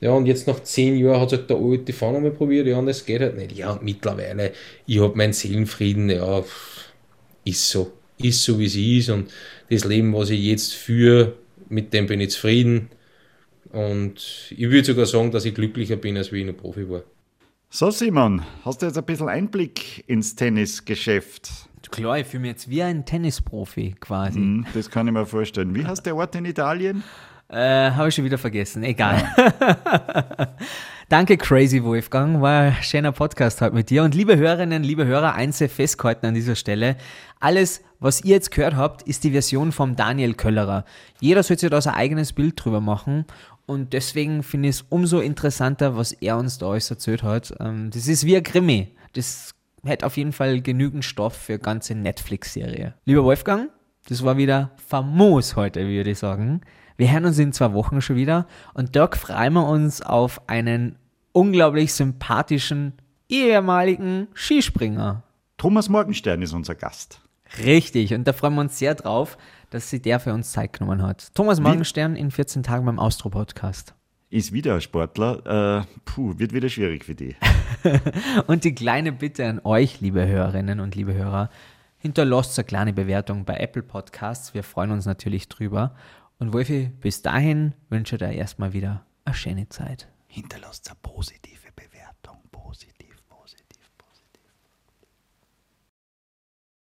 Ja, 0.00 0.12
und 0.12 0.26
jetzt 0.26 0.46
nach 0.46 0.62
zehn 0.62 0.96
Jahren 0.96 1.20
hat 1.20 1.32
halt 1.32 1.50
der 1.50 1.58
OETV 1.58 2.00
nochmal 2.12 2.30
probiert, 2.30 2.68
ja, 2.68 2.78
und 2.78 2.86
das 2.86 3.04
geht 3.04 3.22
halt 3.22 3.36
nicht. 3.36 3.58
Ja, 3.58 3.72
und 3.72 3.82
mittlerweile, 3.82 4.52
ich 4.86 5.00
habe 5.00 5.16
meinen 5.16 5.32
Seelenfrieden, 5.32 6.10
ja, 6.10 6.44
ist 7.44 7.68
so. 7.68 7.90
Ist 8.18 8.44
so, 8.44 8.56
wie 8.60 8.66
es 8.66 8.76
ist. 8.76 9.10
Und 9.10 9.32
das 9.68 9.84
Leben, 9.84 10.14
was 10.14 10.30
ich 10.30 10.44
jetzt 10.44 10.74
führe, 10.74 11.32
mit 11.68 11.92
dem 11.92 12.06
bin 12.06 12.20
ich 12.20 12.30
zufrieden. 12.30 12.88
Und 13.72 14.52
ich 14.56 14.70
würde 14.70 14.84
sogar 14.84 15.06
sagen, 15.06 15.30
dass 15.30 15.44
ich 15.44 15.54
glücklicher 15.54 15.96
bin, 15.96 16.16
als 16.16 16.30
wie 16.30 16.40
ich 16.40 16.46
noch 16.46 16.56
Profi 16.56 16.88
war. 16.88 17.02
So, 17.70 17.90
Simon, 17.90 18.42
hast 18.64 18.82
du 18.82 18.86
jetzt 18.86 18.98
ein 18.98 19.04
bisschen 19.04 19.28
Einblick 19.28 20.04
ins 20.06 20.34
Tennisgeschäft? 20.36 21.50
Klar, 21.90 22.18
ich 22.18 22.26
fühle 22.26 22.42
mich 22.42 22.50
jetzt 22.50 22.68
wie 22.68 22.82
ein 22.82 23.06
Tennisprofi 23.06 23.94
quasi. 23.98 24.38
Hm, 24.38 24.66
das 24.74 24.90
kann 24.90 25.06
ich 25.06 25.12
mir 25.14 25.24
vorstellen. 25.24 25.74
Wie 25.74 25.84
heißt 25.84 26.04
der 26.04 26.14
Ort 26.14 26.34
in 26.34 26.44
Italien? 26.44 27.02
Äh, 27.48 27.90
Habe 27.90 28.08
ich 28.08 28.14
schon 28.14 28.24
wieder 28.24 28.38
vergessen. 28.38 28.82
Egal. 28.82 29.22
Danke, 31.10 31.36
Crazy 31.36 31.84
Wolfgang. 31.84 32.40
War 32.40 32.62
ein 32.62 32.76
schöner 32.82 33.12
Podcast 33.12 33.60
heute 33.60 33.74
mit 33.74 33.90
dir. 33.90 34.04
Und 34.04 34.14
liebe 34.14 34.38
Hörerinnen, 34.38 34.82
liebe 34.82 35.04
Hörer, 35.04 35.34
eins 35.34 35.58
festgehalten 35.58 36.24
an 36.24 36.32
dieser 36.32 36.54
Stelle. 36.54 36.96
Alles, 37.40 37.82
was 38.00 38.24
ihr 38.24 38.36
jetzt 38.36 38.52
gehört 38.52 38.76
habt, 38.76 39.02
ist 39.02 39.22
die 39.24 39.32
Version 39.32 39.72
vom 39.72 39.96
Daniel 39.96 40.32
Köllerer. 40.32 40.86
Jeder 41.20 41.42
soll 41.42 41.58
sich 41.58 41.68
da 41.68 41.82
sein 41.82 41.92
eigenes 41.92 42.32
Bild 42.32 42.54
drüber 42.56 42.80
machen. 42.80 43.26
Und 43.72 43.94
deswegen 43.94 44.42
finde 44.42 44.68
ich 44.68 44.76
es 44.76 44.84
umso 44.90 45.20
interessanter, 45.20 45.96
was 45.96 46.12
er 46.12 46.36
uns 46.36 46.58
da 46.58 46.70
alles 46.70 46.90
erzählt 46.90 47.22
hat. 47.22 47.54
Ähm, 47.58 47.90
Das 47.90 48.06
ist 48.06 48.26
wie 48.26 48.36
ein 48.36 48.42
Krimi. 48.42 48.94
Das 49.14 49.54
hätte 49.82 50.04
auf 50.06 50.16
jeden 50.18 50.32
Fall 50.32 50.60
genügend 50.60 51.04
Stoff 51.04 51.34
für 51.34 51.54
eine 51.54 51.60
ganze 51.62 51.94
Netflix-Serie. 51.94 52.94
Lieber 53.06 53.24
Wolfgang, 53.24 53.70
das 54.08 54.22
war 54.22 54.36
wieder 54.36 54.72
famos 54.76 55.56
heute, 55.56 55.86
würde 55.86 56.10
ich 56.10 56.18
sagen. 56.18 56.60
Wir 56.98 57.10
hören 57.10 57.24
uns 57.24 57.38
in 57.38 57.52
zwei 57.52 57.72
Wochen 57.72 58.02
schon 58.02 58.16
wieder 58.16 58.46
und 58.74 58.94
dort 58.94 59.16
freuen 59.16 59.54
wir 59.54 59.66
uns 59.66 60.02
auf 60.02 60.48
einen 60.48 60.96
unglaublich 61.32 61.94
sympathischen 61.94 62.92
ehemaligen 63.28 64.28
Skispringer. 64.34 65.22
Thomas 65.56 65.88
Morgenstern 65.88 66.42
ist 66.42 66.52
unser 66.52 66.74
Gast. 66.74 67.22
Richtig, 67.64 68.12
und 68.12 68.26
da 68.28 68.32
freuen 68.32 68.54
wir 68.54 68.60
uns 68.60 68.78
sehr 68.78 68.94
drauf, 68.94 69.38
dass 69.72 69.88
sie 69.88 70.02
der 70.02 70.20
für 70.20 70.34
uns 70.34 70.52
Zeit 70.52 70.74
genommen 70.74 71.02
hat. 71.02 71.34
Thomas 71.34 71.60
Morgenstern 71.60 72.14
in 72.14 72.30
14 72.30 72.62
Tagen 72.62 72.84
beim 72.84 72.98
Austro-Podcast. 72.98 73.94
Ist 74.28 74.52
wieder 74.52 74.74
ein 74.74 74.80
Sportler. 74.80 75.82
Äh, 75.82 75.86
puh, 76.04 76.38
wird 76.38 76.52
wieder 76.52 76.68
schwierig 76.68 77.04
für 77.04 77.14
die. 77.14 77.36
Und 78.46 78.64
die 78.64 78.74
kleine 78.74 79.12
Bitte 79.12 79.46
an 79.46 79.60
euch, 79.64 80.00
liebe 80.00 80.26
Hörerinnen 80.26 80.80
und 80.80 80.94
liebe 80.94 81.14
Hörer, 81.14 81.50
hinterlasst 81.98 82.58
eine 82.58 82.66
kleine 82.66 82.92
Bewertung 82.92 83.44
bei 83.44 83.56
Apple 83.56 83.82
Podcasts. 83.82 84.54
Wir 84.54 84.62
freuen 84.62 84.90
uns 84.90 85.06
natürlich 85.06 85.48
drüber. 85.48 85.94
Und 86.38 86.52
Wolfi, 86.52 86.90
bis 87.00 87.22
dahin 87.22 87.74
wünsche 87.88 88.16
ich 88.16 88.20
dir 88.20 88.32
erstmal 88.32 88.72
wieder 88.72 89.04
eine 89.24 89.34
schöne 89.34 89.68
Zeit. 89.68 90.08
Hinterlasst 90.26 90.88
eine 90.88 90.98
positive. 91.02 91.61